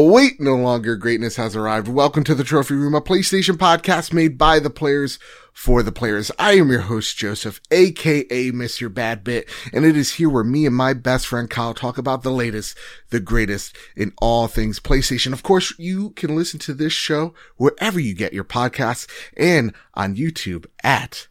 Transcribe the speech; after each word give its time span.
Wait, 0.00 0.40
no 0.40 0.54
longer 0.54 0.94
greatness 0.94 1.36
has 1.36 1.56
arrived. 1.56 1.88
Welcome 1.88 2.22
to 2.24 2.34
the 2.34 2.44
Trophy 2.44 2.74
Room, 2.74 2.94
a 2.94 3.00
PlayStation 3.00 3.56
podcast 3.56 4.12
made 4.12 4.38
by 4.38 4.60
the 4.60 4.70
players 4.70 5.18
for 5.52 5.82
the 5.82 5.90
players. 5.90 6.30
I 6.38 6.52
am 6.52 6.70
your 6.70 6.82
host, 6.82 7.16
Joseph, 7.16 7.60
aka 7.72 8.52
Mr. 8.52 8.94
Bad 8.94 9.24
Bit, 9.24 9.48
and 9.72 9.84
it 9.84 9.96
is 9.96 10.14
here 10.14 10.30
where 10.30 10.44
me 10.44 10.66
and 10.66 10.76
my 10.76 10.94
best 10.94 11.26
friend 11.26 11.50
Kyle 11.50 11.74
talk 11.74 11.98
about 11.98 12.22
the 12.22 12.30
latest, 12.30 12.78
the 13.10 13.18
greatest 13.18 13.76
in 13.96 14.12
all 14.18 14.46
things 14.46 14.78
PlayStation. 14.78 15.32
Of 15.32 15.42
course, 15.42 15.76
you 15.80 16.10
can 16.10 16.36
listen 16.36 16.60
to 16.60 16.74
this 16.74 16.92
show 16.92 17.34
wherever 17.56 17.98
you 17.98 18.14
get 18.14 18.32
your 18.32 18.44
podcasts 18.44 19.10
and 19.36 19.74
on 19.94 20.14
YouTube 20.14 20.66
at 20.84 21.26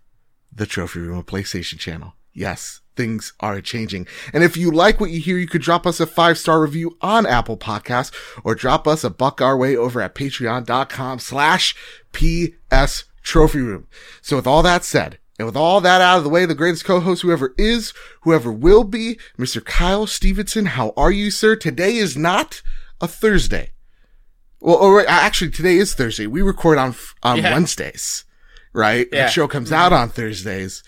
the 0.52 0.66
Trophy 0.66 1.00
Room, 1.00 1.24
PlayStation 1.24 1.80
channel. 1.80 2.16
Yes, 2.34 2.82
things 2.98 3.32
are 3.40 3.62
changing. 3.62 4.08
And 4.34 4.44
if 4.44 4.58
you 4.58 4.72
like 4.72 5.00
what 5.00 5.12
you 5.12 5.22
hear, 5.22 5.38
you 5.38 5.48
could 5.48 5.62
drop 5.62 5.88
us 5.88 6.00
a 6.00 6.08
five 6.08 6.38
star 6.38 6.60
review 6.62 6.98
on 7.00 7.26
Apple 7.26 7.58
Podcasts 7.58 8.12
or 8.44 8.56
drop 8.56 8.88
us 8.88 9.04
a 9.04 9.10
buck 9.10 9.42
our 9.42 9.56
way 9.56 9.78
over 9.78 10.02
at 10.02 10.16
patreon.com 10.16 11.20
slash 11.20 11.76
PS 12.12 13.06
Trophy 13.24 13.60
Room. 13.60 13.88
So 14.22 14.36
with 14.36 14.48
all 14.48 14.64
that 14.64 14.84
said, 14.84 15.20
and 15.40 15.46
with 15.46 15.56
all 15.56 15.80
that 15.82 16.02
out 16.02 16.18
of 16.18 16.24
the 16.24 16.30
way, 16.30 16.46
the 16.46 16.56
greatest 16.56 16.84
co-host 16.84 17.22
whoever 17.22 17.54
is, 17.58 17.94
whoever 18.22 18.52
will 18.52 18.84
be, 18.84 19.20
Mr. 19.38 19.64
Kyle 19.64 20.08
Stevenson, 20.08 20.66
how 20.66 20.94
are 20.98 21.12
you, 21.12 21.30
sir? 21.30 21.56
Today 21.56 21.96
is 21.98 22.18
not 22.18 22.64
a 23.00 23.08
Thursday. 23.08 23.72
Well, 24.60 24.78
oh, 24.82 24.94
or 24.94 25.06
actually, 25.08 25.52
today 25.52 25.78
is 25.78 25.94
Thursday. 25.94 26.26
We 26.26 26.42
record 26.42 26.80
on 26.80 26.96
on 27.22 27.38
Yeah. 27.38 27.54
Wednesdays, 27.54 28.26
right? 28.74 29.08
Yeah. 29.12 29.26
The 29.26 29.32
show 29.32 29.48
comes 29.48 29.72
out 29.72 29.94
on 29.94 30.10
Thursdays. 30.10 30.82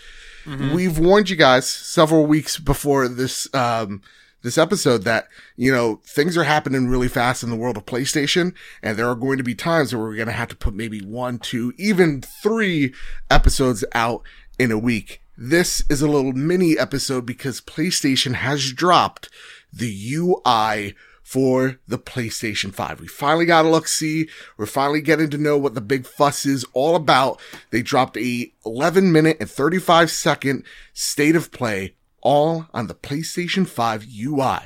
We've 0.45 0.97
warned 0.97 1.29
you 1.29 1.35
guys 1.35 1.67
several 1.67 2.25
weeks 2.25 2.57
before 2.57 3.07
this 3.07 3.53
um 3.53 4.01
this 4.41 4.57
episode 4.57 5.03
that 5.03 5.27
you 5.57 5.71
know 5.71 6.01
things 6.05 6.37
are 6.37 6.43
happening 6.43 6.87
really 6.87 7.07
fast 7.09 7.43
in 7.43 7.49
the 7.49 7.55
world 7.55 7.77
of 7.77 7.85
PlayStation, 7.85 8.53
and 8.81 8.97
there 8.97 9.09
are 9.09 9.15
going 9.15 9.37
to 9.37 9.43
be 9.43 9.55
times 9.55 9.93
where 9.93 10.03
we're 10.03 10.15
going 10.15 10.27
to 10.27 10.33
have 10.33 10.49
to 10.49 10.55
put 10.55 10.73
maybe 10.73 11.01
one, 11.01 11.39
two, 11.39 11.73
even 11.77 12.21
three 12.21 12.93
episodes 13.29 13.83
out 13.93 14.23
in 14.57 14.71
a 14.71 14.77
week. 14.77 15.21
This 15.37 15.83
is 15.89 16.01
a 16.01 16.07
little 16.07 16.33
mini 16.33 16.77
episode 16.77 17.25
because 17.25 17.61
PlayStation 17.61 18.35
has 18.35 18.73
dropped 18.73 19.29
the 19.71 20.13
UI 20.15 20.95
for 21.29 21.77
the 21.87 21.99
PlayStation 21.99 22.73
5. 22.73 22.99
We 22.99 23.07
finally 23.07 23.45
got 23.45 23.63
a 23.63 23.69
look 23.69 23.87
see. 23.87 24.27
We're 24.57 24.65
finally 24.65 24.99
getting 24.99 25.29
to 25.29 25.37
know 25.37 25.59
what 25.59 25.75
the 25.75 25.79
big 25.79 26.07
fuss 26.07 26.43
is 26.43 26.65
all 26.73 26.95
about. 26.95 27.39
They 27.69 27.83
dropped 27.83 28.17
a 28.17 28.51
11 28.65 29.11
minute 29.11 29.37
and 29.39 29.47
35 29.47 30.09
second 30.09 30.63
state 30.91 31.35
of 31.35 31.51
play 31.51 31.93
all 32.21 32.65
on 32.73 32.87
the 32.87 32.95
PlayStation 32.95 33.67
5 33.67 34.07
UI. 34.11 34.57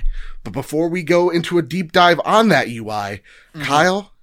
But 0.45 0.53
before 0.53 0.87
we 0.87 1.03
go 1.03 1.29
into 1.29 1.57
a 1.57 1.61
deep 1.61 1.91
dive 1.91 2.21
on 2.23 2.47
that 2.47 2.69
UI, 2.69 3.21
Kyle, 3.61 4.13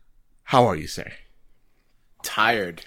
how 0.45 0.65
are 0.65 0.77
you, 0.77 0.87
sir? 0.87 1.13
Tired. 2.23 2.87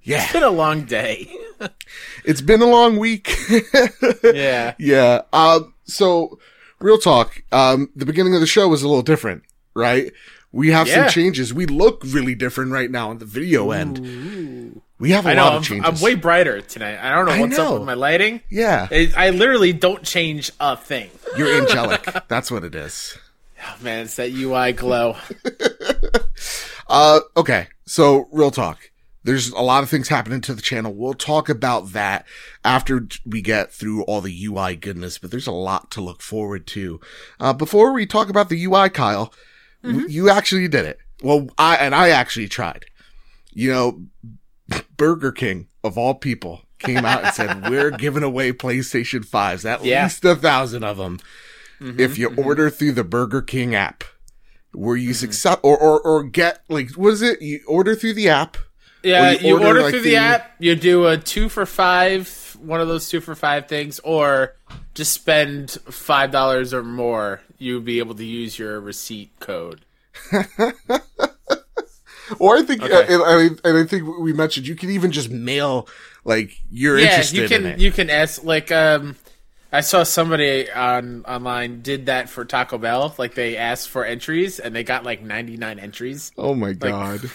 Yeah, 0.00 0.22
It's 0.22 0.32
been 0.32 0.42
a 0.44 0.50
long 0.50 0.84
day. 0.84 1.28
it's 2.24 2.40
been 2.40 2.62
a 2.62 2.66
long 2.66 2.98
week. 2.98 3.36
yeah. 4.22 4.74
Yeah. 4.78 5.22
Um, 5.32 5.74
so 5.86 6.38
real 6.80 6.98
talk. 6.98 7.42
Um, 7.52 7.90
the 7.96 8.06
beginning 8.06 8.34
of 8.34 8.40
the 8.40 8.46
show 8.46 8.68
was 8.68 8.82
a 8.82 8.88
little 8.88 9.02
different, 9.02 9.42
right? 9.74 10.12
We 10.52 10.70
have 10.70 10.88
some 10.88 11.08
changes. 11.08 11.52
We 11.52 11.66
look 11.66 12.02
really 12.06 12.34
different 12.34 12.72
right 12.72 12.90
now 12.90 13.10
on 13.10 13.18
the 13.18 13.24
video 13.26 13.72
end. 13.72 14.80
We 14.98 15.10
have 15.10 15.26
a 15.26 15.30
I 15.30 15.34
know. 15.34 15.44
lot 15.44 15.52
of 15.52 15.56
I'm, 15.58 15.62
changes. 15.64 16.00
I'm 16.02 16.04
way 16.04 16.14
brighter 16.14 16.62
tonight. 16.62 16.98
I 16.98 17.14
don't 17.14 17.26
know 17.26 17.38
what's 17.40 17.58
know. 17.58 17.66
up 17.66 17.74
with 17.74 17.82
my 17.86 17.92
lighting. 17.94 18.40
yeah. 18.48 18.88
It, 18.90 19.16
I 19.18 19.30
literally 19.30 19.74
don't 19.74 20.02
change 20.02 20.50
a 20.58 20.76
thing. 20.76 21.10
You're 21.36 21.52
angelic. 21.62 22.08
That's 22.28 22.50
what 22.50 22.64
it 22.64 22.74
is. 22.74 23.18
Oh, 23.62 23.76
man, 23.82 24.04
it's 24.04 24.16
that 24.16 24.32
UI 24.32 24.72
glow. 24.72 25.16
Uh, 26.88 27.18
okay. 27.36 27.66
So 27.84 28.28
real 28.30 28.52
talk. 28.52 28.78
There's 29.26 29.48
a 29.48 29.60
lot 29.60 29.82
of 29.82 29.90
things 29.90 30.06
happening 30.08 30.40
to 30.42 30.54
the 30.54 30.62
channel. 30.62 30.94
We'll 30.94 31.14
talk 31.14 31.48
about 31.48 31.92
that 31.92 32.24
after 32.64 33.08
we 33.24 33.42
get 33.42 33.72
through 33.72 34.04
all 34.04 34.20
the 34.20 34.46
UI 34.46 34.76
goodness, 34.76 35.18
but 35.18 35.32
there's 35.32 35.48
a 35.48 35.52
lot 35.52 35.90
to 35.90 36.00
look 36.00 36.22
forward 36.22 36.66
to. 36.68 37.00
Uh, 37.40 37.52
before 37.52 37.92
we 37.92 38.06
talk 38.06 38.28
about 38.28 38.48
the 38.48 38.64
UI, 38.64 38.88
Kyle, 38.88 39.34
w- 39.82 40.02
mm-hmm. 40.02 40.10
you 40.10 40.30
actually 40.30 40.68
did 40.68 40.84
it. 40.84 41.00
Well, 41.22 41.48
I, 41.58 41.76
and 41.76 41.92
I 41.92 42.10
actually 42.10 42.46
tried. 42.46 42.86
You 43.52 43.72
know, 43.72 44.02
Burger 44.96 45.32
King 45.32 45.66
of 45.82 45.98
all 45.98 46.14
people 46.14 46.62
came 46.78 47.04
out 47.04 47.24
and 47.24 47.34
said, 47.34 47.62
we're 47.68 47.90
giving 47.90 48.22
away 48.22 48.52
PlayStation 48.52 49.26
5s, 49.26 49.68
at 49.68 49.84
Yeah. 49.84 50.04
least 50.04 50.24
a 50.24 50.36
thousand 50.36 50.84
of 50.84 50.98
them. 50.98 51.18
Mm-hmm, 51.80 51.98
if 51.98 52.16
you 52.16 52.30
mm-hmm. 52.30 52.46
order 52.46 52.70
through 52.70 52.92
the 52.92 53.02
Burger 53.02 53.42
King 53.42 53.74
app, 53.74 54.04
were 54.72 54.96
you 54.96 55.14
success 55.14 55.58
or, 55.62 55.76
or, 55.76 56.00
or 56.00 56.22
get 56.22 56.62
like, 56.68 56.96
was 56.96 57.22
it? 57.22 57.42
You 57.42 57.60
order 57.66 57.96
through 57.96 58.14
the 58.14 58.28
app. 58.28 58.56
Yeah, 59.06 59.30
you, 59.32 59.48
you 59.48 59.54
order, 59.54 59.66
order, 59.66 59.82
like, 59.82 59.90
through 59.90 60.00
the- 60.02 60.10
the 60.10 60.16
app. 60.16 60.50
You 60.58 60.74
do 60.74 61.06
a 61.06 61.16
two 61.16 61.48
for 61.48 61.64
five, 61.66 62.56
one 62.60 62.80
of 62.80 62.88
those 62.88 63.08
two 63.08 63.20
for 63.20 63.34
five 63.34 63.68
things, 63.68 63.98
or 64.00 64.54
just 64.94 65.12
spend 65.12 65.70
five 65.90 66.30
dollars 66.32 66.74
or 66.74 66.82
more. 66.82 67.40
You'll 67.58 67.80
be 67.80 67.98
able 68.00 68.14
to 68.16 68.24
use 68.24 68.58
your 68.58 68.80
receipt 68.80 69.30
code. 69.40 69.80
Or 72.40 72.56
I 72.56 72.62
think, 72.62 72.82
Okay. 72.82 72.92
uh, 72.92 73.02
and, 73.02 73.22
I, 73.22 73.68
and 73.68 73.78
I 73.78 73.84
think 73.84 74.18
we 74.18 74.32
mentioned 74.32 74.66
you 74.66 74.74
can 74.74 74.90
even 74.90 75.12
just 75.12 75.30
mail 75.30 75.88
like 76.24 76.60
you're 76.72 76.98
yeah, 76.98 77.04
interested 77.10 77.36
you 77.38 77.48
can 77.48 77.60
in 77.66 77.72
it. 77.74 77.78
you 77.78 77.92
can 77.92 78.10
ask 78.10 78.42
like 78.42 78.72
um 78.72 79.14
I 79.72 79.80
saw 79.80 80.02
somebody 80.02 80.68
on 80.68 81.24
online 81.24 81.82
did 81.82 82.06
that 82.06 82.28
for 82.28 82.44
Taco 82.44 82.78
Bell. 82.78 83.14
Like 83.16 83.36
they 83.36 83.56
asked 83.56 83.88
for 83.90 84.04
entries 84.04 84.58
and 84.58 84.74
they 84.74 84.82
got 84.82 85.04
like 85.04 85.22
99 85.22 85.78
entries. 85.78 86.32
oh 86.36 86.54
my 86.54 86.72
god! 86.72 87.30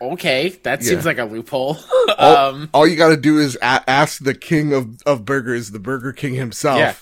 Okay, 0.00 0.50
that 0.62 0.82
Yeah. 0.82 0.88
seems 0.88 1.04
like 1.04 1.18
a 1.18 1.24
loophole. 1.24 1.76
all, 2.18 2.36
um 2.36 2.70
all 2.72 2.86
you 2.86 2.96
got 2.96 3.08
to 3.08 3.16
do 3.16 3.38
is 3.38 3.56
a- 3.56 3.88
ask 3.90 4.22
the 4.22 4.34
king 4.34 4.72
of 4.72 5.02
of 5.04 5.24
burgers, 5.24 5.70
the 5.72 5.78
Burger 5.78 6.12
King 6.12 6.34
himself. 6.34 6.78
Yeah. 6.78 6.94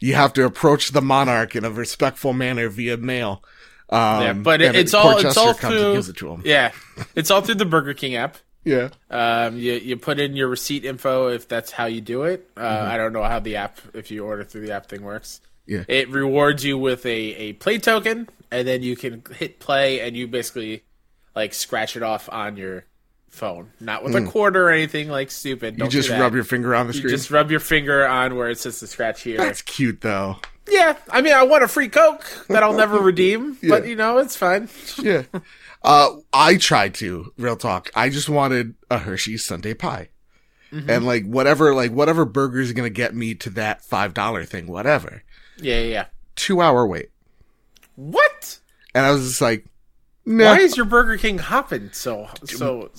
You 0.00 0.14
have 0.14 0.32
to 0.34 0.44
approach 0.44 0.90
the 0.90 1.00
monarch 1.02 1.56
in 1.56 1.64
a 1.64 1.70
respectful 1.70 2.32
manner 2.32 2.68
via 2.68 2.96
mail. 2.96 3.42
Um, 3.88 4.22
yeah, 4.22 4.32
but 4.32 4.60
it, 4.62 4.74
it's 4.76 4.94
all 4.94 5.16
it's 5.18 5.36
all 5.36 5.52
through 5.54 5.96
it. 5.98 6.46
Yeah. 6.46 6.72
It's 7.14 7.30
all 7.30 7.40
through 7.42 7.56
the 7.56 7.64
Burger 7.66 7.94
King 7.94 8.14
app. 8.16 8.36
Yeah. 8.64 8.88
Um 9.10 9.56
you 9.58 9.74
you 9.74 9.96
put 9.96 10.18
in 10.20 10.36
your 10.36 10.48
receipt 10.48 10.84
info 10.84 11.28
if 11.28 11.48
that's 11.48 11.70
how 11.70 11.86
you 11.86 12.00
do 12.00 12.22
it. 12.24 12.48
Uh 12.56 12.60
Mm-hmm. 12.62 12.90
I 12.92 12.96
don't 12.96 13.12
know 13.12 13.22
how 13.24 13.40
the 13.40 13.56
app 13.56 13.78
if 13.92 14.10
you 14.10 14.24
order 14.24 14.44
through 14.44 14.66
the 14.66 14.72
app 14.72 14.88
thing 14.88 15.02
works. 15.02 15.40
Yeah. 15.66 15.84
It 15.88 16.10
rewards 16.10 16.64
you 16.64 16.76
with 16.78 17.06
a, 17.06 17.10
a 17.10 17.52
play 17.54 17.78
token, 17.78 18.28
and 18.50 18.68
then 18.68 18.82
you 18.82 18.96
can 18.96 19.22
hit 19.34 19.60
play, 19.60 20.00
and 20.00 20.14
you 20.14 20.28
basically 20.28 20.82
like 21.34 21.54
scratch 21.54 21.96
it 21.96 22.02
off 22.02 22.28
on 22.32 22.56
your 22.56 22.84
phone, 23.28 23.72
not 23.80 24.04
with 24.04 24.14
a 24.14 24.24
quarter 24.24 24.68
or 24.68 24.70
anything 24.70 25.08
like 25.08 25.30
stupid. 25.30 25.74
Hmm. 25.74 25.78
You 25.78 25.84
Don't 25.84 25.90
just 25.90 26.10
rub 26.10 26.34
your 26.34 26.44
finger 26.44 26.74
on 26.74 26.86
the 26.86 26.92
You 26.92 27.00
screen. 27.00 27.10
just 27.10 27.30
rub 27.30 27.50
your 27.50 27.60
finger 27.60 28.06
on 28.06 28.36
where 28.36 28.48
it 28.50 28.58
says 28.58 28.78
to 28.80 28.86
scratch 28.86 29.22
here. 29.22 29.38
That's 29.38 29.62
cute 29.62 30.00
though. 30.00 30.36
yeah, 30.70 30.96
I 31.10 31.20
mean, 31.20 31.34
I 31.34 31.42
want 31.42 31.64
a 31.64 31.68
free 31.68 31.88
Coke 31.88 32.24
that 32.48 32.62
I'll 32.62 32.72
never 32.74 32.98
redeem, 33.00 33.58
but 33.68 33.86
you 33.86 33.96
know, 33.96 34.18
it's 34.18 34.36
fine. 34.36 34.68
yeah. 35.02 35.22
Uh, 35.82 36.16
I 36.32 36.56
tried 36.56 36.94
to, 36.94 37.32
real 37.36 37.56
talk. 37.56 37.90
I 37.94 38.08
just 38.08 38.28
wanted 38.28 38.74
a 38.90 38.98
Hershey's 38.98 39.44
Sundae 39.44 39.74
pie. 39.74 40.08
Mm-hmm. 40.72 40.88
And 40.90 41.06
like 41.06 41.26
whatever, 41.26 41.74
like 41.74 41.92
whatever 41.92 42.24
burger 42.24 42.60
is 42.60 42.72
going 42.72 42.86
to 42.86 42.94
get 42.94 43.14
me 43.14 43.34
to 43.34 43.50
that 43.50 43.82
$5 43.82 44.48
thing, 44.48 44.66
whatever. 44.66 45.22
Yeah, 45.58 45.80
yeah. 45.80 45.88
yeah. 45.88 46.06
Two 46.36 46.60
hour 46.62 46.86
wait. 46.86 47.10
What? 47.96 48.58
And 48.94 49.04
I 49.04 49.10
was 49.12 49.28
just 49.28 49.40
like, 49.40 49.66
no, 50.26 50.44
Why 50.46 50.58
is 50.58 50.76
your 50.76 50.86
Burger 50.86 51.16
King 51.16 51.38
hopping 51.38 51.90
so 51.92 52.28
so? 52.44 52.90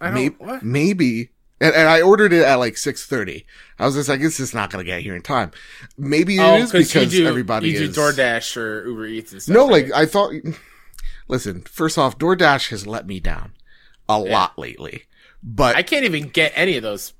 I 0.00 0.06
don't. 0.06 0.14
maybe, 0.14 0.34
what? 0.38 0.62
maybe. 0.62 1.30
And, 1.60 1.74
and 1.74 1.88
I 1.88 2.02
ordered 2.02 2.32
it 2.32 2.44
at 2.44 2.54
like 2.56 2.74
6.30. 2.74 3.44
I 3.80 3.84
was 3.86 3.96
just 3.96 4.08
like, 4.08 4.20
it's 4.20 4.36
just 4.36 4.54
not 4.54 4.70
going 4.70 4.84
to 4.84 4.88
get 4.88 5.00
here 5.02 5.16
in 5.16 5.22
time. 5.22 5.50
Maybe 5.96 6.36
it 6.36 6.40
Oh, 6.40 6.54
is 6.54 6.70
'cause 6.70 6.86
because 6.92 7.10
do, 7.10 7.26
everybody 7.26 7.70
you 7.70 7.80
is. 7.80 7.94
do 7.96 8.00
DoorDash 8.00 8.56
or 8.56 8.86
Uber 8.86 9.06
Eats 9.06 9.32
and 9.32 9.42
stuff. 9.42 9.52
no, 9.54 9.68
right? 9.68 9.88
like 9.88 9.92
I 9.92 10.06
thought, 10.06 10.32
listen, 11.26 11.62
first 11.62 11.98
off, 11.98 12.16
DoorDash 12.18 12.68
has 12.70 12.86
let 12.86 13.06
me 13.08 13.18
down 13.18 13.54
a 14.08 14.18
lot 14.20 14.56
lately, 14.58 15.04
but 15.42 15.74
I 15.74 15.82
can't 15.82 16.04
even 16.04 16.28
get 16.28 16.52
any 16.54 16.76
of 16.76 16.82
those 16.84 17.12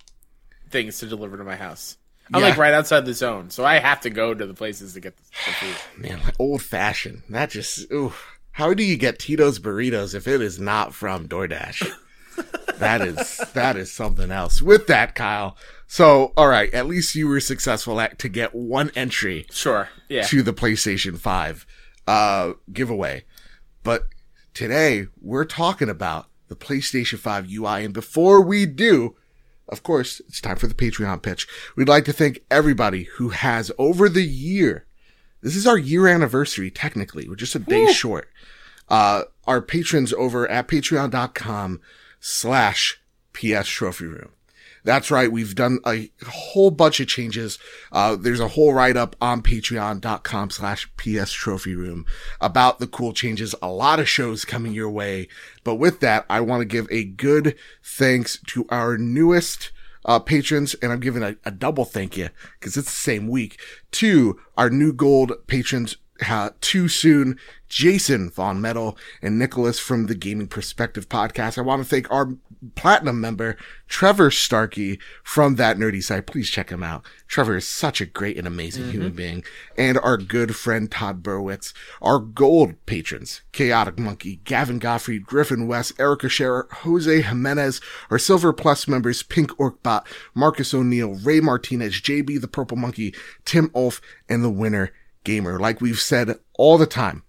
things 0.71 0.99
to 1.01 1.07
deliver 1.07 1.37
to 1.37 1.45
my 1.45 1.57
house. 1.57 1.97
I'm 2.33 2.41
Yeah. 2.41 2.51
like 2.51 2.59
right 2.59 2.75
outside 2.75 3.07
the 3.07 3.15
zone, 3.15 3.51
so 3.51 3.65
I 3.65 3.79
have 3.81 4.03
to 4.03 4.11
go 4.11 4.35
to 4.35 4.47
the 4.47 4.55
places 4.55 4.93
to 4.95 5.01
get 5.01 5.17
the, 5.17 5.23
the 5.47 5.53
food. 5.53 5.77
Man, 6.03 6.21
like 6.23 6.37
old 6.39 6.63
fashioned. 6.63 7.23
That 7.31 7.51
just, 7.51 7.91
ooh. 7.93 8.13
How 8.59 8.75
do 8.75 8.83
you 8.83 8.97
get 8.97 9.21
Tito's 9.21 9.61
burritos 9.61 10.17
if 10.17 10.27
it 10.27 10.43
is 10.43 10.59
not 10.59 10.93
from 10.93 11.29
DoorDash? 11.29 11.93
that 12.79 13.01
is, 13.01 13.41
that 13.55 13.77
is 13.77 13.93
something 13.93 14.33
else. 14.33 14.61
With 14.61 14.89
that, 14.89 15.15
Kyle. 15.15 15.57
So, 15.87 16.33
all 16.37 16.49
right, 16.49 16.75
at 16.75 16.89
least 16.89 17.15
you 17.15 17.29
were 17.29 17.39
successful 17.39 18.01
at 18.01 18.19
to 18.19 18.29
get 18.29 18.57
one 18.57 18.91
entry 18.97 19.47
Sure, 19.53 19.89
yeah. 20.09 20.23
to 20.23 20.43
the 20.43 20.53
PlayStation 20.53 21.17
5 21.17 21.67
uh 22.09 22.55
giveaway. 22.73 23.27
But 23.85 24.09
today 24.55 25.07
we're 25.21 25.45
talking 25.45 25.89
about 25.89 26.27
the 26.49 26.57
PlayStation 26.57 27.21
5 27.21 27.49
UI 27.49 27.85
and 27.85 27.95
before 27.95 28.41
we 28.41 28.67
do, 28.67 29.15
of 29.69 29.85
course, 29.85 30.21
it's 30.27 30.41
time 30.41 30.57
for 30.57 30.67
the 30.67 30.75
Patreon 30.75 31.23
pitch. 31.23 31.47
We'd 31.77 31.89
like 31.89 32.07
to 32.07 32.13
thank 32.13 32.41
everybody 32.51 33.05
who 33.05 33.29
has 33.29 33.71
over 33.79 34.09
the 34.09 34.25
year. 34.25 34.88
This 35.43 35.57
is 35.57 35.67
our 35.67 35.79
year 35.79 36.07
anniversary 36.09 36.71
technically. 36.71 37.29
We're 37.29 37.37
just 37.37 37.55
a 37.55 37.61
day 37.61 37.87
short. 37.93 38.29
uh, 38.89 39.25
our 39.47 39.61
patrons 39.63 40.13
over 40.13 40.49
at 40.51 40.69
patreon.com 40.69 41.81
slash 42.21 43.01
PS 43.33 43.69
Trophy 43.69 44.07
Room. 44.07 44.31
That's 44.85 45.11
right. 45.11 45.31
We've 45.31 45.55
done 45.55 45.81
a 45.87 46.11
whole 46.27 46.71
bunch 46.71 46.99
of 47.01 47.09
changes. 47.09 47.59
Uh, 47.93 48.17
there's 48.17 48.41
a 48.41 48.49
whole 48.49 48.73
write 48.73 48.97
up 48.97 49.17
on 49.21 49.43
patreon.com 49.43 50.51
slash 50.51 50.89
PS 50.97 51.33
Trophy 51.33 51.75
Room 51.75 52.07
about 52.41 52.79
the 52.79 52.87
cool 52.87 53.13
changes. 53.13 53.55
A 53.61 53.69
lot 53.69 54.01
of 54.01 54.09
shows 54.09 54.45
coming 54.45 54.73
your 54.73 54.89
way. 54.89 55.29
But 55.65 55.75
with 55.75 56.01
that, 56.01 56.25
I 56.31 56.41
want 56.41 56.61
to 56.63 56.65
give 56.65 56.87
a 56.91 57.05
good 57.05 57.55
thanks 57.83 58.39
to 58.49 58.67
our 58.71 58.97
newest 58.97 59.73
uh, 60.05 60.19
patrons, 60.19 60.75
and 60.75 60.93
I'm 60.93 61.01
giving 61.01 61.23
a, 61.23 61.37
a 61.45 61.51
double 61.51 61.85
thank 61.85 62.17
you 62.17 62.29
because 62.59 62.77
it's 62.77 62.89
the 62.89 62.93
same 62.93 63.29
week 63.29 63.61
to 63.93 64.39
our 64.57 64.71
new 64.71 64.93
gold 64.93 65.33
patrons, 65.47 65.97
uh, 66.27 66.51
too 66.61 66.89
soon, 66.89 67.39
Jason 67.69 68.31
Von 68.31 68.61
Metal 68.61 68.97
and 69.23 69.39
Nicholas 69.39 69.79
from 69.79 70.07
the 70.07 70.15
Gaming 70.15 70.49
Perspective 70.49 71.09
podcast. 71.09 71.59
I 71.59 71.63
want 71.63 71.83
to 71.83 71.89
thank 71.89 72.11
our 72.11 72.31
platinum 72.75 73.21
member, 73.21 73.57
Trevor 73.87 74.31
Starkey 74.31 74.99
from 75.23 75.57
that 75.57 75.77
nerdy 75.77 76.03
site. 76.03 76.27
Please 76.27 76.51
check 76.51 76.71
him 76.71 76.83
out. 76.83 77.05
Trevor 77.27 77.57
is 77.57 77.67
such 77.67 78.01
a 78.01 78.07
great 78.07 78.37
and 78.37 78.47
amazing 78.47 78.85
mm-hmm. 78.85 78.93
human 78.93 79.13
being. 79.13 79.45
And 79.77 79.99
our 79.99 80.17
good 80.17 80.57
friend 80.57 80.91
Todd 80.91 81.23
Burwitz, 81.23 81.73
our 82.01 82.19
gold 82.19 82.75
patrons, 82.87 83.43
Chaotic 83.53 83.99
Monkey, 83.99 84.41
Gavin 84.45 84.79
Gottfried, 84.79 85.27
Griffin 85.27 85.67
West, 85.67 85.93
Erica 85.99 86.29
Scherer, 86.29 86.69
Jose 86.71 87.23
Jimenez, 87.23 87.81
our 88.11 88.19
silver 88.19 88.53
plus 88.53 88.89
members, 88.89 89.23
Pink 89.23 89.51
Orkbot, 89.53 90.07
Marcus 90.35 90.75
O'Neill, 90.75 91.15
Ray 91.15 91.41
Martinez, 91.41 92.01
JB 92.01 92.41
the 92.41 92.49
Purple 92.49 92.77
Monkey, 92.77 93.15
Tim 93.45 93.71
Ulf, 93.75 94.01
and 94.29 94.45
the 94.45 94.51
winner 94.51 94.93
gamer. 95.25 95.59
Like 95.59 95.81
we've 95.81 96.01
said 96.01 96.39
all 96.55 96.79
the 96.79 96.87
time, 96.87 97.23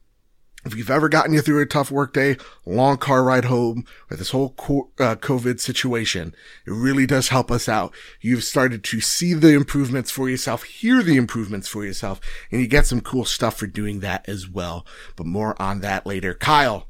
if 0.66 0.76
you've 0.76 0.90
ever 0.90 1.08
gotten 1.08 1.34
you 1.34 1.42
through 1.42 1.62
a 1.62 1.66
tough 1.66 1.90
workday, 1.90 2.36
long 2.66 2.98
car 2.98 3.24
ride 3.24 3.46
home, 3.46 3.86
or 4.12 4.18
this 4.18 4.32
whole 4.32 4.54
uh, 5.00 5.16
COVID 5.16 5.60
situation, 5.60 6.36
it 6.66 6.72
really 6.72 7.06
does 7.06 7.30
help 7.30 7.50
us 7.50 7.70
out. 7.70 7.94
You've 8.20 8.44
started 8.44 8.84
to 8.84 9.00
see 9.00 9.34
the 9.34 9.54
improvements 9.54 10.12
for 10.12 10.30
yourself, 10.30 10.64
hear 10.64 11.02
the 11.02 11.16
improvements 11.16 11.70
for 11.70 11.86
yourself, 11.86 12.20
and 12.52 12.60
you 12.60 12.68
get 12.68 12.86
some 12.86 13.00
cool 13.00 13.24
stuff 13.24 13.56
for 13.56 13.68
doing 13.68 14.02
that 14.02 14.28
as 14.28 14.50
well. 14.50 14.86
But 15.16 15.28
more 15.28 15.60
on 15.62 15.80
that 15.80 16.06
later. 16.06 16.34
Kyle, 16.34 16.88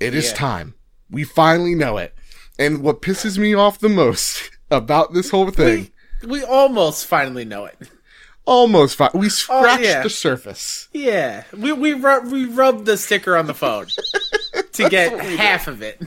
it 0.00 0.14
is 0.14 0.30
yeah. 0.30 0.36
time. 0.36 0.74
We 1.08 1.22
finally 1.22 1.76
know 1.76 1.98
it. 1.98 2.14
And 2.58 2.82
what 2.82 3.02
pisses 3.02 3.38
me 3.38 3.54
off 3.54 3.78
the 3.78 3.88
most 3.88 4.50
about 4.72 5.12
this 5.12 5.30
whole 5.30 5.50
thing. 5.50 5.92
We, 6.22 6.40
we 6.40 6.44
almost 6.44 7.06
finally 7.06 7.44
know 7.44 7.64
it 7.66 7.76
almost 8.44 8.96
fine. 8.96 9.10
We 9.14 9.26
oh, 9.26 9.30
scratched 9.30 9.80
oh, 9.80 9.86
yeah. 9.86 10.02
the 10.02 10.10
surface. 10.10 10.88
Yeah, 10.92 11.44
we 11.52 11.72
we 11.72 11.92
rub, 11.94 12.26
we 12.26 12.44
rubbed 12.44 12.86
the 12.86 12.96
sticker 12.96 13.36
on 13.36 13.46
the 13.46 13.54
phone 13.54 13.86
to 14.72 14.88
get 14.88 15.18
half 15.20 15.68
of 15.68 15.82
it. 15.82 16.02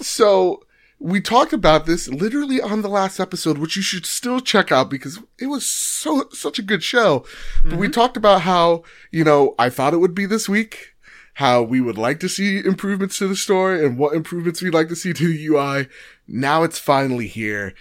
so 0.00 0.64
we 0.98 1.20
talked 1.20 1.54
about 1.54 1.86
this 1.86 2.08
literally 2.08 2.60
on 2.60 2.82
the 2.82 2.88
last 2.88 3.18
episode, 3.18 3.58
which 3.58 3.74
you 3.74 3.82
should 3.82 4.04
still 4.04 4.40
check 4.40 4.70
out 4.70 4.90
because 4.90 5.18
it 5.38 5.46
was 5.46 5.68
so 5.68 6.28
such 6.32 6.58
a 6.58 6.62
good 6.62 6.82
show. 6.82 7.24
But 7.62 7.72
mm-hmm. 7.72 7.80
we 7.80 7.88
talked 7.88 8.16
about 8.16 8.42
how 8.42 8.82
you 9.10 9.24
know 9.24 9.54
I 9.58 9.70
thought 9.70 9.94
it 9.94 9.98
would 9.98 10.14
be 10.14 10.26
this 10.26 10.48
week. 10.48 10.88
How 11.34 11.62
we 11.62 11.80
would 11.80 11.96
like 11.96 12.20
to 12.20 12.28
see 12.28 12.58
improvements 12.58 13.16
to 13.18 13.28
the 13.28 13.36
store 13.36 13.74
and 13.74 13.96
what 13.96 14.14
improvements 14.14 14.60
we'd 14.60 14.74
like 14.74 14.88
to 14.88 14.96
see 14.96 15.14
to 15.14 15.26
the 15.26 15.46
UI. 15.46 15.88
Now 16.28 16.64
it's 16.64 16.78
finally 16.78 17.28
here. 17.28 17.72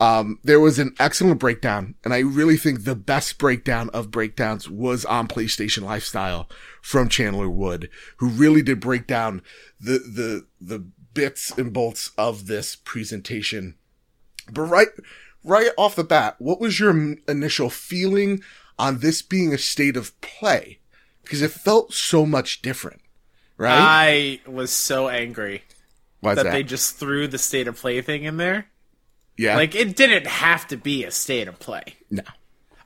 Um, 0.00 0.38
there 0.44 0.60
was 0.60 0.78
an 0.78 0.94
excellent 1.00 1.40
breakdown, 1.40 1.96
and 2.04 2.14
I 2.14 2.20
really 2.20 2.56
think 2.56 2.84
the 2.84 2.94
best 2.94 3.36
breakdown 3.38 3.90
of 3.90 4.12
breakdowns 4.12 4.68
was 4.68 5.04
on 5.04 5.26
PlayStation 5.26 5.82
Lifestyle 5.82 6.48
from 6.80 7.08
Chandler 7.08 7.50
Wood, 7.50 7.90
who 8.18 8.28
really 8.28 8.62
did 8.62 8.78
break 8.78 9.06
down 9.06 9.42
the 9.80 9.98
the 9.98 10.46
the 10.60 10.86
bits 11.14 11.50
and 11.58 11.72
bolts 11.72 12.12
of 12.16 12.46
this 12.46 12.76
presentation. 12.76 13.74
But 14.52 14.62
right 14.62 14.88
right 15.42 15.70
off 15.76 15.96
the 15.96 16.04
bat, 16.04 16.36
what 16.38 16.60
was 16.60 16.78
your 16.78 17.16
initial 17.26 17.70
feeling 17.70 18.40
on 18.78 18.98
this 18.98 19.20
being 19.20 19.52
a 19.52 19.58
state 19.58 19.96
of 19.96 20.18
play? 20.20 20.78
Because 21.24 21.42
it 21.42 21.50
felt 21.50 21.92
so 21.92 22.24
much 22.24 22.62
different, 22.62 23.00
right? 23.56 24.40
I 24.46 24.48
was 24.48 24.70
so 24.70 25.08
angry 25.08 25.64
that, 26.22 26.36
that 26.36 26.52
they 26.52 26.62
just 26.62 26.96
threw 26.96 27.26
the 27.26 27.38
state 27.38 27.66
of 27.66 27.76
play 27.76 28.00
thing 28.00 28.22
in 28.22 28.36
there. 28.36 28.68
Yeah. 29.38 29.56
Like 29.56 29.74
it 29.74 29.96
didn't 29.96 30.26
have 30.26 30.66
to 30.68 30.76
be 30.76 31.04
a 31.04 31.10
state 31.10 31.48
of 31.48 31.58
play. 31.58 31.94
No. 32.10 32.24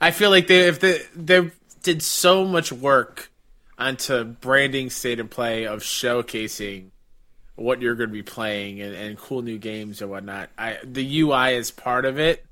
I 0.00 0.10
feel 0.10 0.30
like 0.30 0.46
they 0.46 0.68
if 0.68 0.78
they 0.78 1.00
they 1.16 1.50
did 1.82 2.02
so 2.02 2.44
much 2.44 2.70
work 2.70 3.30
onto 3.78 4.22
branding 4.22 4.90
state 4.90 5.18
of 5.18 5.30
play 5.30 5.66
of 5.66 5.80
showcasing 5.80 6.90
what 7.56 7.80
you're 7.80 7.94
going 7.94 8.10
to 8.10 8.14
be 8.14 8.22
playing 8.22 8.80
and, 8.80 8.94
and, 8.94 9.18
cool 9.18 9.42
new 9.42 9.58
games 9.58 10.00
and 10.00 10.10
whatnot. 10.10 10.50
I 10.56 10.78
the 10.84 11.20
UI 11.20 11.54
is 11.54 11.70
part 11.70 12.04
of 12.04 12.18
it, 12.18 12.44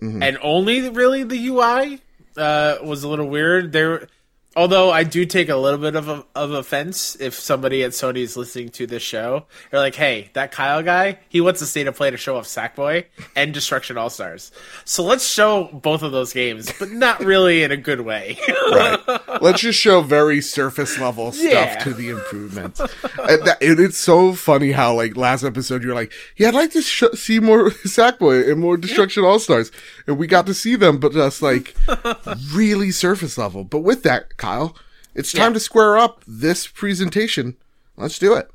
mm-hmm. 0.00 0.22
and 0.22 0.38
only 0.42 0.88
really 0.88 1.22
the 1.22 1.48
UI 1.48 2.00
uh, 2.36 2.78
was 2.82 3.02
a 3.02 3.08
little 3.08 3.28
weird. 3.28 3.72
There 3.72 4.08
Although 4.56 4.90
I 4.90 5.04
do 5.04 5.24
take 5.24 5.48
a 5.48 5.56
little 5.56 5.78
bit 5.78 5.96
of 5.96 6.08
a, 6.08 6.24
of 6.34 6.50
offense 6.50 7.16
if 7.20 7.34
somebody 7.34 7.82
at 7.84 7.92
Sony 7.92 8.18
is 8.18 8.36
listening 8.36 8.68
to 8.70 8.86
this 8.86 9.02
show, 9.02 9.46
they're 9.70 9.80
like, 9.80 9.94
"Hey, 9.94 10.30
that 10.34 10.52
Kyle 10.52 10.82
guy, 10.82 11.18
he 11.28 11.40
wants 11.40 11.60
a 11.60 11.66
state 11.66 11.86
of 11.86 11.96
play 11.96 12.10
to 12.10 12.16
show 12.16 12.36
off 12.36 12.46
Sackboy 12.46 13.04
and 13.34 13.54
Destruction 13.54 13.98
All 13.98 14.10
Stars. 14.10 14.52
So 14.84 15.02
let's 15.02 15.26
show 15.26 15.64
both 15.72 16.02
of 16.02 16.12
those 16.12 16.32
games, 16.32 16.72
but 16.78 16.90
not 16.90 17.20
really 17.20 17.62
in 17.62 17.70
a 17.70 17.76
good 17.76 18.02
way. 18.02 18.38
right. 18.70 18.98
Let's 19.40 19.60
just 19.60 19.78
show 19.78 20.02
very 20.02 20.40
surface 20.40 20.98
level 20.98 21.32
stuff 21.32 21.50
yeah. 21.50 21.78
to 21.78 21.94
the 21.94 22.10
improvements. 22.10 22.80
and, 22.80 23.42
that, 23.46 23.62
and, 23.62 23.80
it's 23.80 23.98
so 23.98 24.32
funny 24.34 24.72
how 24.72 24.94
like 24.94 25.16
last 25.16 25.44
episode 25.44 25.82
you're 25.82 25.94
like, 25.94 26.12
"Yeah, 26.36 26.48
I'd 26.48 26.54
like 26.54 26.72
to 26.72 26.82
sh- 26.82 27.04
see 27.14 27.40
more 27.40 27.70
Sackboy 27.70 28.50
and 28.50 28.60
more 28.60 28.76
Destruction 28.76 29.24
All 29.24 29.38
Stars," 29.38 29.72
and 30.06 30.18
we 30.18 30.26
got 30.26 30.46
to 30.46 30.54
see 30.54 30.76
them, 30.76 30.98
but 30.98 31.12
just 31.12 31.42
like 31.42 31.74
really 32.52 32.90
surface 32.90 33.38
level. 33.38 33.64
But 33.64 33.80
with 33.80 34.02
that 34.02 34.36
Kyle. 34.42 34.74
It's 35.14 35.32
time 35.32 35.52
yeah. 35.52 35.54
to 35.54 35.60
square 35.60 35.96
up 35.96 36.24
this 36.26 36.66
presentation. 36.66 37.56
Let's 37.96 38.18
do 38.18 38.34
it. 38.34 38.50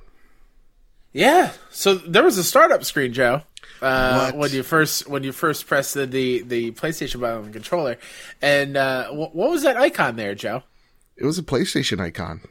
Yeah. 1.13 1.53
So 1.72 1.96
there 1.96 2.24
was 2.24 2.38
a 2.38 2.44
startup 2.44 2.84
screen, 2.84 3.13
Joe. 3.13 3.44
Uh, 3.82 4.32
when 4.34 4.51
you 4.51 4.63
first 4.63 5.08
when 5.08 5.24
you 5.24 5.32
first 5.32 5.67
press 5.67 5.94
the 5.94 6.06
the, 6.06 6.41
the 6.41 6.72
PlayStation 6.72 7.22
button 7.22 7.38
on 7.38 7.46
the 7.46 7.51
controller, 7.51 7.98
and 8.41 8.75
uh, 8.75 9.10
what 9.12 9.34
was 9.34 9.63
that 9.63 9.77
icon 9.77 10.15
there, 10.15 10.36
Joe? 10.36 10.63
It 11.15 11.25
was 11.25 11.38
a 11.38 11.44
PlayStation 11.44 12.01
icon. 12.01 12.41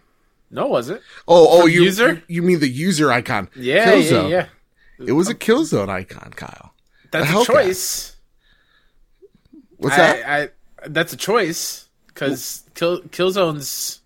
No, 0.50 0.68
was 0.68 0.88
it? 0.88 1.02
Oh, 1.26 1.62
oh, 1.62 1.66
you, 1.66 1.82
user? 1.82 2.22
You 2.28 2.42
mean 2.42 2.60
the 2.60 2.68
user 2.68 3.10
icon? 3.10 3.50
Yeah, 3.56 3.92
Killzone. 3.92 4.30
yeah, 4.30 4.46
yeah. 4.98 5.06
It 5.08 5.12
was 5.12 5.28
a 5.28 5.34
Killzone 5.34 5.88
icon, 5.88 6.32
Kyle. 6.36 6.72
That's 7.10 7.30
a, 7.30 7.40
a 7.40 7.44
choice. 7.44 8.16
What's 9.78 9.96
that? 9.96 10.28
I, 10.28 10.88
that's 10.88 11.12
a 11.12 11.16
choice 11.16 11.88
because 12.06 12.65
Kill, 12.76 13.00
Killzones 13.00 14.00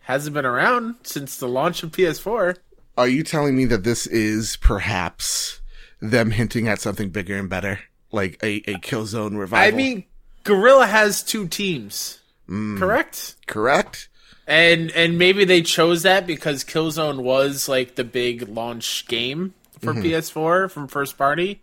hasn't 0.00 0.34
been 0.34 0.44
around 0.44 0.96
since 1.02 1.38
the 1.38 1.48
launch 1.48 1.82
of 1.82 1.90
PS4. 1.90 2.56
Are 2.96 3.08
you 3.08 3.24
telling 3.24 3.56
me 3.56 3.64
that 3.64 3.84
this 3.84 4.06
is 4.06 4.56
perhaps 4.56 5.60
them 6.00 6.30
hinting 6.30 6.68
at 6.68 6.80
something 6.80 7.08
bigger 7.08 7.36
and 7.36 7.48
better, 7.48 7.80
like 8.12 8.38
a, 8.42 8.56
a 8.70 8.74
Killzone 8.74 9.38
revival? 9.38 9.66
I 9.66 9.74
mean, 9.74 10.04
Guerrilla 10.44 10.86
has 10.86 11.22
two 11.22 11.48
teams, 11.48 12.20
mm, 12.48 12.78
correct? 12.78 13.36
Correct. 13.46 14.08
And 14.46 14.90
and 14.90 15.16
maybe 15.16 15.44
they 15.44 15.62
chose 15.62 16.02
that 16.02 16.26
because 16.26 16.64
Killzone 16.64 17.22
was 17.22 17.68
like 17.68 17.94
the 17.94 18.04
big 18.04 18.48
launch 18.48 19.06
game 19.06 19.54
for 19.80 19.94
mm-hmm. 19.94 20.02
PS4 20.02 20.70
from 20.70 20.88
first 20.88 21.16
party. 21.16 21.62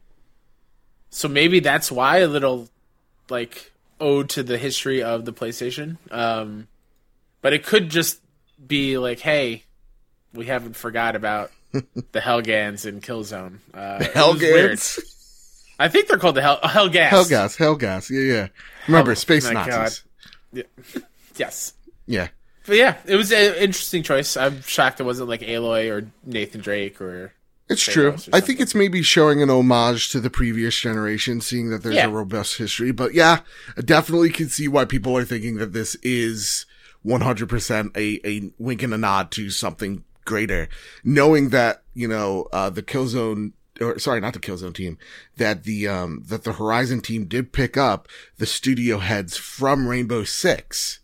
So 1.12 1.28
maybe 1.28 1.60
that's 1.60 1.92
why 1.92 2.20
a 2.20 2.28
little 2.28 2.70
like 3.30 3.72
ode 4.00 4.30
to 4.30 4.44
the 4.44 4.58
history 4.58 5.04
of 5.04 5.26
the 5.26 5.34
PlayStation. 5.34 5.98
Um, 6.12 6.68
but 7.42 7.54
it 7.54 7.66
could 7.66 7.90
just 7.90 8.22
be 8.66 8.98
like, 8.98 9.20
hey, 9.20 9.64
we 10.34 10.46
haven't 10.46 10.76
forgot 10.76 11.16
about 11.16 11.52
the 11.72 12.20
Hellgans 12.20 12.86
in 12.86 13.02
Killzone. 13.02 13.60
Uh, 13.74 14.00
Helghans. 14.00 15.00
I 15.80 15.90
think 15.90 16.08
they're 16.08 16.18
called 16.18 16.36
the 16.36 16.42
Hell 16.42 16.60
Helghast. 16.64 17.10
Helghast. 17.10 17.58
Helghast. 17.58 18.10
Yeah, 18.10 18.34
yeah. 18.34 18.48
Remember, 18.88 19.14
space 19.16 19.50
Nazis. 19.50 20.04
Yeah. 20.52 20.64
yes. 21.36 21.74
Yeah. 22.06 22.30
But 22.66 22.78
yeah, 22.78 22.98
it 23.06 23.16
was 23.16 23.32
an 23.32 23.56
interesting 23.56 24.04
choice. 24.04 24.36
I'm 24.36 24.62
shocked 24.62 25.00
it 25.00 25.04
wasn't 25.04 25.30
like 25.30 25.42
Aloy 25.42 25.90
or 25.92 26.10
Nathan 26.26 26.62
Drake 26.62 27.00
or 27.00 27.32
it's 27.70 27.84
true. 27.84 28.16
I 28.32 28.40
think 28.40 28.62
it's 28.62 28.74
maybe 28.74 29.02
showing 29.02 29.42
an 29.42 29.50
homage 29.50 30.10
to 30.10 30.22
the 30.22 30.30
previous 30.30 30.78
generation, 30.80 31.42
seeing 31.42 31.70
that 31.70 31.84
there's 31.84 31.96
yeah. 31.96 32.06
a 32.06 32.10
robust 32.10 32.58
history. 32.58 32.92
But 32.92 33.14
yeah, 33.14 33.42
I 33.78 33.82
definitely 33.82 34.30
can 34.30 34.48
see 34.48 34.68
why 34.68 34.86
people 34.86 35.18
are 35.18 35.26
thinking 35.26 35.58
that 35.58 35.74
this 35.74 35.96
is 35.96 36.66
100% 37.06 37.98
a, 37.98 38.28
a 38.28 38.52
wink 38.58 38.84
and 38.84 38.94
a 38.94 38.98
nod 38.98 39.32
to 39.32 39.50
something 39.50 40.06
greater. 40.24 40.70
Knowing 41.04 41.50
that, 41.50 41.84
you 41.94 42.08
know, 42.08 42.48
uh, 42.54 42.70
the 42.70 42.84
Killzone 42.84 43.52
or 43.80 44.00
sorry, 44.00 44.20
not 44.20 44.34
the 44.34 44.40
Killzone 44.40 44.74
team, 44.74 44.98
that 45.36 45.64
the, 45.64 45.88
um, 45.88 46.24
that 46.28 46.44
the 46.44 46.54
Horizon 46.54 47.02
team 47.02 47.26
did 47.26 47.52
pick 47.52 47.78
up 47.78 48.08
the 48.38 48.48
studio 48.48 48.98
heads 48.98 49.38
from 49.38 49.88
Rainbow 49.88 50.24
Six. 50.24 51.00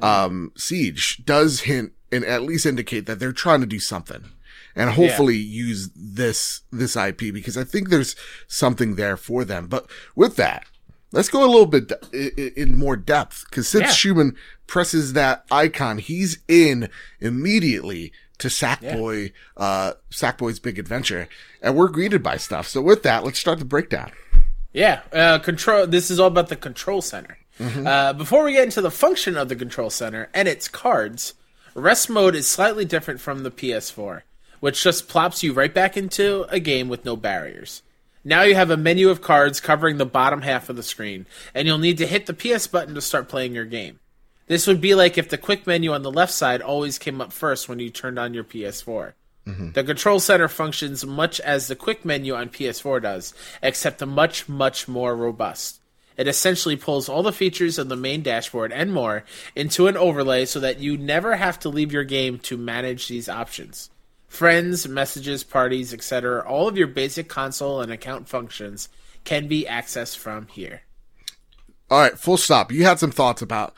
Um, 0.00 0.52
Siege 0.56 1.22
does 1.24 1.62
hint 1.62 1.92
and 2.12 2.24
at 2.24 2.42
least 2.42 2.64
indicate 2.64 3.06
that 3.06 3.18
they're 3.18 3.32
trying 3.32 3.60
to 3.60 3.66
do 3.66 3.80
something 3.80 4.30
and 4.76 4.90
hopefully 4.90 5.36
yeah. 5.36 5.64
use 5.64 5.90
this, 5.96 6.60
this 6.70 6.96
IP 6.96 7.32
because 7.32 7.56
I 7.56 7.64
think 7.64 7.88
there's 7.88 8.14
something 8.46 8.94
there 8.94 9.16
for 9.16 9.44
them. 9.44 9.66
But 9.66 9.90
with 10.14 10.36
that, 10.36 10.64
let's 11.12 11.28
go 11.28 11.44
a 11.44 11.50
little 11.50 11.66
bit 11.66 11.92
in 12.12 12.78
more 12.78 12.96
depth 12.96 13.46
because 13.48 13.66
since 13.66 13.86
yeah. 13.86 13.92
Schumann 13.92 14.36
presses 14.66 15.14
that 15.14 15.44
icon, 15.50 15.98
he's 15.98 16.38
in 16.46 16.88
immediately 17.20 18.12
to 18.38 18.48
Sackboy, 18.48 19.32
yeah. 19.56 19.62
uh, 19.62 19.92
Sackboy's 20.10 20.58
Big 20.58 20.78
Adventure, 20.78 21.28
and 21.62 21.74
we're 21.74 21.88
greeted 21.88 22.22
by 22.22 22.36
stuff. 22.36 22.68
So 22.68 22.82
with 22.82 23.02
that, 23.02 23.24
let's 23.24 23.38
start 23.38 23.58
the 23.58 23.64
breakdown. 23.64 24.12
Yeah, 24.72 25.00
uh, 25.12 25.38
control. 25.38 25.86
This 25.86 26.10
is 26.10 26.20
all 26.20 26.26
about 26.28 26.48
the 26.48 26.56
control 26.56 27.00
center. 27.00 27.38
Mm-hmm. 27.58 27.86
Uh, 27.86 28.12
before 28.12 28.44
we 28.44 28.52
get 28.52 28.64
into 28.64 28.82
the 28.82 28.90
function 28.90 29.36
of 29.36 29.48
the 29.48 29.56
control 29.56 29.88
center 29.88 30.28
and 30.34 30.46
its 30.46 30.68
cards, 30.68 31.32
rest 31.74 32.10
mode 32.10 32.34
is 32.34 32.46
slightly 32.46 32.84
different 32.84 33.20
from 33.20 33.42
the 33.42 33.50
PS4, 33.50 34.22
which 34.60 34.82
just 34.82 35.08
plops 35.08 35.42
you 35.42 35.52
right 35.52 35.72
back 35.72 35.96
into 35.96 36.46
a 36.48 36.60
game 36.60 36.88
with 36.88 37.04
no 37.04 37.16
barriers. 37.16 37.82
Now 38.24 38.42
you 38.42 38.56
have 38.56 38.70
a 38.70 38.76
menu 38.76 39.08
of 39.08 39.22
cards 39.22 39.60
covering 39.60 39.98
the 39.98 40.06
bottom 40.06 40.42
half 40.42 40.68
of 40.68 40.76
the 40.76 40.82
screen, 40.82 41.26
and 41.54 41.66
you'll 41.66 41.78
need 41.78 41.98
to 41.98 42.06
hit 42.06 42.26
the 42.26 42.34
PS 42.34 42.66
button 42.66 42.94
to 42.94 43.00
start 43.00 43.28
playing 43.28 43.54
your 43.54 43.64
game. 43.64 44.00
This 44.48 44.66
would 44.66 44.80
be 44.80 44.94
like 44.94 45.16
if 45.16 45.28
the 45.28 45.38
quick 45.38 45.66
menu 45.66 45.92
on 45.92 46.02
the 46.02 46.10
left 46.10 46.32
side 46.32 46.62
always 46.62 46.98
came 46.98 47.20
up 47.20 47.32
first 47.32 47.68
when 47.68 47.78
you 47.78 47.90
turned 47.90 48.18
on 48.18 48.34
your 48.34 48.44
PS4. 48.44 49.12
Mm-hmm. 49.46 49.72
The 49.72 49.84
control 49.84 50.18
center 50.18 50.48
functions 50.48 51.06
much 51.06 51.38
as 51.40 51.68
the 51.68 51.76
quick 51.76 52.04
menu 52.04 52.34
on 52.34 52.48
PS4 52.48 53.00
does, 53.02 53.34
except 53.62 54.04
much, 54.04 54.48
much 54.48 54.88
more 54.88 55.14
robust. 55.14 55.80
It 56.16 56.26
essentially 56.26 56.76
pulls 56.76 57.08
all 57.08 57.22
the 57.22 57.32
features 57.32 57.78
of 57.78 57.88
the 57.88 57.96
main 57.96 58.22
dashboard 58.22 58.72
and 58.72 58.92
more 58.92 59.24
into 59.54 59.86
an 59.86 59.96
overlay 59.96 60.46
so 60.46 60.58
that 60.60 60.80
you 60.80 60.96
never 60.96 61.36
have 61.36 61.58
to 61.60 61.68
leave 61.68 61.92
your 61.92 62.04
game 62.04 62.38
to 62.40 62.56
manage 62.56 63.06
these 63.06 63.28
options. 63.28 63.90
Friends, 64.28 64.88
messages, 64.88 65.44
parties, 65.44 65.94
etc., 65.94 66.44
all 66.46 66.68
of 66.68 66.76
your 66.76 66.88
basic 66.88 67.28
console 67.28 67.80
and 67.80 67.92
account 67.92 68.28
functions 68.28 68.88
can 69.24 69.48
be 69.48 69.66
accessed 69.68 70.16
from 70.16 70.46
here. 70.48 70.82
All 71.90 72.00
right, 72.00 72.18
full 72.18 72.36
stop. 72.36 72.72
You 72.72 72.84
had 72.84 72.98
some 72.98 73.12
thoughts 73.12 73.42
about 73.42 73.74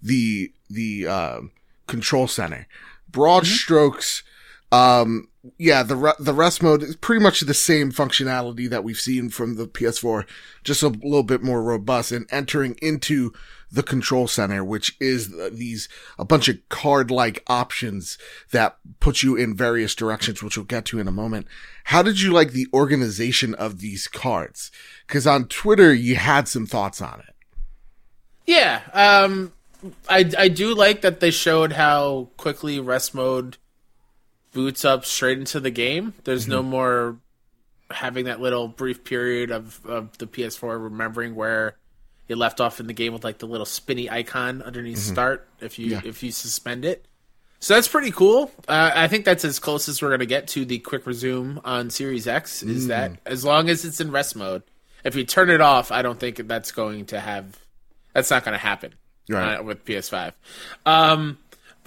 the 0.00 0.52
the 0.70 1.06
uh, 1.06 1.40
control 1.86 2.28
center. 2.28 2.66
Broad 3.08 3.44
mm-hmm. 3.44 3.54
strokes. 3.54 4.22
Um, 4.70 5.28
yeah, 5.58 5.82
the 5.82 6.14
the 6.18 6.34
rest 6.34 6.62
mode 6.62 6.82
is 6.82 6.96
pretty 6.96 7.22
much 7.22 7.40
the 7.40 7.54
same 7.54 7.92
functionality 7.92 8.68
that 8.68 8.84
we've 8.84 8.98
seen 8.98 9.30
from 9.30 9.56
the 9.56 9.66
PS4, 9.66 10.24
just 10.64 10.82
a 10.82 10.88
little 10.88 11.22
bit 11.22 11.42
more 11.42 11.62
robust. 11.62 12.12
And 12.12 12.26
entering 12.30 12.76
into 12.82 13.32
the 13.70 13.82
control 13.82 14.26
center, 14.26 14.64
which 14.64 14.96
is 15.00 15.34
these 15.52 15.88
a 16.18 16.24
bunch 16.24 16.48
of 16.48 16.56
card 16.68 17.10
like 17.10 17.44
options 17.46 18.18
that 18.50 18.78
put 19.00 19.22
you 19.22 19.36
in 19.36 19.54
various 19.54 19.94
directions, 19.94 20.42
which 20.42 20.56
we'll 20.56 20.66
get 20.66 20.84
to 20.86 20.98
in 20.98 21.08
a 21.08 21.12
moment. 21.12 21.46
How 21.84 22.02
did 22.02 22.20
you 22.20 22.32
like 22.32 22.52
the 22.52 22.66
organization 22.72 23.54
of 23.54 23.80
these 23.80 24.08
cards? 24.08 24.70
Because 25.06 25.26
on 25.26 25.46
Twitter, 25.46 25.92
you 25.92 26.16
had 26.16 26.48
some 26.48 26.66
thoughts 26.66 27.00
on 27.00 27.20
it. 27.20 27.34
Yeah, 28.46 28.80
um, 28.94 29.52
I 30.08 30.30
I 30.38 30.48
do 30.48 30.74
like 30.74 31.02
that 31.02 31.20
they 31.20 31.30
showed 31.30 31.72
how 31.72 32.30
quickly 32.36 32.80
rest 32.80 33.14
mode 33.14 33.58
boots 34.58 34.84
up 34.84 35.04
straight 35.04 35.38
into 35.38 35.60
the 35.60 35.70
game. 35.70 36.14
There's 36.24 36.42
mm-hmm. 36.42 36.50
no 36.50 36.62
more 36.64 37.16
having 37.92 38.24
that 38.24 38.40
little 38.40 38.66
brief 38.66 39.04
period 39.04 39.52
of, 39.52 39.86
of 39.86 40.18
the 40.18 40.26
PS4 40.26 40.82
remembering 40.82 41.36
where 41.36 41.76
you 42.26 42.34
left 42.34 42.60
off 42.60 42.80
in 42.80 42.88
the 42.88 42.92
game 42.92 43.12
with 43.12 43.22
like 43.22 43.38
the 43.38 43.46
little 43.46 43.64
spinny 43.64 44.10
icon 44.10 44.60
underneath 44.62 44.98
mm-hmm. 44.98 45.12
start 45.12 45.48
if 45.60 45.78
you 45.78 45.92
yeah. 45.92 46.00
if 46.04 46.24
you 46.24 46.32
suspend 46.32 46.84
it. 46.84 47.06
So 47.60 47.74
that's 47.74 47.86
pretty 47.86 48.10
cool. 48.10 48.50
Uh, 48.66 48.90
I 48.92 49.06
think 49.06 49.24
that's 49.24 49.44
as 49.44 49.60
close 49.60 49.88
as 49.88 50.02
we're 50.02 50.10
gonna 50.10 50.26
get 50.26 50.48
to 50.48 50.64
the 50.64 50.80
quick 50.80 51.06
resume 51.06 51.60
on 51.64 51.88
Series 51.90 52.26
X. 52.26 52.64
Is 52.64 52.86
mm. 52.86 52.88
that 52.88 53.12
as 53.26 53.44
long 53.44 53.68
as 53.68 53.84
it's 53.84 54.00
in 54.00 54.10
rest 54.10 54.34
mode? 54.34 54.64
If 55.04 55.14
you 55.14 55.24
turn 55.24 55.50
it 55.50 55.60
off, 55.60 55.92
I 55.92 56.02
don't 56.02 56.18
think 56.18 56.48
that's 56.48 56.72
going 56.72 57.06
to 57.06 57.20
have. 57.20 57.56
That's 58.12 58.32
not 58.32 58.42
going 58.44 58.54
to 58.54 58.58
happen 58.58 58.94
right. 59.28 59.54
uh, 59.54 59.62
with 59.62 59.84
PS5. 59.84 60.32
Um, 60.84 61.38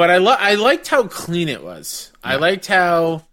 but 0.01 0.09
I 0.09 0.17
lo- 0.17 0.35
I 0.39 0.55
liked 0.55 0.87
how 0.87 1.03
clean 1.03 1.47
it 1.47 1.63
was. 1.63 2.11
Yeah. 2.23 2.31
I 2.31 2.35
liked 2.37 2.65
how 2.65 3.23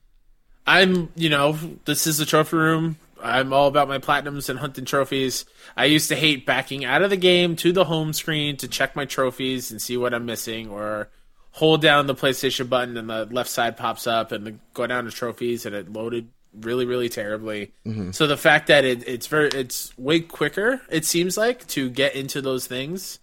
I'm, 0.67 1.11
you 1.17 1.31
know, 1.31 1.59
this 1.87 2.07
is 2.07 2.19
the 2.19 2.27
trophy 2.27 2.59
room. 2.59 2.99
I'm 3.23 3.55
all 3.55 3.69
about 3.69 3.89
my 3.89 3.97
platinums 3.97 4.51
and 4.51 4.59
hunting 4.59 4.85
trophies. 4.85 5.47
I 5.79 5.87
used 5.87 6.11
to 6.11 6.15
hate 6.15 6.45
backing 6.45 6.85
out 6.85 7.01
of 7.01 7.09
the 7.09 7.17
game 7.17 7.57
to 7.57 7.73
the 7.73 7.87
home 7.87 8.13
screen 8.13 8.59
to 8.59 8.69
check 8.69 8.95
my 8.95 9.07
trophies 9.07 9.71
and 9.71 9.81
see 9.81 9.97
what 9.97 10.13
I'm 10.13 10.27
missing, 10.27 10.69
or 10.69 11.09
hold 11.53 11.81
down 11.81 12.07
the 12.07 12.15
PlayStation 12.15 12.69
button 12.69 12.99
and 12.99 13.09
the 13.09 13.25
left 13.31 13.49
side 13.49 13.79
pops 13.79 14.07
up 14.07 14.31
and 14.31 14.47
the, 14.47 14.55
go 14.75 14.87
down 14.87 15.07
to 15.07 15.11
trophies 15.11 15.65
and 15.65 15.75
it 15.75 15.91
loaded 15.91 16.29
really 16.53 16.85
really 16.85 17.09
terribly. 17.09 17.73
Mm-hmm. 17.87 18.11
So 18.11 18.27
the 18.27 18.37
fact 18.37 18.67
that 18.67 18.85
it, 18.85 19.09
it's 19.09 19.27
very 19.27 19.49
it's 19.49 19.97
way 19.97 20.21
quicker 20.21 20.83
it 20.91 21.07
seems 21.07 21.39
like 21.39 21.67
to 21.69 21.89
get 21.89 22.15
into 22.15 22.43
those 22.43 22.67
things 22.67 23.21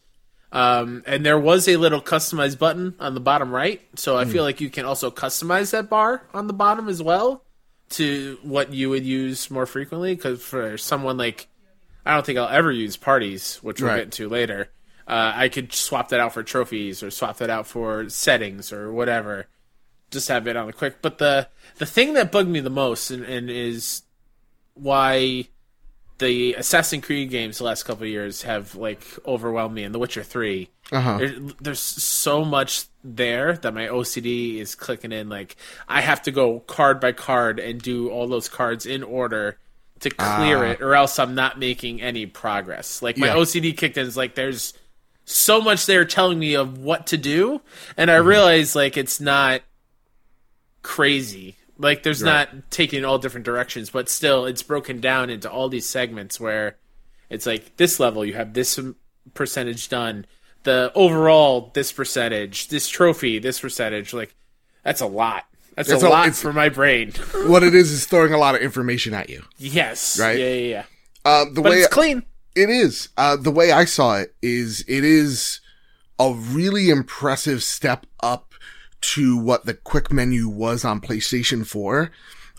um, 0.56 1.04
and 1.06 1.26
there 1.26 1.38
was 1.38 1.68
a 1.68 1.76
little 1.76 2.02
customized 2.02 2.60
button 2.60 2.96
on 2.98 3.14
the 3.14 3.20
bottom 3.20 3.52
right, 3.52 3.82
so 3.96 4.16
I 4.16 4.24
mm. 4.24 4.32
feel 4.32 4.44
like 4.44 4.62
you 4.62 4.70
can 4.70 4.86
also 4.86 5.12
customize 5.12 5.72
that 5.72 5.90
bar 5.90 6.24
on 6.34 6.48
the 6.48 6.54
bottom 6.54 6.88
as 6.88 7.04
well 7.04 7.44
to 7.90 8.40
what 8.42 8.72
you 8.74 8.90
would 8.90 9.04
use 9.04 9.52
more 9.52 9.66
frequently. 9.66 10.16
Because 10.16 10.42
for 10.42 10.78
someone 10.78 11.18
like, 11.18 11.48
I 12.06 12.14
don't 12.14 12.26
think 12.26 12.40
I'll 12.40 12.48
ever 12.48 12.72
use 12.72 12.96
parties, 12.96 13.58
which 13.58 13.82
we'll 13.82 13.92
right. 13.92 13.98
get 13.98 14.06
into 14.06 14.30
later. 14.30 14.70
Uh, 15.06 15.34
I 15.36 15.50
could 15.50 15.74
swap 15.74 16.08
that 16.10 16.22
out 16.22 16.34
for 16.34 16.42
trophies 16.42 17.04
or 17.04 17.12
swap 17.12 17.36
that 17.40 17.50
out 17.50 17.68
for 17.68 18.08
settings 18.10 18.72
or 18.72 18.94
whatever. 18.94 19.48
Just 20.10 20.30
have 20.30 20.48
it 20.48 20.56
on 20.56 20.68
the 20.68 20.74
quick. 20.74 21.02
But 21.02 21.18
the 21.18 21.50
the 21.80 21.86
thing 21.86 22.14
that 22.14 22.32
bugged 22.32 22.50
me 22.50 22.62
the 22.62 22.70
most 22.70 23.12
and, 23.12 23.26
and 23.26 23.50
is 23.50 24.04
why 24.74 25.50
the 26.18 26.54
Assassin's 26.54 27.06
Creed 27.06 27.30
games 27.30 27.58
the 27.58 27.66
last 27.66 27.84
couple 27.84 28.06
years 28.06 28.44
have 28.44 28.76
like 28.76 29.04
overwhelmed 29.26 29.76
me, 29.76 29.84
and 29.84 29.94
The 29.94 30.00
Witcher 30.00 30.24
3 30.24 30.70
uh-huh. 30.92 31.18
there, 31.18 31.36
there's 31.62 31.80
so 31.80 32.46
much 32.46 32.86
there 33.04 33.54
that 33.58 33.74
my 33.74 33.88
OCD 33.88 34.60
is 34.60 34.76
clicking 34.76 35.12
in. 35.12 35.30
Like 35.30 35.56
I 35.88 36.02
have 36.02 36.22
to 36.24 36.32
go 36.32 36.60
card 36.60 37.00
by 37.00 37.12
card 37.12 37.60
and 37.60 37.82
do 37.82 38.10
all 38.10 38.28
those 38.28 38.50
cards 38.50 38.86
in 38.86 39.04
order 39.04 39.58
to 40.02 40.10
clear 40.10 40.58
uh, 40.58 40.72
it, 40.72 40.82
or 40.82 40.96
else 40.96 41.18
I'm 41.20 41.36
not 41.36 41.58
making 41.58 42.02
any 42.02 42.26
progress. 42.26 43.02
Like 43.02 43.18
my 43.18 43.28
yeah. 43.28 43.36
OCD 43.36 43.76
kicked 43.76 43.98
in. 43.98 44.06
Is 44.06 44.18
like 44.18 44.36
there's 44.36 44.74
so 45.26 45.60
much 45.60 45.86
there 45.86 46.06
telling 46.06 46.38
me 46.38 46.54
of 46.54 46.78
what 46.78 47.08
to 47.08 47.18
do, 47.18 47.62
and 47.98 48.12
I 48.12 48.18
mm-hmm. 48.18 48.28
realize 48.28 48.76
like 48.76 48.98
it's 48.98 49.20
not 49.20 49.62
crazy 50.84 51.56
like 51.78 52.04
there's 52.04 52.24
not 52.24 52.50
taking 52.72 53.04
all 53.04 53.18
different 53.18 53.46
directions, 53.46 53.90
but 53.90 54.10
still 54.10 54.46
it's 54.46 54.64
broken 54.64 55.00
down 55.00 55.30
into 55.30 55.50
all 55.50 55.70
these 55.70 55.88
segments 55.88 56.40
where 56.40 56.78
it's 57.30 57.46
like 57.46 57.78
this 57.78 58.00
level 58.00 58.26
you 58.26 58.34
have 58.34 58.54
this 58.54 58.80
percentage 59.34 59.90
done, 59.90 60.26
the 60.64 60.92
overall 60.96 61.72
this 61.74 61.92
percentage, 61.92 62.70
this 62.70 62.88
trophy, 62.88 63.40
this 63.40 63.60
percentage. 63.60 64.14
Like 64.14 64.36
that's 64.84 65.02
a 65.02 65.08
lot. 65.08 65.46
That's 65.76 65.90
it's 65.90 66.04
a, 66.04 66.10
lot 66.10 66.34
for 66.36 66.54
my 66.54 66.70
brain. 66.70 67.12
what 67.48 67.62
it 67.64 67.76
is 67.76 67.92
is 67.92 68.06
throwing 68.06 68.34
a 68.34 68.38
lot 68.38 68.56
of 68.56 68.62
information 68.62 69.14
at 69.14 69.30
you. 69.30 69.44
Yes. 69.58 70.18
Right. 70.18 70.38
Yeah. 70.40 70.46
Yeah. 70.46 70.68
yeah. 70.68 70.84
Uh, 71.26 71.46
the 71.52 71.62
but 71.62 71.72
way 71.72 71.78
it's 71.80 71.88
clean. 71.94 72.24
It 72.56 72.70
is. 72.70 73.10
Uh, 73.18 73.36
the 73.36 73.52
way 73.52 73.72
I 73.72 73.84
saw 73.84 74.18
it 74.18 74.34
is 74.42 74.86
it 74.88 75.04
is 75.04 75.60
a 76.18 76.32
really 76.32 76.90
impressive 76.90 77.62
step 77.64 78.06
up 78.22 78.45
to 79.02 79.38
what 79.38 79.66
the 79.66 79.74
quick 79.74 80.12
menu 80.12 80.48
was 80.48 80.84
on 80.84 81.02
PlayStation 81.02 81.66
4. 81.66 82.12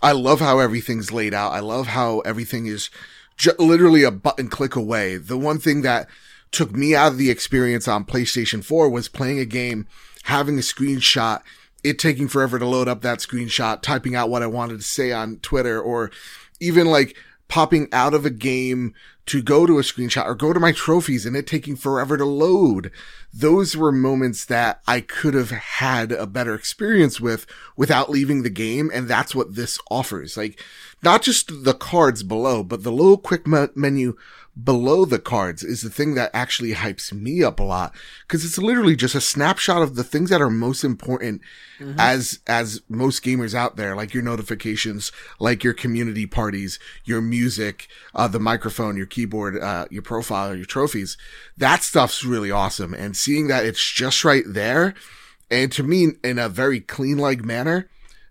I 0.02 0.12
love 0.12 0.40
how 0.40 0.59
everything's 0.59 1.12
laid 1.12 1.35
out. 1.35 1.52
I 1.52 1.61
love 1.61 1.88
how 1.88 2.21
everything 2.21 2.66
is 2.66 2.90
ju- 3.37 3.52
literally 3.59 4.02
a 4.02 4.11
button 4.11 4.49
click 4.49 4.76
away. 4.76 5.16
The 5.16 5.38
one 5.38 5.59
thing 5.59 5.83
that 5.83 6.09
took 6.52 6.73
me 6.73 6.95
out 6.95 7.12
of 7.12 7.19
the 7.19 7.31
experience 7.31 7.88
on 7.88 8.05
PlayStation 8.05 8.62
4 8.64 8.88
was 8.88 9.09
playing 9.09 9.38
a 9.38 9.45
game, 9.45 9.87
having 10.25 10.59
a 10.59 10.62
screenshot, 10.62 11.43
it 11.83 11.99
taking 11.99 12.28
forever 12.28 12.59
to 12.59 12.66
load 12.66 12.88
up 12.88 13.02
that 13.02 13.19
screenshot, 13.19 13.83
typing 13.83 14.14
out 14.14 14.31
what 14.31 14.43
I 14.43 14.47
wanted 14.47 14.78
to 14.78 14.85
say 14.85 15.12
on 15.12 15.37
Twitter, 15.38 15.81
or 15.81 16.11
even 16.61 16.87
like 16.87 17.16
popping 17.49 17.88
out 17.93 18.14
of 18.14 18.26
a 18.26 18.31
game 18.31 18.95
to 19.26 19.42
go 19.42 19.66
to 19.66 19.78
a 19.78 19.83
screenshot 19.83 20.25
or 20.25 20.35
go 20.35 20.52
to 20.52 20.61
my 20.61 20.73
trophies 20.73 21.26
and 21.26 21.37
it 21.37 21.47
taking 21.47 21.76
forever 21.76 22.16
to 22.16 22.25
load. 22.25 22.92
Those 23.35 23.76
were 23.76 23.92
moments 23.92 24.45
that 24.45 24.80
I 24.87 25.00
could 25.00 25.35
have 25.35 25.50
had 25.50 26.12
a 26.12 26.26
better 26.26 26.54
experience 26.54 27.21
with 27.21 27.45
without 27.76 28.09
leaving 28.09 28.42
the 28.42 28.50
game. 28.50 28.90
And 28.95 29.09
that's 29.09 29.35
what 29.35 29.56
this 29.56 29.78
offers. 29.90 30.37
Like 30.37 30.62
not 31.02 31.23
just 31.23 31.64
the 31.64 31.75
cards 31.75 32.23
below, 32.23 32.62
but 32.62 32.85
the 32.85 32.92
little 32.92 33.18
quick 33.18 33.47
me- 33.47 33.68
menu 33.75 34.16
below 34.63 35.05
the 35.05 35.19
cards 35.19 35.63
is 35.63 35.83
the 35.83 35.91
thing 35.91 36.15
that 36.15 36.31
actually 36.33 36.73
hypes 36.73 37.13
me 37.13 37.43
up 37.43 37.61
a 37.61 37.63
lot 37.63 37.95
because 38.27 38.45
it's 38.45 38.57
literally 38.57 38.97
just 38.97 39.15
a 39.15 39.21
snapshot 39.21 39.83
of 39.83 39.97
the 39.97 40.05
things 40.05 40.31
that 40.31 40.41
are 40.41 40.49
most 40.49 40.83
important 40.83 41.43
mm-hmm. 41.79 41.99
as 42.01 42.41
as 42.47 42.81
most 42.89 43.23
gamers 43.23 43.55
out 43.55 43.77
there 43.77 43.95
like 43.95 44.15
your 44.15 44.23
notifications 44.23 45.13
like 45.39 45.63
your 45.63 45.75
community 45.75 46.27
parties 46.27 46.79
your 47.05 47.21
music 47.21 47.87
uh 48.15 48.27
the 48.27 48.41
microphone 48.41 48.97
your 48.97 49.05
keyboard 49.05 49.59
uh 49.61 49.85
your 49.91 50.03
profile 50.03 50.57
your 50.57 50.65
trophies 50.65 51.19
that 51.59 51.83
stuff's 51.83 52.25
really 52.25 52.51
awesome 52.51 52.95
and 52.95 53.15
seeing 53.15 53.49
that 53.49 53.67
it's 53.67 53.93
just 53.93 54.25
right 54.25 54.45
there 54.47 54.95
And 55.51 55.71
to 55.73 55.83
me, 55.83 56.09
in 56.25 56.39
a 56.39 56.49
very 56.49 56.81
clean 56.81 57.19
like 57.19 57.45
manner, 57.45 57.89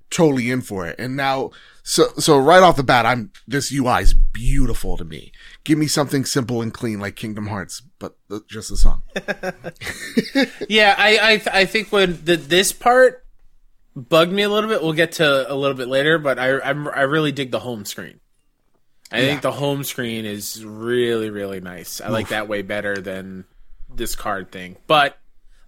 totally 0.10 0.52
in 0.52 0.62
for 0.62 0.86
it. 0.86 0.98
And 1.00 1.16
now, 1.16 1.52
so, 1.84 2.08
so 2.18 2.38
right 2.38 2.64
off 2.64 2.76
the 2.76 2.84
bat, 2.84 3.06
I'm, 3.06 3.32
this 3.48 3.72
UI 3.72 4.02
is 4.02 4.14
beautiful 4.14 4.98
to 4.98 5.06
me. 5.06 5.32
Give 5.66 5.78
me 5.78 5.88
something 5.88 6.24
simple 6.26 6.62
and 6.62 6.74
clean 6.74 7.00
like 7.02 7.16
Kingdom 7.18 7.48
Hearts, 7.48 7.82
but 8.00 8.16
the, 8.30 8.42
just 8.48 8.70
the 8.70 8.78
song. 8.78 9.02
yeah, 10.70 10.96
I, 10.98 11.20
I, 11.22 11.38
th- 11.38 11.48
I 11.52 11.66
think 11.66 11.92
when 11.92 12.20
the, 12.24 12.38
this 12.38 12.72
part 12.72 13.26
bugged 13.96 14.32
me 14.32 14.44
a 14.44 14.50
little 14.50 14.70
bit, 14.70 14.82
we'll 14.82 14.94
get 14.94 15.14
to 15.14 15.52
a 15.52 15.56
little 15.56 15.76
bit 15.76 15.88
later, 15.88 16.18
but 16.18 16.38
I, 16.40 16.60
I'm, 16.62 16.88
I 16.88 17.02
really 17.02 17.32
dig 17.32 17.52
the 17.52 17.60
home 17.60 17.84
screen. 17.86 18.20
I 19.12 19.20
Yeah. 19.22 19.28
think 19.28 19.42
the 19.42 19.52
home 19.52 19.84
screen 19.84 20.26
is 20.26 20.64
really, 20.64 21.30
really 21.30 21.62
nice. 21.62 22.00
I 22.02 22.10
like 22.10 22.30
that 22.30 22.48
way 22.48 22.62
better 22.62 22.98
than 22.98 23.46
this 23.94 24.16
card 24.16 24.52
thing. 24.52 24.78
But 24.88 25.18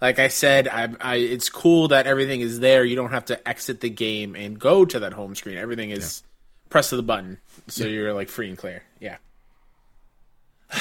like 0.02 0.20
I 0.20 0.28
said, 0.28 0.68
I, 0.68 0.90
I 1.02 1.16
it's 1.16 1.50
cool 1.50 1.88
that 1.90 2.08
everything 2.08 2.42
is 2.42 2.60
there. 2.60 2.84
You 2.84 2.96
don't 2.96 3.12
have 3.12 3.26
to 3.26 3.48
exit 3.48 3.82
the 3.82 3.90
game 3.90 4.36
and 4.36 4.60
go 4.60 4.86
to 4.86 5.00
that 5.00 5.14
home 5.14 5.34
screen. 5.36 5.58
Everything 5.58 5.92
is 5.92 6.24
press 6.70 6.92
of 6.92 6.98
the 6.98 7.04
button, 7.04 7.38
so 7.68 7.86
you're 7.86 8.14
like 8.14 8.28
free 8.30 8.50
and 8.50 8.58
clear. 8.58 8.84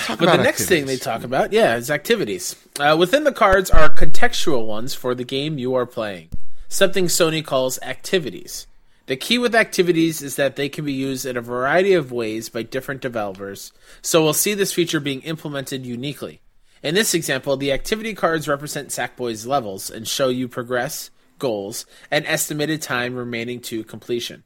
But 0.08 0.18
the 0.18 0.36
next 0.36 0.66
thing 0.66 0.86
they 0.86 0.96
talk 0.96 1.22
about, 1.22 1.52
yeah, 1.52 1.76
is 1.76 1.90
activities. 1.90 2.56
Uh, 2.78 2.96
within 2.98 3.24
the 3.24 3.32
cards 3.32 3.70
are 3.70 3.88
contextual 3.88 4.66
ones 4.66 4.94
for 4.94 5.14
the 5.14 5.24
game 5.24 5.58
you 5.58 5.74
are 5.74 5.86
playing, 5.86 6.30
something 6.68 7.06
Sony 7.06 7.44
calls 7.44 7.78
activities. 7.82 8.66
The 9.06 9.16
key 9.16 9.38
with 9.38 9.54
activities 9.54 10.20
is 10.20 10.34
that 10.34 10.56
they 10.56 10.68
can 10.68 10.84
be 10.84 10.92
used 10.92 11.24
in 11.24 11.36
a 11.36 11.40
variety 11.40 11.92
of 11.92 12.10
ways 12.10 12.48
by 12.48 12.62
different 12.62 13.00
developers, 13.00 13.72
so 14.02 14.22
we'll 14.22 14.32
see 14.32 14.54
this 14.54 14.72
feature 14.72 14.98
being 14.98 15.22
implemented 15.22 15.86
uniquely. 15.86 16.40
In 16.82 16.96
this 16.96 17.14
example, 17.14 17.56
the 17.56 17.72
activity 17.72 18.14
cards 18.14 18.48
represent 18.48 18.88
Sackboy's 18.88 19.46
levels 19.46 19.90
and 19.90 20.08
show 20.08 20.28
you 20.28 20.48
progress, 20.48 21.10
goals, 21.38 21.86
and 22.10 22.26
estimated 22.26 22.82
time 22.82 23.14
remaining 23.14 23.60
to 23.60 23.84
completion. 23.84 24.42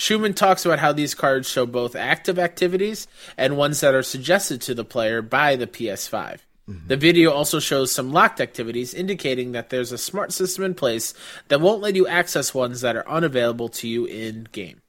Schumann 0.00 0.34
talks 0.34 0.64
about 0.64 0.78
how 0.78 0.92
these 0.92 1.14
cards 1.14 1.48
show 1.48 1.66
both 1.66 1.94
active 1.94 2.38
activities 2.38 3.06
and 3.36 3.56
ones 3.56 3.80
that 3.80 3.94
are 3.94 4.02
suggested 4.02 4.60
to 4.62 4.74
the 4.74 4.84
player 4.84 5.22
by 5.22 5.56
the 5.56 5.66
PS5. 5.66 6.40
The 6.86 6.96
video 6.96 7.32
also 7.32 7.58
shows 7.58 7.90
some 7.90 8.12
locked 8.12 8.40
activities, 8.40 8.94
indicating 8.94 9.50
that 9.52 9.70
there's 9.70 9.90
a 9.90 9.98
smart 9.98 10.32
system 10.32 10.62
in 10.62 10.74
place 10.74 11.14
that 11.48 11.60
won't 11.60 11.80
let 11.80 11.96
you 11.96 12.06
access 12.06 12.54
ones 12.54 12.80
that 12.82 12.94
are 12.94 13.08
unavailable 13.08 13.68
to 13.70 13.88
you 13.88 14.04
in 14.04 14.46
game. 14.52 14.80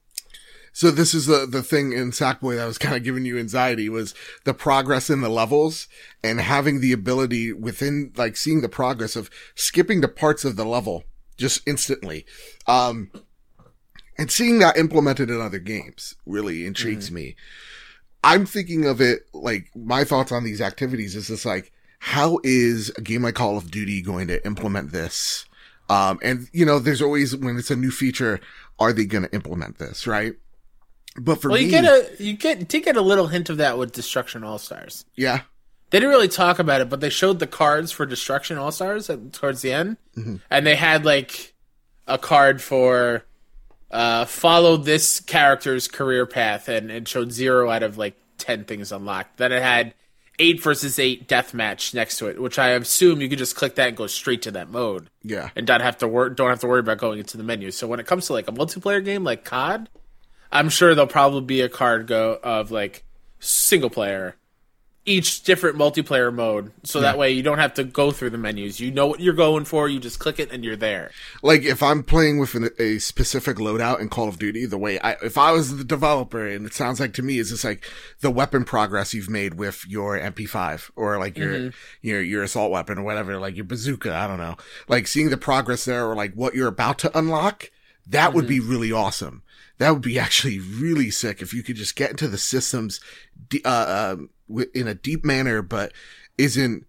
So 0.72 0.92
this 0.92 1.12
is 1.12 1.26
the 1.26 1.44
the 1.44 1.62
thing 1.62 1.92
in 1.92 2.12
Sackboy 2.12 2.56
that 2.56 2.66
was 2.66 2.78
kind 2.86 2.96
of 2.96 3.02
giving 3.02 3.24
you 3.24 3.36
anxiety 3.36 3.88
was 3.88 4.14
the 4.44 4.54
progress 4.54 5.10
in 5.10 5.22
the 5.22 5.28
levels 5.28 5.88
and 6.22 6.40
having 6.40 6.80
the 6.80 6.92
ability 6.92 7.52
within 7.52 8.12
like 8.16 8.36
seeing 8.36 8.60
the 8.60 8.68
progress 8.68 9.16
of 9.16 9.28
skipping 9.56 10.00
to 10.02 10.08
parts 10.08 10.44
of 10.44 10.54
the 10.54 10.64
level 10.64 11.02
just 11.36 11.66
instantly. 11.66 12.24
Um 12.68 13.10
and 14.22 14.30
seeing 14.30 14.60
that 14.60 14.76
implemented 14.76 15.28
in 15.30 15.40
other 15.40 15.58
games 15.58 16.14
really 16.24 16.64
intrigues 16.64 17.10
me. 17.10 17.34
I'm 18.24 18.46
thinking 18.46 18.86
of 18.86 19.00
it 19.00 19.26
like 19.34 19.70
my 19.74 20.04
thoughts 20.04 20.30
on 20.30 20.44
these 20.44 20.60
activities 20.60 21.16
is 21.16 21.26
just 21.26 21.44
like 21.44 21.72
how 21.98 22.38
is 22.44 22.90
a 22.96 23.00
game 23.00 23.22
like 23.22 23.34
Call 23.34 23.56
of 23.58 23.70
Duty 23.70 24.00
going 24.00 24.28
to 24.28 24.44
implement 24.46 24.92
this? 24.92 25.44
Um 25.88 26.20
and 26.22 26.48
you 26.52 26.64
know 26.64 26.78
there's 26.78 27.02
always 27.02 27.36
when 27.36 27.56
it's 27.58 27.70
a 27.72 27.76
new 27.76 27.90
feature 27.90 28.38
are 28.78 28.92
they 28.92 29.04
going 29.06 29.24
to 29.24 29.32
implement 29.34 29.78
this, 29.78 30.06
right? 30.06 30.34
But 31.16 31.42
for 31.42 31.48
Well, 31.50 31.58
me, 31.58 31.64
you 31.66 31.70
get 31.70 31.84
a 31.84 32.10
you 32.22 32.32
get 32.34 32.68
did 32.68 32.84
get 32.84 32.96
a 32.96 33.02
little 33.02 33.26
hint 33.26 33.50
of 33.50 33.56
that 33.56 33.76
with 33.76 33.90
Destruction 33.92 34.44
All 34.44 34.58
Stars. 34.58 35.04
yeah, 35.16 35.40
They 35.90 35.98
didn't 35.98 36.10
really 36.14 36.28
talk 36.28 36.58
about 36.60 36.80
it, 36.80 36.88
but 36.88 37.00
they 37.00 37.10
showed 37.10 37.38
the 37.40 37.46
cards 37.48 37.90
for 37.92 38.06
Destruction 38.06 38.56
All 38.56 38.70
Stars 38.72 39.10
towards 39.32 39.62
the 39.62 39.72
end, 39.72 39.96
and 40.48 40.64
they 40.66 40.76
had 40.76 41.04
like 41.04 41.54
a 42.06 42.18
card 42.18 42.62
for 42.62 43.24
uh, 43.92 44.24
follow 44.24 44.76
this 44.76 45.20
character's 45.20 45.86
career 45.86 46.26
path, 46.26 46.68
and 46.68 46.90
it 46.90 47.06
showed 47.06 47.32
zero 47.32 47.70
out 47.70 47.82
of 47.82 47.98
like 47.98 48.16
ten 48.38 48.64
things 48.64 48.90
unlocked. 48.92 49.36
Then 49.36 49.52
it 49.52 49.62
had 49.62 49.94
eight 50.38 50.62
versus 50.62 50.98
eight 50.98 51.28
death 51.28 51.52
match 51.54 51.94
next 51.94 52.18
to 52.18 52.26
it, 52.26 52.40
which 52.40 52.58
I 52.58 52.70
assume 52.70 53.20
you 53.20 53.28
could 53.28 53.38
just 53.38 53.54
click 53.54 53.74
that 53.76 53.88
and 53.88 53.96
go 53.96 54.06
straight 54.06 54.42
to 54.42 54.50
that 54.52 54.70
mode, 54.70 55.10
yeah, 55.22 55.50
and 55.54 55.66
don't 55.66 55.82
have 55.82 55.98
to 55.98 56.08
wor- 56.08 56.30
don't 56.30 56.50
have 56.50 56.60
to 56.60 56.66
worry 56.66 56.80
about 56.80 56.98
going 56.98 57.18
into 57.18 57.36
the 57.36 57.44
menu. 57.44 57.70
So 57.70 57.86
when 57.86 58.00
it 58.00 58.06
comes 58.06 58.26
to 58.26 58.32
like 58.32 58.48
a 58.48 58.52
multiplayer 58.52 59.04
game 59.04 59.24
like 59.24 59.44
COD, 59.44 59.88
I'm 60.50 60.68
sure 60.68 60.94
there'll 60.94 61.06
probably 61.06 61.42
be 61.42 61.60
a 61.60 61.68
card 61.68 62.06
go 62.06 62.38
of 62.42 62.70
like 62.70 63.04
single 63.40 63.90
player, 63.90 64.36
each 65.04 65.42
different 65.42 65.76
multiplayer 65.76 66.32
mode, 66.32 66.70
so 66.84 67.00
that 67.00 67.18
way 67.18 67.32
you 67.32 67.42
don't 67.42 67.58
have 67.58 67.74
to 67.74 67.82
go 67.82 68.12
through 68.12 68.30
the 68.30 68.38
menus. 68.38 68.78
You 68.78 68.92
know 68.92 69.08
what 69.08 69.18
you're 69.18 69.34
going 69.34 69.64
for. 69.64 69.88
You 69.88 69.98
just 69.98 70.20
click 70.20 70.38
it 70.38 70.52
and 70.52 70.64
you're 70.64 70.76
there. 70.76 71.10
like 71.42 71.62
if 71.64 71.82
I'm 71.82 72.04
playing 72.04 72.38
with 72.38 72.54
an, 72.54 72.70
a 72.78 72.98
specific 72.98 73.56
loadout 73.56 74.00
in 74.00 74.08
Call 74.08 74.28
of 74.28 74.38
Duty, 74.38 74.64
the 74.64 74.78
way 74.78 75.00
I, 75.00 75.12
if 75.22 75.36
I 75.36 75.50
was 75.50 75.76
the 75.76 75.82
developer, 75.82 76.46
and 76.46 76.66
it 76.66 76.74
sounds 76.74 77.00
like 77.00 77.14
to 77.14 77.22
me 77.22 77.38
is 77.38 77.50
just 77.50 77.64
like 77.64 77.84
the 78.20 78.30
weapon 78.30 78.64
progress 78.64 79.12
you've 79.12 79.28
made 79.30 79.54
with 79.54 79.84
your 79.88 80.18
MP5 80.18 80.92
or 80.94 81.18
like 81.18 81.36
your 81.36 81.52
mm-hmm. 81.52 81.76
your 82.06 82.22
your 82.22 82.42
assault 82.44 82.70
weapon 82.70 82.98
or 82.98 83.02
whatever, 83.02 83.38
like 83.38 83.56
your 83.56 83.64
bazooka. 83.64 84.14
I 84.14 84.28
don't 84.28 84.38
know, 84.38 84.56
like 84.86 85.08
seeing 85.08 85.30
the 85.30 85.36
progress 85.36 85.84
there 85.84 86.08
or 86.08 86.14
like 86.14 86.34
what 86.34 86.54
you're 86.54 86.68
about 86.68 86.98
to 87.00 87.18
unlock. 87.18 87.70
That 88.06 88.34
would 88.34 88.46
be 88.46 88.58
mm-hmm. 88.58 88.70
really 88.70 88.92
awesome. 88.92 89.42
That 89.78 89.90
would 89.90 90.02
be 90.02 90.18
actually 90.26 90.58
really 90.58 91.10
sick 91.10 91.42
if 91.42 91.52
you 91.54 91.62
could 91.62 91.76
just 91.76 91.96
get 91.96 92.10
into 92.10 92.28
the 92.28 92.38
systems, 92.38 93.00
uh, 93.64 94.14
um, 94.16 94.30
in 94.74 94.86
a 94.88 94.94
deep 94.94 95.24
manner, 95.24 95.62
but 95.62 95.92
isn't 96.38 96.86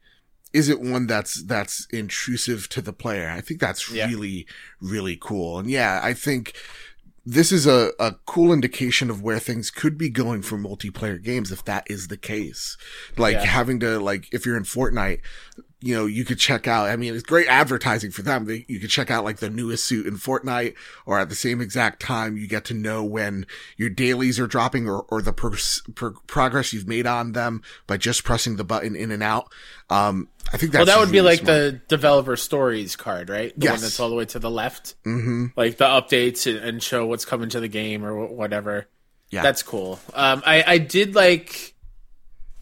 isn't 0.54 0.82
one 0.92 1.08
that's 1.08 1.44
that's 1.44 1.88
intrusive 1.92 2.70
to 2.70 2.82
the 2.82 2.94
player. 2.94 3.30
I 3.30 3.42
think 3.42 3.60
that's 3.60 3.90
Yeah. 3.92 4.08
really 4.08 4.46
really 4.80 5.18
cool. 5.20 5.58
And 5.60 5.70
yeah, 5.70 6.00
I 6.04 6.14
think 6.14 6.54
this 7.26 7.52
is 7.54 7.66
a, 7.66 7.92
a 8.00 8.16
cool 8.26 8.52
indication 8.52 9.10
of 9.10 9.22
where 9.22 9.40
things 9.40 9.72
could 9.72 9.98
be 9.98 10.10
going 10.10 10.42
for 10.42 10.58
multiplayer 10.58 11.22
games 11.22 11.52
if 11.54 11.64
that 11.66 11.90
is 11.90 12.10
the 12.10 12.18
case. 12.18 12.78
Like 13.18 13.34
Yeah. 13.36 13.46
having 13.46 13.80
to 13.80 13.98
like 14.00 14.28
if 14.32 14.46
you're 14.46 14.58
in 14.58 14.64
Fortnite, 14.64 15.22
you 15.84 15.94
know, 15.94 16.06
you 16.06 16.24
could 16.24 16.40
check 16.40 16.66
out. 16.68 16.88
I 16.88 16.96
mean, 16.96 17.14
it's 17.14 17.24
great 17.24 17.48
advertising 17.48 18.10
for 18.12 18.22
them. 18.22 18.46
They, 18.46 18.64
you 18.70 18.80
could 18.80 18.90
check 18.90 19.12
out 19.12 19.26
like 19.26 19.38
the 19.38 19.50
newest 19.50 19.86
suit 19.86 20.08
in 20.08 20.14
Fortnite, 20.16 20.76
or 21.06 21.20
at 21.20 21.28
the 21.28 21.36
same 21.36 21.60
exact 21.60 22.02
time, 22.02 22.38
you 22.38 22.48
get 22.48 22.64
to 22.66 22.74
know 22.74 23.04
when 23.04 23.46
your 23.76 23.90
dailies 23.90 24.40
are 24.40 24.48
dropping 24.48 24.88
or, 24.88 25.02
or 25.10 25.22
the 25.22 25.34
pro- 25.34 25.58
pro- 25.94 26.14
progress 26.26 26.72
you've 26.72 26.88
made 26.88 27.06
on 27.06 27.34
them 27.34 27.62
by 27.86 27.98
just 27.98 28.24
pressing 28.24 28.56
the 28.56 28.64
button 28.64 28.96
in 28.96 29.12
and 29.12 29.22
out. 29.22 29.52
Um, 29.90 30.30
I 30.54 30.58
think 30.58 30.72
that's 30.72 30.88
well, 30.88 30.96
that 30.98 31.00
would 31.02 31.12
be 31.12 31.18
really 31.20 31.32
like 31.32 31.40
smart. 31.40 31.58
the 31.58 31.82
developer 31.90 32.38
stories 32.38 32.96
card, 32.96 33.30
right? 33.30 33.54
The 33.60 33.66
one 33.68 33.74
Yes. 33.74 33.82
that's 33.82 34.00
all 34.00 34.10
the 34.10 34.16
way 34.16 34.26
to 34.26 34.40
the 34.40 34.50
left, 34.52 34.96
hmm 35.04 35.48
like 35.58 35.78
the 35.78 35.86
updates 35.86 36.50
and, 36.50 36.64
and 36.64 36.82
show 36.82 37.06
what's 37.06 37.26
coming 37.26 37.50
to 37.50 37.60
the 37.60 37.68
game 37.68 38.06
or 38.06 38.26
whatever. 38.28 38.88
Yeah. 39.30 39.42
That's 39.42 39.64
cool. 39.64 40.00
Um, 40.14 40.44
I 40.46 40.64
I 40.66 40.78
did 40.78 41.14
like. 41.16 41.73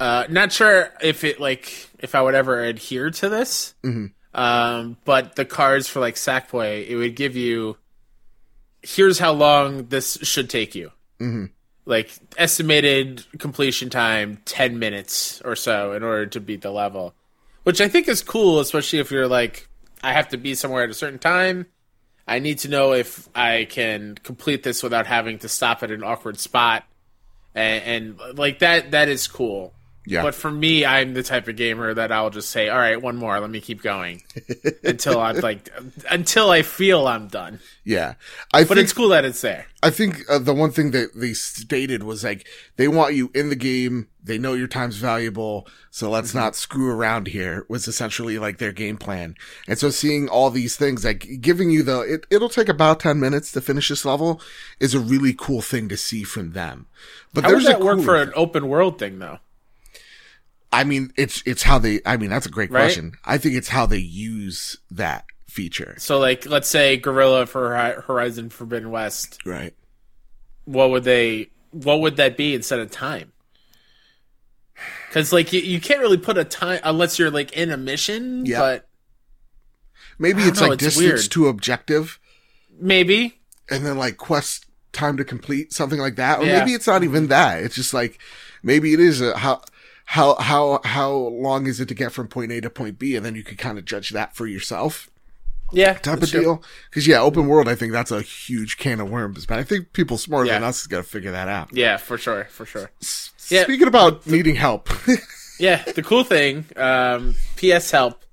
Uh, 0.02 0.26
not 0.30 0.52
sure 0.52 0.90
if 1.00 1.24
it 1.24 1.40
like 1.40 1.88
if 2.00 2.16
I 2.16 2.24
would 2.24 2.34
ever 2.34 2.64
adhere 2.64 3.12
to 3.12 3.30
this. 3.30 3.76
Mhm. 3.84 4.12
Um, 4.34 4.98
but 5.06 5.36
the 5.36 5.46
cards 5.46 5.88
for 5.88 6.00
like 6.00 6.16
Sackboy, 6.16 6.88
it 6.88 6.96
would 6.96 7.16
give 7.16 7.36
you. 7.36 7.78
Here's 8.82 9.20
how 9.20 9.32
long 9.32 9.90
this 9.90 10.18
should 10.24 10.50
take 10.50 10.74
you. 10.74 10.92
Mhm. 11.20 11.52
Like 11.86 12.10
estimated 12.36 13.26
completion 13.38 13.92
time, 13.92 14.40
ten 14.46 14.80
minutes 14.80 15.40
or 15.46 15.56
so, 15.56 15.94
in 15.94 16.02
order 16.02 16.26
to 16.26 16.40
beat 16.40 16.62
the 16.64 16.72
level, 16.72 17.14
which 17.62 17.80
I 17.80 17.88
think 17.88 18.08
is 18.08 18.24
cool, 18.24 18.60
especially 18.60 18.98
if 18.98 19.12
you're 19.12 19.28
like, 19.28 19.68
I 20.02 20.14
have 20.14 20.30
to 20.30 20.38
be 20.38 20.56
somewhere 20.56 20.84
at 20.84 20.90
a 20.90 20.96
certain 20.96 21.20
time. 21.20 21.68
I 22.28 22.40
need 22.40 22.58
to 22.60 22.70
know 22.70 22.94
if 22.94 23.30
I 23.36 23.68
can 23.70 24.16
complete 24.24 24.64
this 24.64 24.82
without 24.82 25.06
having 25.06 25.38
to 25.40 25.48
stop 25.48 25.84
at 25.84 25.92
an 25.92 26.04
awkward 26.04 26.40
spot, 26.40 26.86
and, 27.54 28.18
and 28.20 28.38
like 28.40 28.58
that. 28.60 28.90
That 28.90 29.08
is 29.08 29.28
cool. 29.28 29.76
Yeah. 30.06 30.24
But 30.24 30.34
for 30.34 30.50
me, 30.50 30.84
I'm 30.84 31.14
the 31.14 31.22
type 31.22 31.48
of 31.48 31.56
gamer 31.56 31.94
that 31.94 32.12
I'll 32.12 32.32
just 32.32 32.50
say, 32.50 32.70
"All 32.70 32.80
right, 32.80 33.00
one 33.00 33.18
more. 33.18 33.40
Let 33.40 33.52
me 33.52 33.62
keep 33.62 33.84
going 33.84 34.24
until 34.84 35.20
I'm 35.22 35.38
like 35.42 35.70
until 36.10 36.50
I 36.50 36.64
feel 36.64 37.08
I'm 37.08 37.28
done." 37.28 37.60
yeah. 37.86 38.16
I 38.52 38.64
But 38.64 38.70
think 38.70 38.80
it's 38.86 38.94
cool 38.94 39.10
that 39.10 39.26
it's 39.26 39.42
there. 39.42 39.68
I 39.84 39.92
think 39.92 40.22
uh, 40.30 40.40
the 40.40 40.54
one 40.56 40.72
thing 40.72 40.90
that 40.92 41.14
they 41.16 41.34
stated 41.34 42.02
was 42.04 42.24
like 42.24 42.48
they 42.78 42.88
want 42.88 43.14
you 43.14 43.30
in 43.36 43.50
the 43.50 43.56
game. 43.56 44.08
They 44.24 44.38
know 44.40 44.54
your 44.54 44.68
time's 44.68 44.98
valuable, 44.98 45.68
so 45.92 46.10
let's 46.10 46.30
Mm-hmm. 46.30 46.38
not 46.40 46.56
screw 46.56 46.90
around 46.90 47.28
here. 47.28 47.66
Was 47.70 47.88
essentially 47.88 48.40
like 48.40 48.58
their 48.58 48.72
game 48.72 48.98
plan. 48.98 49.36
And 49.68 49.78
so 49.78 49.92
seeing 49.92 50.28
all 50.28 50.50
these 50.50 50.76
things, 50.76 51.06
like 51.06 51.28
giving 51.42 51.70
you 51.70 51.84
the 51.84 52.02
it, 52.02 52.26
it'll 52.32 52.50
take 52.50 52.70
about 52.70 53.00
ten 53.02 53.20
minutes 53.20 53.52
to 53.52 53.62
finish 53.62 53.90
this 53.90 54.04
level, 54.04 54.42
is 54.80 54.96
a 54.96 55.00
really 55.00 55.34
cool 55.38 55.62
thing 55.62 55.90
to 55.90 55.98
see 55.98 56.24
from 56.24 56.54
them. 56.54 56.88
But 57.34 57.44
How 57.44 57.56
a 57.56 57.60
that 57.60 57.82
work 57.82 58.02
for 58.02 58.16
an 58.16 58.32
open 58.36 58.68
world 58.68 58.98
thing, 58.98 59.20
though? 59.20 59.40
I 60.74 60.84
mean, 60.86 61.12
it's 61.18 61.44
it's 61.46 61.64
how 61.64 61.80
they. 61.80 62.00
I 62.06 62.18
mean, 62.18 62.30
that's 62.30 62.46
a 62.46 62.50
great 62.50 62.72
Right? 62.72 62.82
question. 62.84 63.14
I 63.26 63.38
think 63.38 63.56
it's 63.56 63.68
how 63.70 63.86
they 63.86 63.98
use 63.98 64.78
that 64.90 65.26
feature. 65.48 65.96
So, 65.98 66.18
like, 66.20 66.46
let's 66.46 66.70
say 66.70 66.96
Guerrilla 66.98 67.46
for 67.46 68.04
Horizon 68.08 68.50
Forbidden 68.50 68.90
West. 68.90 69.40
Right. 69.46 69.74
What 70.66 70.90
would 70.92 71.04
they? 71.04 71.50
What 71.72 72.00
would 72.02 72.16
that 72.18 72.38
be 72.38 72.54
instead 72.56 72.80
of 72.80 72.90
time? 72.92 73.32
Because 75.10 75.34
like 75.34 75.52
you, 75.54 75.60
you 75.60 75.80
can't 75.82 76.00
really 76.00 76.18
put 76.18 76.38
a 76.38 76.44
time 76.46 76.80
unless 76.84 77.20
you're 77.20 77.30
like 77.32 77.52
in 77.54 77.70
a 77.72 77.78
mission. 77.78 78.46
Yeah. 78.46 78.60
But 78.60 78.88
Maybe 80.18 80.44
it's 80.44 80.62
know, 80.62 80.68
like 80.68 80.82
it's 80.82 80.96
distance 80.96 81.22
weird. 81.24 81.32
to 81.32 81.48
objective, 81.48 82.20
Maybe. 82.80 83.40
and 83.70 83.84
then 83.86 83.98
like 83.98 84.18
quest 84.18 84.66
time 84.94 85.18
to 85.18 85.26
complete, 85.26 85.74
something 85.74 86.00
like 86.00 86.16
that. 86.18 86.40
Or 86.40 86.46
Yeah. 86.46 86.60
maybe 86.60 86.74
it's 86.74 86.86
not 86.88 87.04
even 87.04 87.28
that. 87.28 87.64
It's 87.64 87.74
just 87.76 87.94
like 87.94 88.20
maybe 88.64 88.94
it 88.94 89.00
is 89.00 89.20
a 89.22 89.38
how. 89.38 89.62
How 90.12 90.36
how 90.36 90.82
how 90.84 91.12
long 91.12 91.68
is 91.68 91.80
it 91.80 91.88
to 91.88 91.94
get 91.94 92.12
from 92.12 92.28
point 92.28 92.52
A 92.52 92.60
to 92.60 92.70
point 92.70 93.00
B, 93.00 93.16
and 93.16 93.26
then 93.26 93.34
you 93.34 93.44
can 93.44 93.56
kind 93.56 93.78
of 93.78 93.86
judge 93.86 94.10
that 94.10 94.36
for 94.36 94.46
yourself. 94.46 95.10
Yeah. 95.74 95.94
type 95.94 96.22
of 96.22 96.30
true. 96.30 96.42
deal. 96.42 96.64
Because 96.90 97.08
yeah, 97.08 97.22
open 97.22 97.48
world, 97.48 97.70
I 97.70 97.76
think 97.76 97.94
that's 97.94 98.12
a 98.12 98.22
huge 98.22 98.78
can 98.78 99.00
of 99.00 99.10
worms. 99.10 99.46
But 99.46 99.60
I 99.60 99.64
think 99.64 99.94
people 99.94 100.18
smarter 100.18 100.50
than 100.50 100.66
us 100.66 100.82
is 100.82 100.88
gonna 100.88 101.04
figure 101.04 101.32
that 101.32 101.48
out. 101.48 101.70
Yeah, 101.72 101.96
for 101.96 102.18
sure, 102.18 102.44
for 102.52 102.66
sure. 102.66 102.92
Yeah. 103.48 103.64
Speaking 103.64 103.88
about 103.88 104.28
needing 104.28 104.56
help, 104.56 104.90
Yeah, 105.60 105.82
the 105.84 106.04
cool 106.04 106.26
thing, 106.26 106.66
um, 106.76 107.36
PS 107.56 107.92
Help. 107.92 108.26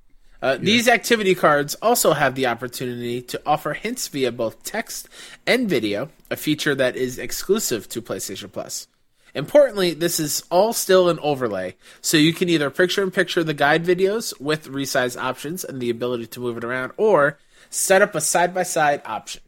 Uh, 0.42 0.56
These 0.56 0.88
activity 0.88 1.34
cards 1.34 1.74
also 1.82 2.12
have 2.12 2.34
the 2.34 2.46
opportunity 2.46 3.22
to 3.22 3.40
offer 3.44 3.74
hints 3.74 4.08
via 4.08 4.32
both 4.32 4.62
text 4.64 5.08
and 5.46 5.68
video, 5.68 6.10
a 6.30 6.36
feature 6.36 6.74
that 6.74 6.96
is 6.96 7.18
exclusive 7.18 7.88
to 7.90 8.00
PlayStation 8.00 8.50
Plus. 8.50 8.88
Importantly, 9.34 9.94
this 9.94 10.18
is 10.18 10.42
all 10.50 10.72
still 10.72 11.08
an 11.08 11.18
overlay, 11.20 11.76
so 12.00 12.16
you 12.16 12.32
can 12.32 12.48
either 12.48 12.70
picture 12.70 13.02
in 13.02 13.10
picture 13.10 13.44
the 13.44 13.54
guide 13.54 13.84
videos 13.84 14.38
with 14.40 14.68
resize 14.68 15.20
options 15.20 15.64
and 15.64 15.80
the 15.80 15.90
ability 15.90 16.26
to 16.28 16.40
move 16.40 16.56
it 16.56 16.64
around, 16.64 16.92
or 16.96 17.38
set 17.70 18.02
up 18.02 18.14
a 18.14 18.20
side 18.20 18.54
by 18.54 18.62
side 18.62 19.02
option. 19.04 19.42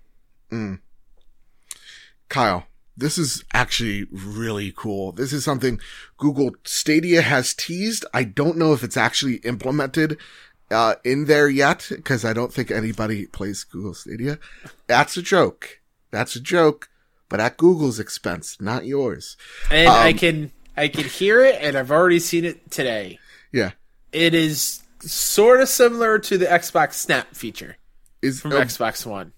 Kyle, 2.29 2.67
this 2.97 3.17
is 3.17 3.43
actually 3.55 4.07
really 4.13 4.73
cool. 4.77 5.13
This 5.13 5.33
is 5.33 5.45
something 5.45 5.81
Google 6.19 6.53
Stadia 6.65 7.23
has 7.23 7.55
teased. 7.55 8.05
I 8.13 8.25
don't 8.25 8.59
know 8.59 8.75
if 8.75 8.85
it's 8.85 8.97
actually 8.97 9.37
implemented 9.37 10.19
uh, 10.71 10.97
in 11.05 11.25
there 11.25 11.49
yet 11.49 11.87
because 11.89 12.25
I 12.25 12.35
don't 12.35 12.53
think 12.53 12.71
anybody 12.71 13.27
plays 13.27 13.65
Google 13.65 13.95
Stadia. 13.95 14.39
That's 14.87 15.17
a 15.17 15.23
joke. 15.23 15.81
That's 16.11 16.37
a 16.37 16.41
joke, 16.41 16.90
but 17.31 17.41
at 17.41 17.57
Google's 17.57 17.99
expense, 17.99 18.59
not 18.61 18.85
yours. 18.85 19.39
And 19.71 19.89
I 19.89 20.11
Um, 20.11 20.19
can 20.19 20.53
I 20.77 20.89
can 20.89 21.05
hear 21.05 21.43
it, 21.43 21.57
and 21.63 21.77
I've 21.77 21.91
already 21.91 22.19
seen 22.21 22.45
it 22.45 22.71
today. 22.71 23.19
Yeah. 23.53 23.71
It 24.13 24.35
is 24.35 24.83
sort 25.01 25.61
of 25.63 25.69
similar 25.71 26.19
to 26.19 26.37
the 26.37 26.45
Xbox 26.47 26.95
Snap 26.95 27.35
feature 27.35 27.77
Is 28.21 28.41
from 28.43 28.53
uh, 28.53 28.57
Xbox 28.61 29.07
One. 29.07 29.33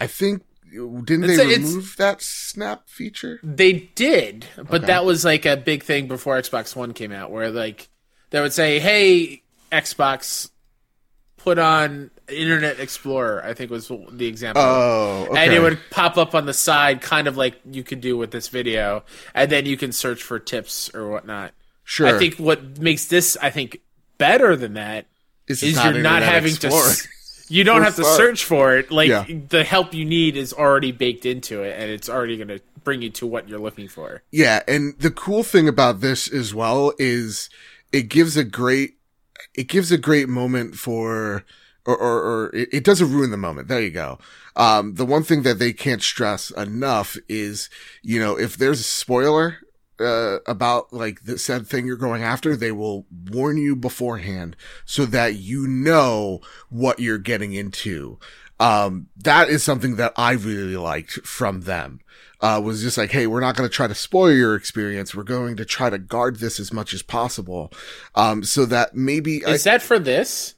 I 0.00 0.08
think 0.08 0.42
didn't 0.72 1.30
It's 1.30 1.36
they 1.36 1.46
remove 1.46 1.94
that 1.98 2.20
snap 2.20 2.88
feature? 2.88 3.38
They 3.44 3.72
did, 3.94 4.46
but 4.56 4.68
Okay. 4.82 4.86
that 4.86 5.04
was 5.04 5.24
like 5.24 5.46
a 5.46 5.56
big 5.56 5.84
thing 5.84 6.08
before 6.08 6.36
Xbox 6.36 6.74
One 6.74 6.92
came 6.92 7.12
out, 7.12 7.30
where 7.30 7.50
like 7.50 7.88
they 8.30 8.40
would 8.40 8.52
say, 8.52 8.80
"Hey, 8.80 9.42
Xbox, 9.70 10.50
put 11.44 11.58
on 11.58 12.10
Internet 12.28 12.80
Explorer." 12.80 13.44
I 13.44 13.54
think 13.54 13.70
was 13.70 13.88
the 14.10 14.26
example. 14.26 14.62
Oh, 14.62 15.26
okay. 15.30 15.44
And 15.44 15.52
it 15.52 15.60
would 15.60 15.78
pop 15.90 16.16
up 16.16 16.34
on 16.34 16.46
the 16.46 16.54
side, 16.54 17.00
kind 17.02 17.28
of 17.28 17.36
like 17.36 17.60
you 17.70 17.84
could 17.84 18.00
do 18.00 18.16
with 18.16 18.30
this 18.30 18.48
video, 18.48 19.04
and 19.34 19.50
then 19.52 19.66
you 19.66 19.76
can 19.76 19.92
search 19.92 20.22
for 20.22 20.38
tips 20.38 20.90
or 20.94 21.08
whatnot. 21.08 21.52
sure. 21.84 22.06
I 22.06 22.18
think 22.18 22.36
what 22.36 22.78
makes 22.78 23.06
this, 23.06 23.36
I 23.42 23.50
think, 23.50 23.80
better 24.16 24.56
than 24.56 24.74
that 24.74 25.04
is 25.46 25.62
not 25.76 25.94
you're 25.94 26.02
not 26.02 26.22
having 26.22 26.52
Explorer. 26.54 26.92
to. 26.94 27.08
You 27.48 27.62
don't 27.62 27.82
have 27.82 27.96
to 27.96 28.04
search 28.04 28.44
for 28.44 28.74
it. 28.78 28.90
Like 28.90 29.10
Yeah. 29.10 29.26
the 29.50 29.64
help 29.64 29.92
you 29.92 30.06
need 30.06 30.34
is 30.34 30.54
already 30.54 30.92
baked 30.92 31.26
into 31.26 31.62
it, 31.62 31.78
and 31.78 31.90
it's 31.90 32.08
already 32.08 32.38
going 32.38 32.48
to 32.48 32.60
bring 32.82 33.02
you 33.02 33.10
to 33.10 33.26
what 33.26 33.48
you're 33.50 33.58
looking 33.60 33.86
for. 33.88 34.22
Yeah, 34.30 34.62
and 34.66 34.94
the 34.98 35.10
cool 35.10 35.42
thing 35.42 35.68
about 35.68 36.00
this 36.00 36.26
as 36.32 36.54
well 36.54 36.94
is 36.98 37.50
it 37.92 38.08
gives 38.08 38.38
a 38.38 38.44
great 38.44 38.94
it 39.54 39.68
gives 39.68 39.92
a 39.92 39.98
great 39.98 40.28
moment 40.28 40.76
for 40.76 41.44
or 41.86 41.96
or, 41.96 42.22
or 42.22 42.50
it, 42.54 42.84
doesn't 42.84 43.12
ruin 43.12 43.30
the 43.30 43.36
moment. 43.36 43.68
There 43.68 43.80
you 43.80 43.90
go. 43.90 44.18
Um 44.56 44.94
the 44.94 45.06
one 45.06 45.22
thing 45.22 45.42
that 45.42 45.58
they 45.58 45.72
can't 45.72 46.02
stress 46.02 46.50
enough 46.50 47.16
is, 47.28 47.68
you 48.02 48.18
know, 48.18 48.38
if 48.38 48.56
there's 48.56 48.80
a 48.80 48.84
spoiler 48.84 49.58
uh, 50.00 50.38
about 50.46 50.92
like 50.92 51.22
the 51.22 51.38
said 51.38 51.66
thing 51.66 51.86
you're 51.86 51.96
going 51.96 52.22
after, 52.22 52.56
they 52.56 52.72
will 52.72 53.06
warn 53.30 53.56
you 53.56 53.76
beforehand 53.76 54.56
so 54.84 55.06
that 55.06 55.36
you 55.36 55.66
know 55.66 56.40
what 56.68 56.98
you're 56.98 57.18
getting 57.18 57.52
into. 57.52 58.18
Um, 58.60 59.08
that 59.16 59.48
is 59.48 59.62
something 59.64 59.96
that 59.96 60.12
I 60.16 60.32
really 60.32 60.76
liked 60.76 61.12
from 61.26 61.62
them. 61.62 62.00
Uh, 62.40 62.60
was 62.62 62.82
just 62.82 62.98
like, 62.98 63.10
hey, 63.10 63.26
we're 63.26 63.40
not 63.40 63.56
going 63.56 63.68
to 63.68 63.74
try 63.74 63.86
to 63.86 63.94
spoil 63.94 64.30
your 64.30 64.54
experience. 64.54 65.14
We're 65.14 65.22
going 65.22 65.56
to 65.56 65.64
try 65.64 65.88
to 65.88 65.96
guard 65.98 66.40
this 66.40 66.60
as 66.60 66.72
much 66.74 66.92
as 66.92 67.00
possible. 67.02 67.72
Um, 68.14 68.44
so 68.44 68.66
that 68.66 68.94
maybe 68.94 69.44
I, 69.46 69.52
Is 69.52 69.64
that 69.64 69.80
for 69.80 69.98
this? 69.98 70.54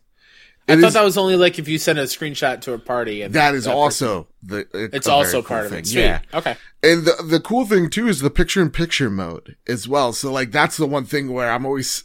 I 0.69 0.73
it 0.73 0.81
thought 0.81 0.89
is- 0.89 0.95
that 0.95 1.05
was 1.05 1.17
only 1.17 1.37
like 1.37 1.61
if 1.61 1.69
you 1.69 1.79
sent 1.79 2.01
a 2.01 2.03
screenshot 2.03 2.61
to 2.63 2.73
a 2.73 2.79
party. 2.79 3.23
And 3.23 3.33
that 3.35 3.55
is 3.55 3.67
person- 3.67 3.79
also 3.79 4.27
the, 4.43 4.59
it- 4.75 4.95
It's 4.95 5.07
also 5.07 5.43
cool 5.43 5.49
part 5.49 5.67
of 5.67 5.71
thing. 5.71 5.81
it. 5.81 5.87
Sweet. 5.87 6.01
Yeah. 6.01 6.21
Okay. 6.35 6.57
And 6.83 7.05
the 7.05 7.23
the 7.25 7.39
cool 7.41 7.65
thing 7.67 7.89
too 7.89 8.09
is 8.09 8.19
the 8.21 8.31
picture 8.31 8.61
in 8.63 8.71
picture 8.71 9.09
mode 9.09 9.55
as 9.69 9.87
well. 9.87 10.13
So 10.13 10.33
like 10.33 10.51
that's 10.51 10.77
the 10.77 10.87
one 10.87 11.05
thing 11.05 11.33
where 11.33 11.53
I'm 11.53 11.65
always 11.65 12.03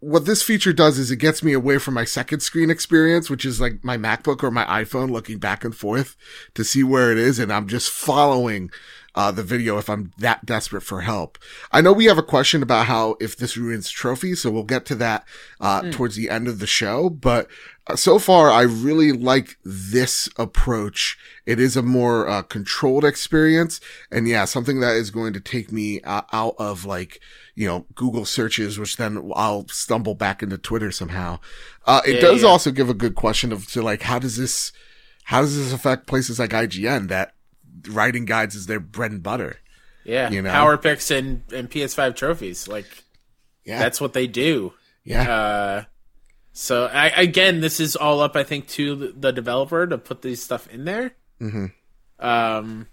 what 0.00 0.26
this 0.26 0.42
feature 0.42 0.72
does 0.72 0.98
is 0.98 1.10
it 1.10 1.16
gets 1.16 1.42
me 1.42 1.52
away 1.52 1.78
from 1.78 1.94
my 1.94 2.04
second 2.04 2.40
screen 2.40 2.70
experience, 2.70 3.28
which 3.28 3.44
is 3.44 3.60
like 3.60 3.82
my 3.82 3.96
MacBook 3.96 4.42
or 4.42 4.50
my 4.50 4.64
iPhone 4.64 5.10
looking 5.10 5.38
back 5.38 5.64
and 5.64 5.74
forth 5.74 6.16
to 6.54 6.64
see 6.64 6.84
where 6.84 7.10
it 7.10 7.18
is 7.18 7.38
and 7.38 7.52
I'm 7.52 7.66
just 7.66 7.90
following 7.90 8.70
uh, 9.18 9.32
the 9.32 9.42
video 9.42 9.78
if 9.78 9.90
I'm 9.90 10.12
that 10.18 10.46
desperate 10.46 10.82
for 10.84 11.00
help. 11.00 11.38
I 11.72 11.80
know 11.80 11.92
we 11.92 12.04
have 12.04 12.18
a 12.18 12.22
question 12.22 12.62
about 12.62 12.86
how 12.86 13.16
if 13.20 13.36
this 13.36 13.56
ruins 13.56 13.90
trophies, 13.90 14.40
so 14.42 14.50
we'll 14.52 14.62
get 14.62 14.86
to 14.86 14.94
that 14.94 15.26
uh, 15.60 15.90
towards 15.90 16.14
the 16.14 16.30
end 16.30 16.46
of 16.46 16.60
the 16.60 16.68
show. 16.68 17.10
But 17.10 17.48
uh, 17.88 17.96
so 17.96 18.20
far, 18.20 18.48
I 18.48 18.62
really 18.62 19.10
like 19.10 19.58
this 19.64 20.28
approach. 20.36 21.18
It 21.46 21.58
is 21.58 21.76
a 21.76 21.82
more 21.82 22.28
uh, 22.28 22.42
controlled 22.42 23.04
experience, 23.04 23.80
and 24.08 24.28
yeah, 24.28 24.44
something 24.44 24.78
that 24.78 24.94
is 24.94 25.10
going 25.10 25.32
to 25.32 25.40
take 25.40 25.72
me 25.72 26.00
uh, 26.02 26.22
out 26.32 26.54
of 26.56 26.84
like 26.84 27.18
you 27.56 27.66
know 27.66 27.86
Google 27.96 28.24
searches, 28.24 28.78
which 28.78 28.98
then 28.98 29.32
I'll 29.34 29.66
stumble 29.66 30.14
back 30.14 30.44
into 30.44 30.58
Twitter 30.58 30.92
somehow. 30.92 31.40
Uh, 31.84 32.02
it 32.06 32.14
Yeah, 32.16 32.20
does 32.20 32.42
yeah. 32.42 32.48
also 32.50 32.70
give 32.70 32.88
a 32.88 32.94
good 32.94 33.16
question 33.16 33.50
of 33.50 33.66
to 33.72 33.82
like 33.82 34.02
how 34.02 34.20
does 34.20 34.36
this 34.36 34.70
how 35.24 35.40
does 35.40 35.56
this 35.56 35.72
affect 35.72 36.06
places 36.06 36.38
like 36.38 36.50
IGN 36.50 37.08
that 37.08 37.34
writing 37.88 38.24
guides 38.24 38.54
is 38.54 38.66
their 38.66 38.80
bread 38.80 39.10
and 39.12 39.22
butter? 39.22 39.56
Yeah. 40.04 40.30
You 40.30 40.42
know? 40.42 40.50
Power 40.50 40.78
picks 40.78 41.10
and, 41.10 41.42
and 41.52 41.70
PS5 41.70 42.16
trophies. 42.16 42.66
Like, 42.68 42.86
Yeah, 43.64 43.78
that's 43.78 44.00
what 44.00 44.12
they 44.14 44.26
do. 44.26 44.72
yeah. 45.04 45.30
Uh, 45.30 45.84
so 46.52 46.86
I, 46.86 47.08
again, 47.08 47.60
this 47.60 47.78
is 47.78 47.94
all 47.94 48.20
up, 48.20 48.34
I 48.34 48.42
think, 48.42 48.66
to 48.68 49.12
the- 49.12 49.32
developer 49.32 49.86
to 49.86 49.96
put 49.98 50.22
these 50.22 50.42
stuff 50.42 50.66
in 50.68 50.84
there. 50.84 51.12
hmm 51.38 51.66
Um, 52.18 52.88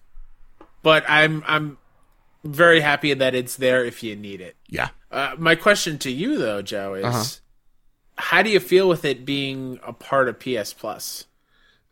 but 0.83 1.03
I'm 1.07 1.43
I'm 1.47 1.77
very 2.43 2.79
happy 2.81 3.11
that 3.15 3.33
it's 3.33 3.55
there 3.55 3.83
if 3.83 4.03
you 4.03 4.15
need 4.15 4.39
it. 4.41 4.55
Yeah. 4.69 4.89
Uh, 5.11 5.33
my 5.39 5.55
question 5.55 5.97
to 5.99 6.11
you 6.11 6.37
though, 6.37 6.61
Joe, 6.61 6.93
is 6.93 7.05
Uh-huh. 7.05 7.23
how 8.17 8.41
do 8.43 8.51
you 8.51 8.59
feel 8.59 8.87
with 8.87 9.03
it 9.03 9.25
being 9.25 9.79
a 9.83 9.93
part 9.93 10.29
of 10.29 10.37
PS 10.39 10.73
Plus? 10.73 11.25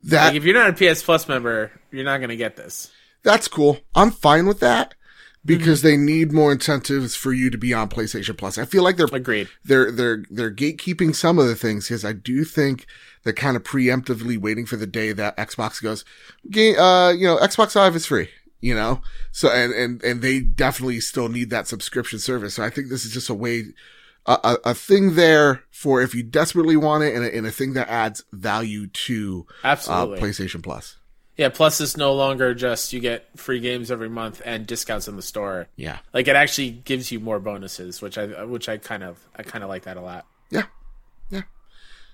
That 0.03 0.27
Like, 0.27 0.35
if 0.35 0.43
you're 0.43 0.53
not 0.55 0.69
a 0.81 0.93
PS 0.93 1.01
Plus 1.03 1.27
member, 1.27 1.71
you're 1.91 2.03
not 2.05 2.17
going 2.17 2.29
to 2.29 2.35
get 2.35 2.55
this. 2.57 2.91
that's 3.23 3.47
cool. 3.47 3.79
I'm 3.95 4.11
fine 4.11 4.45
with 4.47 4.59
that 4.59 4.95
because 5.45 5.79
Mm-hmm. 5.79 5.87
they 5.87 5.97
need 5.97 6.31
more 6.31 6.51
incentives 6.51 7.15
for 7.15 7.31
you 7.33 7.49
to 7.49 7.57
be 7.57 7.73
on 7.73 7.89
PlayStation 7.89 8.37
Plus. 8.37 8.57
I 8.57 8.65
feel 8.65 8.83
like 8.83 8.97
they're 8.97 9.07
Agreed. 9.11 9.47
they're 9.63 9.91
they're 9.91 10.23
they're 10.29 10.51
gatekeeping 10.53 11.15
some 11.15 11.39
of 11.39 11.47
the 11.47 11.55
things 11.55 11.87
because 11.87 12.03
I 12.05 12.13
do 12.13 12.43
think 12.43 12.85
they're 13.23 13.33
kind 13.33 13.55
of 13.55 13.63
preemptively 13.63 14.37
waiting 14.37 14.65
for 14.65 14.75
the 14.75 14.87
day 14.87 15.11
that 15.13 15.37
Xbox 15.37 15.81
goes, 15.81 16.03
"Ga- 16.49 16.75
uh, 16.77 17.11
you 17.11 17.25
know, 17.27 17.37
Xbox 17.37 17.75
Live 17.75 17.95
is 17.95 18.05
free, 18.05 18.29
you 18.61 18.75
know. 18.75 19.01
So 19.31 19.49
and 19.49 19.73
and 19.73 20.03
and 20.03 20.21
they 20.21 20.39
definitely 20.41 20.99
still 20.99 21.29
need 21.29 21.49
that 21.49 21.67
subscription 21.67 22.19
service. 22.19 22.55
So 22.55 22.63
I 22.63 22.69
think 22.69 22.89
this 22.89 23.05
is 23.05 23.11
just 23.13 23.29
a 23.29 23.33
way. 23.33 23.63
A, 24.25 24.39
a, 24.43 24.57
a 24.69 24.73
thing 24.73 25.15
there 25.15 25.63
for 25.69 26.01
if 26.01 26.15
you 26.15 26.23
desperately 26.23 26.77
want 26.77 27.03
it 27.03 27.13
and 27.13 27.25
a, 27.25 27.35
and 27.35 27.45
a 27.45 27.51
thing 27.51 27.73
that 27.73 27.89
adds 27.89 28.23
value 28.31 28.87
to 28.87 29.45
uh, 29.63 29.67
Absolutely. 29.67 30.19
PlayStation 30.19 30.63
Plus. 30.63 30.97
Yeah, 31.35 31.49
Plus 31.49 31.81
is 31.81 31.97
no 31.97 32.13
longer 32.13 32.53
just 32.53 32.93
you 32.93 32.99
get 32.99 33.27
free 33.35 33.59
games 33.59 33.89
every 33.91 34.09
month 34.09 34.41
and 34.45 34.67
discounts 34.67 35.07
in 35.07 35.15
the 35.15 35.21
store. 35.21 35.67
Yeah. 35.75 35.97
Like 36.13 36.27
it 36.27 36.35
actually 36.35 36.71
gives 36.71 37.11
you 37.11 37.19
more 37.19 37.39
bonuses, 37.39 38.01
which 38.01 38.17
I 38.17 38.43
which 38.45 38.69
I 38.69 38.77
kind 38.77 39.03
of 39.03 39.17
I 39.35 39.43
kind 39.43 39.63
of 39.63 39.69
like 39.69 39.83
that 39.83 39.97
a 39.97 40.01
lot. 40.01 40.25
Yeah. 40.51 40.63
Yeah. 41.29 41.41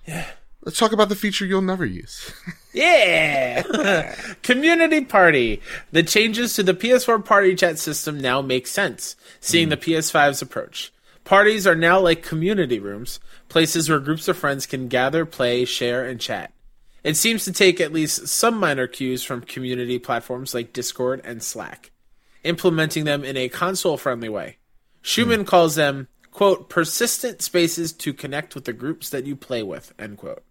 Yeah. 0.06 0.26
Let's 0.62 0.78
talk 0.78 0.92
about 0.92 1.08
the 1.08 1.16
feature 1.16 1.46
you'll 1.46 1.62
never 1.62 1.84
use. 1.86 2.32
Yeah! 2.72 4.14
Community 4.44 5.04
Party. 5.04 5.60
The 5.90 6.04
changes 6.04 6.54
to 6.54 6.62
the 6.62 6.72
PS4 6.72 7.24
party 7.24 7.56
chat 7.56 7.80
system 7.80 8.20
now 8.20 8.42
make 8.42 8.68
sense, 8.68 9.16
seeing 9.40 9.70
the 9.70 9.76
PS5's 9.76 10.40
approach. 10.40 10.92
Parties 11.24 11.66
are 11.66 11.76
now 11.76 12.00
like 12.00 12.22
community 12.22 12.78
rooms, 12.78 13.20
places 13.48 13.88
where 13.88 14.00
groups 14.00 14.26
of 14.28 14.36
friends 14.36 14.66
can 14.66 14.88
gather, 14.88 15.24
play, 15.24 15.64
share, 15.64 16.04
and 16.04 16.20
chat. 16.20 16.52
It 17.02 17.16
seems 17.16 17.44
to 17.44 17.52
take 17.52 17.80
at 17.80 17.92
least 17.92 18.28
some 18.28 18.58
minor 18.58 18.86
cues 18.86 19.22
from 19.22 19.42
community 19.42 19.98
platforms 19.98 20.54
like 20.54 20.72
Discord 20.72 21.20
and 21.24 21.42
Slack, 21.42 21.90
implementing 22.44 23.04
them 23.04 23.24
in 23.24 23.36
a 23.36 23.48
console 23.48 23.96
friendly 23.96 24.28
way. 24.28 24.58
Schumann 25.02 25.40
hmm. 25.40 25.46
calls 25.46 25.76
them, 25.76 26.08
quote, 26.30 26.68
persistent 26.68 27.42
spaces 27.42 27.92
to 27.92 28.12
connect 28.12 28.54
with 28.54 28.64
the 28.64 28.72
groups 28.72 29.08
that 29.10 29.26
you 29.26 29.34
play 29.34 29.62
with, 29.62 29.94
end 29.98 30.18
quote. 30.18 30.42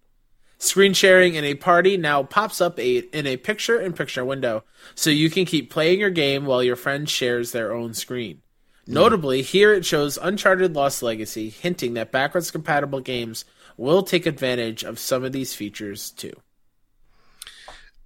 Screen 0.58 0.94
sharing 0.94 1.36
in 1.36 1.46
a 1.46 1.56
party 1.56 1.96
now 1.96 2.24
pops 2.24 2.60
up 2.60 2.78
a, 2.80 2.98
in 2.98 3.26
a 3.26 3.38
picture 3.38 3.80
in 3.80 3.94
picture 3.94 4.26
window, 4.26 4.64
so 4.94 5.10
you 5.10 5.30
can 5.30 5.46
keep 5.46 5.70
playing 5.70 6.00
your 6.00 6.10
game 6.10 6.46
while 6.46 6.62
your 6.62 6.76
friend 6.76 7.10
shares 7.10 7.52
their 7.52 7.74
own 7.74 7.94
screen. 7.94 8.42
Notably, 8.90 9.44
here 9.44 9.72
it 9.72 9.86
shows 9.86 10.18
Uncharted 10.18 10.76
Lost 10.76 11.04
Legacy, 11.04 11.50
hinting 11.50 11.94
that 11.94 12.12
backwards 12.12 12.50
compatible 12.50 13.02
games 13.02 13.46
will 13.78 14.02
take 14.02 14.26
advantage 14.26 14.84
of 14.84 14.98
some 14.98 15.24
of 15.24 15.32
these 15.32 15.54
features 15.54 16.10
too. 16.10 16.34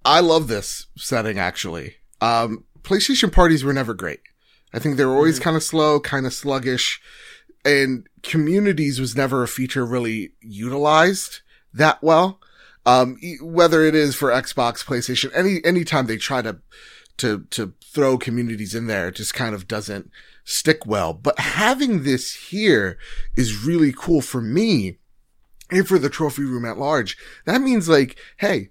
I 0.04 0.20
love 0.20 0.46
this 0.46 0.86
setting 0.96 1.38
actually. 1.38 1.96
Um, 2.20 2.64
PlayStation 2.82 3.32
parties 3.32 3.64
were 3.64 3.72
never 3.72 3.94
great. 3.94 4.20
I 4.74 4.78
think 4.78 4.96
they 4.96 5.06
were 5.06 5.16
always 5.16 5.38
kind 5.38 5.56
of 5.56 5.62
slow, 5.62 6.00
kind 6.00 6.26
of 6.26 6.34
sluggish, 6.34 7.00
and 7.64 8.06
communities 8.22 9.00
was 9.00 9.16
never 9.16 9.42
a 9.42 9.48
feature 9.48 9.86
really 9.86 10.32
utilized 10.40 11.40
that 11.72 12.02
well. 12.02 12.40
Um, 12.84 13.16
whether 13.40 13.82
it 13.82 13.94
is 13.94 14.14
for 14.14 14.28
Xbox, 14.28 14.84
PlayStation, 14.84 15.30
any 15.34 15.64
anytime 15.64 16.06
they 16.06 16.18
try 16.18 16.42
to 16.42 16.58
to 17.16 17.44
to 17.50 17.72
throw 17.82 18.18
communities 18.18 18.74
in 18.74 18.86
there, 18.86 19.08
it 19.08 19.14
just 19.14 19.32
kind 19.32 19.54
of 19.54 19.66
doesn't 19.66 20.10
stick 20.44 20.86
well. 20.86 21.12
But 21.12 21.38
having 21.38 22.02
this 22.02 22.34
here 22.50 22.98
is 23.36 23.64
really 23.64 23.92
cool 23.96 24.20
for 24.20 24.40
me 24.40 24.98
and 25.70 25.88
for 25.88 25.98
the 25.98 26.10
trophy 26.10 26.44
room 26.44 26.64
at 26.64 26.78
large. 26.78 27.16
That 27.46 27.62
means 27.62 27.88
like, 27.88 28.16
hey, 28.36 28.70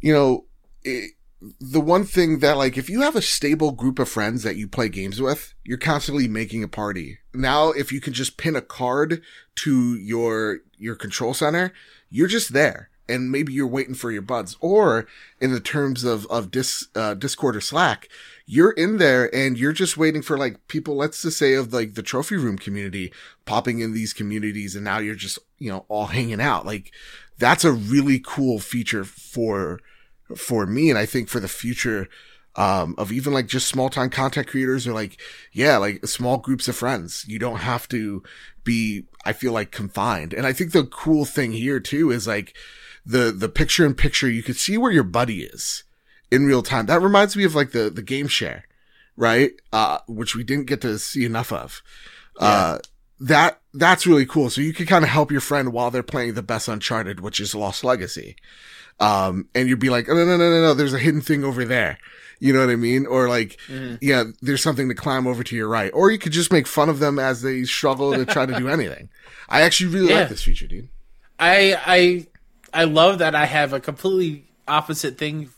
you 0.00 0.12
know, 0.12 0.46
it, 0.84 1.12
the 1.60 1.80
one 1.80 2.04
thing 2.04 2.40
that 2.40 2.56
like 2.56 2.76
if 2.76 2.90
you 2.90 3.02
have 3.02 3.14
a 3.14 3.22
stable 3.22 3.72
group 3.72 3.98
of 3.98 4.08
friends 4.08 4.42
that 4.42 4.56
you 4.56 4.66
play 4.66 4.88
games 4.88 5.20
with, 5.20 5.54
you're 5.64 5.78
constantly 5.78 6.26
making 6.26 6.64
a 6.64 6.68
party. 6.68 7.18
Now 7.32 7.70
if 7.70 7.92
you 7.92 8.00
can 8.00 8.12
just 8.12 8.36
pin 8.36 8.56
a 8.56 8.62
card 8.62 9.22
to 9.56 9.96
your 9.96 10.60
your 10.76 10.96
control 10.96 11.34
center, 11.34 11.72
you're 12.10 12.28
just 12.28 12.52
there. 12.52 12.90
And 13.10 13.32
maybe 13.32 13.54
you're 13.54 13.66
waiting 13.66 13.94
for 13.94 14.10
your 14.10 14.22
buds. 14.22 14.56
Or 14.60 15.06
in 15.40 15.52
the 15.52 15.60
terms 15.60 16.04
of 16.04 16.26
of 16.26 16.50
dis, 16.50 16.88
uh, 16.94 17.14
Discord 17.14 17.56
or 17.56 17.60
Slack, 17.60 18.08
you're 18.50 18.70
in 18.70 18.96
there 18.96 19.32
and 19.34 19.58
you're 19.58 19.74
just 19.74 19.98
waiting 19.98 20.22
for 20.22 20.38
like 20.38 20.66
people, 20.68 20.96
let's 20.96 21.20
just 21.20 21.36
say 21.36 21.52
of 21.52 21.70
like 21.70 21.94
the 21.94 22.02
trophy 22.02 22.34
room 22.34 22.56
community 22.56 23.12
popping 23.44 23.80
in 23.80 23.92
these 23.92 24.14
communities 24.14 24.74
and 24.74 24.82
now 24.82 24.96
you're 24.98 25.14
just, 25.14 25.38
you 25.58 25.70
know, 25.70 25.84
all 25.88 26.06
hanging 26.06 26.40
out. 26.40 26.64
Like 26.64 26.90
that's 27.36 27.62
a 27.62 27.72
really 27.72 28.18
cool 28.24 28.58
feature 28.58 29.04
for 29.04 29.80
for 30.34 30.64
me 30.64 30.88
and 30.88 30.98
I 30.98 31.04
think 31.04 31.28
for 31.28 31.40
the 31.40 31.48
future 31.48 32.08
um, 32.56 32.94
of 32.96 33.12
even 33.12 33.34
like 33.34 33.48
just 33.48 33.68
small 33.68 33.90
time 33.90 34.08
content 34.08 34.46
creators 34.46 34.86
or 34.86 34.94
like, 34.94 35.20
yeah, 35.52 35.76
like 35.76 36.06
small 36.06 36.38
groups 36.38 36.68
of 36.68 36.76
friends. 36.76 37.26
You 37.28 37.38
don't 37.38 37.60
have 37.60 37.86
to 37.88 38.22
be, 38.64 39.04
I 39.26 39.34
feel 39.34 39.52
like 39.52 39.72
confined. 39.72 40.32
And 40.32 40.46
I 40.46 40.54
think 40.54 40.72
the 40.72 40.84
cool 40.84 41.26
thing 41.26 41.52
here 41.52 41.80
too 41.80 42.10
is 42.10 42.26
like 42.26 42.56
the, 43.04 43.30
the 43.30 43.50
picture 43.50 43.84
in 43.84 43.92
picture, 43.92 44.30
you 44.30 44.42
can 44.42 44.54
see 44.54 44.78
where 44.78 44.90
your 44.90 45.04
buddy 45.04 45.42
is 45.42 45.84
in 46.30 46.44
real 46.46 46.62
time. 46.62 46.86
That 46.86 47.00
reminds 47.02 47.36
me 47.36 47.44
of 47.44 47.54
like 47.54 47.72
the, 47.72 47.90
the 47.90 48.02
game 48.02 48.28
share, 48.28 48.64
right? 49.16 49.52
Uh, 49.72 49.98
which 50.06 50.34
we 50.36 50.44
didn't 50.44 50.66
get 50.66 50.80
to 50.82 50.98
see 50.98 51.24
enough 51.24 51.52
of. 51.52 51.82
Uh, 52.38 52.78
that, 53.20 53.60
that's 53.74 54.06
really 54.06 54.26
cool. 54.26 54.48
So 54.50 54.60
you 54.60 54.72
can 54.72 54.86
kind 54.86 55.04
of 55.04 55.10
help 55.10 55.30
your 55.32 55.40
friend 55.40 55.72
while 55.72 55.90
they're 55.90 56.02
playing 56.02 56.34
the 56.34 56.42
best 56.42 56.68
Uncharted, 56.68 57.20
which 57.20 57.40
is 57.40 57.54
Lost 57.54 57.82
Legacy. 57.84 58.36
Um, 59.00 59.48
and 59.54 59.68
you'd 59.68 59.78
be 59.78 59.90
like, 59.90 60.08
oh, 60.08 60.14
no, 60.14 60.24
no, 60.24 60.36
no, 60.36 60.50
no, 60.50 60.60
no, 60.62 60.74
there's 60.74 60.94
a 60.94 60.98
hidden 60.98 61.20
thing 61.20 61.44
over 61.44 61.64
there. 61.64 61.98
You 62.40 62.52
know 62.52 62.60
what 62.60 62.70
I 62.70 62.76
mean? 62.76 63.06
Or 63.06 63.28
like, 63.28 63.58
yeah, 64.00 64.24
there's 64.40 64.62
something 64.62 64.88
to 64.88 64.94
climb 64.94 65.26
over 65.26 65.42
to 65.42 65.56
your 65.56 65.66
right. 65.68 65.90
Or 65.92 66.10
you 66.12 66.18
could 66.18 66.30
just 66.32 66.52
make 66.52 66.68
fun 66.68 66.88
of 66.88 67.00
them 67.00 67.18
as 67.18 67.42
they 67.42 67.64
struggle 67.64 68.14
to 68.14 68.24
try 68.24 68.46
to 68.46 68.56
do 68.56 68.68
anything. 68.68 69.08
I 69.48 69.62
actually 69.62 69.92
really 69.94 70.10
Yeah. 70.10 70.20
like 70.20 70.28
this 70.28 70.44
feature, 70.44 70.68
dude. 70.68 70.88
I 71.40 71.76
I 71.84 72.26
I 72.82 72.84
love 72.84 73.18
that 73.18 73.34
I 73.34 73.46
have 73.46 73.72
a 73.72 73.80
completely 73.80 74.44
opposite 74.68 75.18
thing 75.18 75.50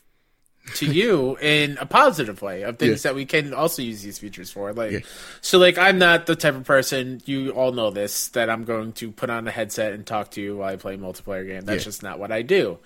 to 0.76 0.86
you 0.86 1.36
in 1.38 1.76
a 1.78 1.86
positive 1.86 2.42
way 2.42 2.62
of 2.62 2.78
things 2.78 3.04
Yeah. 3.04 3.10
that 3.10 3.14
we 3.16 3.24
can 3.24 3.52
also 3.54 3.82
use 3.82 4.02
these 4.02 4.18
features 4.18 4.50
for. 4.50 4.72
Like 4.72 4.92
Yeah. 4.92 4.98
so 5.40 5.58
like 5.58 5.78
I'm 5.78 5.98
not 5.98 6.26
the 6.26 6.36
type 6.36 6.54
of 6.54 6.64
person 6.64 7.20
you 7.24 7.50
all 7.50 7.72
know 7.72 7.90
this 7.90 8.28
that 8.28 8.48
I'm 8.50 8.64
going 8.64 8.92
to 8.94 9.10
put 9.10 9.30
on 9.30 9.48
a 9.48 9.50
headset 9.50 9.92
and 9.92 10.06
talk 10.06 10.30
to 10.32 10.40
you 10.40 10.56
while 10.58 10.68
I 10.72 10.76
play 10.76 10.94
a 10.94 10.98
multiplayer 10.98 11.46
game. 11.46 11.62
That's 11.62 11.82
Yeah. 11.82 11.88
just 11.88 12.02
not 12.02 12.18
what 12.18 12.30
I 12.30 12.42
do. 12.42 12.78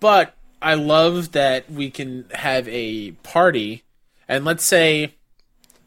But 0.00 0.34
I 0.62 0.74
love 0.74 1.32
that 1.32 1.70
we 1.70 1.90
can 1.90 2.24
have 2.32 2.66
a 2.68 3.12
party 3.22 3.84
and 4.26 4.44
let's 4.44 4.64
say 4.64 5.14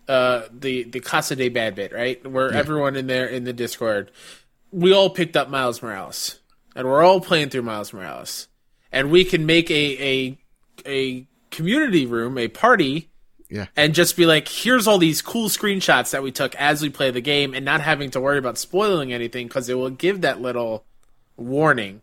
uh 0.07 0.43
the 0.51 0.83
the 0.83 0.99
Casa 1.01 1.35
de 1.35 1.49
Bad 1.49 1.75
Bit, 1.75 1.91
right? 1.91 2.25
Where 2.25 2.51
everyone 2.53 2.95
in 2.95 3.07
there 3.07 3.27
in 3.27 3.43
the 3.43 3.53
Discord 3.53 4.11
we 4.71 4.93
all 4.93 5.09
picked 5.09 5.35
up 5.37 5.49
Miles 5.49 5.81
Morales, 5.81 6.39
and 6.75 6.85
we're 6.87 7.01
all 7.03 7.19
playing 7.21 7.49
through 7.49 7.61
Miles 7.63 7.91
Morales, 7.93 8.47
and 8.91 9.09
we 9.09 9.23
can 9.25 9.45
make 9.45 9.69
a 9.71 9.97
a 10.03 10.37
a 10.85 11.25
community 11.51 12.05
room, 12.05 12.37
a 12.37 12.47
party, 12.47 13.09
Yeah. 13.49 13.67
and 13.75 13.93
just 13.95 14.17
be 14.17 14.25
like, 14.25 14.47
here's 14.47 14.87
all 14.87 14.97
these 14.97 15.21
cool 15.21 15.49
screenshots 15.49 16.11
that 16.11 16.21
we 16.23 16.31
took 16.31 16.53
as 16.55 16.81
we 16.81 16.89
play 16.89 17.11
the 17.11 17.21
game, 17.21 17.53
and 17.53 17.63
not 17.65 17.81
having 17.81 18.11
to 18.11 18.19
worry 18.19 18.37
about 18.37 18.57
spoiling 18.57 19.13
anything 19.13 19.47
because 19.47 19.69
it 19.69 19.75
will 19.75 19.89
give 19.89 20.21
that 20.21 20.41
little 20.41 20.83
warning, 21.37 22.01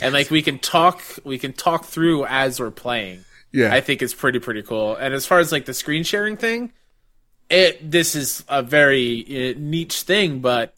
and 0.00 0.12
like 0.12 0.30
we 0.30 0.42
can 0.42 0.58
talk, 0.58 1.02
we 1.24 1.38
can 1.38 1.52
talk 1.52 1.84
through 1.84 2.24
as 2.26 2.58
we're 2.60 2.70
playing. 2.70 3.24
Yeah. 3.52 3.72
I 3.72 3.80
think 3.80 4.02
it's 4.02 4.14
pretty 4.14 4.38
pretty 4.38 4.62
cool. 4.62 4.96
And 4.96 5.12
as 5.14 5.26
far 5.26 5.38
as 5.38 5.52
like 5.52 5.66
the 5.66 5.74
screen 5.74 6.02
sharing 6.04 6.36
thing, 6.36 6.72
it 7.50 7.90
this 7.90 8.14
is 8.14 8.44
a 8.48 8.62
very 8.62 9.24
uh, 9.50 9.54
niche 9.58 10.02
thing, 10.02 10.40
but 10.40 10.74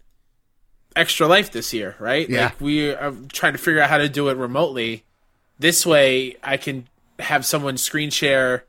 extra 0.96 1.26
life 1.26 1.52
this 1.52 1.72
year, 1.72 1.94
right? 1.98 2.28
Yeah. 2.28 2.44
Like 2.46 2.60
we 2.60 2.90
are 2.90 3.12
trying 3.32 3.52
to 3.52 3.58
figure 3.58 3.80
out 3.80 3.90
how 3.90 3.98
to 3.98 4.08
do 4.08 4.28
it 4.28 4.36
remotely. 4.36 5.04
This 5.58 5.86
way, 5.86 6.36
I 6.42 6.56
can 6.56 6.88
have 7.18 7.44
someone 7.46 7.76
screen 7.76 8.10
share 8.10 8.64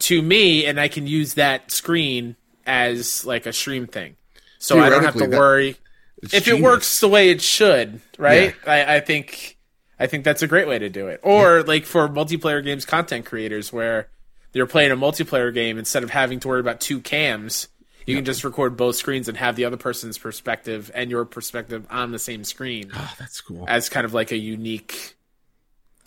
to 0.00 0.22
me, 0.22 0.64
and 0.66 0.78
I 0.80 0.88
can 0.88 1.06
use 1.06 1.34
that 1.34 1.70
screen 1.70 2.36
as 2.66 3.24
like 3.24 3.46
a 3.46 3.52
stream 3.52 3.86
thing. 3.86 4.16
So 4.58 4.78
I 4.80 4.88
don't 4.90 5.04
have 5.04 5.14
to 5.14 5.26
that- 5.26 5.38
worry 5.38 5.76
It's 6.22 6.34
if 6.34 6.48
it 6.48 6.60
works 6.60 7.00
the 7.00 7.08
way 7.08 7.30
it 7.30 7.40
should, 7.40 8.00
right? 8.18 8.54
I, 8.66 8.96
I 8.96 9.00
think 9.00 9.56
I 10.00 10.06
think 10.06 10.24
that's 10.24 10.42
a 10.42 10.46
great 10.46 10.66
way 10.68 10.78
to 10.78 10.88
do 10.88 11.08
it. 11.08 11.20
Or 11.22 11.62
like 11.62 11.84
for 11.84 12.08
multiplayer 12.08 12.62
games 12.64 12.84
content 12.84 13.24
creators 13.26 13.72
where 13.72 14.08
they're 14.52 14.66
playing 14.66 14.90
a 14.92 14.96
multiplayer 14.96 15.52
game 15.52 15.78
instead 15.78 16.02
of 16.02 16.10
having 16.10 16.40
to 16.40 16.48
worry 16.48 16.60
about 16.60 16.80
two 16.80 17.00
cams, 17.00 17.68
you 18.06 18.16
can 18.16 18.24
just 18.24 18.42
record 18.44 18.76
both 18.76 18.96
screens 18.96 19.28
and 19.28 19.36
have 19.36 19.54
the 19.56 19.64
other 19.64 19.76
person's 19.76 20.16
perspective 20.18 20.90
and 20.94 21.10
your 21.10 21.24
perspective 21.24 21.86
on 21.90 22.10
the 22.12 22.18
same 22.18 22.42
screen 22.44 22.90
Oh, 22.94 23.14
that's 23.18 23.40
cool. 23.40 23.64
as 23.68 23.88
kind 23.88 24.04
of 24.06 24.14
like 24.14 24.30
a 24.32 24.36
unique 24.38 25.16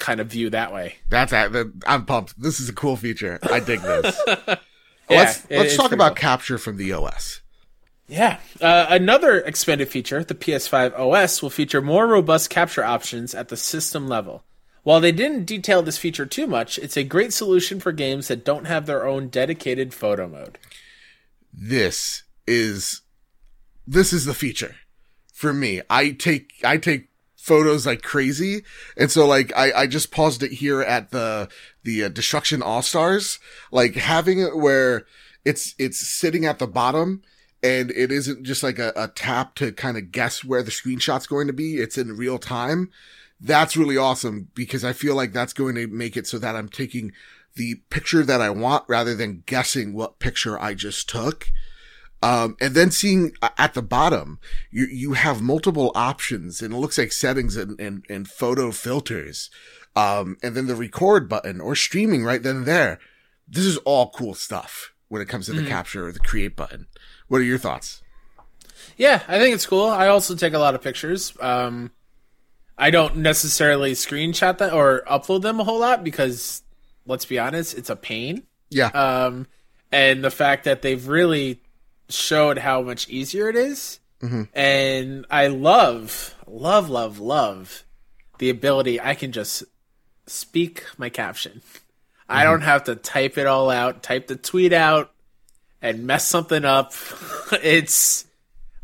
kind 0.01 0.19
of 0.19 0.27
view 0.27 0.49
that 0.49 0.73
way. 0.73 0.95
That's. 1.07 1.31
I'm 1.31 2.05
pumped. 2.05 2.41
This 2.41 2.59
is 2.59 2.67
a 2.67 2.73
cool 2.73 2.97
feature. 2.97 3.39
I 3.43 3.61
dig 3.61 3.79
this. 3.81 4.21
Yeah, 5.09 5.17
let's 5.17 5.49
let's 5.49 5.75
talk 5.75 5.91
about 5.91 6.15
cool. 6.15 6.21
capture 6.21 6.57
from 6.57 6.77
the 6.77 6.93
OS. 6.93 7.41
Yeah. 8.07 8.39
Uh, 8.61 8.85
another 8.89 9.41
expanded 9.41 9.89
feature, 9.89 10.23
the 10.23 10.35
PS5 10.35 10.97
OS, 10.97 11.41
will 11.41 11.49
feature 11.49 11.81
more 11.81 12.07
robust 12.07 12.49
capture 12.49 12.83
options 12.83 13.35
at 13.35 13.49
the 13.49 13.57
system 13.57 14.07
level. 14.07 14.45
While 14.83 15.01
they 15.01 15.11
didn't 15.11 15.45
detail 15.45 15.81
this 15.81 15.97
feature 15.97 16.25
too 16.25 16.47
much, 16.47 16.77
it's 16.79 16.95
a 16.95 17.03
great 17.03 17.33
solution 17.33 17.81
for 17.81 17.91
games 17.91 18.29
that 18.29 18.45
don't 18.45 18.65
have 18.65 18.85
their 18.85 19.05
own 19.05 19.27
dedicated 19.27 19.93
photo 19.93 20.29
mode. 20.29 20.57
This 21.51 22.23
is 22.47 23.01
this 23.85 24.13
is 24.13 24.23
the 24.23 24.33
feature 24.33 24.75
for 25.33 25.51
me. 25.51 25.81
I 25.89 26.11
take 26.11 26.53
I 26.63 26.77
take 26.77 27.09
photos 27.41 27.85
like 27.85 28.03
crazy, 28.03 28.63
and 28.95 29.11
so 29.11 29.25
like 29.25 29.51
I 29.55 29.71
I 29.73 29.87
just 29.87 30.11
paused 30.11 30.43
it 30.43 30.51
here 30.53 30.81
at 30.81 31.11
the 31.11 31.49
the 31.83 32.05
uh, 32.05 32.09
Destruction 32.09 32.61
All 32.61 32.81
Stars, 32.81 33.39
like 33.71 33.95
having 33.95 34.39
it 34.39 34.55
where 34.55 35.05
it's 35.43 35.73
it's 35.77 35.99
sitting 35.99 36.45
at 36.45 36.59
the 36.59 36.67
bottom. 36.67 37.23
And 37.63 37.91
it 37.91 38.11
isn't 38.11 38.43
just 38.43 38.63
like 38.63 38.79
a, 38.79 38.91
a 38.95 39.07
tap 39.07 39.53
to 39.57 39.71
kind 39.71 39.95
of 39.95 40.11
guess 40.11 40.43
where 40.43 40.63
the 40.63 40.71
screenshot's 40.71 41.27
going 41.27 41.45
to 41.45 41.53
be. 41.53 41.75
It's 41.75 41.95
in 41.95 42.17
real 42.17 42.39
time. 42.39 42.89
That's 43.39 43.77
really 43.77 43.97
awesome 43.97 44.47
because 44.55 44.83
I 44.83 44.93
feel 44.93 45.13
like 45.13 45.31
that's 45.31 45.53
going 45.53 45.75
to 45.75 45.85
make 45.85 46.17
it 46.17 46.25
so 46.25 46.39
that 46.39 46.55
I'm 46.55 46.69
taking 46.69 47.11
the 47.53 47.75
picture 47.91 48.23
that 48.23 48.41
I 48.41 48.49
want 48.49 48.85
rather 48.87 49.13
than 49.13 49.43
guessing 49.45 49.93
what 49.93 50.17
picture 50.17 50.59
I 50.59 50.73
just 50.73 51.07
took. 51.07 51.51
Um, 52.23 52.55
and 52.61 52.75
then 52.75 52.91
seeing 52.91 53.31
uh, 53.41 53.49
at 53.57 53.73
the 53.73 53.81
bottom, 53.81 54.39
you, 54.69 54.85
you 54.85 55.13
have 55.13 55.41
multiple 55.41 55.91
options 55.95 56.61
and 56.61 56.73
it 56.73 56.77
looks 56.77 56.97
like 56.97 57.11
settings 57.11 57.57
and, 57.57 57.79
and, 57.79 58.05
and 58.09 58.27
photo 58.27 58.71
filters. 58.71 59.49
Um, 59.95 60.37
and 60.43 60.55
then 60.55 60.67
the 60.67 60.75
record 60.75 61.27
button 61.27 61.59
or 61.59 61.75
streaming 61.75 62.23
right 62.23 62.41
then 62.41 62.57
and 62.57 62.65
there. 62.65 62.99
This 63.47 63.65
is 63.65 63.77
all 63.77 64.11
cool 64.11 64.33
stuff 64.33 64.93
when 65.09 65.21
it 65.21 65.27
comes 65.27 65.47
to 65.47 65.53
the 65.53 65.65
capture 65.67 66.07
or 66.07 66.11
the 66.11 66.19
create 66.19 66.55
button. 66.55 66.87
What 67.27 67.41
are 67.41 67.45
your 67.45 67.57
thoughts? 67.57 68.01
Yeah, 68.95 69.23
I 69.27 69.39
think 69.39 69.55
it's 69.55 69.65
cool. 69.65 69.87
I 69.87 70.07
also 70.07 70.35
take 70.35 70.53
a 70.53 70.59
lot 70.59 70.75
of 70.75 70.81
pictures. 70.81 71.33
Um, 71.41 71.91
I 72.77 72.91
don't 72.91 73.17
necessarily 73.17 73.91
screenshot 73.93 74.57
that 74.59 74.73
or 74.73 75.03
upload 75.09 75.41
them 75.41 75.59
a 75.59 75.63
whole 75.63 75.79
lot 75.79 76.03
because, 76.03 76.61
let's 77.05 77.25
be 77.25 77.37
honest, 77.39 77.77
it's 77.77 77.89
a 77.89 77.95
pain. 77.95 78.43
Yeah. 78.69 78.87
um, 78.87 79.47
and 79.91 80.23
the 80.23 80.31
fact 80.31 80.63
that 80.63 80.81
they've 80.81 81.05
really 81.05 81.61
showed 82.11 82.57
how 82.57 82.81
much 82.81 83.09
easier 83.09 83.49
it 83.49 83.55
is. 83.55 83.99
And 84.53 85.25
I 85.31 85.47
love, 85.47 86.35
love, 86.45 86.89
love, 86.89 87.19
love 87.19 87.83
the 88.37 88.49
ability 88.49 88.99
I 88.99 89.15
can 89.15 89.31
just 89.31 89.63
speak 90.27 90.85
my 90.97 91.09
caption. 91.09 91.61
I 92.29 92.43
don't 92.43 92.61
have 92.61 92.85
to 92.85 92.95
type 92.95 93.37
it 93.37 93.45
all 93.45 93.69
out, 93.69 94.03
type 94.03 94.27
the 94.27 94.35
tweet 94.35 94.73
out, 94.73 95.11
and 95.81 96.05
mess 96.05 96.27
something 96.27 96.63
up. 96.63 96.93
it's 97.63 98.25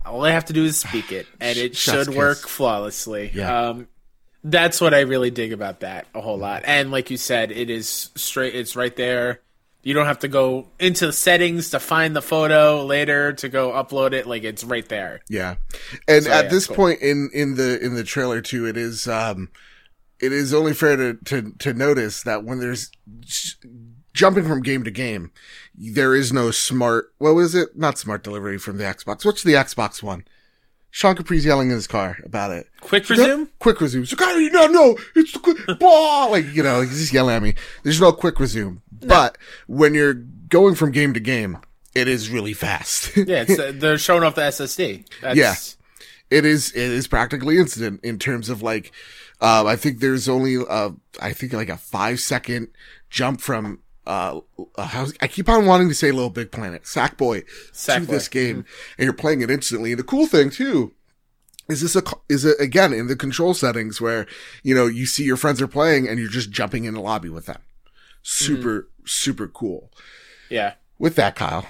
all 0.06 0.26
I 0.26 0.32
have 0.32 0.46
to 0.46 0.54
do 0.54 0.66
is 0.66 0.78
speak 0.78 1.12
it, 1.12 1.28
and 1.40 1.58
it 1.58 1.76
should 1.76 2.08
kiss. 2.08 2.16
work 2.16 2.38
flawlessly. 2.40 3.32
Yeah. 3.34 3.70
Um, 3.70 3.88
that's 4.44 4.80
what 4.80 4.94
I 4.94 5.02
really 5.02 5.32
dig 5.32 5.54
about 5.54 5.82
that 5.82 6.08
a 6.14 6.22
whole 6.22 6.38
lot. 6.38 6.64
And 6.66 6.92
like 6.92 7.10
you 7.10 7.18
said, 7.18 7.52
it 7.52 7.70
is 7.70 8.12
straight. 8.16 8.56
It's 8.56 8.76
right 8.76 8.96
there. 8.96 9.42
You 9.88 9.94
don't 9.94 10.06
have 10.06 10.20
to 10.20 10.28
go 10.28 10.68
into 10.82 11.06
the 11.06 11.14
settings 11.14 11.70
to 11.70 11.80
find 11.80 12.14
the 12.14 12.22
photo 12.22 12.84
later 12.84 13.32
to 13.32 13.48
go 13.48 13.72
upload 13.72 14.12
it. 14.12 14.28
Like 14.28 14.44
it's 14.44 14.66
right 14.66 14.86
there. 14.90 15.22
Yeah. 15.30 15.56
And 16.10 16.26
So, 16.26 16.30
at 16.30 16.44
yeah, 16.44 16.50
this 16.50 16.68
cool. 16.68 16.76
point 16.76 17.00
in, 17.00 17.30
in 17.34 17.56
the, 17.56 17.80
in 17.80 17.96
the 17.96 18.04
trailer 18.04 18.42
too, 18.42 18.68
it 18.68 18.76
is, 18.76 19.08
um, 19.08 19.48
it 20.20 20.34
is 20.34 20.54
only 20.54 20.74
fair 20.74 20.98
to, 20.98 21.14
to, 21.14 21.54
to 21.60 21.74
notice 21.74 22.24
that 22.24 22.44
when 22.44 22.60
there's 22.60 22.92
jumping 24.14 24.46
from 24.46 24.62
game 24.62 24.84
to 24.84 24.92
game, 24.92 25.32
there 25.74 26.14
is 26.14 26.34
no 26.34 26.52
smart, 26.52 27.14
what 27.18 27.36
was 27.36 27.56
it? 27.56 27.78
Not 27.78 27.98
smart 27.98 28.26
delivery 28.26 28.58
from 28.58 28.80
the 28.80 28.84
Xbox. 28.84 29.24
What's 29.24 29.44
the 29.44 29.54
Xbox 29.54 30.04
one? 30.04 30.26
Sean 30.90 31.16
Capri's 31.16 31.46
yelling 31.46 31.70
in 31.70 31.76
his 31.76 31.86
car 31.86 32.18
about 32.26 32.52
it. 32.52 32.68
Quick 32.80 33.08
resume. 33.10 33.48
Quick 33.60 33.80
resume. 33.80 34.06
So, 34.06 34.16
God, 34.16 34.36
no, 34.52 34.68
no, 34.68 34.98
it's 35.16 35.32
the 35.32 35.40
quick, 35.40 35.80
blah, 35.80 36.26
like, 36.26 36.46
you 36.54 36.64
know, 36.64 36.82
he's 36.82 36.98
just 36.98 37.14
yelling 37.14 37.36
at 37.36 37.44
me. 37.44 37.54
There's 37.84 38.02
no 38.02 38.12
quick 38.12 38.40
resume. 38.40 38.82
But 39.02 39.38
when 39.68 39.94
you're 39.94 40.14
going 40.14 40.76
from 40.76 40.92
game 40.92 41.14
to 41.14 41.20
game, 41.20 41.58
it 41.96 42.08
is 42.08 42.30
really 42.30 42.54
fast. 42.54 43.16
Yeah, 43.18 43.44
it's, 43.48 43.60
uh, 43.60 43.72
they're 43.76 43.98
showing 43.98 44.24
off 44.24 44.36
the 44.36 44.42
SSD. 44.42 45.06
That's, 45.22 45.38
Yeah. 45.38 45.56
it 46.30 46.46
is 46.46 46.72
it 46.72 46.82
is 46.92 47.08
practically 47.08 47.58
instant 47.58 48.00
in 48.04 48.20
terms 48.20 48.50
of 48.50 48.62
like 48.62 48.92
uh, 49.42 49.66
I 49.66 49.76
think 49.76 50.00
there's 50.00 50.28
only 50.28 50.58
uh 50.58 50.92
I 51.22 51.34
think 51.34 51.54
like 51.54 51.70
a 51.70 51.78
five 51.78 52.20
second 52.20 52.68
jump 53.10 53.42
from 53.42 53.80
uh, 54.06 54.40
I 54.78 55.28
keep 55.28 55.50
on 55.50 55.66
wanting 55.66 55.90
to 55.90 55.94
say 55.96 56.12
Little 56.12 56.30
Big 56.30 56.50
Planet 56.52 56.84
Sackboy 56.84 57.46
to 57.46 57.52
Sackboy. 57.74 58.08
this 58.08 58.28
game 58.30 58.66
and 58.98 59.04
you're 59.06 59.14
playing 59.14 59.42
it 59.42 59.52
instantly 59.52 59.92
and 59.92 60.00
the 60.00 60.04
cool 60.04 60.28
thing 60.28 60.50
too 60.50 60.94
is 61.68 61.82
this 61.82 61.96
a 61.98 62.04
is 62.30 62.46
it 62.46 62.58
again 62.60 62.94
in 62.94 63.08
the 63.08 63.16
control 63.18 63.54
settings 63.54 64.00
where 64.00 64.26
you 64.64 64.74
know 64.74 64.86
you 64.88 65.06
see 65.06 65.24
your 65.26 65.36
friends 65.36 65.62
are 65.62 65.68
playing 65.68 66.08
and 66.08 66.20
you're 66.20 66.30
just 66.30 66.52
jumping 66.52 66.86
in 66.86 66.94
the 66.94 67.02
lobby 67.02 67.28
with 67.30 67.48
them 67.48 67.62
super 68.30 68.90
super 69.06 69.48
cool 69.48 69.90
Yeah. 70.50 70.74
with 71.00 71.16
that 71.16 71.36
Kyle 71.36 71.66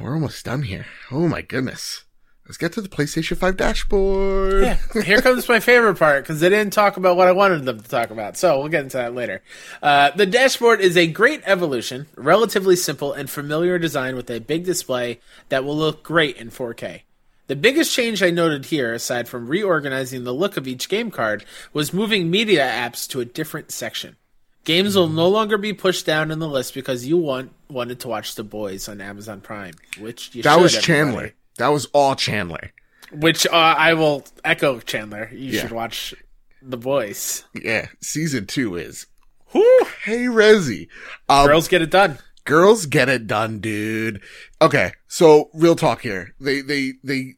we're 0.00 0.14
almost 0.14 0.44
done 0.44 0.62
here 0.62 0.86
oh 1.12 1.28
my 1.28 1.40
goodness 1.40 2.04
let's 2.46 2.58
get 2.58 2.72
to 2.72 2.80
the 2.80 2.88
PlayStation 2.88 3.36
5 3.36 3.56
dashboard 3.56 4.64
Yeah, 4.64 4.78
here 5.04 5.20
comes 5.22 5.48
my 5.48 5.60
favorite 5.60 5.98
part 6.00 6.24
because 6.24 6.40
they 6.40 6.48
didn't 6.48 6.72
talk 6.72 6.96
about 6.96 7.16
what 7.16 7.28
I 7.28 7.32
wanted 7.32 7.64
them 7.64 7.80
to 7.80 7.88
talk 7.88 8.10
about. 8.10 8.36
So 8.36 8.58
we'll 8.58 8.68
get 8.68 8.82
into 8.82 8.96
that 8.96 9.14
later. 9.14 9.40
Uh, 9.80 10.10
the 10.10 10.26
dashboard 10.26 10.80
is 10.80 10.96
a 10.96 11.06
great 11.06 11.42
evolution, 11.46 12.06
relatively 12.16 12.74
simple 12.74 13.12
and 13.12 13.30
familiar 13.30 13.78
design 13.78 14.16
with 14.16 14.28
a 14.30 14.40
big 14.40 14.64
display 14.64 15.20
that 15.48 15.62
will 15.64 15.76
look 15.76 16.02
great 16.02 16.36
in 16.38 16.50
4K. 16.50 17.02
The 17.46 17.54
biggest 17.56 17.94
change 17.94 18.20
I 18.20 18.30
noted 18.30 18.66
here, 18.66 18.92
aside 18.92 19.28
from 19.28 19.46
reorganizing 19.46 20.24
the 20.24 20.34
look 20.34 20.56
of 20.56 20.66
each 20.66 20.88
game 20.88 21.12
card, 21.12 21.44
was 21.72 21.92
moving 21.92 22.30
media 22.32 22.64
apps 22.66 23.06
to 23.10 23.20
a 23.20 23.24
different 23.24 23.70
section. 23.70 24.16
Games 24.64 24.94
will 24.94 25.08
no 25.08 25.28
longer 25.28 25.56
be 25.58 25.72
pushed 25.72 26.04
down 26.06 26.30
in 26.30 26.38
the 26.38 26.48
list 26.48 26.74
because 26.74 27.06
you 27.06 27.16
want 27.16 27.52
wanted 27.68 28.00
to 28.00 28.08
watch 28.08 28.34
The 28.34 28.44
Boys 28.44 28.88
on 28.88 29.00
Amazon 29.00 29.40
Prime, 29.40 29.74
which 29.98 30.34
you 30.34 30.42
That 30.42 30.54
should, 30.54 30.62
was 30.62 30.74
everybody. 30.76 30.86
Chandler. 30.86 31.32
That 31.58 31.68
was 31.68 31.86
all 31.92 32.14
Chandler. 32.14 32.72
Which 33.12 33.46
uh, 33.46 33.50
I 33.50 33.94
will 33.94 34.24
echo 34.44 34.80
Chandler. 34.80 35.28
You 35.32 35.52
Yeah. 35.52 35.62
should 35.62 35.72
watch 35.72 36.14
The 36.62 36.76
Boys. 36.76 37.44
Yeah, 37.54 37.88
season 38.00 38.46
two 38.46 38.76
is. 38.76 39.06
Whew. 39.52 39.86
Hey, 40.04 40.24
Resi. 40.26 40.88
Um, 41.28 41.46
Girls 41.48 41.66
get 41.68 41.82
it 41.82 41.90
done. 41.90 42.18
girls 42.44 42.86
get 42.86 43.08
it 43.08 43.26
done, 43.26 43.58
dude. 43.60 44.20
Okay, 44.62 44.92
so 45.08 45.50
real 45.54 45.74
talk 45.74 46.02
here. 46.02 46.34
They, 46.40 46.60
they, 46.60 46.92
they. 47.02 47.34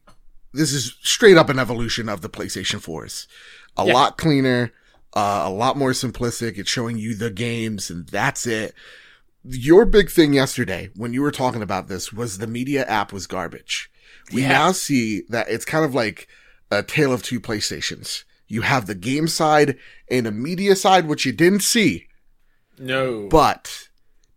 This 0.53 0.71
is 0.73 0.95
straight 1.01 1.37
up 1.37 1.49
an 1.49 1.57
evolution 1.57 2.09
of 2.09 2.21
the 2.21 2.29
PlayStation 2.29 2.75
4s. 2.79 3.25
A 3.77 3.85
Yeah. 3.87 3.93
lot 3.93 4.17
cleaner, 4.19 4.71
uh, 5.15 5.43
a 5.45 5.49
lot 5.49 5.77
more 5.77 5.91
simplistic. 5.91 6.57
It's 6.57 6.69
showing 6.69 6.97
you 6.97 7.15
the 7.15 7.29
games, 7.29 7.89
and 7.89 8.07
that's 8.07 8.45
it. 8.47 8.73
Your 9.45 9.85
big 9.85 10.09
thing 10.09 10.33
yesterday 10.33 10.89
when 10.95 11.13
you 11.13 11.21
were 11.21 11.31
talking 11.31 11.61
about 11.61 11.87
this 11.87 12.13
was 12.13 12.37
the 12.37 12.47
media 12.47 12.85
app 12.85 13.11
was 13.11 13.27
garbage. 13.27 13.89
We 14.31 14.41
Yeah. 14.43 14.49
now 14.49 14.71
see 14.71 15.23
that 15.29 15.49
it's 15.49 15.65
kind 15.65 15.83
of 15.83 15.93
like 15.93 16.27
a 16.71 16.81
tale 16.81 17.11
of 17.11 17.23
two 17.23 17.39
PlayStations. 17.41 18.23
You 18.47 18.61
have 18.61 18.85
the 18.87 18.95
game 18.95 19.27
side 19.27 19.77
and 20.09 20.25
a 20.25 20.31
media 20.31 20.75
side, 20.75 21.07
which 21.07 21.25
you 21.25 21.31
didn't 21.33 21.63
see. 21.63 22.07
No. 22.79 23.27
But 23.29 23.89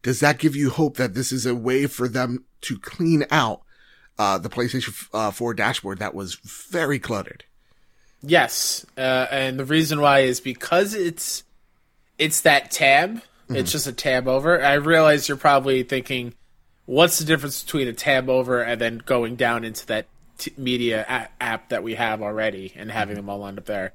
does 0.03 0.21
that 0.21 0.39
give 0.39 0.57
you 0.57 0.71
hope 0.71 0.97
that 0.97 1.15
this 1.15 1.31
is 1.33 1.47
a 1.47 1.55
way 1.55 1.87
for 1.87 2.09
them 2.09 2.45
to 2.63 2.79
clean 2.79 3.25
out 3.31 3.63
uh, 4.19 4.39
the 4.39 4.49
PlayStation 4.49 5.09
uh, 5.13 5.31
4 5.31 5.55
dashboard 5.55 5.99
that 5.99 6.15
was 6.15 6.35
very 6.37 6.99
cluttered? 6.99 7.45
Yes. 8.23 8.85
Uh, 8.97 9.27
and 9.31 9.59
the 9.59 9.65
reason 9.65 10.01
why 10.01 10.21
is 10.21 10.41
because 10.41 10.95
it's 10.95 11.45
it's 12.19 12.43
that 12.43 12.71
tab. 12.71 13.17
Mm-hmm. 13.17 13.57
It's 13.57 13.73
just 13.73 13.87
a 13.87 13.93
tab 13.93 14.27
over. 14.29 14.65
I 14.65 14.75
realize 14.75 15.29
you're 15.29 15.37
probably 15.37 15.83
thinking, 15.83 16.35
what's 16.87 17.19
the 17.19 17.25
difference 17.25 17.63
between 17.63 17.87
a 17.89 17.93
tab 17.93 18.29
over 18.29 18.61
and 18.63 18.81
then 18.81 18.99
going 19.05 19.37
down 19.37 19.65
into 19.65 19.87
that 19.87 20.07
t- 20.39 20.53
media 20.57 21.05
a- 21.09 21.29
app 21.43 21.69
that 21.69 21.83
we 21.83 21.95
have 21.95 22.23
already 22.23 22.73
and 22.75 22.91
having 22.91 23.17
Mm-hmm. 23.17 23.27
them 23.27 23.31
all 23.31 23.39
lined 23.39 23.59
up 23.59 23.67
there? 23.67 23.93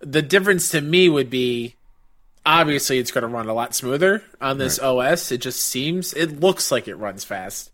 The 0.00 0.22
difference 0.22 0.68
to 0.70 0.80
me 0.80 1.08
would 1.08 1.30
be 1.30 1.74
obviously 2.44 2.98
it's 2.98 3.10
going 3.10 3.22
to 3.22 3.28
run 3.28 3.48
a 3.48 3.54
lot 3.54 3.74
smoother 3.74 4.22
on 4.40 4.58
this 4.58 4.78
OS. 4.78 5.32
It 5.32 5.38
just 5.38 5.60
seems, 5.60 6.12
it 6.12 6.38
looks 6.38 6.70
like 6.70 6.86
it 6.86 6.94
runs 6.94 7.24
fast. 7.24 7.72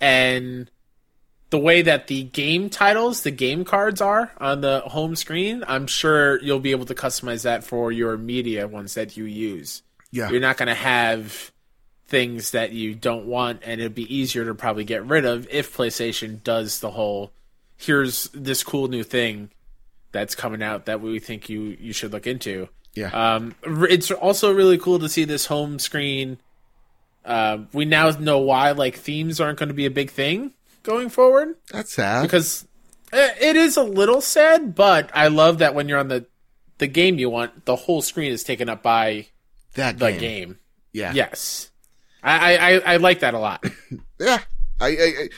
And 0.00 0.70
the 1.50 1.58
way 1.58 1.82
that 1.82 2.06
the 2.08 2.24
game 2.24 2.70
titles, 2.70 3.22
the 3.22 3.30
game 3.30 3.64
cards 3.64 4.00
are 4.00 4.32
on 4.38 4.60
the 4.60 4.80
home 4.80 5.14
screen, 5.14 5.62
I'm 5.66 5.86
sure 5.86 6.42
you'll 6.42 6.60
be 6.60 6.72
able 6.72 6.86
to 6.86 6.94
customize 6.94 7.42
that 7.42 7.64
for 7.64 7.92
your 7.92 8.16
media 8.16 8.66
ones 8.66 8.94
that 8.94 9.16
you 9.16 9.24
use. 9.24 9.82
Yeah. 10.10 10.30
You're 10.30 10.40
not 10.40 10.56
going 10.56 10.68
to 10.68 10.74
have 10.74 11.52
things 12.06 12.52
that 12.52 12.72
you 12.72 12.94
don't 12.94 13.26
want, 13.26 13.62
and 13.64 13.80
it'd 13.80 13.94
be 13.94 14.14
easier 14.14 14.44
to 14.44 14.54
probably 14.54 14.84
get 14.84 15.04
rid 15.04 15.24
of 15.24 15.48
if 15.50 15.76
PlayStation 15.76 16.42
does 16.42 16.80
the 16.80 16.90
whole 16.90 17.32
here's 17.76 18.28
this 18.28 18.62
cool 18.62 18.88
new 18.88 19.02
thing 19.02 19.50
that's 20.12 20.34
coming 20.34 20.62
out 20.62 20.86
that 20.86 21.00
we 21.00 21.18
think 21.18 21.48
you 21.48 21.76
you 21.80 21.92
should 21.92 22.12
look 22.12 22.26
into. 22.26 22.68
Yeah. 22.94 23.08
Um, 23.08 23.54
it's 23.64 24.10
also 24.10 24.52
really 24.52 24.78
cool 24.78 25.00
to 25.00 25.08
see 25.08 25.24
this 25.24 25.46
home 25.46 25.78
screen. 25.78 26.38
Uh, 27.24 27.58
we 27.72 27.84
now 27.84 28.10
know 28.10 28.38
why 28.38 28.70
like 28.72 28.96
themes 28.96 29.40
aren't 29.40 29.58
going 29.58 29.68
to 29.68 29.74
be 29.74 29.86
a 29.86 29.90
big 29.90 30.10
thing 30.10 30.52
going 30.84 31.08
forward 31.08 31.56
That's 31.72 31.92
sad. 31.92 32.22
because 32.22 32.66
uh, 33.12 33.28
it 33.40 33.56
is 33.56 33.76
a 33.76 33.82
little 33.82 34.20
sad, 34.20 34.74
but 34.76 35.10
I 35.12 35.26
love 35.28 35.58
that 35.58 35.74
when 35.74 35.88
you're 35.88 35.98
on 35.98 36.08
the 36.08 36.26
the 36.78 36.86
game 36.86 37.18
you 37.18 37.28
want, 37.30 37.64
the 37.66 37.74
whole 37.76 38.02
screen 38.02 38.30
is 38.32 38.44
taken 38.44 38.68
up 38.68 38.82
by 38.82 39.26
that 39.74 39.98
the 39.98 40.12
game. 40.12 40.58
Yeah. 40.92 41.12
Yes, 41.12 41.70
I 42.22 42.54
I, 42.56 42.74
I, 42.76 42.78
I 42.94 42.96
like 42.98 43.18
that 43.20 43.34
a 43.34 43.38
lot. 43.38 43.64
Yeah. 44.20 44.40
I, 44.80 44.86
I, 44.88 44.92
I 45.24 45.28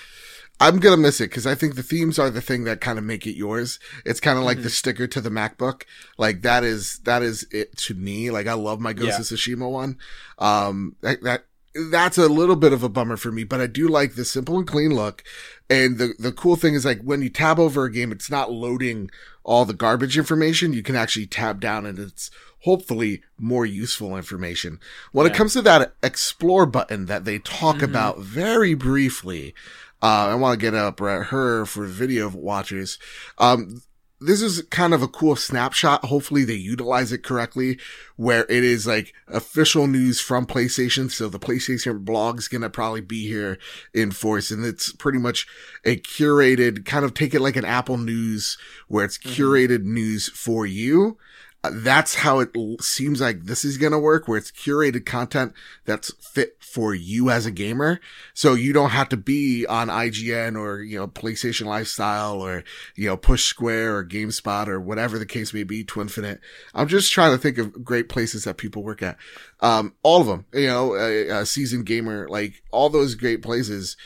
I'm 0.59 0.78
gonna 0.80 0.96
miss 0.96 1.20
it 1.20 1.28
because 1.30 1.46
I 1.46 1.54
think 1.54 1.74
the 1.74 1.82
themes 1.82 2.18
are 2.18 2.30
the 2.30 2.40
thing 2.40 2.64
that 2.64 2.80
kind 2.80 2.98
of 2.98 3.04
make 3.04 3.26
it 3.26 3.37
yours. 3.37 3.78
It's 4.06 4.20
kind 4.20 4.38
of 4.38 4.44
like 4.44 4.57
Mm-hmm. 4.59 4.64
the 4.64 4.70
sticker 4.70 5.07
to 5.07 5.20
the 5.20 5.28
MacBook. 5.30 5.82
Like 6.16 6.40
that 6.42 6.64
is 6.64 7.01
that 7.05 7.22
is 7.22 7.47
it 7.51 7.76
to 7.78 7.94
me. 7.94 8.30
Like 8.30 8.47
I 8.47 8.55
love 8.55 8.80
my 8.80 8.94
Ghost 8.94 9.09
Yeah. 9.11 9.16
of 9.18 9.22
Tsushima 9.24 9.70
one. 9.70 9.99
Um, 10.38 10.97
that, 11.03 11.22
that 11.24 11.44
that's 11.91 12.18
a 12.18 12.29
little 12.29 12.57
bit 12.57 12.72
of 12.72 12.83
a 12.83 12.89
bummer 12.89 13.16
for 13.16 13.31
me, 13.31 13.45
but 13.45 13.61
I 13.61 13.66
do 13.66 13.89
like 13.89 14.14
the 14.14 14.24
simple 14.24 14.59
and 14.59 14.66
clean 14.66 14.95
look. 14.95 15.22
And 15.68 15.99
the 15.99 16.14
the 16.18 16.33
cool 16.33 16.57
thing 16.57 16.74
is 16.74 16.85
like 16.85 17.01
when 17.03 17.22
you 17.22 17.31
tab 17.31 17.59
over 17.59 17.85
a 17.85 17.93
game, 17.93 18.12
it's 18.12 18.31
not 18.31 18.53
loading 18.53 19.11
all 19.45 19.64
the 19.64 19.74
garbage 19.74 20.18
information. 20.18 20.72
You 20.72 20.83
can 20.83 20.97
actually 20.97 21.27
tab 21.27 21.61
down 21.61 21.87
and 21.87 21.99
it's 21.99 22.31
hopefully 22.61 23.22
more 23.39 23.64
useful 23.64 24.16
information. 24.16 24.81
When 25.12 25.27
it 25.27 25.35
comes 25.35 25.53
to 25.53 25.62
that 25.62 25.95
explore 26.03 26.66
button 26.66 27.07
that 27.07 27.24
they 27.24 27.39
talk 27.39 27.81
about 27.81 28.18
very 28.18 28.74
briefly, 28.74 29.55
uh, 30.03 30.29
I 30.31 30.35
want 30.35 30.59
to 30.59 30.64
get 30.64 30.74
up 30.74 31.01
uh, 31.01 31.20
her 31.20 31.64
for 31.64 31.87
video 31.87 32.29
watchers. 32.29 32.99
Um, 33.39 33.83
this 34.21 34.41
is 34.41 34.62
kind 34.71 34.95
of 34.95 35.03
a 35.03 35.09
cool 35.09 35.37
snapshot. 35.37 36.05
Hopefully 36.07 36.45
they 36.45 36.55
utilize 36.55 37.12
it 37.12 37.23
correctly 37.23 37.79
where 38.17 38.45
it 38.45 38.64
is 38.64 38.87
like 38.87 39.12
official 39.29 39.87
news 39.87 40.21
from 40.21 40.47
PlayStation. 40.47 41.11
So 41.11 41.29
the 41.29 41.39
PlayStation 41.39 42.05
blog's 42.05 42.49
going 42.49 42.62
to 42.62 42.71
probably 42.71 43.03
be 43.03 43.27
here 43.27 43.59
in 43.93 44.11
force 44.11 44.51
and 44.51 44.64
it's 44.64 44.93
pretty 44.93 45.19
much 45.19 45.47
a 45.85 45.97
curated 45.97 46.87
kind 46.87 47.05
of 47.05 47.12
take 47.12 47.35
it 47.35 47.41
like 47.41 47.57
an 47.57 47.67
Apple 47.67 47.99
news 47.99 48.57
where 48.89 49.05
it's 49.05 49.19
mm-hmm. 49.19 49.43
curated 49.43 49.85
news 49.85 50.29
for 50.31 50.64
you. 50.64 51.19
Uh, 51.67 51.71
that's 51.73 52.14
how 52.14 52.39
it 52.39 52.51
seems 52.81 53.21
like 53.21 53.45
this 53.45 53.64
is 53.64 53.77
going 53.77 53.93
to 53.93 53.99
work 53.99 54.29
where 54.29 54.39
it's 54.39 54.53
curated 54.53 55.05
content 55.05 55.53
that's 55.85 56.12
fit 56.21 56.57
for 56.61 56.95
you 56.95 57.29
as 57.29 57.45
a 57.45 57.51
gamer. 57.51 58.01
So 58.35 58.55
you 58.55 58.73
don't 58.73 58.91
have 58.91 59.09
to 59.09 59.17
be 59.17 59.67
on 59.67 59.89
IGN 59.89 60.57
or, 60.57 60.81
you 60.81 60.99
know, 60.99 61.09
PlayStation 61.09 61.67
Lifestyle 61.67 62.41
or, 62.41 62.62
you 62.95 63.09
know, 63.09 63.17
Push 63.17 63.45
Square 63.45 63.97
or 63.97 64.05
GameSpot 64.05 64.69
or 64.69 64.81
whatever 64.81 65.19
the 65.19 65.27
case 65.27 65.53
may 65.53 65.64
be, 65.64 65.85
Twinfinite. 65.85 66.39
I'm 66.73 66.89
just 66.89 67.12
trying 67.12 67.33
to 67.33 67.39
think 67.39 67.59
of 67.59 67.85
great 67.85 68.09
places 68.09 68.45
that 68.45 68.59
people 68.59 68.85
work 68.85 69.03
at. 69.03 69.17
Um, 69.61 69.95
all 70.03 70.21
of 70.21 70.27
them, 70.29 70.47
you 70.53 70.69
know, 70.69 70.95
a 70.95 71.45
seasoned 71.47 71.87
gamer, 71.87 72.29
like 72.29 72.62
all 72.71 72.91
those 72.91 73.17
great 73.17 73.43
places. 73.43 73.97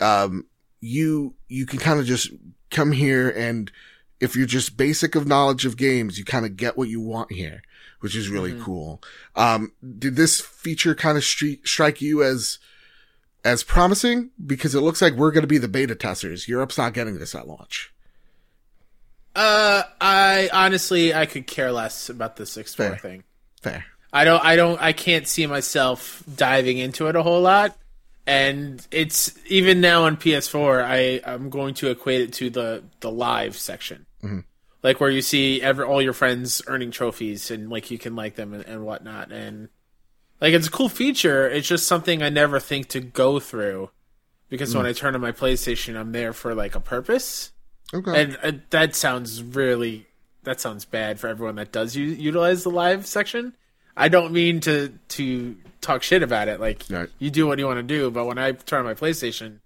Um, 0.00 0.46
you, 0.80 1.34
you 1.48 1.66
can 1.66 1.80
kind 1.80 1.98
of 1.98 2.06
just 2.06 2.30
come 2.70 2.92
here 2.92 3.28
and, 3.30 3.72
if 4.20 4.36
you're 4.36 4.46
just 4.46 4.76
basic 4.76 5.14
of 5.14 5.26
knowledge 5.26 5.64
of 5.66 5.76
games, 5.76 6.18
you 6.18 6.24
kind 6.24 6.44
of 6.46 6.56
get 6.56 6.76
what 6.76 6.88
you 6.88 7.00
want 7.00 7.32
here, 7.32 7.62
which 8.00 8.14
is 8.14 8.28
really 8.28 8.52
Mhm. 8.52 8.62
cool. 8.62 9.02
Um, 9.34 9.72
did 9.98 10.16
this 10.16 10.40
feature 10.40 10.94
kind 10.94 11.16
of 11.16 11.24
stri- 11.24 11.66
strike 11.66 12.00
you 12.02 12.22
as, 12.22 12.58
as 13.44 13.62
promising? 13.62 14.30
Because 14.44 14.74
it 14.74 14.80
looks 14.80 15.00
like 15.00 15.14
we're 15.14 15.30
going 15.32 15.42
to 15.42 15.46
be 15.48 15.58
the 15.58 15.68
beta 15.68 15.94
testers. 15.94 16.46
Europe's 16.48 16.76
not 16.78 16.92
getting 16.94 17.18
this 17.18 17.34
at 17.34 17.48
launch. 17.48 17.92
Uh, 19.34 19.84
I 20.00 20.50
honestly 20.52 21.14
I 21.14 21.24
could 21.26 21.46
care 21.46 21.70
less 21.70 22.08
about 22.08 22.36
the 22.36 22.44
six 22.46 22.74
four 22.74 22.88
Fair. 22.90 22.98
thing. 22.98 23.24
Fair. 23.62 23.84
I 24.12 24.24
don't 24.24 24.44
I 24.44 24.56
don't 24.56 24.80
I 24.82 24.92
can't 24.92 25.26
see 25.28 25.46
myself 25.46 26.24
diving 26.34 26.78
into 26.78 27.06
it 27.06 27.14
a 27.16 27.22
whole 27.22 27.40
lot. 27.40 27.76
And 28.26 28.84
it's 28.90 29.32
even 29.46 29.80
now 29.80 30.04
on 30.04 30.16
PS4, 30.16 30.84
I 30.84 31.20
I'm 31.24 31.48
going 31.48 31.74
to 31.74 31.90
equate 31.90 32.20
it 32.22 32.32
to 32.34 32.50
the 32.50 32.82
the 33.00 33.10
live 33.10 33.56
section, 33.56 34.04
Mhm. 34.22 34.44
like 34.82 35.00
where 35.00 35.10
you 35.10 35.22
see 35.22 35.60
every 35.62 35.84
all 35.84 36.00
your 36.02 36.12
friends 36.12 36.62
earning 36.66 36.90
trophies 36.90 37.50
and 37.50 37.68
like 37.70 37.90
you 37.90 37.98
can 37.98 38.16
like 38.16 38.36
them 38.36 38.52
and, 38.54 38.64
and 38.66 38.84
whatnot. 38.84 39.30
And 39.32 39.68
like 40.40 40.52
it's 40.54 40.68
a 40.68 40.70
cool 40.70 40.88
feature. 40.88 41.48
It's 41.48 41.68
just 41.68 41.86
something 41.86 42.22
I 42.22 42.28
never 42.30 42.58
think 42.60 42.88
to 42.88 43.00
go 43.00 43.38
through 43.40 43.90
because 44.48 44.74
when 44.74 44.86
I 44.86 44.92
turn 44.92 45.14
on 45.14 45.20
my 45.20 45.32
PlayStation, 45.32 45.96
I'm 45.98 46.12
there 46.12 46.32
for 46.32 46.54
like 46.54 46.74
a 46.74 46.80
purpose. 46.80 47.52
Okay. 47.92 48.22
And 48.22 48.38
uh, 48.42 48.52
that 48.70 48.94
sounds 48.94 49.42
really 49.42 50.06
that 50.44 50.60
sounds 50.60 50.84
bad 50.86 51.20
for 51.20 51.28
everyone 51.28 51.56
that 51.56 51.70
does 51.72 51.94
u- 51.96 52.04
utilize 52.06 52.62
the 52.62 52.70
live 52.70 53.04
section. 53.06 53.54
I 53.96 54.08
don't 54.08 54.32
mean 54.32 54.60
to 54.60 54.94
to 55.08 55.56
talk 55.82 56.02
shit 56.02 56.22
about 56.22 56.48
it. 56.48 56.58
Like 56.60 56.84
Right. 56.88 57.08
you 57.18 57.30
do 57.30 57.46
what 57.46 57.58
you 57.58 57.66
want 57.66 57.78
to 57.78 57.82
do, 57.82 58.10
but 58.10 58.24
when 58.26 58.38
I 58.38 58.52
turn 58.52 58.78
on 58.80 58.84
my 58.86 58.94
PlayStation, 58.94 59.58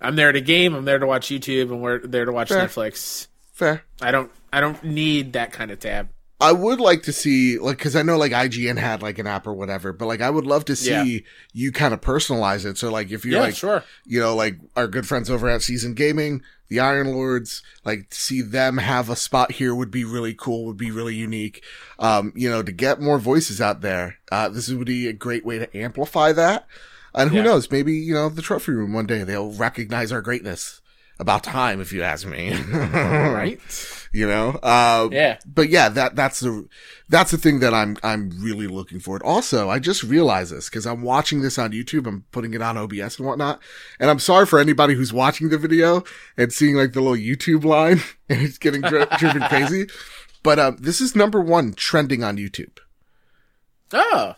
I'm 0.00 0.16
there 0.16 0.32
to 0.32 0.40
game. 0.40 0.74
I'm 0.74 0.84
there 0.86 0.98
to 0.98 1.06
watch 1.06 1.26
YouTube, 1.28 1.70
and 1.70 1.82
we're 1.82 1.98
there 1.98 2.24
to 2.24 2.32
watch 2.32 2.48
Fair. 2.48 2.66
Netflix. 2.66 3.26
Fair. 3.58 3.82
I 4.00 4.12
don't 4.12 4.30
I 4.52 4.60
don't 4.60 4.82
need 4.84 5.32
that 5.32 5.52
kind 5.52 5.72
of 5.72 5.80
tab. 5.80 6.10
I 6.40 6.52
would 6.52 6.78
like 6.78 7.02
to 7.02 7.12
see, 7.12 7.58
like, 7.58 7.80
cause 7.80 7.96
I 7.96 8.02
know 8.04 8.16
like 8.16 8.30
IGN 8.30 8.78
had 8.78 9.02
like 9.02 9.18
an 9.18 9.26
app 9.26 9.48
or 9.48 9.52
whatever, 9.52 9.92
but 9.92 10.06
like 10.06 10.20
I 10.20 10.30
would 10.30 10.46
love 10.46 10.64
to 10.66 10.76
see 10.76 10.90
Yeah. 11.16 11.20
you 11.52 11.72
kind 11.72 11.92
of 11.92 12.00
personalize 12.00 12.64
it. 12.64 12.78
So 12.78 12.92
like 12.92 13.10
if 13.10 13.24
you're 13.24 13.34
yeah, 13.34 13.46
like, 13.46 13.56
sure. 13.56 13.82
you 14.06 14.20
know, 14.20 14.36
like 14.36 14.54
our 14.76 14.86
good 14.86 15.08
friends 15.08 15.28
over 15.28 15.48
at 15.48 15.62
Season 15.62 15.94
Gaming, 15.94 16.42
the 16.68 16.78
Iron 16.78 17.08
Lords, 17.10 17.64
like 17.84 18.10
to 18.10 18.16
see 18.16 18.40
them 18.40 18.78
have 18.78 19.10
a 19.10 19.16
spot 19.16 19.50
here 19.50 19.74
would 19.74 19.90
be 19.90 20.04
really 20.04 20.32
cool, 20.34 20.66
would 20.66 20.76
be 20.76 20.92
really 20.92 21.16
unique. 21.16 21.64
Um, 21.98 22.32
you 22.36 22.48
know, 22.48 22.62
to 22.62 22.70
get 22.70 23.00
more 23.00 23.18
voices 23.18 23.60
out 23.60 23.80
there. 23.80 24.18
Uh, 24.30 24.48
this 24.48 24.70
would 24.70 24.86
be 24.86 25.08
a 25.08 25.12
great 25.12 25.44
way 25.44 25.58
to 25.58 25.76
amplify 25.76 26.30
that. 26.34 26.68
And 27.12 27.30
who 27.30 27.38
Yeah. 27.38 27.42
knows, 27.42 27.68
maybe, 27.72 27.94
you 27.96 28.14
know, 28.14 28.28
the 28.28 28.42
trophy 28.42 28.70
room 28.70 28.92
one 28.92 29.06
day 29.06 29.24
they'll 29.24 29.50
recognize 29.50 30.12
our 30.12 30.22
greatness. 30.22 30.80
About 31.20 31.42
time, 31.42 31.80
if 31.80 31.92
you 31.92 32.02
ask 32.02 32.26
me. 32.26 32.54
Right? 32.72 33.60
You 34.12 34.26
know? 34.28 34.50
Uh, 34.62 35.08
Yeah. 35.10 35.38
but 35.44 35.68
yeah, 35.68 35.88
that, 35.90 36.14
that's 36.16 36.40
the, 36.40 36.68
that's 37.08 37.30
the 37.32 37.36
thing 37.38 37.58
that 37.60 37.74
I'm, 37.74 37.96
I'm 38.04 38.30
really 38.40 38.66
looking 38.68 39.00
forward. 39.00 39.22
Also, 39.24 39.68
I 39.68 39.80
just 39.80 40.02
realized 40.04 40.52
this 40.52 40.68
because 40.70 40.86
I'm 40.86 41.02
watching 41.02 41.42
this 41.42 41.58
on 41.58 41.72
YouTube. 41.72 42.06
I'm 42.06 42.24
putting 42.30 42.54
it 42.54 42.62
on 42.62 42.76
OBS 42.78 43.18
and 43.18 43.26
whatnot. 43.26 43.60
And 43.98 44.08
I'm 44.08 44.20
sorry 44.20 44.46
for 44.46 44.58
anybody 44.60 44.94
who's 44.94 45.12
watching 45.12 45.48
the 45.48 45.58
video 45.58 46.04
and 46.36 46.52
seeing 46.52 46.76
like 46.76 46.92
the 46.92 47.00
little 47.00 47.16
YouTube 47.16 47.64
line 47.64 48.00
and 48.28 48.40
it's 48.40 48.58
getting 48.58 48.80
dri- 48.82 49.06
driven 49.18 49.42
crazy. 49.48 49.88
But, 50.44 50.58
um, 50.60 50.76
this 50.80 51.00
is 51.00 51.16
number 51.16 51.40
one 51.40 51.74
trending 51.74 52.22
on 52.22 52.36
YouTube. 52.36 52.78
Oh, 53.92 54.34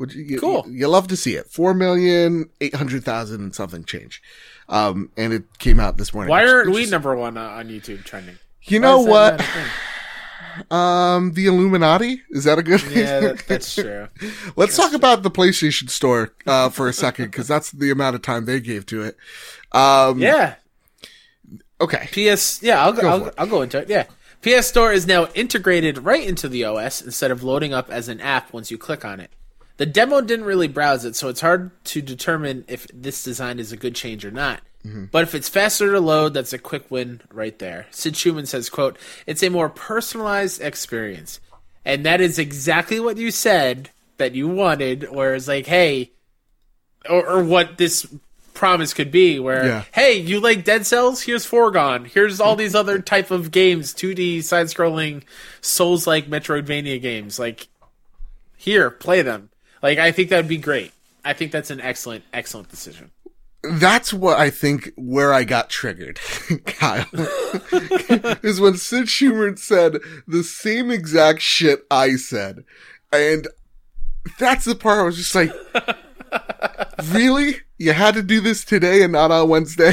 Which 0.00 0.14
you, 0.14 0.38
Cool. 0.40 0.64
You, 0.66 0.72
you 0.78 0.88
love 0.88 1.08
to 1.08 1.16
see 1.16 1.34
it. 1.34 1.48
Four 1.50 1.74
million, 1.74 2.48
eight 2.62 2.74
hundred 2.74 3.04
thousand 3.04 3.42
and 3.42 3.54
something 3.54 3.84
change. 3.84 4.22
Um, 4.66 5.10
and 5.16 5.34
it 5.34 5.58
came 5.58 5.78
out 5.78 5.98
this 5.98 6.14
morning. 6.14 6.30
why 6.30 6.46
aren't 6.48 6.68
which 6.68 6.74
we 6.74 6.82
is- 6.84 6.90
number 6.90 7.14
one 7.14 7.36
uh, 7.36 7.42
on 7.42 7.68
YouTube 7.68 8.02
trending? 8.04 8.38
You 8.62 8.80
Why 8.80 8.86
know 8.88 9.00
what? 9.00 9.30
not 9.32 9.40
a 9.40 9.42
thing? 9.42 9.66
Um, 10.70 11.32
the 11.34 11.46
Illuminati? 11.46 12.22
Is 12.30 12.44
that 12.44 12.58
a 12.58 12.62
good 12.62 12.82
Yeah, 12.90 13.20
that, 13.20 13.44
that's 13.48 13.74
true. 13.74 14.08
Let's 14.56 14.76
talk 14.76 14.92
about 14.94 15.22
the 15.22 15.30
PlayStation 15.30 15.90
Store 15.90 16.32
uh, 16.46 16.70
for 16.70 16.88
a 16.88 16.92
second 16.92 17.26
because 17.26 17.46
that's 17.46 17.70
the 17.70 17.90
amount 17.90 18.16
of 18.16 18.22
time 18.22 18.46
they 18.46 18.58
gave 18.60 18.86
to 18.86 19.02
it. 19.02 19.16
Um, 19.72 20.18
Yeah, 20.18 20.54
Okay. 21.80 22.08
PS, 22.12 22.62
yeah, 22.62 22.82
I'll 22.82 22.92
go, 22.92 23.02
Go 23.02 23.08
I'll. 23.08 23.30
I'll 23.38 23.46
go 23.46 23.62
into 23.62 23.78
it. 23.78 23.88
Yeah. 23.90 24.04
PS 24.42 24.66
Store 24.66 24.92
is 24.92 25.06
now 25.06 25.26
integrated 25.34 25.98
right 25.98 26.26
into 26.26 26.48
the 26.48 26.64
OS 26.64 27.00
instead 27.02 27.30
of 27.30 27.42
loading 27.42 27.72
up 27.74 27.90
as 27.90 28.08
an 28.08 28.20
app 28.20 28.52
once 28.52 28.70
you 28.70 28.78
click 28.78 29.04
on 29.04 29.20
it. 29.20 29.30
The 29.80 29.86
demo 29.86 30.20
didn't 30.20 30.44
really 30.44 30.68
browse 30.68 31.06
it, 31.06 31.16
so 31.16 31.28
it's 31.28 31.40
hard 31.40 31.70
to 31.86 32.02
determine 32.02 32.66
if 32.68 32.86
this 32.92 33.24
design 33.24 33.58
is 33.58 33.72
a 33.72 33.78
good 33.78 33.94
change 33.94 34.26
or 34.26 34.30
not. 34.30 34.60
Mm-hmm. 34.84 35.06
But 35.10 35.22
if 35.22 35.34
it's 35.34 35.48
faster 35.48 35.90
to 35.90 36.00
load, 36.00 36.34
that's 36.34 36.52
a 36.52 36.58
quick 36.58 36.90
win 36.90 37.22
right 37.32 37.58
there. 37.58 37.86
Sid 37.90 38.12
Shuman 38.12 38.46
says, 38.46 38.68
quote, 38.68 38.98
it's 39.26 39.42
a 39.42 39.48
more 39.48 39.70
personalized 39.70 40.60
experience. 40.60 41.40
And 41.82 42.04
that 42.04 42.20
is 42.20 42.38
exactly 42.38 43.00
what 43.00 43.16
you 43.16 43.30
said 43.30 43.88
that 44.18 44.34
you 44.34 44.48
wanted, 44.48 45.10
where 45.10 45.34
it's 45.34 45.48
like, 45.48 45.64
hey, 45.64 46.12
or, 47.08 47.26
or 47.26 47.42
what 47.42 47.78
this 47.78 48.06
promise 48.52 48.92
could 48.92 49.10
be 49.10 49.38
where 49.38 49.64
Yeah. 49.64 49.84
hey 49.92 50.18
you 50.18 50.38
like 50.40 50.64
dead 50.64 50.84
cells 50.84 51.22
here's 51.22 51.46
foregone 51.46 52.04
here's 52.04 52.40
all 52.42 52.56
these 52.56 52.74
other 52.74 52.98
type 53.14 53.30
of 53.30 53.50
games 53.50 53.94
2d 53.94 54.42
side 54.42 54.66
scrolling 54.66 55.22
souls 55.62 56.06
like 56.06 56.28
metroidvania 56.28 57.00
games 57.00 57.38
like 57.38 57.68
here 58.58 58.90
play 58.90 59.22
them 59.22 59.49
like 59.82 59.98
i 59.98 60.10
think 60.12 60.28
that 60.30 60.36
would 60.36 60.48
be 60.48 60.56
great 60.58 60.92
i 61.24 61.32
think 61.32 61.52
that's 61.52 61.70
an 61.70 61.80
excellent 61.80 62.24
excellent 62.32 62.68
decision 62.68 63.10
That's 63.62 64.10
what 64.10 64.38
I 64.38 64.48
think 64.48 64.90
where 64.96 65.34
I 65.34 65.44
got 65.44 65.68
triggered, 65.68 66.18
Kyle. 66.64 67.04
is 68.42 68.58
when 68.58 68.78
Sid 68.78 69.04
Shuman 69.04 69.58
said 69.58 69.98
the 70.26 70.42
same 70.42 70.90
exact 70.90 71.42
shit 71.42 71.84
I 71.90 72.16
said. 72.16 72.64
And 73.12 73.46
that's 74.38 74.64
the 74.64 74.74
part 74.74 75.00
I 75.00 75.02
was 75.02 75.18
just 75.18 75.34
like, 75.34 75.52
really? 77.12 77.56
You 77.76 77.92
had 77.92 78.14
to 78.14 78.22
do 78.22 78.40
this 78.40 78.64
today 78.64 79.02
and 79.02 79.12
not 79.12 79.30
on 79.30 79.48
Wednesday? 79.50 79.92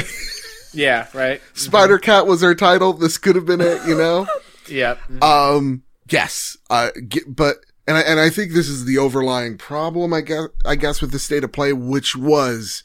yeah 0.74 1.06
right 1.14 1.40
Spider 1.54 1.98
Cat 1.98 2.26
was 2.26 2.42
our 2.42 2.54
title. 2.54 2.94
This 2.94 3.18
could 3.18 3.36
have 3.36 3.44
been 3.46 3.60
it, 3.60 3.86
you 3.86 3.96
know? 3.96 4.26
yeah 4.66 4.96
Um, 5.20 5.82
yes, 6.08 6.56
uh, 6.70 6.90
ge- 7.06 7.24
but, 7.26 7.56
and 7.88 7.96
I, 7.96 8.00
and 8.02 8.20
I 8.20 8.30
think 8.30 8.52
this 8.52 8.68
is 8.68 8.84
the 8.84 8.98
overlying 8.98 9.58
problem, 9.58 10.12
I 10.14 10.20
guess, 10.20 10.46
I 10.64 10.76
guess 10.76 11.00
with 11.00 11.10
the 11.10 11.18
state 11.18 11.42
of 11.42 11.50
play, 11.50 11.72
which 11.72 12.14
was 12.14 12.84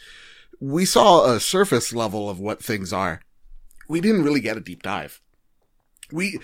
we 0.59 0.85
saw 0.85 1.31
a 1.31 1.39
surface 1.39 1.93
level 1.93 2.27
of 2.29 2.39
what 2.39 2.63
things 2.63 2.91
are. 2.91 3.21
We 3.87 4.01
didn't 4.01 4.23
really 4.23 4.39
get 4.41 4.57
a 4.57 4.61
deep 4.61 4.81
dive. 4.81 5.21
We, 6.11 6.39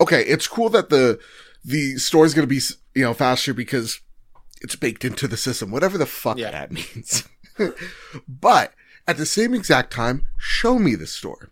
okay, 0.00 0.22
it's 0.24 0.46
cool 0.48 0.68
that 0.70 0.90
the, 0.90 1.18
the 1.64 1.96
store 1.98 2.26
is 2.26 2.34
going 2.34 2.46
to 2.48 2.54
be, 2.54 2.60
you 2.94 3.04
know, 3.04 3.14
faster 3.14 3.54
because 3.54 4.00
it's 4.60 4.76
baked 4.76 5.04
into 5.04 5.26
the 5.28 5.36
system, 5.36 5.70
whatever 5.70 5.96
the 5.96 6.04
fuck 6.06 6.36
Yeah. 6.36 6.50
that 6.50 6.72
means. 6.72 7.28
but 8.28 8.74
at 9.06 9.16
the 9.18 9.26
same 9.26 9.54
exact 9.54 9.92
time, 9.92 10.26
show 10.36 10.78
me 10.78 10.94
the 10.96 11.06
store 11.06 11.50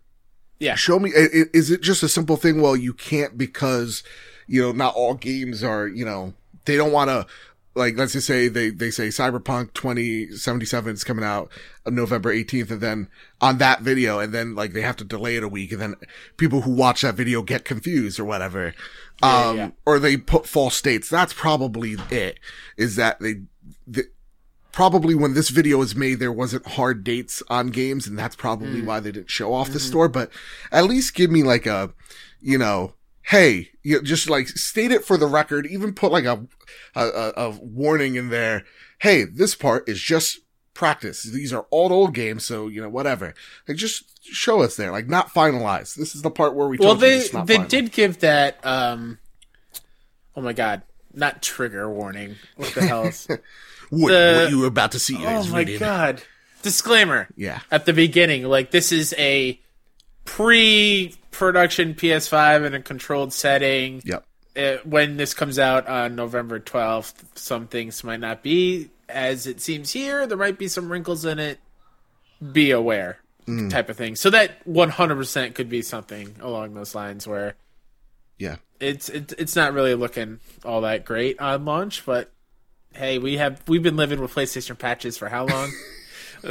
yeah 0.61 0.75
show 0.75 0.99
me 0.99 1.09
is 1.15 1.71
it 1.71 1.81
just 1.83 2.03
a 2.03 2.09
simple 2.09 2.37
thing 2.37 2.61
well 2.61 2.75
you 2.75 2.93
can't 2.93 3.39
because 3.39 4.03
you 4.49 4.61
know 4.61 4.73
not 4.73 4.93
all 4.97 5.15
games 5.15 5.63
are 5.63 5.87
you 5.87 6.05
know 6.05 6.35
they 6.69 6.77
don't 6.77 6.93
want 6.93 7.11
to 7.11 7.27
like 7.75 7.97
let's 7.97 8.13
just 8.13 8.27
say 8.27 8.49
they 8.49 8.71
they 8.71 8.91
say 8.91 9.09
cyberpunk 9.09 9.73
2077 9.75 10.95
is 10.95 11.05
coming 11.05 11.25
out 11.25 11.51
on 11.87 11.95
november 11.95 12.33
18th 12.35 12.71
and 12.71 12.81
then 12.81 13.09
on 13.41 13.59
that 13.59 13.81
video 13.83 14.19
and 14.19 14.33
then 14.33 14.55
like 14.55 14.73
they 14.73 14.81
have 14.83 14.97
to 14.97 15.05
delay 15.05 15.37
it 15.37 15.43
a 15.43 15.49
week 15.49 15.73
and 15.73 15.81
then 15.81 15.95
people 16.37 16.63
who 16.63 16.71
watch 16.71 17.03
that 17.03 17.15
video 17.15 17.43
get 17.43 17.65
confused 17.65 18.19
or 18.19 18.25
whatever 18.25 18.75
Yeah, 19.23 19.39
um 19.49 19.57
yeah. 19.57 19.71
or 19.87 19.99
they 19.99 20.17
put 20.17 20.47
false 20.47 20.81
dates 20.81 21.09
that's 21.09 21.33
probably 21.33 21.97
it 22.11 22.39
is 22.77 22.97
that 22.97 23.21
they, 23.21 23.43
they 23.87 24.03
probably 24.73 25.15
when 25.15 25.35
this 25.35 25.49
video 25.49 25.79
was 25.79 25.97
made, 25.97 26.21
there 26.21 26.31
wasn't 26.31 26.65
hard 26.65 27.03
dates 27.03 27.43
on 27.49 27.67
games, 27.69 28.07
and 28.07 28.17
that's 28.17 28.37
probably 28.37 28.81
why 28.81 29.01
they 29.01 29.11
didn't 29.11 29.29
show 29.31 29.53
off 29.53 29.71
the 29.73 29.81
store. 29.81 30.09
But 30.09 30.31
at 30.71 30.85
least 30.85 31.15
give 31.15 31.33
me 31.33 31.43
like 31.43 31.67
a, 31.67 31.93
you 32.41 32.59
know, 32.59 32.93
hey, 33.29 33.69
you 33.83 33.97
know, 33.97 34.03
just 34.03 34.31
like 34.31 34.49
state 34.49 34.91
it 34.91 35.05
for 35.05 35.17
the 35.17 35.27
record. 35.27 35.67
Even 35.67 35.93
put 35.93 36.11
like 36.11 36.25
a, 36.25 36.47
a, 36.95 37.33
a, 37.37 37.51
warning 37.51 38.15
in 38.15 38.31
there. 38.31 38.65
Hey, 39.01 39.25
this 39.25 39.55
part 39.55 39.89
is 39.89 40.01
just 40.01 40.41
practice. 40.73 41.25
These 41.25 41.53
are 41.53 41.67
old 41.71 41.93
old 41.93 42.15
games, 42.15 42.45
so 42.45 42.69
you 42.69 42.81
know 42.81 42.89
whatever. 42.89 43.35
Like 43.67 43.77
just 43.77 44.25
show 44.25 44.63
us 44.63 44.77
there, 44.77 44.91
like 44.91 45.09
not 45.09 45.29
finalized. 45.29 45.95
This 45.95 46.15
is 46.15 46.23
the 46.23 46.31
part 46.31 46.55
where 46.55 46.69
we 46.69 46.79
well 46.79 46.95
they 46.95 47.19
it's 47.19 47.33
not 47.33 47.47
they 47.47 47.59
did 47.59 47.93
give 47.93 48.21
that 48.21 48.65
um 48.65 49.19
Oh 50.35 50.41
my 50.41 50.53
god, 50.53 50.83
not 51.13 51.43
trigger 51.43 51.91
warning. 51.91 52.37
What 52.57 52.75
the 52.75 52.87
hell? 52.87 53.05
Is... 53.05 53.29
What, 53.91 54.09
The- 54.09 54.43
what 54.43 54.51
you 54.51 54.59
were 54.59 54.67
about 54.67 54.93
to 54.93 54.99
see 54.99 55.17
oh 55.17 55.47
my 55.49 55.61
rated. 55.61 55.81
god. 55.81 56.23
Disclaimer. 56.61 57.27
Yeah. 57.37 57.61
At 57.71 57.87
the 57.87 57.95
beginning, 57.95 58.45
like 58.45 58.71
this 58.71 58.93
is 58.93 59.15
a 59.17 59.59
pre-production 60.29 61.95
PS5 61.95 62.65
in 62.67 62.75
a 62.75 62.81
controlled 62.83 63.33
setting. 63.33 64.03
Yep. 64.05 64.25
uh, 64.57 64.77
when 64.85 65.17
this 65.17 65.35
comes 65.35 65.59
out 65.59 65.87
on 65.89 66.15
November 66.17 66.59
12th, 66.61 67.15
some 67.35 67.67
things 67.67 68.03
might 68.05 68.21
not 68.21 68.43
be 68.43 68.91
as 69.09 69.47
it 69.47 69.61
seems 69.61 69.93
here. 69.93 70.27
There 70.27 70.39
might 70.39 70.59
be 70.59 70.69
some 70.69 70.91
wrinkles 70.91 71.25
in 71.25 71.39
it. 71.39 71.59
Be 72.53 72.71
aware, 72.71 73.19
type 73.71 73.89
of 73.89 73.97
thing. 73.97 74.15
So 74.15 74.31
that 74.31 74.65
100% 74.65 75.55
could 75.55 75.69
be 75.69 75.83
something 75.83 76.37
along 76.41 76.75
those 76.75 76.95
lines 76.95 77.27
where 77.27 77.55
Yeah. 78.39 78.57
it's 78.79 79.09
it's 79.09 79.33
it's 79.33 79.57
not 79.57 79.73
really 79.73 79.95
looking 79.97 80.39
all 80.65 80.83
that 80.83 81.05
great 81.05 81.41
on 81.41 81.65
launch, 81.65 82.07
but 82.07 82.31
hey, 82.95 83.19
we 83.19 83.39
have 83.39 83.61
we've 83.67 83.83
been 83.83 83.97
living 83.97 84.21
with 84.21 84.33
PlayStation 84.33 84.79
patches 84.79 85.19
for 85.19 85.29
how 85.29 85.47
long? 85.47 85.73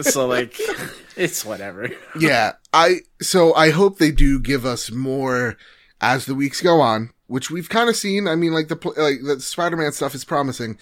so 0.01 0.27
like, 0.27 0.59
it's 1.15 1.43
whatever. 1.45 1.89
Yeah. 2.19 2.53
I, 2.73 3.01
so 3.21 3.53
I 3.53 3.69
hope 3.71 3.97
they 3.97 4.11
do 4.11 4.39
give 4.39 4.65
us 4.65 4.91
more 4.91 5.57
as 6.01 6.25
the 6.25 6.35
weeks 6.35 6.61
go 6.61 6.79
on, 6.81 7.11
which 7.27 7.49
we've 7.49 7.69
kind 7.69 7.89
of 7.89 7.95
seen. 7.95 8.27
I 8.27 8.35
mean, 8.35 8.53
like 8.53 8.67
the, 8.67 8.75
like 8.97 9.17
the 9.23 9.39
Spider-Man 9.41 9.91
stuff 9.91 10.13
is 10.15 10.23
promising. 10.25 10.77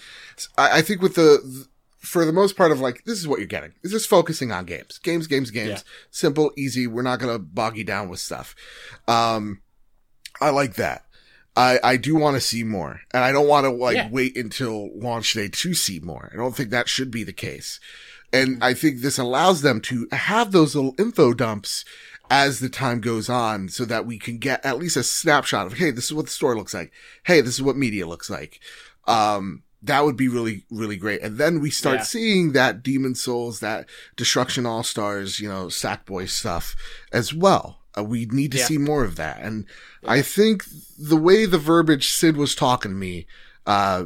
I, 0.58 0.78
I 0.78 0.82
think 0.82 1.00
with 1.02 1.14
the, 1.14 1.66
for 1.98 2.24
the 2.24 2.32
most 2.32 2.56
part 2.56 2.70
of 2.70 2.80
like, 2.80 3.04
this 3.04 3.18
is 3.18 3.26
what 3.26 3.38
you're 3.38 3.46
getting. 3.48 3.72
It's 3.82 3.92
just 3.92 4.08
focusing 4.08 4.52
on 4.52 4.64
games, 4.64 4.98
games, 4.98 5.26
games, 5.26 5.50
games. 5.50 5.68
Yeah. 5.70 5.80
Simple, 6.10 6.52
easy. 6.56 6.86
We're 6.86 7.02
not 7.02 7.18
going 7.18 7.32
to 7.34 7.38
bog 7.38 7.76
you 7.76 7.84
down 7.84 8.08
with 8.08 8.20
stuff. 8.20 8.54
Um, 9.08 9.62
I 10.40 10.50
like 10.50 10.74
that. 10.74 11.02
I, 11.56 11.80
I 11.82 11.96
do 11.96 12.14
want 12.14 12.34
to 12.36 12.40
see 12.42 12.62
more 12.64 13.00
and 13.14 13.24
I 13.24 13.32
don't 13.32 13.48
want 13.48 13.64
to 13.64 13.70
like 13.70 13.96
Yeah. 13.96 14.10
wait 14.10 14.36
until 14.36 14.90
launch 14.94 15.32
day 15.32 15.48
to 15.48 15.72
see 15.74 16.00
more. 16.00 16.30
I 16.32 16.36
don't 16.36 16.54
think 16.54 16.68
that 16.68 16.86
should 16.86 17.10
be 17.10 17.24
the 17.24 17.32
case. 17.32 17.80
And 18.32 18.62
I 18.62 18.74
think 18.74 19.00
this 19.00 19.18
allows 19.18 19.62
them 19.62 19.80
to 19.82 20.08
have 20.12 20.52
those 20.52 20.74
little 20.74 20.94
info 20.98 21.32
dumps 21.32 21.84
as 22.28 22.58
the 22.58 22.68
time 22.68 23.00
goes 23.00 23.28
on 23.28 23.68
so 23.68 23.84
that 23.84 24.04
we 24.04 24.18
can 24.18 24.38
get 24.38 24.64
at 24.64 24.78
least 24.78 24.96
a 24.96 25.02
snapshot 25.04 25.66
of, 25.66 25.74
Hey, 25.74 25.90
this 25.92 26.06
is 26.06 26.12
what 26.12 26.26
the 26.26 26.30
store 26.32 26.56
looks 26.56 26.74
like. 26.74 26.92
Hey, 27.24 27.40
this 27.40 27.54
is 27.54 27.62
what 27.62 27.76
media 27.76 28.06
looks 28.06 28.28
like. 28.28 28.60
Um, 29.06 29.62
that 29.82 30.04
would 30.04 30.16
be 30.16 30.26
really, 30.26 30.64
really 30.70 30.96
great. 30.96 31.22
And 31.22 31.38
then 31.38 31.60
we 31.60 31.70
start 31.70 31.98
Yeah. 32.00 32.04
seeing 32.04 32.52
that 32.52 32.82
Demon's 32.82 33.20
Souls, 33.22 33.60
that 33.60 33.88
Destruction 34.16 34.66
All 34.66 34.82
Stars, 34.82 35.38
you 35.38 35.48
know, 35.48 35.66
Sackboy 35.66 36.28
stuff 36.28 36.74
as 37.12 37.32
well. 37.32 37.82
Uh, 37.96 38.02
we 38.02 38.26
need 38.26 38.50
to 38.52 38.58
Yeah. 38.58 38.66
see 38.66 38.78
more 38.78 39.04
of 39.04 39.14
that. 39.16 39.38
And 39.40 39.64
I 40.04 40.20
think 40.22 40.64
the 40.98 41.16
way 41.16 41.46
the 41.46 41.58
verbiage 41.58 42.10
Sid 42.12 42.36
was 42.36 42.54
talking 42.56 42.90
to 42.90 42.96
me, 42.96 43.26
uh, 43.66 44.04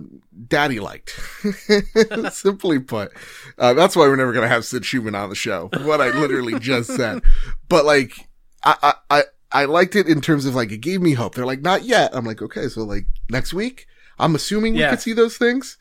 daddy 0.48 0.80
liked. 0.80 1.10
Simply 2.32 2.78
put. 2.78 3.12
Uh, 3.58 3.74
that's 3.74 3.94
why 3.94 4.06
we're 4.08 4.16
never 4.16 4.32
going 4.32 4.48
to 4.48 4.52
have 4.52 4.64
Sid 4.64 4.82
Shuman 4.82 5.18
on 5.18 5.28
the 5.28 5.34
show. 5.34 5.68
What 5.82 6.00
I 6.00 6.10
literally 6.18 6.58
just 6.58 6.90
said. 6.96 7.22
But 7.68 7.84
like, 7.84 8.28
I, 8.64 8.94
I, 9.10 9.22
I, 9.52 9.64
liked 9.66 9.96
it 9.96 10.08
in 10.08 10.20
terms 10.20 10.46
of 10.46 10.54
like, 10.54 10.72
it 10.72 10.78
gave 10.78 11.00
me 11.00 11.12
hope. 11.12 11.34
They're 11.34 11.46
like, 11.46 11.60
not 11.60 11.84
yet. 11.84 12.10
I'm 12.14 12.24
like, 12.24 12.42
okay, 12.42 12.68
so 12.68 12.82
like 12.82 13.06
next 13.28 13.52
week, 13.52 13.86
I'm 14.18 14.34
assuming 14.34 14.74
we 14.74 14.80
could 14.80 15.00
see 15.00 15.12
those 15.12 15.36
things. 15.36 15.78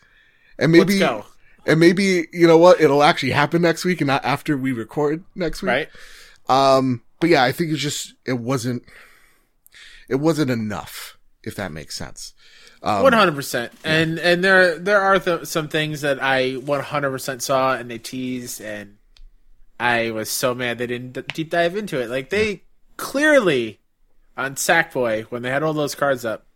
And 0.57 0.71
maybe, 0.71 1.01
and 1.65 1.79
maybe, 1.79 2.27
you 2.33 2.47
know 2.47 2.57
what? 2.57 2.81
It'll 2.81 3.03
actually 3.03 3.31
happen 3.31 3.61
next 3.61 3.85
week 3.85 4.01
and 4.01 4.07
not 4.07 4.25
after 4.25 4.57
we 4.57 4.71
record 4.71 5.23
next 5.35 5.61
week. 5.61 5.69
Right? 5.69 5.89
Um, 6.49 7.03
but 7.19 7.29
yeah, 7.29 7.43
I 7.43 7.51
think 7.51 7.71
it's 7.71 7.81
just, 7.81 8.13
it 8.25 8.39
wasn't, 8.39 8.83
it 10.09 10.15
wasn't 10.15 10.51
enough, 10.51 11.17
if 11.43 11.55
that 11.55 11.71
makes 11.71 11.95
sense. 11.95 12.33
Um, 12.81 13.03
One 13.03 13.13
hundred 13.13 13.35
percent, 13.35 13.73
and 13.83 14.19
and 14.19 14.43
there 14.43 14.77
there 14.79 15.01
are 15.01 15.19
th- 15.19 15.45
some 15.45 15.67
things 15.67 16.01
that 16.01 16.21
I 16.21 16.53
one 16.53 16.81
hundred 16.81 17.11
percent 17.11 17.43
saw 17.43 17.75
and 17.75 17.89
they 17.91 17.97
teased, 17.97 18.61
and 18.61 18.97
I 19.79 20.11
was 20.11 20.29
so 20.29 20.53
mad 20.53 20.77
they 20.77 20.87
didn't 20.87 21.13
d- 21.13 21.23
deep 21.33 21.49
dive 21.49 21.75
into 21.75 21.99
it. 22.01 22.09
Like 22.09 22.29
they 22.29 22.63
clearly 22.97 23.79
on 24.37 24.55
Sackboy 24.55 25.23
when 25.25 25.41
they 25.41 25.49
had 25.49 25.63
all 25.63 25.73
those 25.73 25.95
cards 25.95 26.23
up, 26.23 26.47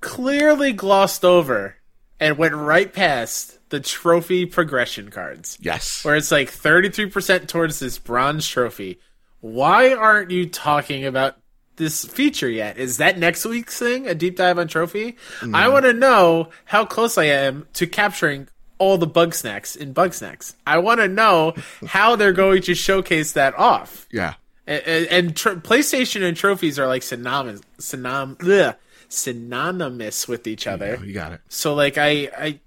clearly 0.00 0.72
glossed 0.72 1.24
over 1.24 1.76
and 2.20 2.38
went 2.38 2.54
right 2.54 2.92
past 2.92 3.58
the 3.70 3.80
trophy 3.80 4.46
progression 4.46 5.10
cards, 5.10 5.58
yes. 5.60 6.04
where 6.04 6.14
it's 6.14 6.30
like 6.30 6.48
thirty 6.48 6.90
three 6.90 7.06
percent 7.06 7.48
towards 7.48 7.80
this 7.80 7.98
bronze 7.98 8.46
trophy. 8.46 9.00
Why 9.40 9.92
aren't 9.94 10.30
you 10.30 10.48
talking 10.48 11.04
about 11.04 11.36
this 11.76 12.04
feature 12.04 12.48
yet? 12.48 12.78
Is 12.78 12.98
that 12.98 13.18
next 13.18 13.44
week's 13.44 13.78
thing? 13.78 14.06
A 14.06 14.14
deep 14.14 14.36
dive 14.36 14.58
on 14.58 14.68
trophy? 14.68 15.16
I 15.52 15.68
want 15.68 15.84
to 15.84 15.92
know 15.92 16.50
how 16.64 16.84
close 16.84 17.16
I 17.18 17.24
am 17.24 17.66
to 17.74 17.86
capturing 17.86 18.48
all 18.78 18.98
the 18.98 19.06
Bugsnax 19.06 19.76
in 19.76 19.94
Bugsnax. 19.94 20.54
I 20.66 20.78
want 20.78 21.00
to 21.00 21.08
know 21.08 21.54
how 21.86 22.16
they're 22.16 22.32
going 22.32 22.62
to 22.62 22.74
showcase 22.74 23.32
that 23.32 23.56
off. 23.56 24.08
Yeah. 24.10 24.34
And, 24.66 24.82
and, 24.86 25.06
and 25.06 25.36
tr- 25.36 25.50
PlayStation 25.50 26.22
and 26.26 26.36
trophies 26.36 26.78
are 26.78 26.86
like 26.86 27.02
synonymous, 27.02 27.60
synom- 27.78 28.76
synonymous 29.08 30.26
with 30.26 30.46
each 30.46 30.66
other. 30.66 30.98
Oh, 31.00 31.04
you 31.04 31.12
got 31.14 31.32
it. 31.32 31.40
So 31.48 31.74
like 31.74 31.98
I 31.98 32.30
I 32.36 32.60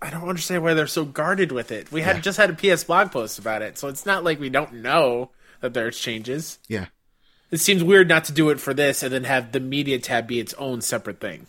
I 0.00 0.10
don't 0.10 0.28
understand 0.28 0.62
why 0.62 0.74
they're 0.74 0.86
so 0.86 1.04
guarded 1.04 1.52
with 1.52 1.72
it. 1.72 1.90
We 1.90 2.02
had 2.02 2.22
just 2.22 2.38
had 2.38 2.50
a 2.50 2.54
PS 2.54 2.84
blog 2.84 3.12
post 3.12 3.38
about 3.38 3.62
it, 3.62 3.78
so 3.78 3.88
it's 3.88 4.04
not 4.06 4.24
like 4.24 4.38
we 4.38 4.50
don't 4.50 4.74
know 4.74 5.30
that 5.60 5.74
there's 5.74 5.98
changes. 5.98 6.58
Yeah. 6.68 6.86
It 7.56 7.60
seems 7.60 7.82
weird 7.82 8.06
not 8.06 8.24
to 8.24 8.32
do 8.32 8.50
it 8.50 8.60
for 8.60 8.74
this 8.74 9.02
and 9.02 9.10
then 9.10 9.24
have 9.24 9.52
the 9.52 9.60
media 9.60 9.98
tab 9.98 10.26
be 10.26 10.38
its 10.38 10.52
own 10.58 10.82
separate 10.82 11.20
thing. 11.20 11.46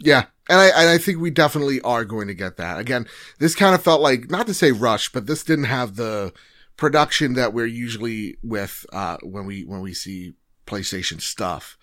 Yeah. 0.00 0.24
And 0.48 0.58
I, 0.58 0.68
and 0.68 0.88
I 0.88 0.96
think 0.96 1.18
we 1.18 1.30
definitely 1.30 1.78
are 1.82 2.06
going 2.06 2.26
to 2.28 2.34
get 2.34 2.56
that. 2.56 2.78
Again, 2.78 3.06
this 3.38 3.54
kind 3.54 3.74
of 3.74 3.82
felt 3.82 4.00
like, 4.00 4.30
not 4.30 4.46
to 4.46 4.54
say 4.54 4.72
rush, 4.72 5.12
but 5.12 5.26
this 5.26 5.44
didn't 5.44 5.66
have 5.66 5.96
the 5.96 6.32
production 6.78 7.34
that 7.34 7.52
we're 7.52 7.66
usually 7.66 8.38
with, 8.42 8.86
uh, 8.90 9.18
when 9.22 9.44
we, 9.44 9.62
when 9.64 9.82
we 9.82 9.92
see 9.92 10.32
PlayStation 10.66 11.20
stuff. 11.20 11.76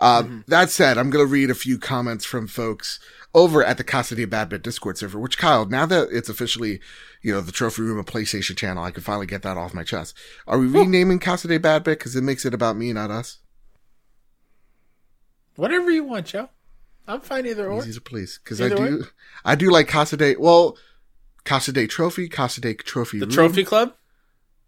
Um, 0.00 0.44
that 0.48 0.70
said, 0.70 0.98
I'm 0.98 1.10
going 1.10 1.24
to 1.24 1.30
read 1.30 1.50
a 1.50 1.54
few 1.54 1.78
comments 1.78 2.24
from 2.24 2.48
folks 2.48 2.98
over 3.34 3.64
at 3.64 3.76
the 3.76 3.84
Casa 3.84 4.14
de 4.14 4.24
Bad 4.24 4.48
Bit 4.48 4.62
Discord 4.62 4.98
server, 4.98 5.18
which 5.18 5.38
Kyle, 5.38 5.66
now 5.66 5.86
that 5.86 6.08
it's 6.10 6.28
officially, 6.28 6.80
you 7.22 7.32
know, 7.32 7.40
the 7.40 7.52
Trophy 7.52 7.82
Room 7.82 7.98
of 7.98 8.06
PlayStation 8.06 8.56
channel, 8.56 8.82
I 8.82 8.90
can 8.90 9.02
finally 9.02 9.26
get 9.26 9.42
that 9.42 9.56
off 9.56 9.74
my 9.74 9.84
chest. 9.84 10.16
Are 10.46 10.58
we 10.58 10.66
renaming 10.66 11.18
Casa 11.18 11.48
de 11.48 11.58
Bad 11.58 11.84
Bit? 11.84 12.00
Cause 12.00 12.16
it 12.16 12.22
makes 12.22 12.44
it 12.44 12.54
about 12.54 12.76
me, 12.76 12.92
not 12.92 13.10
us. 13.10 13.38
Whatever 15.56 15.90
you 15.90 16.04
want, 16.04 16.26
Joe. 16.26 16.48
I'm 17.06 17.20
fine 17.20 17.46
either 17.46 17.70
or. 17.70 17.80
Easy 17.80 17.94
to 17.94 18.00
please. 18.00 18.38
Cause 18.44 18.60
I 18.60 18.68
do, 18.68 19.04
I 19.44 19.54
do 19.54 19.70
like 19.70 19.88
Casa 19.88 20.16
de, 20.16 20.36
well, 20.36 20.76
Casa 21.44 21.72
de 21.72 21.86
Trophy, 21.86 22.28
Casa 22.28 22.60
de 22.60 22.74
Trophy 22.74 23.18
The 23.20 23.26
Room, 23.26 23.34
Trophy 23.34 23.64
Club? 23.64 23.94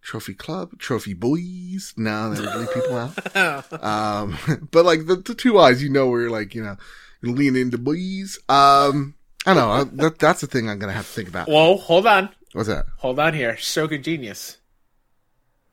Trophy 0.02 0.34
Club, 0.34 0.78
Trophy 0.78 1.14
Boys. 1.14 1.92
No, 1.96 2.34
they 2.34 2.40
leave 2.40 2.72
people 2.74 2.96
out. 2.96 3.82
Um, 3.82 4.38
but 4.70 4.84
like 4.84 5.06
the, 5.06 5.16
the 5.16 5.34
two 5.34 5.58
eyes, 5.58 5.82
you 5.82 5.90
know, 5.90 6.08
where 6.08 6.22
you're 6.22 6.30
like, 6.30 6.54
you 6.54 6.62
know, 6.62 6.76
you 7.22 7.32
lean 7.32 7.56
into 7.56 7.78
boys. 7.78 8.38
Um, 8.48 9.14
I 9.46 9.54
don't 9.54 9.56
know. 9.56 9.70
I, 9.70 9.84
that, 9.84 10.18
that's 10.18 10.40
the 10.40 10.46
thing 10.46 10.68
I'm 10.68 10.78
going 10.78 10.90
to 10.90 10.96
have 10.96 11.06
to 11.06 11.12
think 11.12 11.28
about. 11.28 11.48
Whoa, 11.48 11.76
hold 11.76 12.06
on. 12.06 12.30
What's 12.52 12.68
that? 12.68 12.86
Hold 12.98 13.18
on 13.18 13.34
here. 13.34 13.56
Shogun 13.56 14.02
Genius. 14.02 14.58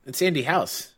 It's 0.06 0.22
Andy 0.22 0.44
House. 0.44 0.94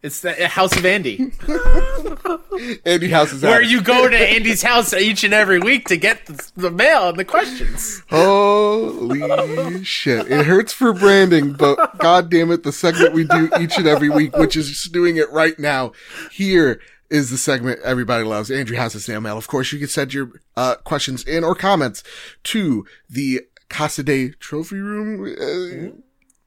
It's 0.00 0.20
the 0.20 0.46
House 0.46 0.76
of 0.76 0.86
Andy. 0.86 1.32
Andy 2.84 3.08
House 3.08 3.32
is 3.32 3.42
where 3.42 3.62
out. 3.62 3.66
you 3.66 3.82
go 3.82 4.08
to 4.08 4.16
Andy's 4.16 4.62
house 4.62 4.94
each 4.94 5.24
and 5.24 5.34
every 5.34 5.58
week 5.58 5.86
to 5.88 5.96
get 5.96 6.24
the, 6.26 6.50
the 6.56 6.70
mail 6.70 7.08
and 7.08 7.18
the 7.18 7.24
questions. 7.24 8.02
Holy 8.08 9.82
shit. 9.82 10.30
It 10.30 10.46
hurts 10.46 10.72
for 10.72 10.92
branding, 10.92 11.54
but 11.54 11.98
god 11.98 12.30
damn 12.30 12.52
it, 12.52 12.62
the 12.62 12.70
segment 12.70 13.12
we 13.12 13.24
do 13.24 13.50
each 13.60 13.76
and 13.76 13.88
every 13.88 14.08
week, 14.08 14.36
which 14.36 14.56
is 14.56 14.68
just 14.68 14.92
doing 14.92 15.16
it 15.16 15.32
right 15.32 15.58
now, 15.58 15.90
here 16.30 16.80
is 17.10 17.30
the 17.30 17.38
segment 17.38 17.80
everybody 17.82 18.24
loves. 18.24 18.50
Andrew 18.50 18.76
House's 18.76 19.04
snail 19.04 19.20
mail. 19.20 19.38
Of 19.38 19.48
course, 19.48 19.72
you 19.72 19.78
can 19.78 19.88
send 19.88 20.14
your 20.14 20.30
uh, 20.56 20.76
questions 20.84 21.24
in 21.24 21.44
or 21.44 21.54
comments 21.54 22.02
to 22.44 22.86
the 23.08 23.42
Casa 23.68 24.02
de 24.02 24.30
Trophy 24.30 24.80
Room 24.80 25.36
uh, 25.40 25.96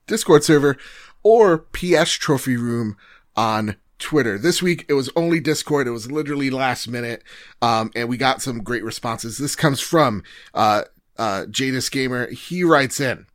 Discord 0.06 0.44
server 0.44 0.76
or 1.22 1.58
PS 1.58 2.12
Trophy 2.12 2.56
Room 2.56 2.96
on 3.36 3.76
Twitter. 3.98 4.36
This 4.36 4.60
week 4.60 4.84
it 4.88 4.94
was 4.94 5.10
only 5.14 5.40
Discord. 5.40 5.86
It 5.86 5.92
was 5.92 6.10
literally 6.10 6.50
last 6.50 6.88
minute. 6.88 7.22
Um, 7.60 7.90
and 7.94 8.08
we 8.08 8.16
got 8.16 8.42
some 8.42 8.62
great 8.62 8.84
responses. 8.84 9.38
This 9.38 9.54
comes 9.54 9.80
from, 9.80 10.24
uh, 10.54 10.82
uh, 11.16 11.46
Jadis 11.46 11.88
Gamer. 11.88 12.30
He 12.30 12.64
writes 12.64 12.98
in, 12.98 13.26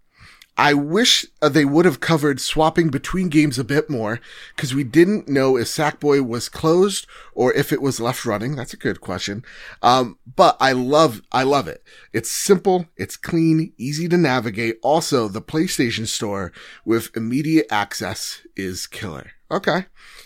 I 0.59 0.73
wish 0.73 1.25
uh, 1.41 1.49
they 1.49 1.65
would 1.65 1.85
have 1.85 1.99
covered 1.99 2.41
swapping 2.41 2.89
between 2.89 3.29
games 3.29 3.59
a 3.59 3.63
bit 3.63 3.89
more 3.91 4.19
because 4.55 4.73
we 4.73 4.83
didn't 4.83 5.27
know 5.27 5.55
if 5.55 5.67
Sackboy 5.67 6.25
was 6.27 6.49
closed 6.49 7.05
or 7.33 7.53
if 7.53 7.71
it 7.71 7.81
was 7.81 7.99
left 7.99 8.25
running. 8.25 8.55
That's 8.55 8.73
a 8.73 8.77
good 8.77 8.99
question. 8.99 9.45
Um, 9.83 10.17
but 10.35 10.57
I 10.59 10.71
love, 10.71 11.21
I 11.31 11.43
love 11.43 11.67
it. 11.67 11.83
It's 12.11 12.31
simple. 12.31 12.87
It's 12.97 13.17
clean, 13.17 13.71
easy 13.77 14.07
to 14.09 14.17
navigate. 14.17 14.77
Also, 14.81 15.27
the 15.27 15.41
PlayStation 15.43 16.07
store 16.07 16.51
with 16.83 17.15
immediate 17.15 17.67
access 17.69 18.41
is 18.55 18.87
killer. 18.87 19.31
Okay. 19.51 19.85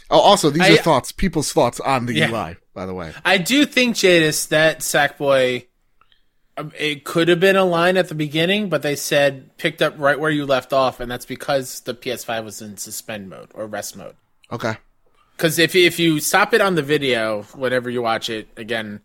Oh, 0.09 0.19
also, 0.19 0.49
these 0.49 0.63
I- 0.63 0.73
are 0.75 0.77
thoughts, 0.77 1.11
people's 1.11 1.51
thoughts 1.51 1.79
on 1.81 2.05
the 2.05 2.13
Yeah. 2.15 2.29
UI. 2.31 2.55
by 2.73 2.85
the 2.85 2.93
way. 2.93 3.13
I 3.25 3.37
do 3.37 3.65
think 3.65 3.97
Jadis 3.97 4.45
that 4.45 4.79
Sackboy. 4.79 5.67
Um, 6.61 6.71
It 6.77 7.03
could 7.03 7.27
have 7.27 7.39
been 7.39 7.55
a 7.55 7.65
line 7.65 7.97
at 7.97 8.09
the 8.09 8.15
beginning, 8.15 8.69
but 8.69 8.81
they 8.81 8.95
said 8.95 9.55
picked 9.57 9.81
up 9.81 9.93
right 9.97 10.19
where 10.19 10.31
you 10.31 10.45
left 10.45 10.73
off, 10.73 10.99
and 10.99 11.11
that's 11.11 11.25
because 11.25 11.81
the 11.81 11.93
PS5 11.93 12.43
was 12.43 12.61
in 12.61 12.77
suspend 12.77 13.29
mode 13.29 13.49
or 13.53 13.67
rest 13.67 13.95
mode. 13.97 14.15
Okay. 14.51 14.77
Because 15.35 15.57
if 15.57 15.75
if 15.75 15.99
you 15.99 16.19
stop 16.19 16.53
it 16.53 16.61
on 16.61 16.75
the 16.75 16.83
video, 16.83 17.43
whenever 17.55 17.89
you 17.89 18.01
watch 18.01 18.29
it 18.29 18.47
again, 18.57 19.01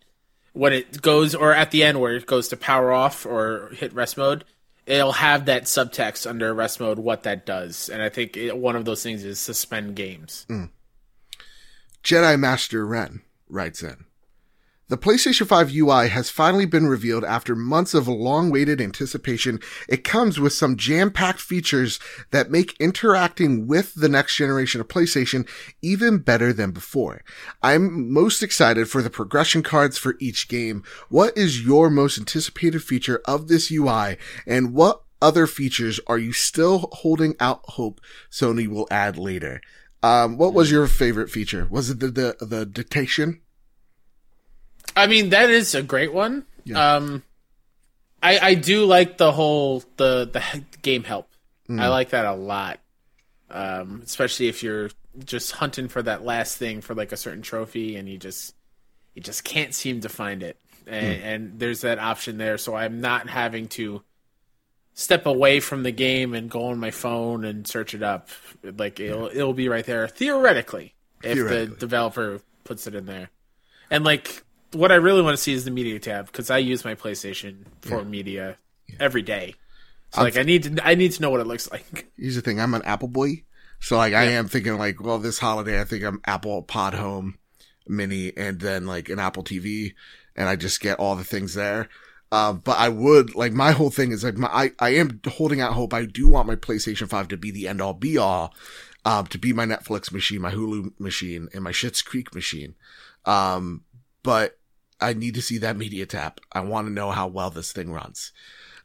when 0.53 0.73
it 0.73 1.01
goes 1.03 1.35
or 1.35 1.53
at 1.53 1.71
the 1.71 1.83
end 1.83 2.01
where 2.01 2.15
it 2.15 2.27
goes 2.27 2.49
to 2.49 2.57
power 2.57 2.93
off 2.93 3.25
or 3.27 3.71
hit 3.75 3.93
rest 3.93 4.17
mode, 4.17 4.45
it'll 4.87 5.13
have 5.13 5.47
that 5.47 5.65
subtext 5.65 6.29
under 6.29 6.53
rest 6.55 6.81
mode 6.81 6.99
what 6.99 7.25
that 7.25 7.47
does, 7.47 7.89
and 7.89 8.03
I 8.03 8.09
think 8.09 8.37
it, 8.37 8.57
one 8.57 8.77
of 8.77 8.85
those 8.85 9.03
things 9.03 9.25
is 9.25 9.39
suspend 9.39 9.97
games. 9.97 10.47
Jedi 12.05 12.39
Master 12.39 12.87
Ren 12.87 13.23
writes 13.49 13.83
in. 13.83 14.06
The 14.89 14.97
PlayStation 14.97 15.49
5 15.49 15.75
UI 15.75 16.09
has 16.11 16.31
finally 16.31 16.65
been 16.65 16.87
revealed 16.87 17.25
after 17.25 17.57
months 17.57 17.93
of 17.93 18.07
long 18.07 18.51
waited 18.51 18.81
anticipation. 18.81 19.59
It 19.89 20.05
comes 20.05 20.39
with 20.39 20.53
some 20.53 20.77
jam 20.77 21.11
packed 21.11 21.41
features 21.41 21.99
that 22.31 22.53
make 22.53 22.77
interacting 22.79 23.67
with 23.67 23.95
the 23.95 24.09
next 24.09 24.37
generation 24.37 24.81
of 24.81 24.87
PlayStation 24.87 25.45
even 25.83 26.19
better 26.19 26.53
than 26.53 26.71
before. 26.71 27.25
I'm 27.65 28.13
most 28.13 28.45
excited 28.45 28.89
for 28.89 29.03
the 29.03 29.11
progression 29.11 29.65
cards 29.65 29.99
for 29.99 30.15
each 30.21 30.47
game. 30.47 30.85
What 31.09 31.37
is 31.37 31.67
your 31.67 31.91
most 31.91 32.17
anticipated 32.17 32.85
feature 32.85 33.21
of 33.25 33.49
this 33.49 33.73
UI 33.73 34.19
and 34.47 34.73
what 34.73 35.03
other 35.21 35.49
features 35.49 35.99
are 36.07 36.19
you 36.19 36.33
still 36.33 36.91
holding 36.93 37.35
out 37.41 37.61
hope 37.71 38.01
Sony 38.31 38.69
will 38.69 38.87
add 38.93 39.19
later? 39.19 39.61
Um, 40.05 40.39
what 40.39 40.55
was 40.55 40.71
your 40.71 40.87
favorite 40.87 41.31
feature? 41.31 41.67
Was 41.69 41.91
it 41.91 41.99
the, 41.99 42.13
the, 42.13 42.37
the 42.41 42.65
dictation? 42.65 43.41
I 44.95 45.07
mean, 45.07 45.31
that 45.31 45.51
is 45.51 45.75
a 45.75 45.83
great 45.83 46.13
one. 46.13 46.45
Yeah. 46.65 46.97
Um, 46.97 47.23
I 48.23 48.39
I 48.39 48.55
do 48.55 48.85
like 48.85 49.19
the 49.19 49.33
whole 49.33 49.83
the 49.97 50.29
the 50.33 50.43
game 50.83 51.05
help. 51.05 51.29
I 51.69 51.89
like 51.89 52.11
that 52.11 52.25
a 52.27 52.35
lot. 52.35 52.79
Um, 53.51 54.03
especially 54.05 54.49
if 54.49 54.63
you're 54.63 54.91
just 55.25 55.53
hunting 55.53 55.89
for 55.89 56.03
that 56.03 56.25
last 56.25 56.59
thing 56.59 56.81
for 56.81 56.95
like 56.95 57.11
a 57.13 57.17
certain 57.17 57.43
trophy 57.43 57.97
and 57.97 58.09
you 58.09 58.19
just 58.19 58.55
you 59.15 59.23
just 59.23 59.45
can't 59.45 59.75
seem 59.75 60.01
to 60.03 60.09
find 60.09 60.43
it. 60.43 60.57
And, 60.87 61.23
and 61.23 61.59
there's 61.59 61.81
that 61.81 61.99
option 61.99 62.39
there, 62.39 62.59
so 62.59 62.77
I'm 62.77 63.01
not 63.01 63.29
having 63.29 63.67
to 63.69 64.03
step 64.95 65.27
away 65.27 65.59
from 65.61 65.83
the 65.83 65.91
game 65.91 66.33
and 66.35 66.49
go 66.49 66.67
on 66.67 66.79
my 66.79 66.91
phone 66.93 67.45
and 67.45 67.67
search 67.67 67.95
it 67.95 68.03
up. 68.03 68.29
Like 68.63 69.01
it'll 69.01 69.27
it'll 69.27 69.53
be 69.55 69.69
right 69.69 69.85
there 69.85 70.07
theoretically 70.09 70.95
if 71.23 71.35
Theoretically. 71.35 71.67
the 71.67 71.77
developer 71.77 72.41
puts 72.65 72.87
it 72.87 72.95
in 72.95 73.07
there. 73.07 73.31
And 73.91 74.05
like 74.05 74.45
what 74.77 74.93
I 74.93 74.97
really 74.97 75.23
want 75.23 75.37
to 75.37 75.43
see 75.43 75.53
is 75.53 75.65
the 75.65 75.71
media 75.71 75.99
tab 75.99 76.27
because 76.27 76.51
I 76.51 76.59
use 76.59 76.85
my 76.85 76.95
PlayStation 76.95 77.65
for 77.81 78.05
media 78.05 78.57
every 79.01 79.23
day. 79.23 79.55
So 80.11 80.23
like 80.23 80.37
I 80.37 80.43
need 80.43 80.63
to 80.65 80.87
I 80.87 80.95
need 80.95 81.13
to 81.13 81.23
know 81.23 81.31
what 81.31 81.41
it 81.41 81.47
looks 81.47 81.71
like. 81.73 82.11
Here's 82.17 82.37
the 82.37 82.43
thing. 82.43 82.61
I'm 82.61 82.75
an 82.75 82.83
Apple 82.83 83.09
boy. 83.09 83.43
So 83.81 83.97
like 83.97 84.15
I 84.15 84.25
am 84.25 84.49
thinking 84.49 84.79
like, 84.79 85.03
well, 85.03 85.19
this 85.19 85.39
holiday, 85.39 85.81
I 85.81 85.85
think 85.85 86.05
I'm 86.05 86.21
Apple 86.25 86.63
Pod 86.63 86.95
Home 86.95 87.39
Mini 87.89 88.33
and 88.37 88.61
then 88.61 88.87
like 88.87 89.09
an 89.09 89.19
Apple 89.19 89.45
TV 89.45 89.95
and 90.35 90.49
I 90.49 90.57
just 90.57 90.81
get 90.81 90.99
all 90.99 91.17
the 91.17 91.25
things 91.25 91.55
there. 91.55 91.89
Uh, 92.33 92.53
but 92.53 92.77
I 92.79 92.89
would 92.89 93.35
like 93.35 93.53
my 93.53 93.71
whole 93.71 93.91
thing 93.91 94.11
is 94.11 94.25
like 94.25 94.37
my, 94.37 94.49
I, 94.49 94.73
I 94.81 94.91
am 94.97 95.21
holding 95.29 95.61
out 95.61 95.75
hope. 95.75 95.95
I 95.95 96.07
do 96.07 96.29
want 96.29 96.49
my 96.49 96.57
PlayStation 96.57 97.09
5 97.09 97.29
to 97.29 97.37
be 97.37 97.51
the 97.51 97.69
end 97.69 97.81
all 97.81 97.95
be 97.95 98.19
all, 98.19 98.53
um, 99.05 99.27
to 99.29 99.39
be 99.39 99.53
my 99.53 99.65
Netflix 99.65 100.11
machine, 100.13 100.41
my 100.41 100.51
Hulu 100.51 100.99
machine 100.99 101.49
and 101.55 101.63
my 101.63 101.71
Schitt's 101.71 102.03
Creek 102.03 102.35
machine. 102.35 102.75
Um, 103.25 103.85
but 104.25 104.59
I 105.01 105.13
need 105.13 105.35
to 105.35 105.43
see 105.43 105.59
that 105.59 105.77
media 105.77 106.07
tap. 106.07 106.41
I 106.53 106.61
want 106.61 106.87
to 106.87 106.93
know 106.93 107.11
how 107.11 107.27
well 107.27 107.51
this 107.51 107.73
thing 107.73 107.93
runs. 107.93 108.33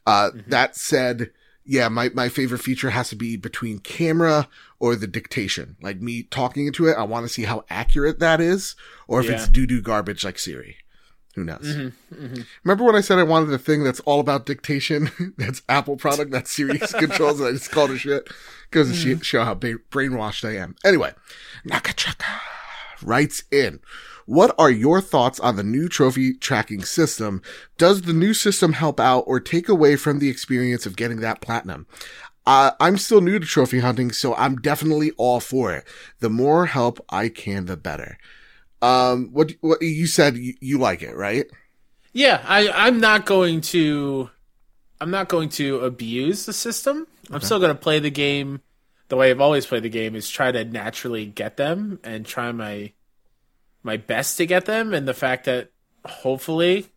Uh, 0.05 0.31
mm-hmm. 0.31 0.49
that 0.49 0.75
said, 0.75 1.31
yeah, 1.63 1.87
my, 1.89 2.09
my 2.09 2.27
favorite 2.27 2.59
feature 2.61 2.89
has 2.89 3.09
to 3.09 3.15
be 3.15 3.37
between 3.37 3.79
camera 3.79 4.47
or 4.79 4.95
the 4.95 5.07
dictation. 5.07 5.77
Like 5.81 6.01
me 6.01 6.23
talking 6.23 6.67
into 6.67 6.87
it, 6.87 6.97
I 6.97 7.03
want 7.03 7.25
to 7.25 7.33
see 7.33 7.43
how 7.43 7.63
accurate 7.69 8.19
that 8.19 8.41
is, 8.41 8.75
or 9.07 9.19
if 9.21 9.27
Yeah. 9.27 9.33
it's 9.33 9.47
doo 9.47 9.67
doo 9.67 9.81
garbage 9.81 10.23
like 10.25 10.39
Siri. 10.39 10.77
Who 11.35 11.45
knows? 11.45 11.61
Mm-hmm, 11.61 12.25
mm-hmm. 12.25 12.41
Remember 12.65 12.83
when 12.83 12.95
I 12.95 12.99
said 13.01 13.17
I 13.17 13.23
wanted 13.23 13.53
a 13.53 13.57
thing 13.57 13.85
that's 13.85 14.01
all 14.01 14.19
about 14.19 14.45
dictation? 14.45 15.11
that's 15.37 15.61
Apple 15.69 15.95
product, 15.95 16.31
that's 16.31 16.51
Siri 16.51 16.77
controls, 16.97 17.39
and 17.39 17.47
I 17.47 17.51
just 17.53 17.71
called 17.71 17.91
it 17.91 17.99
shit? 17.99 18.27
Goes 18.71 18.89
to 18.89 18.95
sh- 19.19 19.25
show 19.25 19.45
how 19.45 19.53
ba- 19.53 19.79
brainwashed 19.91 20.45
I 20.47 20.57
am. 20.57 20.75
Anyway, 20.83 21.13
Nakachaka 21.65 22.25
writes 23.03 23.43
in. 23.51 23.79
What 24.31 24.55
are 24.57 24.71
your 24.71 25.01
thoughts 25.01 25.41
on 25.41 25.57
the 25.57 25.63
new 25.63 25.89
trophy 25.89 26.33
tracking 26.33 26.85
system? 26.85 27.41
Does 27.77 28.03
the 28.03 28.13
new 28.13 28.33
system 28.33 28.71
help 28.71 28.97
out 28.97 29.25
or 29.27 29.41
take 29.41 29.67
away 29.67 29.97
from 29.97 30.19
the 30.19 30.29
experience 30.29 30.85
of 30.85 30.95
getting 30.95 31.19
that 31.19 31.41
platinum? 31.41 31.85
Uh, 32.45 32.71
I'm 32.79 32.97
still 32.97 33.19
new 33.19 33.39
to 33.39 33.45
trophy 33.45 33.79
hunting, 33.79 34.13
so 34.13 34.33
I'm 34.35 34.55
definitely 34.55 35.11
all 35.17 35.41
for 35.41 35.73
it. 35.73 35.85
The 36.21 36.29
more 36.29 36.67
help 36.67 37.03
I 37.09 37.27
can, 37.27 37.65
the 37.65 37.75
better. 37.75 38.17
Um, 38.81 39.31
what, 39.33 39.51
what 39.59 39.81
you 39.81 40.07
said 40.07 40.37
you, 40.37 40.53
you 40.61 40.77
like 40.77 41.01
it, 41.01 41.17
right? 41.17 41.47
Yeah, 42.13 42.41
I 42.47 42.69
I'm 42.69 43.01
not 43.01 43.25
going 43.25 43.59
to 43.59 44.29
I'm 45.01 45.11
not 45.11 45.27
going 45.27 45.49
to 45.49 45.81
abuse 45.81 46.45
the 46.45 46.53
system. 46.53 47.05
I'm 47.29 47.41
still 47.41 47.59
going 47.59 47.75
to 47.75 47.81
play 47.81 47.99
the 47.99 48.09
game 48.09 48.61
the 49.09 49.17
way 49.17 49.29
I've 49.29 49.41
always 49.41 49.65
played 49.65 49.83
the 49.83 49.89
game 49.89 50.15
is 50.15 50.29
try 50.29 50.53
to 50.53 50.63
naturally 50.63 51.25
get 51.25 51.57
them 51.57 51.99
and 52.01 52.25
try 52.25 52.53
my 52.53 52.93
my 53.83 53.97
best 53.97 54.37
to 54.37 54.45
get 54.45 54.65
them 54.65 54.93
and 54.93 55.07
the 55.07 55.13
fact 55.13 55.45
that 55.45 55.71
hopefully 56.05 56.87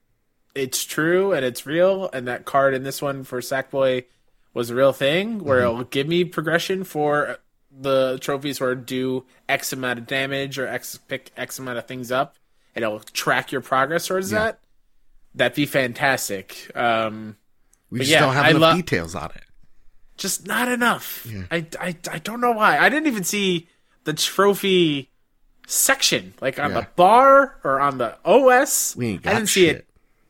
it's 0.54 0.84
true 0.84 1.32
and 1.32 1.44
it's 1.44 1.66
real 1.66 2.08
and 2.12 2.28
that 2.28 2.44
card 2.44 2.74
in 2.74 2.82
this 2.82 3.00
one 3.02 3.24
for 3.24 3.40
Sackboy 3.40 4.04
was 4.52 4.70
a 4.70 4.74
real 4.74 4.92
thing 4.92 5.42
where 5.42 5.60
it'll 5.60 5.84
give 5.84 6.06
me 6.06 6.24
progression 6.24 6.84
for 6.84 7.38
the 7.76 8.18
trophies 8.20 8.60
where 8.60 8.74
do 8.74 9.24
X 9.48 9.72
amount 9.72 9.98
of 9.98 10.06
damage 10.06 10.58
or 10.58 10.66
X 10.68 10.98
pick 11.08 11.32
X 11.36 11.58
amount 11.58 11.78
of 11.78 11.86
things 11.86 12.12
up 12.12 12.36
and 12.74 12.84
it'll 12.84 13.00
track 13.00 13.50
your 13.50 13.60
progress 13.60 14.06
towards 14.06 14.30
that. 14.30 14.60
That'd 15.34 15.56
be 15.56 15.66
fantastic. 15.66 16.70
Um, 16.76 17.36
We 17.90 18.00
just 18.00 18.10
yeah, 18.12 18.20
don't 18.20 18.34
have 18.34 18.44
I 18.44 18.50
enough 18.50 18.60
lo- 18.60 18.76
details 18.76 19.14
on 19.16 19.30
it. 19.34 19.42
just 20.16 20.46
not 20.46 20.68
enough. 20.70 21.26
I, 21.50 21.66
I, 21.80 21.96
I 22.10 22.18
don't 22.18 22.40
know 22.40 22.52
why. 22.52 22.78
I 22.78 22.88
didn't 22.88 23.08
even 23.08 23.24
see 23.24 23.68
the 24.04 24.12
trophy 24.12 25.10
section, 25.66 26.34
like 26.40 26.58
on 26.58 26.70
Yeah. 26.70 26.80
the 26.80 26.86
bar 26.96 27.56
or 27.64 27.80
on 27.80 27.98
the 27.98 28.16
OS. 28.24 28.94
We 28.96 29.08
ain't 29.08 29.26
I 29.26 29.34
didn't 29.34 29.48
see 29.48 29.66
it 29.68 29.86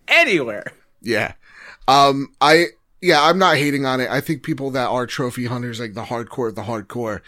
anywhere. 0.09 0.73
Yeah. 1.03 1.33
Um, 1.89 2.29
I, 2.41 2.67
yeah, 3.03 3.23
I'm 3.23 3.39
not 3.39 3.57
hating 3.57 3.85
on 3.85 4.01
it. 4.01 4.09
I 4.11 4.21
think 4.21 4.43
people 4.43 4.71
that 4.71 4.87
are 4.89 5.07
trophy 5.07 5.47
hunters, 5.47 5.81
like 5.81 5.95
the 5.95 6.05
hardcore, 6.05 6.55
the 6.55 6.63
hardcore, 6.63 7.21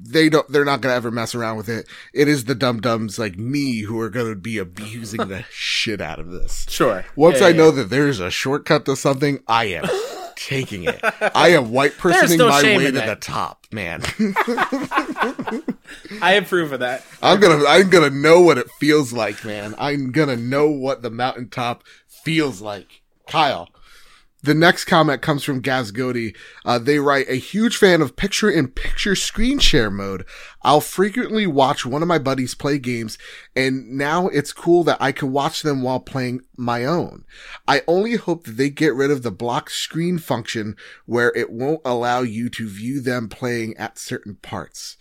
they 0.00 0.28
don't, 0.28 0.48
they're 0.50 0.64
not 0.64 0.80
going 0.80 0.92
to 0.92 0.96
ever 0.96 1.10
mess 1.10 1.34
around 1.34 1.56
with 1.56 1.68
it. 1.68 1.86
It 2.14 2.28
is 2.28 2.44
the 2.44 2.54
dum 2.54 2.80
dums 2.80 3.18
like 3.18 3.36
me 3.36 3.80
who 3.80 3.98
are 4.00 4.10
going 4.10 4.28
to 4.30 4.36
be 4.36 4.56
abusing 4.56 5.18
the 5.28 5.44
shit 5.50 6.00
out 6.00 6.18
of 6.20 6.30
this. 6.30 6.66
Sure. 6.68 7.04
Once 7.16 7.40
Yeah, 7.40 7.46
I 7.46 7.50
yeah, 7.50 7.56
know 7.56 7.70
that 7.72 7.90
there's 7.90 8.20
a 8.20 8.30
shortcut 8.30 8.84
to 8.86 8.96
something, 8.96 9.40
I 9.48 9.64
am 9.66 9.84
taking 10.38 10.84
it. 10.84 11.00
I 11.34 11.48
am 11.48 11.72
white 11.72 11.98
personing 11.98 12.38
no 12.38 12.48
my 12.48 12.62
way 12.62 12.86
to 12.86 12.92
that. 12.92 13.06
the 13.06 13.16
top, 13.16 13.66
man. 13.72 14.02
I 16.22 16.34
approve 16.34 16.72
of 16.72 16.80
that. 16.80 17.04
I'm 17.22 17.40
gonna, 17.40 17.64
I'm 17.66 17.90
gonna 17.90 18.10
know 18.10 18.40
what 18.40 18.58
it 18.58 18.70
feels 18.78 19.12
like, 19.12 19.44
man. 19.44 19.74
I'm 19.78 20.12
gonna 20.12 20.36
know 20.36 20.70
what 20.70 21.02
the 21.02 21.10
mountaintop 21.10 21.82
feels 22.06 22.60
like. 22.60 23.02
Kyle. 23.26 23.68
The 24.42 24.54
next 24.54 24.84
comment 24.84 25.20
comes 25.20 25.42
from 25.42 25.60
Gaz 25.60 25.90
Gody. 25.90 26.34
Uh, 26.64 26.78
they 26.78 27.00
write, 27.00 27.28
a 27.28 27.34
huge 27.34 27.76
fan 27.76 28.00
of 28.00 28.14
picture 28.14 28.48
in 28.48 28.68
picture 28.68 29.16
screen 29.16 29.58
share 29.58 29.90
mode. 29.90 30.24
I'll 30.62 30.80
frequently 30.80 31.46
watch 31.46 31.84
one 31.84 32.02
of 32.02 32.08
my 32.08 32.18
buddies 32.18 32.54
play 32.54 32.78
games 32.78 33.18
and 33.56 33.90
now 33.90 34.28
it's 34.28 34.52
cool 34.52 34.84
that 34.84 34.98
I 35.00 35.10
can 35.10 35.32
watch 35.32 35.62
them 35.62 35.82
while 35.82 36.00
playing 36.00 36.42
my 36.56 36.84
own. 36.84 37.24
I 37.66 37.82
only 37.88 38.14
hope 38.14 38.44
that 38.44 38.56
they 38.56 38.70
get 38.70 38.94
rid 38.94 39.10
of 39.10 39.22
the 39.22 39.32
block 39.32 39.70
screen 39.70 40.18
function 40.18 40.76
where 41.04 41.32
it 41.34 41.50
won't 41.50 41.80
allow 41.84 42.22
you 42.22 42.48
to 42.50 42.68
view 42.68 43.00
them 43.00 43.28
playing 43.28 43.76
at 43.76 43.98
certain 43.98 44.36
parts 44.36 44.96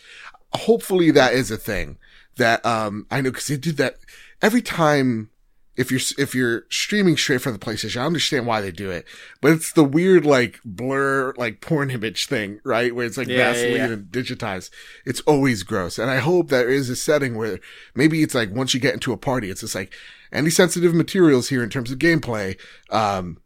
hopefully 0.54 1.12
that 1.12 1.34
is 1.34 1.52
a 1.52 1.58
thing 1.58 1.98
that 2.38 2.66
um 2.66 3.06
I 3.12 3.22
know 3.22 3.32
because 3.32 3.48
they 3.48 3.58
did 3.58 3.78
that 3.78 3.98
every 4.42 4.62
time. 4.62 5.30
If 5.78 5.92
you're 5.92 6.02
if 6.18 6.34
you're 6.34 6.64
streaming 6.70 7.18
straight 7.18 7.42
from 7.42 7.54
the 7.54 7.60
PlayStation, 7.60 8.02
I 8.02 8.06
understand 8.06 8.48
why 8.48 8.62
they 8.62 8.72
do 8.72 8.90
it, 8.90 9.06
but 9.42 9.52
it's 9.52 9.72
the 9.72 9.84
weird 9.84 10.26
like 10.26 10.60
blur 10.66 11.34
like 11.38 11.62
porn 11.62 11.92
image 11.92 12.26
thing, 12.26 12.60
right? 12.64 12.94
Where 12.94 13.06
it's 13.06 13.18
like 13.18 13.28
Yeah, 13.28 13.38
yeah, 13.38 13.54
Vaseline 13.54 13.76
yeah. 13.76 13.86
and 13.86 14.06
digitized. 14.08 14.70
It's 15.06 15.22
always 15.22 15.64
gross, 15.64 16.00
and 16.00 16.10
I 16.10 16.18
hope 16.18 16.50
there 16.50 16.70
is 16.70 16.90
a 16.90 16.96
setting 16.96 17.36
where 17.36 17.60
maybe 17.96 18.24
it's 18.24 18.36
like 18.36 18.52
once 18.52 18.74
you 18.74 18.80
get 18.80 18.96
into 18.96 19.14
a 19.14 19.18
party, 19.18 19.50
it's 19.50 19.62
just 19.62 19.76
like 19.76 19.94
any 20.32 20.50
sensitive 20.50 20.94
materials 20.94 21.50
here 21.50 21.64
in 21.64 21.70
terms 21.70 21.92
of 21.92 22.00
gameplay. 22.00 22.60
Um, 22.90 23.38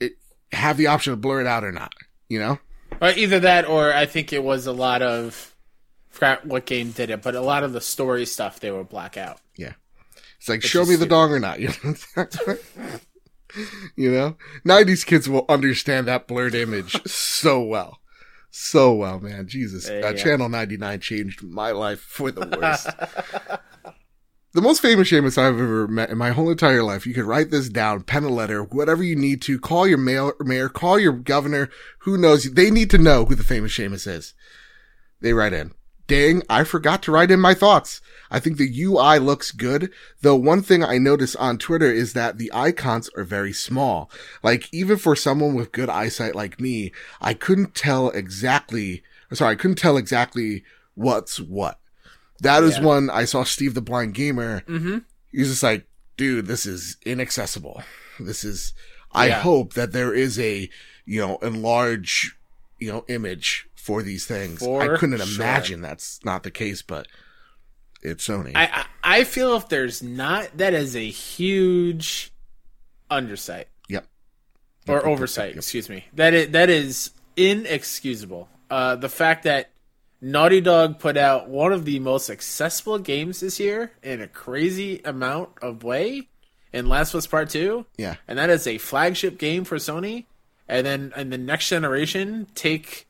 it, 0.00 0.12
have 0.52 0.76
the 0.76 0.86
option 0.86 1.12
to 1.12 1.16
blur 1.16 1.40
it 1.40 1.46
out 1.46 1.64
or 1.64 1.72
not. 1.72 1.92
You 2.28 2.38
know? 2.38 2.58
Or 3.00 3.10
either 3.10 3.40
that, 3.40 3.68
or 3.68 3.92
I 3.92 4.06
think 4.06 4.32
it 4.32 4.42
was 4.42 4.66
a 4.66 4.72
lot 4.72 5.02
of. 5.02 5.50
Forgot 6.10 6.46
what 6.46 6.64
game 6.64 6.92
did 6.92 7.10
it, 7.10 7.22
but 7.22 7.34
a 7.34 7.40
lot 7.40 7.64
of 7.64 7.72
the 7.72 7.80
story 7.80 8.24
stuff 8.24 8.60
they 8.60 8.70
would 8.70 8.88
black 8.88 9.16
out. 9.16 9.40
Yeah. 9.56 9.72
It's 10.44 10.48
like, 10.50 10.62
show 10.62 10.84
me 10.84 10.94
the 10.94 11.06
dong 11.06 11.32
or 11.32 11.40
not. 11.40 11.58
You 11.64 11.70
know? 11.82 11.96
you 13.96 14.12
know, 14.12 14.36
'90s 14.66 15.06
kids 15.06 15.26
will 15.26 15.46
understand 15.48 16.06
that 16.06 16.28
blurred 16.28 16.54
image 16.54 17.00
so 17.06 17.62
well, 17.62 18.00
so 18.50 18.92
well, 18.92 19.20
man. 19.20 19.48
Jesus, 19.48 19.88
uh, 19.88 20.12
Channel 20.12 20.50
99 20.50 21.00
changed 21.00 21.42
my 21.42 21.70
life 21.70 22.00
for 22.00 22.30
the 22.30 22.46
worst. 22.46 22.90
the 24.52 24.60
most 24.60 24.82
famous 24.82 25.10
Seamus 25.10 25.38
I've 25.38 25.58
ever 25.58 25.88
met 25.88 26.10
in 26.10 26.18
my 26.18 26.32
whole 26.32 26.50
entire 26.50 26.82
life. 26.82 27.06
You 27.06 27.14
could 27.14 27.24
write 27.24 27.50
this 27.50 27.70
down, 27.70 28.02
pen 28.02 28.24
a 28.24 28.28
letter, 28.28 28.62
whatever 28.62 29.02
you 29.02 29.16
need 29.16 29.40
to. 29.42 29.58
Call 29.58 29.86
your 29.86 29.96
mayor, 29.96 30.32
mayor, 30.40 30.68
call 30.68 30.98
your 30.98 31.14
governor. 31.14 31.70
Who 32.00 32.18
knows? 32.18 32.52
They 32.52 32.70
need 32.70 32.90
to 32.90 32.98
know 32.98 33.24
who 33.24 33.34
the 33.34 33.44
famous 33.44 33.72
Seamus 33.72 34.06
is. 34.06 34.34
They 35.22 35.32
write 35.32 35.54
in. 35.54 35.72
Dang, 36.06 36.42
I 36.50 36.64
forgot 36.64 37.02
to 37.04 37.12
write 37.12 37.30
in 37.30 37.40
my 37.40 37.54
thoughts. 37.54 38.00
I 38.30 38.38
think 38.38 38.56
the 38.56 38.82
UI 38.82 39.18
looks 39.18 39.52
good, 39.52 39.90
though 40.20 40.36
one 40.36 40.62
thing 40.62 40.84
I 40.84 40.98
notice 40.98 41.34
on 41.36 41.56
Twitter 41.56 41.90
is 41.90 42.12
that 42.12 42.36
the 42.36 42.50
icons 42.52 43.08
are 43.16 43.24
very 43.24 43.52
small. 43.52 44.10
Like, 44.42 44.72
even 44.72 44.98
for 44.98 45.16
someone 45.16 45.54
with 45.54 45.72
good 45.72 45.88
eyesight 45.88 46.34
like 46.34 46.60
me, 46.60 46.92
I 47.20 47.32
couldn't 47.32 47.74
tell 47.74 48.10
exactly, 48.10 49.02
sorry, 49.32 49.52
I 49.52 49.56
couldn't 49.56 49.78
tell 49.78 49.96
exactly 49.96 50.64
what's 50.94 51.40
what. 51.40 51.78
That 52.40 52.62
is 52.64 52.78
yeah. 52.78 52.84
when 52.84 53.10
I 53.10 53.24
saw 53.24 53.44
Steve 53.44 53.74
the 53.74 53.80
Blind 53.80 54.14
Gamer. 54.14 54.60
Mm-hmm. 54.62 54.98
He's 55.32 55.48
just 55.48 55.62
like, 55.62 55.86
dude, 56.16 56.46
this 56.46 56.66
is 56.66 56.96
inaccessible. 57.06 57.82
This 58.20 58.44
is, 58.44 58.74
I 59.12 59.28
yeah. 59.28 59.40
hope 59.40 59.72
that 59.74 59.92
there 59.92 60.12
is 60.12 60.38
a, 60.38 60.68
you 61.06 61.20
know, 61.20 61.36
enlarge, 61.38 62.36
you 62.78 62.92
know, 62.92 63.04
image 63.08 63.68
for 63.84 64.02
these 64.02 64.24
things. 64.24 64.60
For 64.60 64.94
I 64.94 64.96
couldn't 64.96 65.18
sure. 65.18 65.44
imagine 65.44 65.82
that's 65.82 66.24
not 66.24 66.42
the 66.42 66.50
case, 66.50 66.80
but 66.80 67.06
it's 68.00 68.26
Sony. 68.26 68.52
I, 68.54 68.64
I, 68.64 69.18
I 69.18 69.24
feel 69.24 69.56
if 69.56 69.68
there's 69.68 70.02
not, 70.02 70.56
that 70.56 70.72
is 70.72 70.96
a 70.96 71.04
huge 71.04 72.32
undersight. 73.10 73.66
Yep. 73.90 74.06
Or 74.88 74.96
yep, 74.96 75.04
oversight, 75.04 75.48
yep. 75.50 75.56
excuse 75.58 75.90
me. 75.90 76.06
That 76.14 76.32
is 76.32 76.48
that 76.52 76.70
is 76.70 77.10
inexcusable. 77.36 78.48
Uh, 78.70 78.96
the 78.96 79.10
fact 79.10 79.42
that 79.42 79.68
Naughty 80.18 80.62
Dog 80.62 80.98
put 80.98 81.18
out 81.18 81.50
one 81.50 81.74
of 81.74 81.84
the 81.84 81.98
most 81.98 82.30
accessible 82.30 82.98
games 82.98 83.40
this 83.40 83.60
year 83.60 83.92
in 84.02 84.22
a 84.22 84.26
crazy 84.26 85.02
amount 85.04 85.50
of 85.60 85.84
way 85.84 86.28
in 86.72 86.88
Last 86.88 87.12
of 87.12 87.18
Us 87.18 87.26
Part 87.26 87.50
Two. 87.50 87.84
Yeah, 87.98 88.16
and 88.26 88.38
that 88.38 88.48
is 88.48 88.66
a 88.66 88.78
flagship 88.78 89.36
game 89.36 89.64
for 89.64 89.76
Sony. 89.76 90.24
And 90.66 90.86
then 90.86 91.12
in 91.14 91.28
the 91.28 91.36
next 91.36 91.68
generation, 91.68 92.46
take 92.54 93.06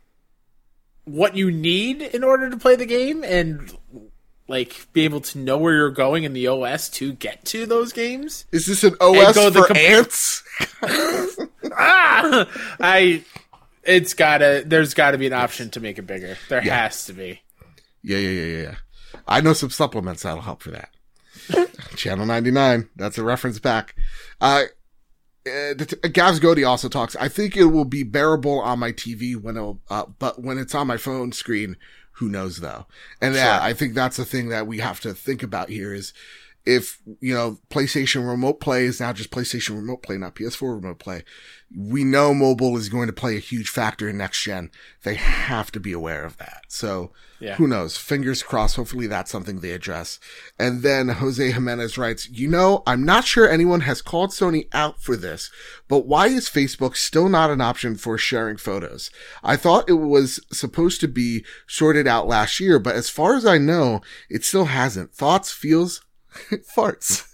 what 1.05 1.37
you 1.37 1.51
need 1.51 2.03
in 2.03 2.25
order 2.25 2.51
to 2.51 2.57
play 2.57 2.77
the 2.77 2.87
game 2.87 3.25
and 3.25 3.77
like 4.49 4.87
be 4.93 5.03
able 5.03 5.21
to 5.21 5.39
know 5.39 5.57
where 5.57 5.75
you're 5.75 5.91
going 5.91 6.25
in 6.25 6.33
the 6.33 6.47
OS 6.47 6.89
to 6.89 7.13
get 7.13 7.45
to 7.47 7.67
those 7.67 7.93
games. 7.93 8.45
Is 8.53 8.67
this 8.67 8.85
an 8.85 8.95
OS 9.01 9.35
for 9.35 9.67
comp- 9.67 9.77
ants? 9.77 10.43
ah, 11.77 12.47
I. 12.81 13.25
It's 13.83 14.15
gotta. 14.15 14.63
There's 14.67 14.95
got 14.95 15.11
to 15.11 15.19
be 15.19 15.27
an 15.27 15.33
option 15.35 15.71
to 15.71 15.81
make 15.81 15.99
it 15.99 16.07
bigger. 16.07 16.39
There 16.49 16.65
yeah. 16.65 16.85
has 16.85 17.07
to 17.07 17.13
be. 17.13 17.43
Yeah, 18.03 18.19
yeah, 18.19 18.31
yeah, 18.31 18.63
yeah. 18.63 18.75
I 19.27 19.41
know 19.41 19.53
some 19.53 19.71
supplements 19.71 20.23
that'll 20.23 20.43
help 20.43 20.63
for 20.63 20.71
that. 20.71 20.91
Channel 21.97 22.27
99. 22.27 22.89
That's 22.97 23.19
a 23.19 23.25
reference 23.25 23.59
back. 23.59 23.95
Uh, 24.41 24.65
uh, 25.47 25.74
Gavs 25.74 26.40
Gody 26.40 26.64
also 26.64 26.88
talks. 26.88 27.16
I 27.16 27.28
think 27.28 27.57
it 27.57 27.66
will 27.66 27.84
be 27.84 28.03
bearable 28.03 28.61
on 28.61 28.78
my 28.78 28.92
TV 28.92 29.36
when 29.36 29.57
it, 29.57 29.76
uh, 29.90 30.07
but 30.18 30.42
when 30.42 30.59
it's 30.59 30.74
on 30.74 30.86
my 30.86 30.97
phone 30.97 31.32
screen, 31.32 31.76
who 32.12 32.28
knows 32.28 32.59
though? 32.59 32.86
And 33.20 33.34
yeah, 33.34 33.59
I 33.61 33.72
think 33.72 33.95
that's 33.95 34.16
the 34.16 34.24
thing 34.24 34.49
that 34.49 34.66
we 34.66 34.78
have 34.78 35.01
to 35.01 35.14
think 35.14 35.42
about 35.42 35.68
here 35.68 35.92
is 35.92 36.12
if, 36.64 37.01
you 37.20 37.34
know, 37.34 37.59
PlayStation 37.68 38.26
Remote 38.26 38.61
Play 38.61 38.84
is 38.84 39.01
now 39.01 39.12
just 39.12 39.30
PlayStation 39.30 39.76
Remote 39.76 40.03
Play, 40.03 40.16
not 40.16 40.34
PS4 40.34 40.76
Remote 40.76 40.99
Play. 40.99 41.24
We 41.76 42.05
know 42.05 42.32
mobile 42.32 42.76
is 42.76 42.88
going 42.88 43.09
to 43.09 43.12
play 43.12 43.36
a 43.36 43.40
huge 43.40 43.68
factor 43.68 44.09
in 44.09 44.16
next 44.16 44.42
gen. 44.42 44.70
They 45.03 45.14
have 45.14 45.70
to 45.72 45.80
be 45.80 45.92
aware 45.92 46.24
of 46.24 46.38
that. 46.38 46.62
So 46.68 47.12
yeah. 47.45 47.57
who 47.57 47.68
knows? 47.68 47.97
Fingers 47.97 48.42
crossed. 48.42 48.76
Hopefully 48.76 49.07
that's 49.07 49.30
something 49.30 49.61
they 49.61 49.72
address. 49.72 50.18
And 50.59 50.82
then 50.82 51.09
Jose 51.09 51.51
Jimenez 51.51 51.99
writes, 51.99 52.28
you 52.30 52.49
know, 52.49 52.82
I'm 52.86 53.05
not 53.05 53.24
sure 53.24 53.49
anyone 53.49 53.82
has 53.82 54.01
called 54.01 54.30
Sony 54.30 54.66
out 54.72 55.01
for 55.01 55.14
this, 55.16 55.51
but 55.86 56.07
why 56.07 56.28
is 56.28 56.49
Facebook 56.49 56.97
still 56.97 57.28
not 57.28 57.51
an 57.51 57.61
option 57.61 57.97
for 57.97 58.16
sharing 58.16 58.57
photos? 58.57 59.11
I 59.42 59.57
thought 59.57 59.88
it 59.88 59.95
was 59.95 60.40
supposed 60.51 61.01
to 61.03 61.09
be 61.09 61.45
sorted 61.66 62.09
out 62.09 62.26
last 62.26 62.61
year, 62.61 62.78
but 62.78 62.97
as 62.97 63.11
far 63.11 63.34
as 63.34 63.45
I 63.45 63.59
know, 63.59 64.01
it 64.30 64.45
still 64.45 64.66
hasn't. 64.66 65.14
Thoughts, 65.14 65.53
feels, 65.53 66.01
farts. 66.76 67.26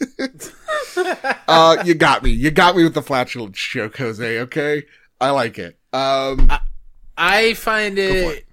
uh, 1.48 1.82
you 1.84 1.94
got 1.94 2.22
me. 2.22 2.30
You 2.30 2.50
got 2.50 2.76
me 2.76 2.82
with 2.82 2.94
the 2.94 3.02
flatulence 3.02 3.58
joke, 3.58 3.96
Jose. 3.98 4.40
Okay, 4.40 4.84
I 5.20 5.30
like 5.30 5.58
it. 5.58 5.78
Um, 5.92 6.50
I, 6.50 6.61
I 7.16 7.54
find 7.54 7.98
it, 7.98 8.38
it, 8.38 8.46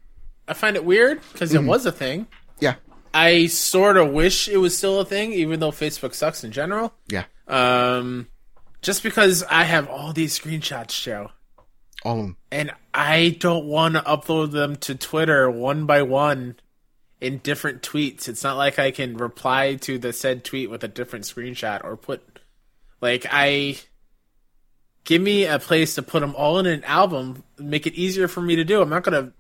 I 0.48 0.54
find 0.54 0.76
it 0.76 0.86
weird 0.86 1.22
because 1.34 1.52
mm-hmm. 1.52 1.66
it 1.66 1.68
was 1.68 1.86
a 1.86 1.92
thing. 1.92 2.28
Yeah. 2.60 2.76
I 3.14 3.48
sort 3.48 3.98
of 3.98 4.12
wish 4.12 4.48
it 4.48 4.58
was 4.58 4.78
still 4.78 5.00
a 5.00 5.06
thing, 5.06 5.34
even 5.34 5.60
though 5.60 5.72
Facebook 5.72 6.14
sucks 6.14 6.44
in 6.44 6.52
general. 6.52 6.94
Yeah. 7.10 7.26
Um, 7.48 8.28
just 8.82 9.04
because 9.04 9.44
I 9.44 9.64
have 9.64 9.88
all 9.88 10.14
these 10.14 10.38
screenshots, 10.38 11.02
Joe. 11.02 11.32
All 12.04 12.20
of 12.20 12.26
them. 12.26 12.38
And 12.52 12.72
I 12.94 13.36
don't 13.40 13.66
want 13.66 13.96
to 13.96 14.02
upload 14.02 14.52
them 14.52 14.76
to 14.78 14.96
Twitter 14.96 15.50
one 15.50 15.86
by 15.86 16.04
one 16.04 16.58
in 17.20 17.40
different 17.40 17.82
tweets. 17.82 18.28
It's 18.28 18.44
not 18.44 18.58
like 18.58 18.80
I 18.80 18.92
can 18.92 19.18
reply 19.18 19.76
to 19.76 19.98
the 19.98 20.14
said 20.14 20.44
tweet 20.44 20.70
with 20.70 20.84
a 20.84 20.88
different 20.88 21.26
screenshot 21.26 21.84
or 21.84 21.98
put 21.98 22.22
like 23.02 23.26
I 23.30 23.78
give 25.04 25.22
me 25.22 25.46
a 25.46 25.58
place 25.58 25.96
to 25.96 26.02
put 26.02 26.20
them 26.20 26.36
all 26.36 26.60
in 26.60 26.66
an 26.66 26.84
album, 26.84 27.44
make 27.58 27.88
it 27.88 27.94
easier 27.94 28.28
for 28.28 28.42
me 28.42 28.56
to 28.58 28.64
do. 28.64 28.82
I'm 28.82 28.90
not 28.90 29.04
going 29.04 29.26
to 29.26 29.34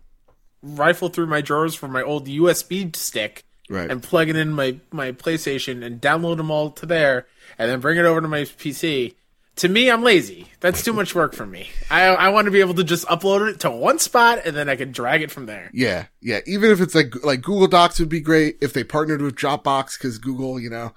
rifle 0.75 1.09
through 1.09 1.27
my 1.27 1.41
drawers 1.41 1.75
for 1.75 1.87
my 1.87 2.01
old 2.01 2.27
USB 2.27 2.95
stick 2.95 3.43
right. 3.69 3.89
and 3.89 4.03
plug 4.03 4.29
it 4.29 4.35
in 4.35 4.53
my 4.53 4.79
my 4.91 5.11
PlayStation 5.11 5.83
and 5.83 6.01
download 6.01 6.37
them 6.37 6.51
all 6.51 6.71
to 6.71 6.85
there 6.85 7.27
and 7.57 7.69
then 7.69 7.79
bring 7.79 7.97
it 7.97 8.05
over 8.05 8.21
to 8.21 8.27
my 8.27 8.41
PC 8.41 9.15
to 9.57 9.67
me, 9.67 9.89
I'm 9.89 10.03
lazy. 10.03 10.47
That's 10.59 10.83
too 10.83 10.93
much 10.93 11.15
work 11.15 11.33
for 11.33 11.45
me. 11.45 11.69
I 11.89 12.05
I 12.05 12.29
want 12.29 12.45
to 12.45 12.51
be 12.51 12.59
able 12.59 12.75
to 12.75 12.83
just 12.83 13.05
upload 13.07 13.49
it 13.49 13.59
to 13.61 13.71
one 13.71 13.99
spot 13.99 14.41
and 14.45 14.55
then 14.55 14.69
I 14.69 14.75
can 14.75 14.91
drag 14.91 15.21
it 15.21 15.31
from 15.31 15.47
there. 15.47 15.69
Yeah, 15.73 16.05
yeah. 16.21 16.39
Even 16.45 16.71
if 16.71 16.79
it's 16.79 16.95
like 16.95 17.23
like 17.23 17.41
Google 17.41 17.67
Docs 17.67 17.99
would 17.99 18.09
be 18.09 18.21
great 18.21 18.57
if 18.61 18.73
they 18.73 18.83
partnered 18.83 19.21
with 19.21 19.35
Dropbox 19.35 19.97
because 19.97 20.19
Google, 20.19 20.59
you 20.59 20.69
know, 20.69 20.93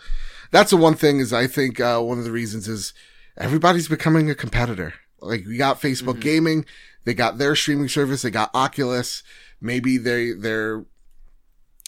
that's 0.50 0.70
the 0.70 0.76
one 0.76 0.94
thing 0.94 1.20
is 1.20 1.32
I 1.32 1.46
think 1.46 1.80
uh, 1.80 2.00
one 2.00 2.18
of 2.18 2.24
the 2.24 2.32
reasons 2.32 2.68
is 2.68 2.92
everybody's 3.36 3.88
becoming 3.88 4.30
a 4.30 4.34
competitor. 4.34 4.94
Like 5.20 5.46
we 5.46 5.56
got 5.56 5.80
Facebook 5.80 6.14
mm-hmm. 6.14 6.20
Gaming, 6.20 6.66
they 7.04 7.14
got 7.14 7.38
their 7.38 7.56
streaming 7.56 7.88
service, 7.88 8.22
they 8.22 8.30
got 8.30 8.54
Oculus. 8.54 9.22
Maybe 9.60 9.98
they 9.98 10.32
they're 10.32 10.84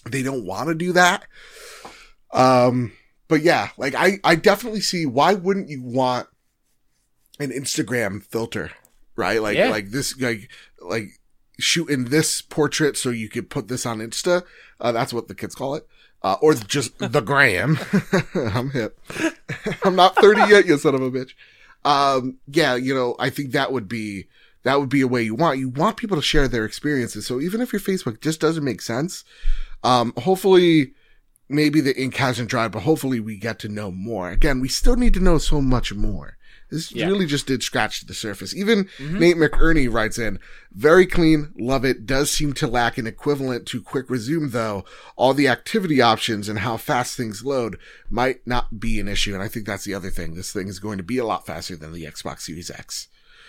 they 0.04 0.22
don't 0.22 0.44
want 0.44 0.68
to 0.68 0.74
do 0.74 0.92
that. 0.92 1.24
Um, 2.32 2.92
but 3.28 3.42
yeah, 3.42 3.70
like 3.76 3.94
I 3.94 4.18
I 4.24 4.34
definitely 4.34 4.80
see 4.80 5.06
why 5.06 5.34
wouldn't 5.34 5.68
you 5.68 5.82
want 5.82 6.28
an 7.38 7.50
Instagram 7.50 8.22
filter, 8.22 8.72
right? 9.16 9.40
Like 9.40 9.56
yeah. 9.56 9.68
like 9.68 9.90
this 9.90 10.18
like 10.20 10.50
like 10.80 11.20
shooting 11.58 12.04
this 12.06 12.42
portrait 12.42 12.96
so 12.96 13.10
you 13.10 13.28
could 13.28 13.50
put 13.50 13.68
this 13.68 13.86
on 13.86 13.98
Insta. 13.98 14.42
Uh, 14.80 14.92
that's 14.92 15.12
what 15.12 15.28
the 15.28 15.34
kids 15.34 15.54
call 15.54 15.74
it. 15.74 15.86
Uh, 16.22 16.36
or 16.40 16.54
just 16.54 16.98
the 17.12 17.20
gram. 17.20 17.78
I'm 18.34 18.70
hip. 18.70 18.98
I'm 19.84 19.96
not 19.96 20.16
30 20.16 20.40
yet, 20.50 20.66
you 20.66 20.78
son 20.78 20.94
of 20.94 21.02
a 21.02 21.10
bitch. 21.10 21.32
Um, 21.84 22.38
yeah, 22.46 22.76
you 22.76 22.94
know, 22.94 23.16
I 23.18 23.30
think 23.30 23.52
that 23.52 23.72
would 23.72 23.88
be, 23.88 24.28
that 24.62 24.78
would 24.78 24.88
be 24.88 25.00
a 25.00 25.08
way 25.08 25.22
you 25.22 25.34
want. 25.34 25.58
You 25.58 25.68
want 25.68 25.96
people 25.96 26.16
to 26.16 26.22
share 26.22 26.48
their 26.48 26.64
experiences. 26.64 27.26
So 27.26 27.40
even 27.40 27.60
if 27.60 27.72
your 27.72 27.80
Facebook 27.80 28.20
just 28.20 28.40
doesn't 28.40 28.64
make 28.64 28.80
sense, 28.80 29.24
um, 29.82 30.12
hopefully, 30.16 30.92
maybe 31.48 31.80
the 31.80 32.00
ink 32.00 32.16
hasn't 32.16 32.50
dried, 32.50 32.72
but 32.72 32.82
hopefully 32.82 33.20
we 33.20 33.36
get 33.36 33.58
to 33.60 33.68
know 33.68 33.90
more. 33.90 34.30
Again, 34.30 34.60
we 34.60 34.68
still 34.68 34.96
need 34.96 35.14
to 35.14 35.20
know 35.20 35.38
so 35.38 35.60
much 35.60 35.92
more. 35.92 36.36
This 36.70 36.90
yeah. 36.90 37.06
really 37.06 37.26
just 37.26 37.46
did 37.46 37.62
scratch 37.62 38.06
the 38.06 38.14
surface. 38.14 38.56
Even 38.56 38.84
mm-hmm. 38.96 39.18
Nate 39.18 39.36
McErney 39.36 39.92
writes 39.92 40.16
in, 40.16 40.38
very 40.72 41.06
clean, 41.06 41.52
love 41.58 41.84
it. 41.84 42.06
Does 42.06 42.30
seem 42.30 42.54
to 42.54 42.66
lack 42.66 42.96
an 42.96 43.06
equivalent 43.06 43.66
to 43.66 43.82
quick 43.82 44.08
resume 44.08 44.48
though. 44.48 44.86
All 45.14 45.34
the 45.34 45.48
activity 45.48 46.00
options 46.00 46.48
and 46.48 46.60
how 46.60 46.78
fast 46.78 47.14
things 47.14 47.44
load 47.44 47.78
might 48.08 48.46
not 48.46 48.80
be 48.80 48.98
an 48.98 49.06
issue. 49.06 49.34
And 49.34 49.42
I 49.42 49.48
think 49.48 49.66
that's 49.66 49.84
the 49.84 49.92
other 49.92 50.08
thing. 50.08 50.34
This 50.34 50.50
thing 50.50 50.68
is 50.68 50.78
going 50.78 50.96
to 50.96 51.04
be 51.04 51.18
a 51.18 51.26
lot 51.26 51.44
faster 51.44 51.76
than 51.76 51.92
the 51.92 52.04
Xbox 52.04 52.40
Series 52.40 52.70
X. 52.70 53.08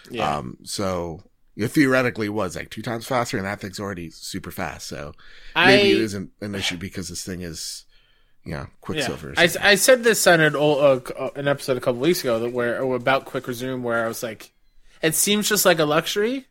Yeah. 0.10 0.38
Um, 0.38 0.58
so 0.64 1.24
it 1.56 1.68
theoretically 1.70 2.30
was 2.30 2.56
like 2.56 2.70
two 2.70 2.82
times 2.82 3.06
faster 3.06 3.38
and 3.38 3.46
that 3.46 3.62
thing's 3.62 3.80
already 3.80 4.10
super 4.10 4.52
fast. 4.52 4.88
So 4.88 5.14
maybe 5.56 5.94
I, 5.94 5.96
it 5.96 6.02
isn't 6.02 6.32
an 6.42 6.56
issue 6.56 6.78
because 6.78 7.10
this 7.10 7.24
thing 7.24 7.42
is, 7.42 7.86
yeah, 8.46 8.66
Quicksilver. 8.82 9.34
Yeah. 9.38 9.48
I, 9.62 9.72
I 9.72 9.76
said 9.76 10.04
this 10.04 10.26
on 10.28 10.42
an, 10.42 10.56
old, 10.56 11.12
uh, 11.18 11.30
an 11.36 11.48
episode 11.48 11.78
a 11.78 11.82
couple 11.82 12.02
weeks 12.02 12.22
ago 12.22 12.40
that 12.40 12.52
where 12.52 12.82
about 12.82 13.26
Quick 13.26 13.48
Resume, 13.48 13.84
where 13.84 14.04
I 14.04 14.08
was 14.08 14.24
like, 14.24 14.52
it 15.02 15.16
seems 15.16 15.48
just 15.48 15.66
like 15.66 15.80
a 15.80 15.86
luxury, 15.86 16.48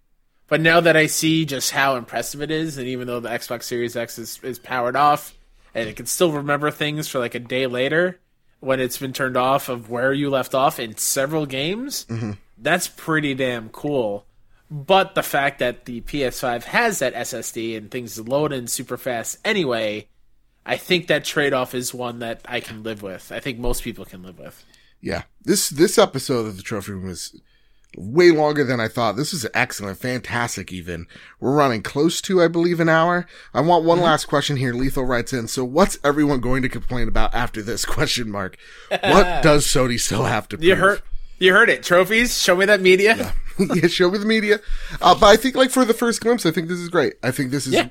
but 0.48 0.60
now 0.60 0.80
that 0.80 0.96
I 0.96 1.06
see 1.06 1.44
just 1.44 1.70
how 1.70 1.96
impressive 1.96 2.40
it 2.42 2.50
is, 2.50 2.78
and 2.78 2.86
even 2.86 3.06
though 3.06 3.20
the 3.20 3.28
Xbox 3.28 3.64
Series 3.64 3.96
X 3.96 4.18
is, 4.18 4.38
is 4.42 4.58
powered 4.58 4.96
off 4.96 5.34
and 5.74 5.88
it 5.88 5.96
can 5.96 6.06
still 6.06 6.32
remember 6.32 6.70
things 6.70 7.08
for 7.08 7.18
like 7.18 7.34
a 7.34 7.40
day 7.40 7.66
later, 7.66 8.20
when 8.60 8.78
it's 8.78 8.98
been 8.98 9.12
turned 9.12 9.36
off 9.36 9.68
of 9.68 9.90
where 9.90 10.12
you 10.12 10.30
left 10.30 10.54
off 10.54 10.78
in 10.78 10.96
several 10.96 11.46
games, 11.46 12.06
that's 12.62 12.88
pretty 12.88 13.34
damn 13.34 13.68
cool. 13.68 14.24
But 14.70 15.14
the 15.14 15.22
fact 15.22 15.58
that 15.58 15.84
the 15.84 16.00
PS5 16.00 16.64
has 16.64 16.98
that 17.00 17.14
SSD 17.14 17.76
and 17.76 17.90
things 17.90 18.18
load 18.18 18.52
in 18.52 18.66
super 18.66 18.96
fast 18.96 19.36
anyway, 19.44 20.08
I 20.64 20.76
think 20.78 21.08
that 21.08 21.24
trade 21.24 21.52
off 21.52 21.74
is 21.74 21.92
one 21.92 22.20
that 22.20 22.40
I 22.46 22.60
can 22.60 22.82
live 22.82 23.02
with. 23.02 23.30
I 23.30 23.40
think 23.40 23.58
most 23.58 23.82
people 23.82 24.04
can 24.06 24.22
live 24.22 24.38
with. 24.38 24.64
Yeah. 25.00 25.24
This 25.42 25.68
this 25.68 25.98
episode 25.98 26.46
of 26.46 26.56
the 26.56 26.62
trophy 26.62 26.92
room 26.92 27.10
is 27.10 27.38
way 27.98 28.30
longer 28.30 28.64
than 28.64 28.80
I 28.80 28.88
thought. 28.88 29.16
This 29.16 29.34
is 29.34 29.46
excellent, 29.52 29.98
fantastic 29.98 30.72
even. 30.72 31.06
We're 31.38 31.54
running 31.54 31.82
close 31.82 32.22
to, 32.22 32.40
I 32.40 32.48
believe, 32.48 32.80
an 32.80 32.88
hour. 32.88 33.26
I 33.52 33.60
want 33.60 33.82
Mm-hmm. 33.82 33.88
one 33.88 34.00
last 34.00 34.24
question 34.26 34.56
here. 34.56 34.72
Lethal 34.72 35.04
writes 35.04 35.34
in. 35.34 35.48
So 35.48 35.64
what's 35.66 35.98
everyone 36.02 36.40
going 36.40 36.62
to 36.62 36.70
complain 36.70 37.08
about 37.08 37.34
after 37.34 37.60
this 37.60 37.84
question 37.96 38.30
mark? 38.30 38.56
What 38.88 39.42
does 39.42 39.66
Sony 39.66 40.00
still 40.00 40.24
have 40.24 40.48
to 40.48 40.56
prove? 40.56 40.64
You 40.66 40.76
heard 40.76 41.02
you 41.42 41.52
heard 41.52 41.68
it. 41.68 41.82
Trophies, 41.82 42.40
show 42.40 42.56
me 42.56 42.64
that 42.66 42.80
media. 42.80 43.34
yeah, 43.58 43.86
show 43.88 44.10
me 44.10 44.18
the 44.18 44.26
media. 44.26 44.60
Uh, 45.00 45.14
but 45.14 45.26
I 45.26 45.36
think 45.36 45.56
like 45.56 45.70
for 45.70 45.84
the 45.84 45.94
first 45.94 46.20
glimpse, 46.20 46.46
I 46.46 46.50
think 46.50 46.68
this 46.68 46.78
is 46.78 46.88
great. 46.88 47.14
I 47.22 47.30
think 47.30 47.50
this 47.50 47.66
is 47.66 47.72
Yeah. 47.74 47.88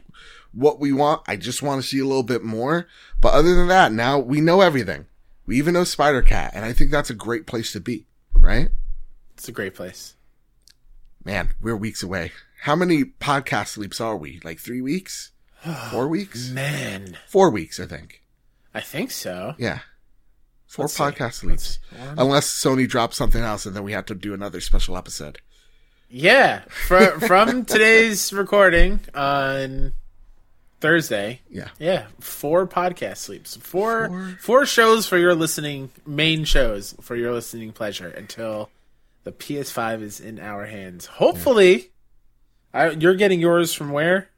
what 0.53 0.79
we 0.79 0.91
want. 0.93 1.21
I 1.27 1.35
just 1.35 1.61
want 1.61 1.81
to 1.81 1.87
see 1.87 1.99
a 1.99 2.05
little 2.05 2.23
bit 2.23 2.43
more. 2.43 2.87
But 3.21 3.33
other 3.33 3.53
than 3.55 3.67
that, 3.67 3.91
now 3.91 4.17
we 4.19 4.41
know 4.41 4.61
everything. 4.61 5.05
We 5.45 5.57
even 5.57 5.73
know 5.73 5.83
Spider 5.83 6.21
Cat, 6.21 6.51
and 6.55 6.63
I 6.65 6.71
think 6.73 6.91
that's 6.91 7.09
a 7.09 7.13
great 7.15 7.45
place 7.45 7.71
to 7.73 7.79
be, 7.79 8.05
right? 8.35 8.69
It's 9.33 9.47
a 9.49 9.51
great 9.51 9.75
place. 9.75 10.15
Man, 11.25 11.49
we're 11.61 11.75
weeks 11.75 12.01
away. 12.03 12.31
How 12.61 12.75
many 12.75 13.03
podcast 13.03 13.67
sleeps 13.69 13.99
are 13.99 14.15
we? 14.15 14.39
Like 14.43 14.59
three 14.59 14.81
weeks? 14.81 15.31
Four 15.91 16.07
weeks? 16.07 16.49
Man, 16.49 17.17
Four 17.27 17.49
weeks, 17.49 17.79
I 17.79 17.85
think. 17.85 18.21
I 18.73 18.79
think 18.79 19.11
so. 19.11 19.55
Yeah. 19.57 19.79
4 20.71 20.83
Let's 20.85 20.93
see. 20.93 21.03
podcast 21.03 21.33
sleeps. 21.33 21.79
Unless 22.17 22.47
Sony 22.47 22.87
drops 22.87 23.17
something 23.17 23.41
else 23.43 23.65
and 23.65 23.75
then 23.75 23.83
we 23.83 23.91
have 23.91 24.05
to 24.05 24.15
do 24.15 24.33
another 24.33 24.61
special 24.61 24.95
episode. 24.95 25.39
Yeah, 26.09 26.61
fr- 26.69 27.19
from 27.27 27.65
today's 27.65 28.31
recording 28.31 29.01
on 29.13 29.91
Thursday. 30.79 31.41
Yeah. 31.49 31.67
Yeah, 31.77 32.05
four 32.21 32.67
podcast 32.67 33.17
sleeps, 33.17 33.57
four 33.57 34.07
Four. 34.07 34.37
four 34.39 34.65
shows 34.65 35.05
for 35.07 35.17
your 35.17 35.35
listening 35.35 35.91
main 36.05 36.45
shows 36.45 36.95
for 37.01 37.17
your 37.17 37.33
listening 37.33 37.73
pleasure 37.73 38.07
until 38.07 38.69
the 39.25 39.33
PS5 39.33 40.01
is 40.01 40.19
in 40.21 40.39
our 40.39 40.67
hands. 40.67 41.05
Hopefully, 41.05 41.91
I, 42.73 42.91
you're 42.91 43.15
getting 43.15 43.41
yours 43.41 43.73
from 43.73 43.91
where? 43.91 44.29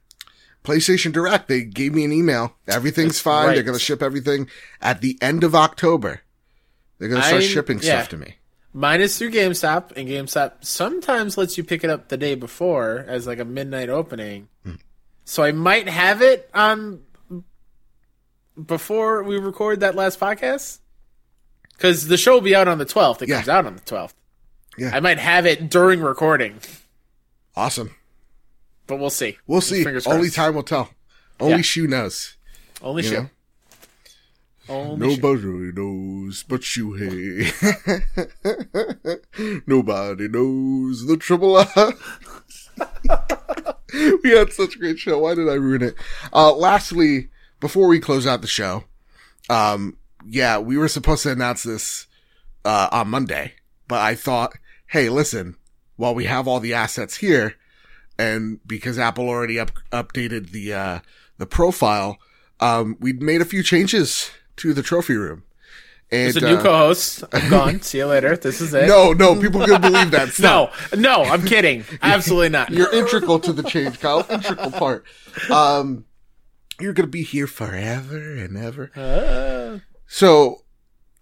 PlayStation 0.64 1.12
Direct, 1.12 1.46
they 1.46 1.62
gave 1.62 1.94
me 1.94 2.04
an 2.04 2.12
email. 2.12 2.56
Everything's 2.66 3.20
fine. 3.20 3.46
right. 3.48 3.54
They're 3.54 3.62
going 3.62 3.78
to 3.78 3.84
ship 3.84 4.02
everything 4.02 4.48
at 4.80 5.00
the 5.02 5.16
end 5.20 5.44
of 5.44 5.54
October. 5.54 6.22
They're 7.10 7.20
to 7.20 7.26
start 7.28 7.42
I'm- 7.42 7.50
shipping 7.50 7.78
yeah. 7.82 7.98
stuff 8.00 8.08
to 8.10 8.16
me. 8.16 8.36
Mine 8.76 9.00
is 9.00 9.16
through 9.16 9.30
GameStop, 9.30 9.92
and 9.96 10.08
GameStop 10.08 10.64
sometimes 10.64 11.38
lets 11.38 11.56
you 11.56 11.62
pick 11.62 11.84
it 11.84 11.90
up 11.90 12.08
the 12.08 12.16
day 12.16 12.34
before 12.34 13.04
as 13.06 13.24
like 13.26 13.38
a 13.38 13.44
midnight 13.44 13.88
opening. 13.88 14.48
Hmm. 14.64 14.74
So 15.24 15.44
I 15.44 15.52
might 15.52 15.88
have 15.88 16.22
it 16.22 16.50
on 16.52 17.00
before 18.66 19.22
we 19.22 19.38
record 19.38 19.80
that 19.80 19.94
last 19.94 20.18
podcast. 20.20 20.78
Because 21.76 22.06
the 22.06 22.16
show 22.16 22.34
will 22.34 22.40
be 22.40 22.54
out 22.54 22.68
on 22.68 22.78
the 22.78 22.84
12th. 22.86 23.22
It 23.22 23.28
Yeah. 23.28 23.36
comes 23.36 23.48
out 23.48 23.66
on 23.66 23.74
the 23.74 23.80
12th. 23.82 24.14
Yeah. 24.76 24.90
I 24.92 25.00
might 25.00 25.18
have 25.18 25.46
it 25.46 25.70
during 25.70 26.00
recording, 26.00 26.58
Awesome. 27.56 27.94
but 28.86 28.96
we'll 28.96 29.10
see. 29.10 29.38
We'll 29.46 29.60
see. 29.60 29.84
Only 30.06 30.30
time 30.30 30.54
will 30.54 30.62
tell. 30.64 30.90
Only 31.40 31.56
Yeah. 31.56 31.62
Shu 31.62 31.86
knows. 31.86 32.36
Only 32.82 33.02
you 33.04 33.08
show. 33.10 33.22
know? 33.22 33.30
Show. 34.66 34.96
Nobody 34.96 35.72
knows 35.74 36.42
but 36.42 36.76
you, 36.76 36.94
hey. 36.94 37.50
Nobody 39.66 40.28
knows 40.28 41.06
the 41.06 41.18
trouble 41.18 41.56
I. 41.58 41.92
we 44.22 44.30
had 44.30 44.52
such 44.52 44.76
a 44.76 44.78
great 44.78 44.98
show. 44.98 45.18
Why 45.18 45.34
did 45.34 45.50
I 45.50 45.54
ruin 45.54 45.82
it? 45.82 45.94
Uh, 46.32 46.54
lastly, 46.54 47.28
before 47.60 47.88
we 47.88 48.00
close 48.00 48.26
out 48.26 48.40
the 48.40 48.46
show, 48.46 48.84
um, 49.50 49.98
yeah, 50.26 50.58
we 50.58 50.78
were 50.78 50.88
supposed 50.88 51.24
to 51.24 51.32
announce 51.32 51.62
this, 51.62 52.06
uh, 52.64 52.88
on 52.90 53.08
Monday, 53.08 53.54
but 53.86 54.00
I 54.00 54.14
thought, 54.14 54.54
hey, 54.86 55.10
listen, 55.10 55.56
while 55.96 56.14
we 56.14 56.24
have 56.24 56.48
all 56.48 56.60
the 56.60 56.72
assets 56.72 57.18
here, 57.18 57.56
and 58.18 58.60
because 58.66 58.98
Apple 58.98 59.28
already 59.28 59.58
up, 59.58 59.72
updated 59.92 60.52
the, 60.52 60.72
uh, 60.72 60.98
the 61.36 61.46
profile, 61.46 62.18
um, 62.60 62.96
we 62.98 63.12
made 63.12 63.42
a 63.42 63.46
few 63.46 63.62
changes 63.62 64.30
to 64.56 64.72
the 64.74 64.82
trophy 64.82 65.14
room. 65.16 65.44
And, 66.10 66.32
There's 66.32 66.36
a 66.36 66.40
new 66.42 66.56
uh, 66.56 66.62
co-host. 66.62 67.24
I'm 67.32 67.50
gone. 67.50 67.80
See 67.82 67.98
you 67.98 68.06
later. 68.06 68.36
This 68.36 68.60
is 68.60 68.72
it. 68.74 68.86
no, 68.86 69.12
no, 69.12 69.40
people 69.40 69.64
can 69.66 69.80
believe 69.80 70.10
that. 70.12 70.38
No, 70.38 70.70
no. 70.96 71.22
I'm 71.24 71.44
kidding. 71.44 71.84
Absolutely 72.02 72.50
not. 72.50 72.70
You're 72.70 72.92
integral 72.92 73.40
to 73.40 73.52
the 73.52 73.62
change, 73.62 73.98
Kyle. 74.00 74.24
Integral 74.28 74.70
part. 74.70 75.04
Um, 75.50 76.04
you're 76.80 76.92
gonna 76.92 77.08
be 77.08 77.22
here 77.22 77.46
forever 77.46 78.16
and 78.18 78.56
ever. 78.56 78.90
Uh, 78.94 79.80
So, 80.06 80.64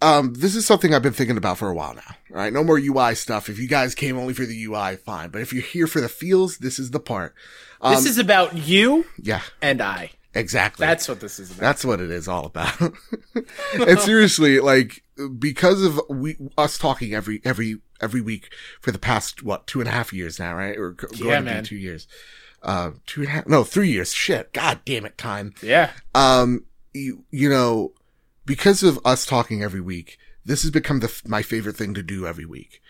um, 0.02 0.34
this 0.34 0.56
is 0.56 0.66
something 0.66 0.92
I've 0.92 1.02
been 1.02 1.12
thinking 1.12 1.36
about 1.36 1.58
for 1.58 1.68
a 1.68 1.74
while 1.74 1.94
now. 1.94 2.16
Right, 2.28 2.52
no 2.52 2.64
more 2.64 2.76
UI 2.78 3.14
stuff. 3.14 3.48
If 3.48 3.58
you 3.58 3.68
guys 3.68 3.94
came 3.94 4.18
only 4.18 4.34
for 4.34 4.44
the 4.44 4.64
UI, 4.64 4.96
fine. 4.96 5.30
But 5.30 5.42
if 5.42 5.52
you're 5.52 5.62
here 5.62 5.86
for 5.86 6.00
the 6.00 6.08
feels, 6.08 6.58
this 6.58 6.78
is 6.78 6.90
the 6.90 7.00
part. 7.00 7.34
Um, 7.80 7.94
this 7.94 8.04
is 8.06 8.18
about 8.18 8.56
you 8.56 9.06
yeah, 9.16 9.42
and 9.62 9.80
I. 9.80 10.10
exactly. 10.34 10.86
That's 10.86 11.08
what 11.08 11.20
this 11.20 11.38
is 11.38 11.50
about. 11.50 11.60
That's 11.60 11.84
what 11.84 12.00
it 12.00 12.10
is 12.10 12.28
all 12.28 12.46
about. 12.46 12.80
and 13.74 13.98
seriously, 14.00 14.60
like 14.60 15.02
because 15.38 15.82
of 15.82 16.00
we 16.08 16.36
us 16.58 16.78
talking 16.78 17.14
every 17.14 17.40
every 17.44 17.76
every 18.00 18.20
week 18.20 18.52
for 18.80 18.90
the 18.92 18.98
past 18.98 19.42
what 19.42 19.66
two 19.66 19.80
and 19.80 19.88
a 19.88 19.92
half 19.92 20.12
years 20.12 20.38
now, 20.38 20.54
right? 20.54 20.76
Or 20.76 20.92
go- 20.92 21.08
going 21.08 21.24
Yeah, 21.28 21.38
to 21.38 21.40
be 21.42 21.50
man. 21.50 21.64
two 21.64 21.76
years. 21.76 22.06
Uh, 22.62 22.92
two 23.06 23.22
and 23.22 23.28
a 23.28 23.32
half? 23.32 23.46
No, 23.48 23.64
three 23.64 23.90
years. 23.90 24.14
Shit. 24.14 24.52
God 24.52 24.80
damn 24.84 25.04
it, 25.04 25.18
time. 25.18 25.52
yeah. 25.62 25.90
Um, 26.14 26.64
you 26.94 27.24
you 27.30 27.48
know, 27.48 27.92
because 28.46 28.82
of 28.82 28.98
us 29.04 29.26
talking 29.26 29.62
every 29.62 29.80
week, 29.80 30.16
this 30.44 30.62
has 30.62 30.70
become 30.70 31.00
the 31.00 31.12
my 31.26 31.42
favorite 31.42 31.76
thing 31.76 31.92
to 31.94 32.02
do 32.02 32.26
every 32.26 32.44
week, 32.46 32.80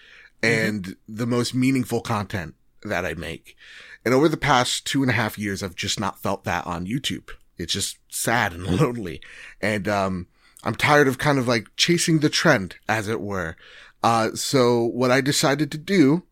and 0.43 0.97
the 1.09 1.26
most 1.26 1.55
meaningful 1.55 2.01
content 2.03 2.55
that 2.85 3.05
I 3.05 3.14
make. 3.14 3.57
And 4.05 4.12
over 4.12 4.28
the 4.28 4.37
past 4.37 4.87
two 4.87 5.03
and 5.03 5.11
a 5.11 5.14
half 5.14 5.39
years, 5.39 5.62
I've 5.62 5.76
just 5.76 6.01
not 6.01 6.22
felt 6.22 6.45
that 6.45 6.66
on 6.66 6.87
YouTube. 6.87 7.30
It's 7.57 7.72
just 7.72 7.99
sad 8.09 8.53
and 8.53 8.66
lonely, 8.80 9.20
and 9.61 9.87
um, 9.87 10.26
I'm 10.64 10.74
tired 10.74 11.09
of 11.09 11.18
kind 11.18 11.39
of 11.39 11.47
like 11.47 11.68
chasing 11.76 12.18
the 12.18 12.30
trend, 12.30 12.76
as 12.89 13.09
it 13.09 13.20
were. 13.20 13.57
Uh, 14.03 14.33
so 14.35 14.85
what 14.85 15.11
I 15.11 15.20
decided 15.20 15.70
to 15.72 15.78
do 15.78 16.24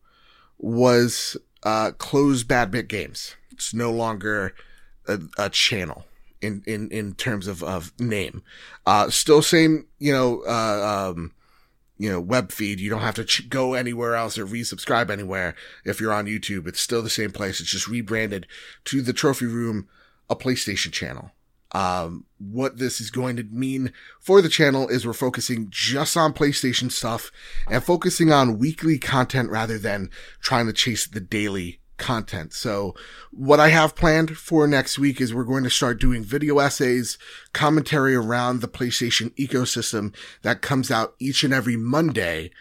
was 0.57 1.37
uh, 1.63 1.91
close 1.97 2.43
Bad 2.43 2.71
Bit 2.71 2.87
Games. 2.87 3.35
It's 3.51 3.73
no 3.73 3.91
longer 3.91 4.53
a, 5.07 5.19
a 5.37 5.49
channel 5.49 6.05
in, 6.41 6.63
in, 6.65 6.89
in 6.89 7.13
terms 7.13 7.47
of, 7.47 7.63
of 7.63 7.93
name. 7.99 8.41
Uh, 8.85 9.09
still 9.09 9.41
same, 9.41 9.87
you 9.99 10.11
know, 10.11 10.43
uh, 10.47 11.11
um, 11.11 11.33
you 12.01 12.09
know, 12.09 12.19
web 12.19 12.51
feed. 12.51 12.79
You 12.79 12.89
don't 12.89 13.01
have 13.01 13.13
to 13.15 13.23
ch- 13.23 13.47
go 13.47 13.75
anywhere 13.75 14.15
else 14.15 14.35
or 14.39 14.47
resubscribe 14.47 15.11
anywhere. 15.11 15.53
If 15.85 16.01
you're 16.01 16.11
on 16.11 16.25
YouTube, 16.25 16.67
it's 16.67 16.81
still 16.81 17.03
the 17.03 17.11
same 17.11 17.29
place. 17.29 17.61
It's 17.61 17.69
just 17.69 17.87
rebranded 17.87 18.47
to 18.85 19.03
the 19.03 19.13
trophy 19.13 19.45
room, 19.45 19.87
a 20.27 20.35
PlayStation 20.35 20.91
channel. 20.91 21.29
Um, 21.73 22.25
what 22.39 22.79
this 22.79 22.99
is 22.99 23.11
going 23.11 23.35
to 23.37 23.43
mean 23.43 23.93
for 24.19 24.41
the 24.41 24.49
channel 24.49 24.87
is 24.87 25.05
we're 25.05 25.13
focusing 25.13 25.67
just 25.69 26.17
on 26.17 26.33
PlayStation 26.33 26.91
stuff 26.91 27.31
and 27.69 27.83
focusing 27.83 28.31
on 28.31 28.57
weekly 28.57 28.97
content 28.97 29.51
rather 29.51 29.77
than 29.77 30.09
trying 30.41 30.65
to 30.65 30.73
chase 30.73 31.05
the 31.05 31.21
daily 31.21 31.80
content. 32.01 32.51
So 32.53 32.95
what 33.29 33.61
I 33.61 33.69
have 33.69 33.95
planned 33.95 34.37
for 34.37 34.67
next 34.67 34.99
week 34.99 35.21
is 35.21 35.33
we're 35.33 35.45
going 35.45 35.63
to 35.63 35.69
start 35.69 36.01
doing 36.01 36.23
video 36.23 36.59
essays, 36.59 37.17
commentary 37.53 38.15
around 38.15 38.59
the 38.59 38.67
PlayStation 38.67 39.29
ecosystem 39.35 40.13
that 40.41 40.61
comes 40.61 40.91
out 40.91 41.15
each 41.19 41.45
and 41.45 41.53
every 41.53 41.77
Monday. 41.77 42.51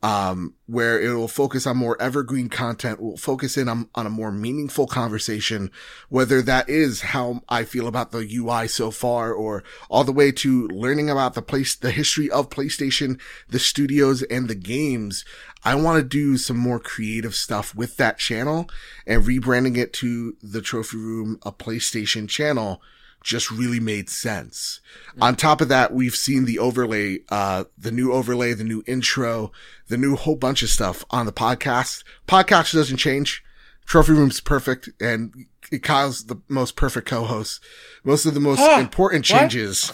Um, 0.00 0.54
where 0.66 1.00
it 1.00 1.12
will 1.12 1.26
focus 1.26 1.66
on 1.66 1.76
more 1.76 2.00
evergreen 2.00 2.48
content, 2.48 3.00
will 3.00 3.16
focus 3.16 3.56
in 3.56 3.68
on, 3.68 3.88
on 3.96 4.06
a 4.06 4.10
more 4.10 4.30
meaningful 4.30 4.86
conversation, 4.86 5.72
whether 6.08 6.40
that 6.40 6.68
is 6.68 7.00
how 7.00 7.40
I 7.48 7.64
feel 7.64 7.88
about 7.88 8.12
the 8.12 8.24
UI 8.36 8.68
so 8.68 8.92
far 8.92 9.32
or 9.32 9.64
all 9.88 10.04
the 10.04 10.12
way 10.12 10.30
to 10.30 10.68
learning 10.68 11.10
about 11.10 11.34
the 11.34 11.42
place, 11.42 11.74
the 11.74 11.90
history 11.90 12.30
of 12.30 12.48
PlayStation, 12.48 13.18
the 13.48 13.58
studios 13.58 14.22
and 14.22 14.46
the 14.46 14.54
games. 14.54 15.24
I 15.64 15.74
want 15.74 15.98
to 15.98 16.08
do 16.08 16.36
some 16.36 16.56
more 16.56 16.78
creative 16.78 17.34
stuff 17.34 17.74
with 17.74 17.96
that 17.96 18.18
channel 18.18 18.68
and 19.06 19.24
rebranding 19.24 19.76
it 19.76 19.92
to 19.94 20.36
the 20.42 20.62
trophy 20.62 20.96
room, 20.96 21.38
a 21.42 21.52
PlayStation 21.52 22.28
channel 22.28 22.80
just 23.24 23.50
really 23.50 23.80
made 23.80 24.08
sense. 24.08 24.80
On 25.20 25.34
top 25.34 25.60
of 25.60 25.68
that, 25.68 25.92
we've 25.92 26.14
seen 26.14 26.44
the 26.44 26.58
overlay, 26.58 27.18
uh, 27.30 27.64
the 27.76 27.90
new 27.90 28.12
overlay, 28.12 28.54
the 28.54 28.64
new 28.64 28.82
intro, 28.86 29.50
the 29.88 29.96
new 29.96 30.14
whole 30.16 30.36
bunch 30.36 30.62
of 30.62 30.70
stuff 30.70 31.04
on 31.10 31.26
the 31.26 31.32
podcast. 31.32 32.04
Podcast 32.28 32.72
doesn't 32.72 32.98
change. 32.98 33.42
Trophy 33.84 34.12
Room's 34.12 34.40
perfect 34.40 34.90
and 35.00 35.46
Kyle's 35.82 36.26
the 36.26 36.40
most 36.48 36.76
perfect 36.76 37.08
co-host. 37.08 37.60
Most 38.04 38.24
of 38.24 38.34
the 38.34 38.40
most 38.40 38.60
Huh, 38.60 38.78
important 38.80 39.24
changes 39.24 39.92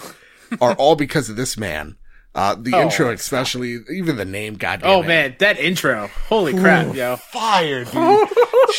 are 0.61 0.75
all 0.75 0.95
because 0.95 1.31
of 1.31 1.37
this 1.37 1.57
man. 1.57 1.97
Uh, 2.35 2.55
the 2.57 2.75
Oh, 2.75 2.83
intro, 2.83 3.11
especially, 3.11 3.79
even 3.93 4.17
the 4.17 4.25
name, 4.25 4.55
goddamn 4.57 4.91
Oh 4.91 5.03
it. 5.03 5.07
man, 5.07 5.37
that 5.39 5.59
intro! 5.59 6.09
Holy 6.29 6.53
crap, 6.53 6.95
yo! 6.95 7.15
Fire, 7.17 7.85
dude. 7.85 7.95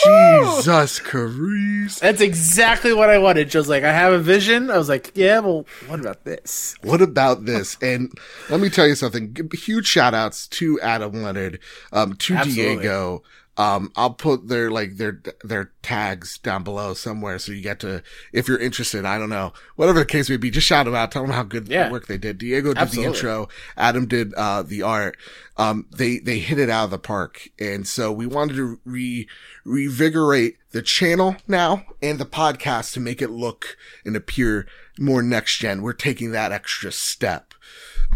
Jesus 0.04 1.00
Christ. 1.00 2.02
That's 2.02 2.20
exactly 2.22 2.94
what 2.94 3.10
I 3.10 3.18
wanted. 3.18 3.50
Joe's 3.50 3.70
like, 3.70 3.84
I 3.84 3.94
have 3.94 4.12
a 4.14 4.20
vision. 4.20 4.70
I 4.70 4.78
was 4.78 4.90
like, 4.90 5.12
yeah, 5.16 5.40
well, 5.40 5.66
what 5.88 6.00
about 6.00 6.26
this? 6.26 6.76
What 6.84 7.02
about 7.02 7.46
this? 7.46 7.78
And 7.82 8.12
let 8.50 8.60
me 8.60 8.70
tell 8.70 8.88
you 8.88 8.96
something. 8.96 9.36
Huge 9.54 9.88
shout 9.88 10.14
outs 10.14 10.48
to 10.50 10.80
Adam 10.82 11.24
Leonard, 11.24 11.60
um, 11.94 12.16
to 12.18 12.34
Absolutely. 12.36 12.76
Diego. 12.76 13.24
Um, 13.58 13.92
I'll 13.96 14.14
put 14.14 14.50
their, 14.50 14.70
like, 14.70 14.98
their, 14.98 15.22
their 15.44 15.72
tags 15.82 16.38
down 16.38 16.64
below 16.64 16.94
somewhere. 16.94 17.40
So 17.40 17.54
you 17.54 17.62
get 17.62 17.80
to, 17.80 18.04
if 18.34 18.48
you're 18.50 18.60
interested, 18.60 19.06
I 19.06 19.18
don't 19.18 19.30
know, 19.30 19.54
whatever 19.78 20.00
the 20.00 20.06
case 20.06 20.30
may 20.30 20.36
be, 20.38 20.52
just 20.52 20.68
shout 20.68 20.86
them 20.86 20.96
out. 20.96 21.12
Tell 21.12 21.22
them 21.22 21.32
how 21.32 21.44
good 21.44 21.70
Yeah. 21.70 21.90
work 21.90 22.08
they 22.08 22.18
did. 22.18 22.38
Diego 22.38 22.70
did 22.74 22.78
Absolutely. 22.80 23.12
the 23.12 23.16
intro. 23.18 23.48
Adam 23.78 24.08
did, 24.08 24.34
uh, 24.34 24.62
the 24.64 24.82
art. 24.82 25.16
Um, 25.58 25.88
they, 25.96 26.18
they 26.20 26.40
hit 26.40 26.60
it 26.60 26.70
out 26.70 26.86
of 26.86 26.92
the 26.92 27.00
park. 27.00 27.48
And 27.58 27.88
so 27.88 28.12
we 28.12 28.26
wanted 28.26 28.58
to 28.58 28.80
re, 28.84 29.28
revigorate 29.66 30.56
the 30.72 30.82
channel 30.82 31.38
now 31.48 31.86
and 32.02 32.20
the 32.20 32.26
podcast 32.26 32.92
to 32.94 33.00
make 33.00 33.22
it 33.22 33.30
look 33.30 33.78
and 34.04 34.16
appear 34.18 34.68
more 35.00 35.22
next 35.22 35.58
gen. 35.60 35.82
We're 35.82 35.94
taking 35.94 36.32
that 36.32 36.52
extra 36.52 36.92
step. 36.92 37.54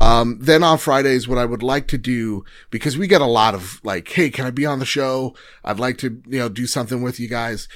Um, 0.01 0.37
then 0.39 0.63
on 0.63 0.77
Fridays, 0.77 1.27
what 1.27 1.37
I 1.37 1.45
would 1.45 1.63
like 1.63 1.87
to 1.89 1.97
do, 1.97 2.43
because 2.69 2.97
we 2.97 3.07
get 3.07 3.21
a 3.21 3.25
lot 3.25 3.53
of 3.53 3.81
like, 3.83 4.07
Hey, 4.09 4.29
can 4.29 4.45
I 4.45 4.51
be 4.51 4.65
on 4.65 4.79
the 4.79 4.85
show? 4.85 5.35
I'd 5.63 5.79
like 5.79 5.97
to, 5.99 6.21
you 6.27 6.39
know, 6.39 6.49
do 6.49 6.67
something 6.67 7.01
with 7.01 7.19
you 7.19 7.27
guys. 7.27 7.67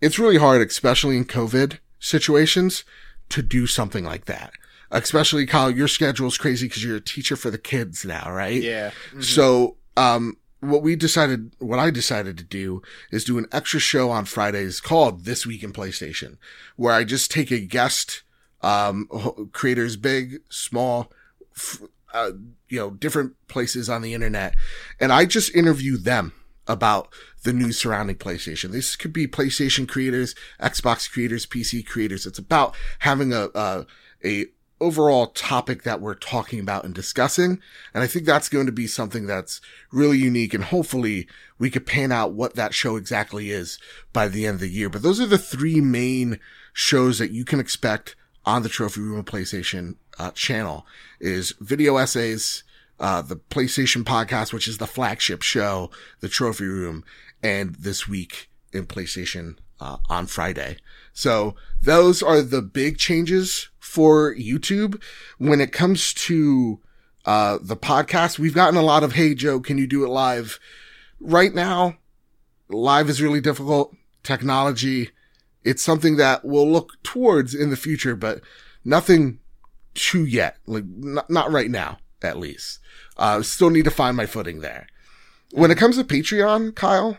It's 0.00 0.18
really 0.18 0.38
hard, 0.38 0.66
especially 0.66 1.16
in 1.16 1.24
COVID 1.24 1.78
situations 1.98 2.84
to 3.30 3.42
do 3.42 3.66
something 3.66 4.04
like 4.04 4.26
that. 4.26 4.52
Especially 4.90 5.46
Kyle, 5.46 5.70
your 5.70 5.88
schedule's 5.88 6.38
crazy 6.38 6.68
because 6.68 6.84
you're 6.84 6.96
a 6.96 7.00
teacher 7.00 7.36
for 7.36 7.50
the 7.50 7.58
kids 7.58 8.04
now, 8.04 8.30
right? 8.30 8.62
Yeah, 8.62 8.92
So, 9.20 9.76
um, 9.96 10.36
what 10.60 10.82
we 10.82 10.96
decided, 10.96 11.54
what 11.58 11.78
I 11.78 11.90
decided 11.90 12.38
to 12.38 12.44
do 12.44 12.82
is 13.10 13.24
do 13.24 13.38
an 13.38 13.46
extra 13.52 13.80
show 13.80 14.10
on 14.10 14.24
Fridays 14.24 14.80
called 14.80 15.24
This 15.24 15.44
Week 15.44 15.62
in 15.62 15.72
PlayStation, 15.72 16.38
where 16.76 16.94
I 16.94 17.04
just 17.04 17.30
take 17.30 17.50
a 17.50 17.60
guest, 17.60 18.22
um, 18.62 19.06
creators 19.52 19.96
big, 19.96 20.40
small, 20.48 21.12
uh, 22.12 22.32
you 22.68 22.78
know, 22.78 22.90
different 22.90 23.34
places 23.48 23.88
on 23.88 24.02
the 24.02 24.14
internet, 24.14 24.54
and 25.00 25.12
I 25.12 25.24
just 25.26 25.54
interview 25.54 25.96
them 25.96 26.32
about 26.68 27.08
the 27.44 27.52
news 27.52 27.78
surrounding 27.78 28.16
PlayStation. 28.16 28.72
This 28.72 28.96
could 28.96 29.12
be 29.12 29.26
PlayStation 29.26 29.88
creators, 29.88 30.34
Xbox 30.60 31.10
creators, 31.10 31.46
PC 31.46 31.86
creators. 31.86 32.26
It's 32.26 32.38
about 32.38 32.74
having 33.00 33.32
a, 33.32 33.48
a, 33.54 33.86
a 34.24 34.46
overall 34.80 35.28
topic 35.28 35.84
that 35.84 36.00
we're 36.00 36.14
talking 36.14 36.60
about 36.60 36.84
and 36.84 36.94
discussing. 36.94 37.60
And 37.94 38.02
I 38.02 38.06
think 38.06 38.26
that's 38.26 38.48
going 38.48 38.66
to 38.66 38.72
be 38.72 38.86
something 38.86 39.26
that's 39.26 39.60
really 39.90 40.18
unique 40.18 40.52
and 40.52 40.64
hopefully 40.64 41.26
we 41.58 41.70
could 41.70 41.86
pan 41.86 42.12
out 42.12 42.32
what 42.32 42.56
that 42.56 42.74
show 42.74 42.96
exactly 42.96 43.50
is 43.50 43.78
by 44.12 44.28
the 44.28 44.46
end 44.46 44.56
of 44.56 44.60
the 44.60 44.68
year. 44.68 44.90
But 44.90 45.02
those 45.02 45.20
are 45.20 45.26
the 45.26 45.38
three 45.38 45.80
main 45.80 46.38
shows 46.74 47.18
that 47.18 47.30
you 47.30 47.44
can 47.44 47.58
expect 47.58 48.16
on 48.46 48.62
the 48.62 48.68
Trophy 48.68 49.00
Room 49.00 49.24
PlayStation 49.24 49.96
uh, 50.18 50.30
channel 50.30 50.86
is 51.20 51.52
video 51.60 51.96
essays, 51.96 52.62
uh, 53.00 53.20
the 53.20 53.36
PlayStation 53.36 54.04
podcast, 54.04 54.52
which 54.52 54.68
is 54.68 54.78
the 54.78 54.86
flagship 54.86 55.42
show, 55.42 55.90
the 56.20 56.28
Trophy 56.28 56.66
Room, 56.66 57.04
and 57.42 57.74
this 57.74 58.06
week 58.06 58.48
in 58.72 58.86
PlayStation 58.86 59.56
uh, 59.80 59.98
on 60.08 60.26
Friday. 60.26 60.76
So 61.12 61.56
those 61.82 62.22
are 62.22 62.40
the 62.40 62.62
big 62.62 62.98
changes 62.98 63.68
for 63.78 64.34
YouTube. 64.34 65.02
When 65.38 65.60
it 65.60 65.72
comes 65.72 66.14
to 66.14 66.80
uh, 67.24 67.58
the 67.60 67.76
podcast, 67.76 68.38
we've 68.38 68.54
gotten 68.54 68.78
a 68.78 68.82
lot 68.82 69.02
of, 69.02 69.12
"Hey 69.12 69.34
Joe, 69.34 69.60
can 69.60 69.76
you 69.76 69.86
do 69.86 70.04
it 70.04 70.08
live?" 70.08 70.60
Right 71.18 71.54
now, 71.54 71.96
live 72.68 73.10
is 73.10 73.22
really 73.22 73.40
difficult. 73.40 73.94
Technology, 74.22 75.10
it's 75.66 75.82
something 75.82 76.16
that 76.16 76.44
we'll 76.44 76.70
look 76.70 76.92
towards 77.02 77.54
in 77.54 77.70
the 77.70 77.76
future, 77.76 78.14
but 78.14 78.40
nothing 78.84 79.40
to 79.94 80.24
yet. 80.24 80.58
Like 80.66 80.84
not, 80.86 81.28
not 81.28 81.50
right 81.50 81.70
now, 81.70 81.98
at 82.22 82.38
least. 82.38 82.78
Uh, 83.16 83.42
still 83.42 83.70
need 83.70 83.84
to 83.84 83.90
find 83.90 84.16
my 84.16 84.26
footing 84.26 84.60
there. 84.60 84.86
When 85.52 85.70
it 85.70 85.78
comes 85.78 85.96
to 85.96 86.04
Patreon, 86.04 86.74
Kyle, 86.76 87.18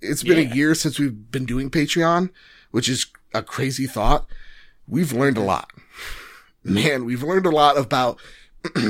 it's 0.00 0.22
been 0.22 0.38
Yeah. 0.38 0.52
a 0.52 0.56
year 0.56 0.74
since 0.74 0.98
we've 0.98 1.30
been 1.30 1.44
doing 1.44 1.70
Patreon, 1.70 2.30
which 2.70 2.88
is 2.88 3.06
a 3.34 3.42
crazy 3.42 3.86
thought. 3.86 4.26
We've 4.88 5.12
learned 5.12 5.36
a 5.36 5.42
lot. 5.42 5.70
Man, 6.64 7.04
we've 7.04 7.22
learned 7.22 7.46
a 7.46 7.50
lot 7.50 7.76
about 7.76 8.18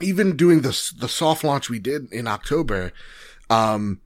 even 0.00 0.36
doing 0.36 0.60
the 0.62 0.92
the 0.98 1.08
soft 1.08 1.44
launch 1.44 1.68
we 1.68 1.78
did 1.78 2.12
in 2.12 2.26
October. 2.26 2.92
Um, 3.48 4.00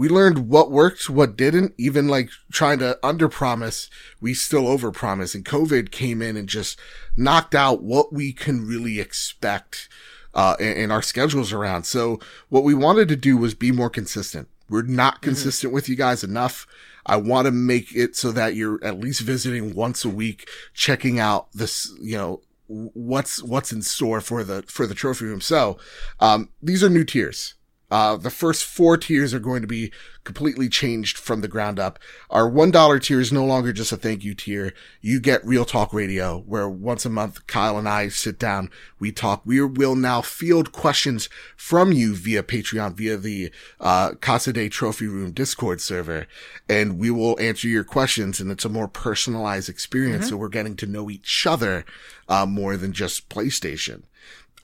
we 0.00 0.08
learned 0.08 0.48
what 0.48 0.70
worked, 0.70 1.10
what 1.10 1.36
didn't. 1.36 1.74
Even 1.76 2.08
like 2.08 2.30
trying 2.50 2.78
to 2.78 2.98
under 3.02 3.28
promise, 3.28 3.90
we 4.18 4.32
still 4.32 4.66
over 4.66 4.90
promise. 4.90 5.34
And 5.34 5.44
COVID 5.44 5.90
came 5.90 6.22
in 6.22 6.38
and 6.38 6.48
just 6.48 6.80
knocked 7.18 7.54
out 7.54 7.82
what 7.82 8.10
we 8.10 8.32
can 8.32 8.66
really 8.66 8.98
expect, 8.98 9.90
uh, 10.32 10.56
our 10.90 11.02
schedules 11.02 11.52
around. 11.52 11.84
So 11.84 12.18
what 12.48 12.64
we 12.64 12.72
wanted 12.72 13.08
to 13.08 13.16
do 13.16 13.36
was 13.36 13.52
be 13.52 13.72
more 13.72 13.90
consistent. 13.90 14.48
We're 14.70 14.80
not 14.80 15.20
consistent 15.20 15.70
with 15.70 15.86
you 15.86 15.96
guys 15.96 16.24
enough. 16.24 16.66
I 17.04 17.16
want 17.18 17.44
to 17.44 17.52
make 17.52 17.94
it 17.94 18.16
so 18.16 18.32
that 18.32 18.54
you're 18.54 18.82
at 18.82 18.98
least 18.98 19.20
visiting 19.20 19.74
once 19.74 20.02
a 20.02 20.08
week, 20.08 20.48
checking 20.72 21.20
out 21.20 21.52
this, 21.52 21.92
you 22.00 22.16
know, 22.16 22.40
what's, 22.68 23.42
what's 23.42 23.70
in 23.70 23.82
store 23.82 24.22
for 24.22 24.44
the, 24.44 24.62
for 24.62 24.86
the 24.86 24.94
trophy 24.94 25.26
room. 25.26 25.42
So, 25.42 25.76
um, 26.20 26.48
these 26.62 26.82
are 26.82 26.88
new 26.88 27.04
tiers. 27.04 27.52
Uh, 27.90 28.16
the 28.16 28.30
first 28.30 28.64
four 28.64 28.96
tiers 28.96 29.34
are 29.34 29.40
going 29.40 29.62
to 29.62 29.66
be 29.66 29.92
completely 30.22 30.68
changed 30.68 31.16
from 31.16 31.40
the 31.40 31.48
ground 31.48 31.78
up. 31.78 31.98
Our 32.28 32.48
$1 32.48 33.02
tier 33.02 33.20
is 33.20 33.32
no 33.32 33.44
longer 33.44 33.72
just 33.72 33.90
a 33.90 33.96
thank 33.96 34.22
you 34.22 34.34
tier. 34.34 34.72
You 35.00 35.18
get 35.18 35.44
real 35.44 35.64
talk 35.64 35.92
radio 35.92 36.38
where 36.40 36.68
once 36.68 37.04
a 37.04 37.10
month, 37.10 37.46
Kyle 37.46 37.78
and 37.78 37.88
I 37.88 38.08
sit 38.08 38.38
down, 38.38 38.70
we 38.98 39.12
talk. 39.12 39.42
We 39.44 39.60
will 39.62 39.96
now 39.96 40.20
field 40.20 40.72
questions 40.72 41.28
from 41.56 41.92
you 41.92 42.14
via 42.14 42.42
Patreon, 42.42 42.94
via 42.94 43.16
the, 43.16 43.50
uh, 43.80 44.12
Casa 44.20 44.52
de 44.52 44.68
Trophy 44.68 45.06
Room 45.06 45.32
Discord 45.32 45.80
server. 45.80 46.26
And 46.68 46.98
we 46.98 47.10
will 47.10 47.40
answer 47.40 47.66
your 47.66 47.84
questions 47.84 48.40
and 48.40 48.50
it's 48.50 48.64
a 48.64 48.68
more 48.68 48.88
personalized 48.88 49.68
experience. 49.68 50.28
So 50.28 50.36
we're 50.36 50.48
getting 50.48 50.76
to 50.76 50.86
know 50.86 51.10
each 51.10 51.46
other, 51.46 51.84
uh, 52.28 52.46
more 52.46 52.76
than 52.76 52.92
just 52.92 53.28
PlayStation 53.28 54.02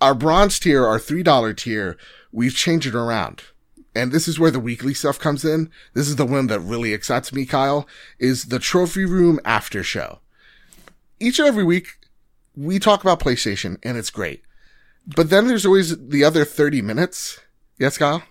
our 0.01 0.15
bronze 0.15 0.59
tier, 0.59 0.87
our 0.87 0.99
$3 0.99 1.57
tier, 1.57 1.97
we've 2.33 2.55
changed 2.55 2.87
it 2.87 2.95
around. 2.95 3.43
And 3.95 4.13
this 4.13 4.29
is 4.29 4.39
where 4.39 4.51
the 4.51 4.61
weekly 4.61 4.93
stuff 4.93 5.19
comes 5.19 5.45
in. 5.45 5.71
This 5.95 6.09
is 6.09 6.17
the 6.17 6.27
one 6.27 6.49
that 6.49 6.61
really 6.61 6.93
excites 6.93 7.33
me, 7.33 7.47
Kyle, 7.47 7.89
is 8.19 8.47
the 8.47 8.59
trophy 8.59 9.07
room 9.07 9.41
after 9.45 9.83
show. 9.83 10.21
Each 11.19 11.39
and 11.39 11.49
every 11.49 11.65
week, 11.65 11.97
we 12.55 12.79
talk 12.79 13.01
about 13.03 13.21
PlayStation 13.21 13.79
and 13.83 13.97
it's 13.97 14.11
great. 14.11 14.43
But 15.07 15.31
then 15.31 15.47
there's 15.47 15.65
always 15.65 15.97
the 16.09 16.25
other 16.25 16.45
30 16.45 16.83
minutes. 16.83 17.41
Yes, 17.79 17.97
Kyle? 17.97 18.23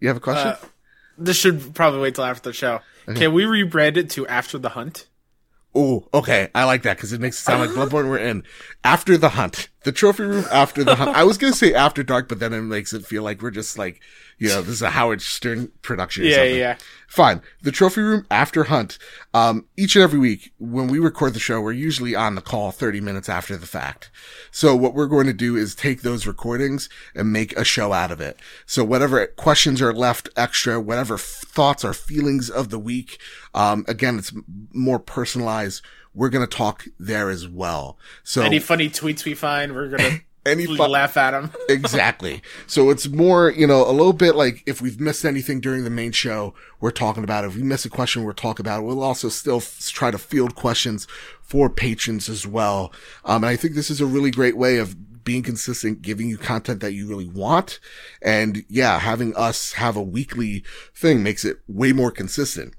You 0.00 0.08
have 0.08 0.18
a 0.18 0.20
question? 0.20 0.48
Uh, 0.48 0.58
this 1.16 1.36
should 1.38 1.74
probably 1.74 2.00
wait 2.00 2.14
till 2.14 2.24
after 2.24 2.50
the 2.50 2.52
show. 2.52 2.80
Can 3.06 3.32
we 3.32 3.44
rebrand 3.44 3.96
it 3.96 4.10
to 4.10 4.26
After 4.26 4.58
the 4.58 4.70
Hunt? 4.70 5.06
Oh, 5.76 6.08
okay. 6.12 6.48
I 6.54 6.64
like 6.64 6.82
that 6.82 6.96
because 6.96 7.12
it 7.12 7.20
makes 7.20 7.38
it 7.38 7.44
sound 7.44 7.60
like 7.60 7.70
Bloodborne 7.90 8.08
we're 8.08 8.18
in. 8.18 8.44
After 8.82 9.18
the 9.18 9.30
hunt. 9.30 9.68
The 9.86 9.92
trophy 9.92 10.24
room 10.24 10.44
after 10.50 10.82
the 10.82 10.96
hunt. 10.96 11.16
I 11.16 11.22
was 11.22 11.38
going 11.38 11.52
to 11.52 11.58
say 11.58 11.72
after 11.72 12.02
dark, 12.02 12.28
but 12.28 12.40
then 12.40 12.52
it 12.52 12.60
makes 12.62 12.92
it 12.92 13.06
feel 13.06 13.22
like 13.22 13.40
we're 13.40 13.52
just 13.52 13.78
like, 13.78 14.00
you 14.36 14.48
know, 14.48 14.60
this 14.60 14.74
is 14.74 14.82
a 14.82 14.90
Howard 14.90 15.22
Stern 15.22 15.70
production 15.82 16.24
or 16.24 16.26
Yeah, 16.26 16.36
something. 16.38 16.56
yeah. 16.56 16.76
Fine. 17.06 17.40
The 17.62 17.70
trophy 17.70 18.00
room 18.00 18.26
after 18.28 18.64
hunt. 18.64 18.98
Um, 19.32 19.66
each 19.76 19.94
and 19.94 20.02
every 20.02 20.18
week 20.18 20.52
when 20.58 20.88
we 20.88 20.98
record 20.98 21.34
the 21.34 21.38
show, 21.38 21.60
we're 21.60 21.70
usually 21.70 22.16
on 22.16 22.34
the 22.34 22.40
call 22.40 22.72
30 22.72 23.00
minutes 23.00 23.28
after 23.28 23.56
the 23.56 23.64
fact. 23.64 24.10
So 24.50 24.74
what 24.74 24.92
we're 24.92 25.06
going 25.06 25.26
to 25.28 25.32
do 25.32 25.54
is 25.56 25.76
take 25.76 26.02
those 26.02 26.26
recordings 26.26 26.88
and 27.14 27.32
make 27.32 27.56
a 27.56 27.62
show 27.62 27.92
out 27.92 28.10
of 28.10 28.20
it. 28.20 28.40
So 28.66 28.82
whatever 28.84 29.24
questions 29.28 29.80
are 29.80 29.94
left 29.94 30.28
extra, 30.36 30.80
whatever 30.80 31.14
f- 31.14 31.20
thoughts 31.46 31.84
or 31.84 31.94
feelings 31.94 32.50
of 32.50 32.70
the 32.70 32.78
week, 32.80 33.18
um, 33.54 33.84
again, 33.86 34.18
it's 34.18 34.32
m- 34.34 34.44
more 34.74 34.98
personalized. 34.98 35.80
We're 36.16 36.30
going 36.30 36.46
to 36.46 36.56
talk 36.56 36.86
there 36.98 37.30
as 37.30 37.46
well. 37.46 37.98
So 38.24 38.42
Any 38.42 38.58
funny 38.58 38.88
tweets 38.88 39.24
we 39.24 39.34
find, 39.34 39.74
we're 39.74 39.90
gonna 39.90 40.20
Any 40.46 40.64
fu- 40.64 40.74
laugh 40.74 41.16
at 41.16 41.32
them. 41.32 41.50
exactly. 41.68 42.40
So 42.66 42.90
it's 42.90 43.08
more, 43.08 43.50
you 43.50 43.66
know, 43.66 43.88
a 43.88 43.90
little 43.90 44.12
bit 44.12 44.36
like 44.36 44.62
if 44.64 44.80
we've 44.80 45.00
missed 45.00 45.24
anything 45.24 45.60
during 45.60 45.84
the 45.84 45.90
main 45.90 46.12
show, 46.12 46.54
we're 46.80 46.92
talking 46.92 47.24
about 47.24 47.44
it. 47.44 47.48
If 47.48 47.56
we 47.56 47.62
miss 47.62 47.84
a 47.84 47.90
question, 47.90 48.22
we're 48.22 48.32
talking 48.32 48.64
about 48.64 48.80
it. 48.80 48.84
We'll 48.84 49.02
also 49.02 49.28
still 49.28 49.56
f- 49.56 49.88
try 49.88 50.10
to 50.12 50.18
field 50.18 50.54
questions 50.54 51.06
for 51.42 51.68
patrons 51.68 52.28
as 52.28 52.46
well. 52.46 52.92
Um, 53.24 53.42
and 53.42 53.50
I 53.50 53.56
think 53.56 53.74
this 53.74 53.90
is 53.90 54.00
a 54.00 54.06
really 54.06 54.30
great 54.30 54.56
way 54.56 54.78
of 54.78 55.24
being 55.24 55.42
consistent, 55.42 56.00
giving 56.02 56.28
you 56.28 56.38
content 56.38 56.80
that 56.80 56.92
you 56.92 57.08
really 57.08 57.28
want. 57.28 57.80
And 58.22 58.64
yeah, 58.68 59.00
having 59.00 59.34
us 59.34 59.72
have 59.72 59.96
a 59.96 60.02
weekly 60.02 60.62
thing 60.94 61.22
makes 61.24 61.44
it 61.44 61.58
way 61.66 61.92
more 61.92 62.12
consistent. 62.12 62.74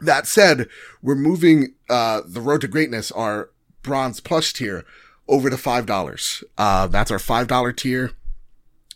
That 0.00 0.26
said, 0.26 0.68
we're 1.02 1.14
moving, 1.14 1.74
uh, 1.90 2.22
the 2.24 2.40
road 2.40 2.60
to 2.60 2.68
greatness, 2.68 3.10
our 3.12 3.50
bronze 3.82 4.20
plus 4.20 4.52
tier 4.52 4.84
over 5.26 5.50
to 5.50 5.56
$5. 5.56 6.44
Uh, 6.56 6.86
that's 6.86 7.10
our 7.10 7.18
$5 7.18 7.76
tier. 7.76 8.12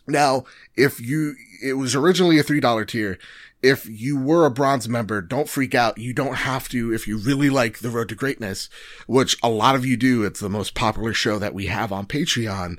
Now, 0.07 0.44
if 0.76 1.00
you, 1.00 1.34
it 1.62 1.74
was 1.74 1.94
originally 1.94 2.38
a 2.38 2.44
$3 2.44 2.86
tier. 2.88 3.18
If 3.62 3.86
you 3.88 4.18
were 4.18 4.44
a 4.44 4.50
bronze 4.50 4.88
member, 4.88 5.20
don't 5.20 5.48
freak 5.48 5.74
out. 5.74 5.96
You 5.96 6.12
don't 6.12 6.34
have 6.34 6.68
to, 6.70 6.92
if 6.92 7.07
you 7.07 7.16
really 7.16 7.48
like 7.48 7.78
the 7.78 7.90
road 7.90 8.09
to 8.09 8.16
greatness, 8.16 8.68
which 9.07 9.36
a 9.42 9.48
lot 9.48 9.76
of 9.76 9.86
you 9.86 9.96
do. 9.96 10.24
It's 10.24 10.40
the 10.40 10.48
most 10.48 10.74
popular 10.74 11.12
show 11.12 11.38
that 11.38 11.55
we 11.55 11.66
have 11.66 11.92
on 11.92 12.07
Patreon. 12.07 12.78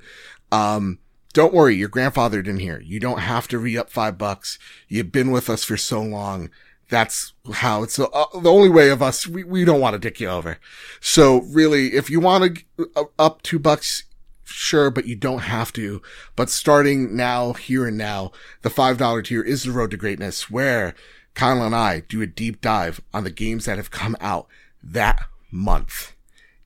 Um, 0.52 1.00
don't 1.32 1.54
worry, 1.54 1.76
you're 1.76 1.90
grandfathered 1.90 2.48
in 2.48 2.60
here. 2.60 2.82
You 2.82 3.00
don't 3.00 3.20
have 3.20 3.48
to 3.48 3.58
re 3.58 3.78
up 3.78 3.90
five 3.90 4.18
bucks. 4.18 4.60
You've 4.90 5.12
been 5.12 5.32
with 5.32 5.50
us 5.50 5.64
for 5.64 5.78
so 5.78 6.02
long. 6.02 6.50
That's 6.94 7.34
how 7.54 7.82
it's 7.82 7.98
uh, 7.98 8.06
the 8.40 8.52
only 8.52 8.70
way 8.70 8.90
of 8.90 9.02
us. 9.02 9.26
We, 9.28 9.44
we 9.44 9.66
don't 9.66 9.80
want 9.82 9.96
to 9.96 10.00
dick 10.00 10.20
you 10.20 10.28
over. 10.30 10.60
So 11.02 11.42
really, 11.42 11.96
if 11.96 12.08
you 12.12 12.20
want 12.20 12.60
to 12.78 12.88
uh, 12.96 13.06
up 13.18 13.42
two 13.42 13.58
bucks, 13.58 14.04
sure, 14.44 14.92
but 14.92 15.08
you 15.08 15.16
don't 15.16 15.40
have 15.40 15.74
to. 15.74 16.04
But 16.36 16.52
starting 16.52 17.16
now, 17.16 17.54
here 17.54 17.88
and 17.88 17.98
now, 17.98 18.32
the 18.62 18.70
$5 18.70 19.26
tier 19.26 19.42
is 19.42 19.64
the 19.64 19.72
road 19.72 19.90
to 19.90 19.98
greatness 19.98 20.52
where 20.52 20.94
Kyle 21.34 21.64
and 21.64 21.76
I 21.76 22.02
do 22.02 22.22
a 22.22 22.28
deep 22.28 22.62
dive 22.62 23.02
on 23.12 23.24
the 23.24 23.32
games 23.32 23.66
that 23.66 23.78
have 23.78 23.90
come 23.90 24.16
out 24.22 24.46
that 24.84 25.20
month 25.52 26.14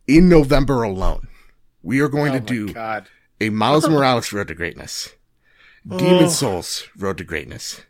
in 0.07 0.27
November 0.27 0.83
alone. 0.83 1.29
We 1.81 2.01
are 2.01 2.09
going 2.09 2.31
Oh 2.33 2.39
to 2.39 2.41
do 2.41 2.73
God. 2.73 3.07
a 3.39 3.49
Miles 3.49 3.87
Morales 3.87 4.33
Road 4.33 4.49
to 4.49 4.55
Greatness, 4.55 5.15
Demon's 5.87 6.37
Souls 6.37 6.85
Road 6.97 7.17
to 7.19 7.23
Greatness, 7.23 7.81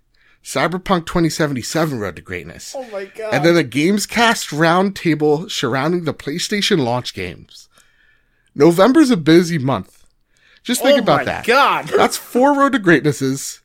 Cyberpunk 0.48 1.06
2077 1.08 2.00
Road 2.00 2.16
to 2.16 2.22
Greatness, 2.22 2.74
Oh 2.74 2.90
my 2.90 3.04
God. 3.04 3.34
and 3.34 3.44
then 3.44 3.58
a 3.58 3.68
Gamescast 3.68 4.54
roundtable 4.58 5.52
surrounding 5.52 6.06
the 6.06 6.14
PlayStation 6.14 6.86
launch 6.86 7.14
games. 7.14 7.68
November's 8.56 9.10
a 9.12 9.18
busy 9.18 9.58
month. 9.58 10.06
Just 10.64 10.82
think 10.82 11.02
about 11.02 11.26
that. 11.26 11.50
oh 11.50 11.52
about 11.52 11.76
my 11.76 11.82
that. 11.82 11.90
God. 11.90 11.98
That's 11.98 12.16
four 12.16 12.58
Road 12.58 12.72
to 12.72 12.80
Greatnesses. 12.80 13.60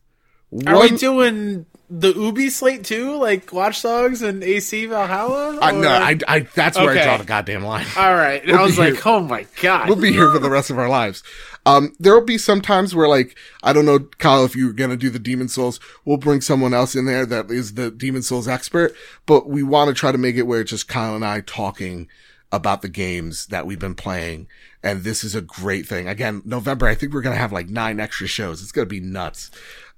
Are 0.66 0.74
we 0.80 0.89
One, 0.89 0.97
doing 0.97 1.66
the 1.89 2.12
Ubi 2.14 2.51
slate 2.51 2.85
too, 2.85 3.14
like 3.16 3.53
Watch 3.53 3.80
Dogs 3.83 4.20
and 4.20 4.43
AC 4.43 4.87
Valhalla? 4.87 5.61
I, 5.62 5.70
no, 5.70 5.89
I, 5.89 6.18
I, 6.26 6.41
that's 6.41 6.76
where 6.76 6.99
I 6.99 7.05
draw 7.05 7.16
the 7.16 7.24
goddamn 7.24 7.62
line. 7.62 7.87
All 7.97 8.12
right. 8.16 8.45
We'll 8.45 8.59
I 8.59 8.62
was 8.62 8.76
like, 8.76 8.95
here. 8.95 9.03
oh 9.07 9.20
my 9.20 9.47
god. 9.62 9.87
we'll 9.87 10.01
be 10.01 10.11
here 10.12 10.33
for 10.33 10.41
the 10.41 10.51
rest 10.51 10.70
of 10.70 10.80
our 10.80 10.89
lives. 10.89 11.22
Um, 11.64 11.94
there 11.98 12.14
will 12.14 12.24
be 12.24 12.38
some 12.38 12.60
times 12.60 12.94
where 12.94 13.08
like, 13.08 13.36
I 13.62 13.72
don't 13.72 13.86
know, 13.86 14.00
Kyle, 14.00 14.44
if 14.44 14.56
you're 14.56 14.72
going 14.72 14.90
to 14.90 14.96
do 14.96 15.10
the 15.10 15.18
Demon's 15.18 15.54
Souls, 15.54 15.78
we'll 16.04 16.16
bring 16.16 16.40
someone 16.40 16.74
else 16.74 16.96
in 16.96 17.06
there 17.06 17.24
that 17.26 17.50
is 17.50 17.74
the 17.74 17.90
Demon's 17.90 18.26
Souls 18.26 18.48
expert, 18.48 18.94
but 19.26 19.48
we 19.48 19.62
want 19.62 19.88
to 19.88 19.94
try 19.94 20.10
to 20.10 20.18
make 20.18 20.36
it 20.36 20.42
where 20.42 20.60
it's 20.60 20.70
just 20.70 20.88
Kyle 20.88 21.14
and 21.14 21.24
I 21.24 21.40
talking 21.40 22.08
about 22.50 22.82
the 22.82 22.88
games 22.88 23.46
that 23.46 23.66
we've 23.66 23.78
been 23.78 23.94
playing. 23.94 24.46
And 24.82 25.04
this 25.04 25.24
is 25.24 25.34
a 25.34 25.40
great 25.40 25.86
thing. 25.86 26.08
Again, 26.08 26.42
November, 26.44 26.86
I 26.86 26.94
think 26.94 27.14
we're 27.14 27.22
going 27.22 27.34
to 27.34 27.40
have 27.40 27.52
like 27.52 27.68
nine 27.68 28.00
extra 28.00 28.26
shows. 28.26 28.62
It's 28.62 28.72
going 28.72 28.86
to 28.86 28.90
be 28.90 29.00
nuts. 29.00 29.50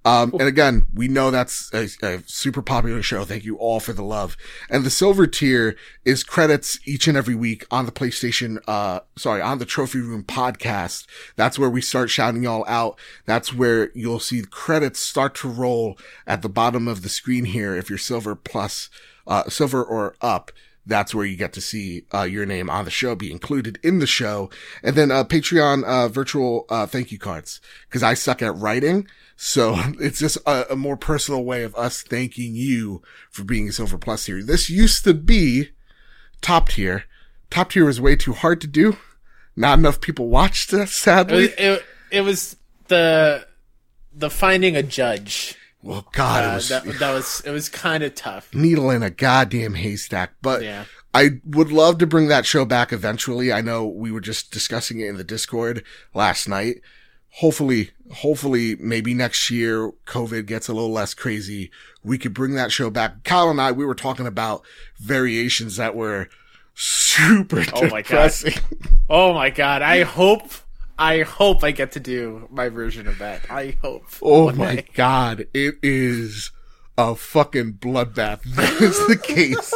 Um, 0.05 0.32
and 0.32 0.42
again, 0.42 0.84
we 0.92 1.09
know 1.09 1.30
that's 1.30 1.72
a, 1.72 1.88
a 2.02 2.22
super 2.26 2.61
popular 2.61 3.02
show. 3.02 3.24
Thank 3.24 3.44
you 3.44 3.57
all 3.57 3.80
for 3.80 3.94
the 3.94 4.02
love. 4.02 4.36
And 4.68 4.84
the 4.84 4.90
silver 4.90 5.26
tier 5.26 5.76
is 6.05 6.22
credits 6.22 6.78
each 6.84 7.09
and 7.09 7.16
every 7.16 7.34
week 7.34 7.66
on 7.70 7.86
the 7.86 7.92
PlayStation, 7.92 8.59
uh, 8.68 9.00
sorry, 9.16 9.40
on 9.40 9.59
the 9.59 9.64
Trophy 9.64 10.00
Room 10.00 10.22
podcast. 10.22 11.07
That's 11.36 11.59
where 11.59 11.70
we 11.70 11.80
start 11.80 12.11
shouting 12.11 12.42
y'all 12.42 12.66
out. 12.68 12.98
That's 13.24 13.55
where 13.55 13.90
you'll 13.94 14.20
see 14.20 14.42
credits 14.42 15.00
start 15.00 15.34
to 15.36 15.48
roll 15.48 15.98
at 16.26 16.42
the 16.42 16.50
bottom 16.50 16.86
of 16.86 17.02
the 17.02 17.09
screen 17.09 17.46
here. 17.46 17.74
If 17.74 17.88
you're 17.88 17.98
silver 17.98 18.34
plus, 18.34 18.90
uh, 19.26 19.48
silver 19.48 19.82
or 19.82 20.16
up, 20.20 20.52
that's 20.87 21.14
where 21.14 21.24
you 21.24 21.37
get 21.37 21.53
to 21.55 21.61
see 21.61 22.05
uh, 22.12 22.22
your 22.22 22.45
name 22.47 22.68
on 22.68 22.85
the 22.85 22.91
show, 22.91 23.14
be 23.14 23.32
included 23.32 23.78
in 23.82 23.99
the 24.01 24.07
show, 24.07 24.51
and 24.82 24.97
then 24.97 25.11
uh, 25.11 25.24
Patreon 25.24 25.85
uh, 25.85 26.09
virtual 26.09 26.66
uh, 26.68 26.87
thank 26.87 27.11
you 27.11 27.18
cards 27.18 27.61
because 27.89 28.03
I 28.03 28.14
suck 28.14 28.43
at 28.43 28.55
writing, 28.57 29.07
so 29.37 29.74
it's 30.01 30.18
just 30.18 30.37
a, 30.47 30.72
a 30.72 30.76
more 30.76 30.97
personal 30.97 31.45
way 31.45 31.62
of 31.62 31.74
us 31.74 32.03
thanking 32.03 32.55
you 32.55 33.03
for 33.30 33.45
being 33.45 33.68
a 33.68 33.72
Silver 33.72 33.99
Plus 33.99 34.26
tier. 34.26 34.43
This 34.43 34.68
used 34.68 35.05
to 35.05 35.14
be 35.14 35.70
top 36.41 36.68
tier. 36.70 37.05
Top 37.51 37.70
tier 37.70 37.85
was 37.85 38.01
way 38.01 38.16
too 38.16 38.32
hard 38.32 38.61
to 38.61 38.66
do. 38.66 38.97
Not 39.57 39.78
enough 39.78 40.01
people 40.01 40.28
watched 40.28 40.72
us, 40.74 40.80
It 40.80 40.82
was, 40.82 40.95
sadly. 40.95 41.45
it, 41.45 41.85
it 42.11 42.20
was 42.22 42.57
the 42.89 43.47
the 44.12 44.30
finding 44.30 44.76
a 44.76 44.82
judge. 44.82 45.57
Well, 45.85 46.07
God, 46.12 46.45
it 46.45 46.47
Uh, 46.49 46.55
was 46.55 46.68
that, 46.70 46.85
that 46.99 47.12
was 47.12 47.43
it 47.45 47.51
was 47.51 47.68
kind 47.68 48.03
of 48.03 48.14
tough. 48.14 48.53
needle 48.55 48.91
in 48.91 49.03
a 49.03 49.11
goddamn 49.11 49.74
haystack. 49.74 50.32
But 50.43 50.62
Yeah. 50.62 50.85
I 51.12 51.41
would 51.45 51.70
love 51.70 51.99
to 51.99 52.07
bring 52.07 52.26
that 52.28 52.45
show 52.47 52.64
back 52.64 52.93
eventually. 52.93 53.53
I 53.53 53.61
know 53.61 53.87
we 53.87 54.11
were 54.11 54.20
just 54.20 54.51
discussing 54.51 54.99
it 55.01 55.09
in 55.09 55.16
the 55.16 55.22
Discord 55.24 55.85
last 56.12 56.49
night. 56.49 56.80
Hopefully, 57.39 57.91
hopefully, 58.12 58.76
maybe 58.80 59.12
next 59.14 59.51
year, 59.51 59.93
COVID 60.07 60.47
gets 60.47 60.68
a 60.68 60.72
little 60.72 60.91
less 60.93 61.14
crazy. 61.14 61.70
We 62.03 62.16
could 62.18 62.32
bring 62.35 62.55
that 62.55 62.72
show 62.72 62.91
back. 62.91 63.22
Kyle 63.24 63.51
and 63.51 63.61
I, 63.61 63.70
we 63.72 63.85
were 63.85 63.95
talking 63.95 64.26
about 64.26 64.62
variations 64.99 65.76
that 65.76 65.95
were 65.95 66.28
super 66.74 67.64
Oh 67.74 67.82
my 67.82 68.03
God. 68.03 68.03
depressing. 68.03 68.55
Oh 69.09 69.35
my 69.35 69.51
god! 69.51 69.82
I 69.82 70.03
hope 70.03 70.45
I 70.99 71.22
hope 71.22 71.64
I 71.64 71.72
get 71.72 71.92
to 71.92 72.01
do 72.01 72.49
my 72.51 72.68
version 72.68 73.09
of 73.09 73.18
that. 73.18 73.51
I 73.51 73.76
hope. 73.82 74.05
Oh 74.22 74.53
my 74.53 74.76
day. 74.76 74.86
god, 74.95 75.47
it 75.53 75.76
is 75.82 76.53
a 76.97 77.14
fucking 77.14 77.74
bloodbath. 77.74 78.40
That 78.55 78.80
is 78.80 78.97
the 79.09 79.16
case. 79.16 79.74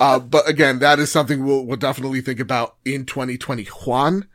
uh, 0.00 0.20
but 0.20 0.48
again, 0.48 0.78
that 0.78 0.98
is 0.98 1.10
something 1.10 1.44
we'll, 1.44 1.64
we'll 1.66 1.76
definitely 1.76 2.20
think 2.20 2.40
about 2.40 2.76
in 2.84 3.04
2020, 3.04 3.64
Juan. 3.64 4.28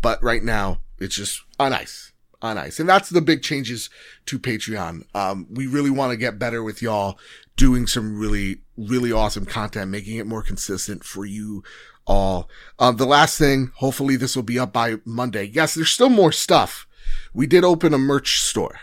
But 0.00 0.22
right 0.22 0.42
now, 0.42 0.80
it's 0.98 1.16
just 1.16 1.42
on 1.58 1.72
ice. 1.72 2.12
On 2.42 2.58
ice. 2.58 2.78
And 2.78 2.88
that's 2.88 3.08
the 3.08 3.22
big 3.22 3.42
changes 3.42 3.90
to 4.26 4.38
Patreon. 4.38 5.04
Um, 5.14 5.46
we 5.50 5.66
really 5.66 5.90
want 5.90 6.10
to 6.10 6.16
get 6.16 6.38
better 6.38 6.62
with 6.62 6.82
y'all 6.82 7.18
doing 7.56 7.86
some 7.86 8.18
really, 8.18 8.60
really 8.76 9.12
awesome 9.12 9.46
content, 9.46 9.90
making 9.90 10.18
it 10.18 10.26
more 10.26 10.42
consistent 10.42 11.04
for 11.04 11.24
you 11.24 11.62
all. 12.06 12.48
Um, 12.78 12.96
the 12.96 13.06
last 13.06 13.38
thing, 13.38 13.70
hopefully 13.76 14.16
this 14.16 14.36
will 14.36 14.42
be 14.42 14.58
up 14.58 14.72
by 14.72 14.96
Monday. 15.04 15.44
Yes, 15.44 15.74
there's 15.74 15.90
still 15.90 16.10
more 16.10 16.32
stuff. 16.32 16.86
We 17.32 17.46
did 17.46 17.64
open 17.64 17.94
a 17.94 17.98
merch 17.98 18.40
store. 18.40 18.78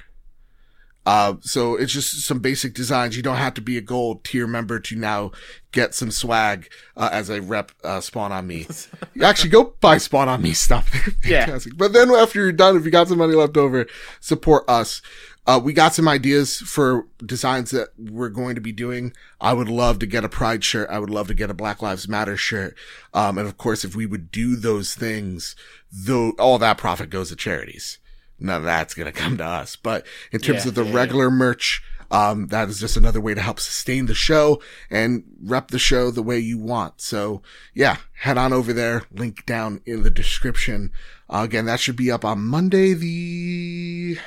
Uh, 1.03 1.35
so 1.41 1.75
it's 1.75 1.91
just 1.91 2.21
some 2.25 2.39
basic 2.39 2.75
designs. 2.75 3.17
You 3.17 3.23
don't 3.23 3.37
have 3.37 3.55
to 3.55 3.61
be 3.61 3.75
a 3.75 3.81
gold 3.81 4.23
tier 4.23 4.45
member 4.45 4.79
to 4.79 4.95
now 4.95 5.31
get 5.71 5.95
some 5.95 6.11
swag, 6.11 6.69
uh, 6.95 7.09
as 7.11 7.29
a 7.29 7.41
rep, 7.41 7.71
uh, 7.83 8.01
spawn 8.01 8.31
on 8.31 8.45
me. 8.45 8.67
You 9.13 9.23
actually 9.25 9.49
go 9.49 9.75
buy 9.81 9.97
spawn 9.97 10.29
on 10.29 10.41
me 10.41 10.53
stuff. 10.53 10.89
Yeah. 11.25 11.45
Fantastic. 11.45 11.77
But 11.77 11.93
then 11.93 12.11
after 12.11 12.39
you're 12.39 12.51
done, 12.51 12.77
if 12.77 12.85
you 12.85 12.91
got 12.91 13.07
some 13.07 13.17
money 13.17 13.33
left 13.33 13.57
over, 13.57 13.87
support 14.19 14.63
us. 14.69 15.01
Uh, 15.47 15.59
we 15.61 15.73
got 15.73 15.93
some 15.93 16.07
ideas 16.07 16.57
for 16.57 17.07
designs 17.25 17.71
that 17.71 17.89
we're 17.97 18.29
going 18.29 18.55
to 18.55 18.61
be 18.61 18.71
doing. 18.71 19.11
I 19.39 19.53
would 19.53 19.69
love 19.69 19.99
to 19.99 20.05
get 20.05 20.23
a 20.23 20.29
pride 20.29 20.63
shirt. 20.63 20.89
I 20.89 20.99
would 20.99 21.09
love 21.09 21.27
to 21.29 21.33
get 21.33 21.49
a 21.49 21.53
Black 21.55 21.81
Lives 21.81 22.07
Matter 22.07 22.37
shirt. 22.37 22.75
Um, 23.13 23.37
and 23.37 23.47
of 23.47 23.57
course, 23.57 23.83
if 23.83 23.95
we 23.95 24.05
would 24.05 24.31
do 24.31 24.55
those 24.55 24.93
things, 24.93 25.55
though, 25.91 26.31
all 26.37 26.59
that 26.59 26.77
profit 26.77 27.09
goes 27.09 27.29
to 27.29 27.35
charities 27.35 27.97
none 28.43 28.57
of 28.57 28.63
that's 28.63 28.93
going 28.95 29.05
to 29.11 29.11
come 29.11 29.37
to 29.37 29.45
us. 29.45 29.75
But 29.75 30.05
in 30.31 30.39
terms 30.39 30.65
Yeah, 30.65 30.69
of 30.69 30.75
the 30.75 30.83
yeah, 30.83 30.89
yeah. 30.89 30.95
regular 30.95 31.31
merch, 31.31 31.83
um, 32.09 32.47
that 32.47 32.67
is 32.69 32.79
just 32.79 32.97
another 32.97 33.21
way 33.21 33.33
to 33.33 33.41
help 33.41 33.59
sustain 33.59 34.07
the 34.07 34.15
show 34.15 34.61
and 34.89 35.23
rep 35.41 35.69
the 35.69 35.79
show 35.79 36.11
the 36.11 36.23
way 36.23 36.39
you 36.39 36.57
want. 36.57 36.99
So 36.99 37.41
yeah, 37.73 37.97
head 38.19 38.37
on 38.37 38.51
over 38.51 38.73
there. 38.73 39.03
Link 39.11 39.45
down 39.45 39.81
in 39.85 40.03
the 40.03 40.09
description. 40.09 40.91
Uh, 41.29 41.43
again, 41.43 41.65
that 41.65 41.79
should 41.79 41.95
be 41.95 42.11
up 42.11 42.25
on 42.25 42.43
Monday, 42.43 42.93
the 42.93 44.17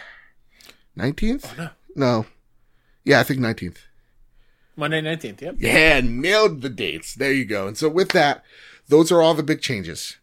19th? 0.98 1.56
no. 1.58 1.70
No. 1.96 2.26
Yeah, 3.04 3.20
I 3.20 3.22
think 3.22 3.40
19th. 3.40 3.76
Monday 4.76 5.00
nineteenth. 5.00 5.40
Yep. 5.40 5.56
Yeah, 5.58 6.00
nailed 6.02 6.62
the 6.62 6.68
dates. 6.68 7.14
There 7.14 7.32
you 7.32 7.44
go. 7.44 7.68
And 7.68 7.78
so 7.78 7.88
with 7.88 8.08
that, 8.10 8.42
those 8.88 9.12
are 9.12 9.22
all 9.22 9.34
the 9.34 9.44
big 9.44 9.60
changes. 9.60 10.16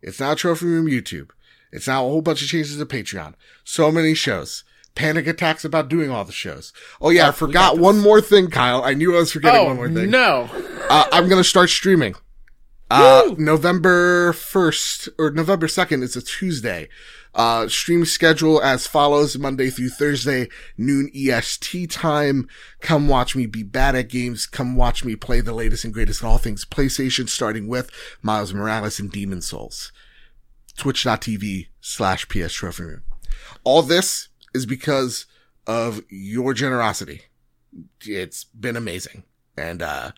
It's 0.00 0.20
now 0.20 0.34
Trophy 0.34 0.66
Room 0.66 0.86
YouTube. 0.86 1.30
It's 1.72 1.88
now 1.88 2.06
a 2.06 2.08
whole 2.08 2.22
bunch 2.22 2.40
of 2.40 2.46
changes 2.48 2.76
to 2.78 2.86
Patreon. 2.86 3.34
So 3.64 3.90
many 3.90 4.14
shows. 4.14 4.62
Panic 4.94 5.26
attacks 5.26 5.64
about 5.64 5.88
doing 5.88 6.08
all 6.10 6.24
the 6.24 6.30
shows. 6.30 6.72
Oh 7.00 7.10
yeah, 7.10 7.28
I 7.28 7.32
forgot 7.32 7.78
one 7.78 7.98
more 7.98 8.20
thing, 8.20 8.48
Kyle. 8.48 8.84
I 8.84 8.94
knew 8.94 9.14
I 9.16 9.18
was 9.18 9.32
forgetting 9.32 9.60
Oh 9.62 9.64
one 9.64 9.76
more 9.76 9.90
thing. 9.90 10.08
no! 10.10 10.48
Uh, 10.88 11.06
I'm 11.12 11.28
gonna 11.28 11.42
start 11.42 11.68
streaming. 11.70 12.14
Uh, 12.88 13.34
November 13.36 14.32
1st 14.32 15.08
or 15.18 15.32
November 15.32 15.66
2nd. 15.66 16.04
It's 16.04 16.14
a 16.14 16.22
Tuesday. 16.22 16.88
Uh, 17.36 17.68
stream 17.68 18.06
schedule 18.06 18.62
as 18.62 18.86
follows, 18.86 19.36
Monday 19.36 19.68
through 19.68 19.90
Thursday, 19.90 20.48
noon 20.78 21.10
EST 21.14 21.90
time. 21.90 22.48
Come 22.80 23.08
watch 23.08 23.36
me 23.36 23.44
be 23.44 23.62
bad 23.62 23.94
at 23.94 24.08
games. 24.08 24.46
Come 24.46 24.74
watch 24.74 25.04
me 25.04 25.16
play 25.16 25.42
the 25.42 25.52
latest 25.52 25.84
and 25.84 25.92
greatest 25.92 26.22
in 26.22 26.28
all 26.28 26.38
things 26.38 26.64
PlayStation, 26.64 27.28
starting 27.28 27.68
with 27.68 27.90
Miles 28.22 28.54
Morales 28.54 28.98
and 28.98 29.12
Demon's 29.12 29.46
Souls. 29.46 29.92
Twitch.tv 30.78 31.66
slash 31.78 32.26
PS 32.26 32.54
Trophy 32.54 32.84
Room. 32.84 33.02
All 33.64 33.82
this 33.82 34.28
is 34.54 34.64
because 34.64 35.26
of 35.66 36.00
your 36.08 36.54
generosity. 36.54 37.24
It's 38.00 38.44
been 38.44 38.76
amazing. 38.76 39.24
And, 39.58 39.82
uh, 39.82 40.12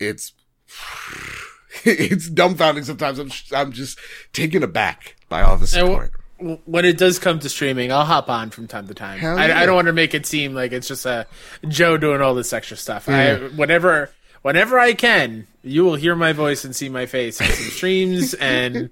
it's, 0.00 0.32
it's 1.84 2.28
dumbfounding 2.28 2.84
sometimes. 2.84 3.20
I'm, 3.20 3.30
I'm 3.56 3.70
just 3.70 4.00
taken 4.32 4.64
aback 4.64 5.14
by 5.28 5.42
all 5.42 5.56
the 5.56 5.68
support. 5.68 6.10
Wh- 6.38 6.66
when 6.68 6.84
it 6.84 6.98
does 6.98 7.18
come 7.18 7.38
to 7.40 7.48
streaming, 7.48 7.92
I'll 7.92 8.04
hop 8.04 8.28
on 8.28 8.50
from 8.50 8.66
time 8.66 8.86
to 8.88 8.94
time. 8.94 9.18
Hell 9.18 9.38
I. 9.38 9.52
I 9.52 9.66
don't 9.66 9.74
want 9.76 9.86
to 9.86 9.92
make 9.92 10.14
it 10.14 10.26
seem 10.26 10.54
like 10.54 10.72
it's 10.72 10.88
just 10.88 11.06
a 11.06 11.26
Joe 11.68 11.96
doing 11.96 12.20
all 12.20 12.34
this 12.34 12.52
extra 12.52 12.76
stuff. 12.76 13.06
Yeah. 13.08 13.16
I 13.16 13.48
whenever 13.56 14.10
whenever 14.42 14.78
I 14.78 14.94
can, 14.94 15.46
you 15.62 15.84
will 15.84 15.94
hear 15.96 16.14
my 16.14 16.32
voice 16.32 16.64
and 16.64 16.74
see 16.76 16.88
my 16.88 17.06
face 17.06 17.40
on 17.40 17.46
some 17.48 17.70
streams 17.70 18.34
and 18.40 18.90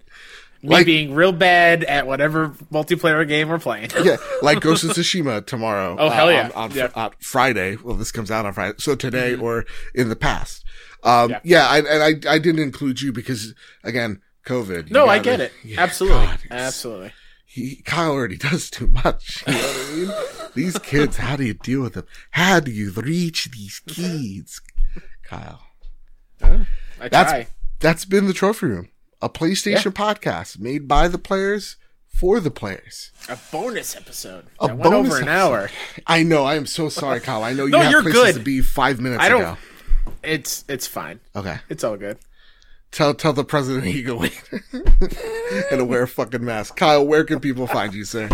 me 0.63 0.69
Like- 0.69 0.87
being 0.87 1.15
real 1.15 1.33
bad 1.33 1.83
at 1.85 2.07
whatever 2.07 2.51
multiplayer 2.73 3.27
game 3.27 3.49
we're 3.49 3.59
playing. 3.59 3.91
yeah, 4.03 4.17
like 4.43 4.61
Ghost 4.63 4.85
of 4.85 4.91
Tsushima 4.91 5.45
tomorrow. 5.45 5.97
Oh, 5.99 6.09
hell 6.09 6.29
uh, 6.29 6.31
yeah. 6.31 6.51
On, 6.55 6.71
on, 6.71 6.77
Yeah. 6.77 6.89
on 6.95 7.11
Friday. 7.19 7.77
Well, 7.77 7.97
this 7.97 8.13
comes 8.13 8.31
out 8.31 8.47
on 8.47 8.53
Friday. 8.53 8.75
So 8.79 8.95
today 8.95 9.35
or 9.35 9.65
in 9.95 10.09
the 10.09 10.17
past. 10.17 10.65
Um, 11.05 11.31
yeah, 11.31 11.41
Yeah. 11.43 11.67
I, 11.69 11.79
and 11.79 12.27
I, 12.29 12.35
I 12.35 12.39
didn't 12.39 12.61
include 12.63 13.01
you 13.03 13.13
because 13.13 13.55
again, 13.83 14.21
COVID. 14.47 14.91
no, 14.93 15.07
I 15.07 15.19
gotta- 15.19 15.23
get 15.31 15.41
it. 15.41 15.53
Yeah, 15.65 15.81
Absolutely, 15.83 16.27
God, 16.27 16.39
absolutely. 16.53 17.13
He, 17.53 17.77
Kyle 17.85 18.13
already 18.13 18.39
does 18.39 18.71
too 18.71 18.87
much. 18.87 19.45
You 19.47 19.53
know 19.53 19.59
what 19.61 19.77
I 19.77 19.95
mean? 19.95 20.49
These 20.55 20.79
kids, 20.79 21.19
how 21.19 21.37
do 21.37 21.45
you 21.45 21.53
deal 21.55 21.83
with 21.83 21.93
them? 21.95 22.07
How 22.31 22.61
do 22.61 22.71
you 22.71 22.91
reach 22.93 23.51
these 23.51 23.81
kids? 23.81 24.61
Kyle. 25.23 25.61
I 26.43 26.67
That's 27.09 27.31
try. 27.31 27.47
that's 27.81 28.05
been 28.05 28.27
the 28.27 28.33
trophy 28.33 28.67
room, 28.67 28.89
a 29.21 29.29
PlayStation 29.29 29.93
podcast 29.93 30.59
made 30.59 30.87
by 30.89 31.09
the 31.09 31.19
players 31.19 31.77
for 32.07 32.41
the 32.41 32.51
players. 32.51 33.11
A 33.29 33.39
bonus 33.51 33.97
episode. 33.97 34.47
A 34.61 34.69
that 34.69 34.79
bonus 34.83 34.95
over 35.13 35.17
an 35.23 35.29
episode. 35.29 35.31
hour. 35.31 35.71
I 36.07 36.23
know. 36.23 36.45
I 36.45 36.57
am 36.57 36.67
so 36.67 36.89
sorry, 36.89 37.21
Kyle. 37.21 37.43
I 37.45 37.53
know 37.55 37.65
you 37.67 37.71
No, 37.73 37.81
have 37.81 37.91
you're 37.91 38.03
places 38.03 38.23
good. 38.23 38.35
to 38.35 38.41
be 38.41 38.61
five 38.61 39.01
minutes 39.01 39.23
I 39.23 39.29
don't- 39.29 39.41
ago. 39.43 39.57
It's 40.23 40.65
it's 40.69 40.87
fine. 40.87 41.21
Okay. 41.37 41.59
It's 41.69 41.85
all 41.85 41.97
good. 41.97 42.19
Tell 42.93 43.15
tell 43.15 43.33
the 43.33 43.43
president 43.43 43.87
he 43.87 44.03
can 44.03 44.19
wait 44.19 44.43
and 45.73 45.89
wear 45.89 46.03
a 46.03 46.09
fucking 46.09 46.45
mask. 46.45 46.77
Kyle, 46.77 47.07
where 47.07 47.25
can 47.25 47.41
people 47.41 47.67
find 47.67 47.95
you, 47.95 48.05
sir? 48.05 48.29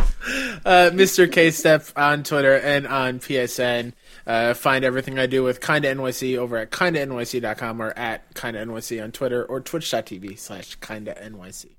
Uh, 0.67 0.91
Mr. 0.93 1.31
K 1.31 1.53
Step 1.53 1.87
on 1.95 2.25
Twitter 2.25 2.55
and 2.55 2.85
on 2.85 3.21
PSN. 3.21 3.93
Uh, 4.27 4.55
find 4.55 4.85
everything 4.85 5.17
I 5.17 5.27
do 5.27 5.45
with 5.45 5.61
Kinda 5.61 5.95
NYC 5.95 6.37
over 6.37 6.57
at 6.57 6.73
KindaNYC.com 6.73 7.81
or 7.81 7.97
at 7.97 8.35
Kinda 8.35 8.67
NYC 8.67 9.01
on 9.03 9.13
Twitter 9.13 9.45
or 9.45 9.61
twitch.tv 9.61 10.37
slash 10.37 10.75
Kinda 10.81 11.15
NYC. 11.15 11.77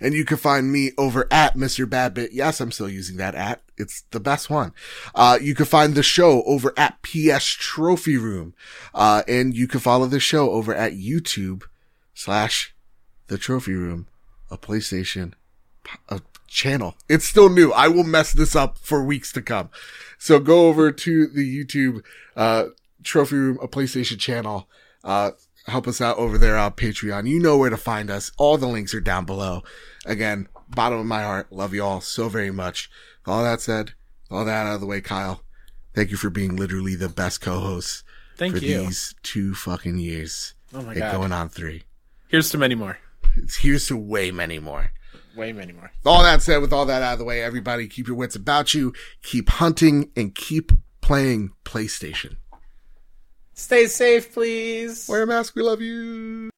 And 0.00 0.14
you 0.14 0.24
can 0.24 0.38
find 0.38 0.72
me 0.72 0.92
over 0.96 1.28
at 1.30 1.54
Mr. 1.54 1.84
Badbit. 1.84 2.30
Yes, 2.32 2.60
I'm 2.60 2.72
still 2.72 2.88
using 2.88 3.18
that 3.18 3.34
at. 3.34 3.60
It's 3.76 4.04
the 4.10 4.20
best 4.20 4.48
one. 4.48 4.72
Uh, 5.14 5.38
you 5.40 5.54
can 5.54 5.66
find 5.66 5.94
the 5.94 6.02
show 6.02 6.42
over 6.44 6.72
at 6.78 7.02
PS 7.02 7.44
Trophy 7.44 8.16
Room. 8.16 8.54
Uh, 8.94 9.22
and 9.28 9.54
you 9.54 9.66
can 9.66 9.80
follow 9.80 10.06
the 10.06 10.20
show 10.20 10.50
over 10.50 10.74
at 10.74 10.92
YouTube 10.92 11.64
slash 12.14 12.74
the 13.26 13.38
Trophy 13.38 13.74
Room, 13.74 14.06
a 14.50 14.56
PlayStation 14.58 15.32
p- 15.82 15.98
a 16.08 16.20
channel. 16.46 16.94
It's 17.08 17.26
still 17.26 17.48
new. 17.48 17.72
I 17.72 17.88
will 17.88 18.04
mess 18.04 18.32
this 18.32 18.54
up 18.54 18.78
for 18.78 19.02
weeks 19.04 19.32
to 19.32 19.42
come. 19.42 19.70
So 20.18 20.38
go 20.38 20.68
over 20.68 20.92
to 20.92 21.26
the 21.26 21.64
YouTube, 21.64 22.02
uh, 22.36 22.66
Trophy 23.02 23.36
Room, 23.36 23.58
a 23.62 23.68
PlayStation 23.68 24.18
channel. 24.18 24.68
Uh, 25.02 25.32
help 25.66 25.86
us 25.88 26.00
out 26.00 26.16
over 26.18 26.38
there 26.38 26.56
on 26.56 26.72
Patreon. 26.72 27.28
You 27.28 27.40
know 27.40 27.56
where 27.58 27.70
to 27.70 27.76
find 27.76 28.10
us. 28.10 28.30
All 28.38 28.56
the 28.56 28.66
links 28.68 28.94
are 28.94 29.00
down 29.00 29.24
below. 29.24 29.62
Again, 30.06 30.48
bottom 30.68 30.98
of 30.98 31.06
my 31.06 31.22
heart, 31.22 31.52
love 31.52 31.74
you 31.74 31.82
all 31.84 32.00
so 32.00 32.28
very 32.28 32.50
much. 32.50 32.90
With 33.24 33.34
all 33.34 33.42
that 33.42 33.60
said, 33.60 33.92
all 34.30 34.44
that 34.44 34.66
out 34.66 34.74
of 34.74 34.80
the 34.80 34.86
way, 34.86 35.00
Kyle, 35.00 35.42
thank 35.94 36.10
you 36.10 36.16
for 36.16 36.30
being 36.30 36.56
literally 36.56 36.94
the 36.94 37.08
best 37.08 37.40
co-host 37.40 38.04
Thank 38.36 38.56
for 38.56 38.62
you. 38.62 38.78
these 38.78 39.14
two 39.22 39.54
fucking 39.54 39.98
years. 39.98 40.54
Oh 40.72 40.82
my 40.82 40.92
and 40.92 41.00
God. 41.00 41.12
going 41.12 41.32
on 41.32 41.48
three. 41.48 41.82
Here's 42.28 42.50
to 42.50 42.58
many 42.58 42.74
more. 42.74 42.98
Here's 43.58 43.88
to 43.88 43.96
way 43.96 44.30
many 44.30 44.58
more. 44.58 44.90
Way 45.36 45.52
many 45.52 45.72
more. 45.72 45.90
All 46.06 46.22
that 46.22 46.42
said, 46.42 46.58
with 46.58 46.72
all 46.72 46.86
that 46.86 47.02
out 47.02 47.14
of 47.14 47.18
the 47.18 47.24
way, 47.24 47.42
everybody 47.42 47.88
keep 47.88 48.06
your 48.06 48.16
wits 48.16 48.36
about 48.36 48.74
you, 48.74 48.92
keep 49.22 49.48
hunting, 49.48 50.10
and 50.16 50.34
keep 50.34 50.72
playing 51.00 51.50
PlayStation. 51.64 52.36
Stay 53.54 53.86
safe, 53.86 54.32
please. 54.32 55.08
Wear 55.08 55.22
a 55.22 55.26
mask. 55.26 55.54
We 55.54 55.62
love 55.62 55.80
you. 55.80 56.50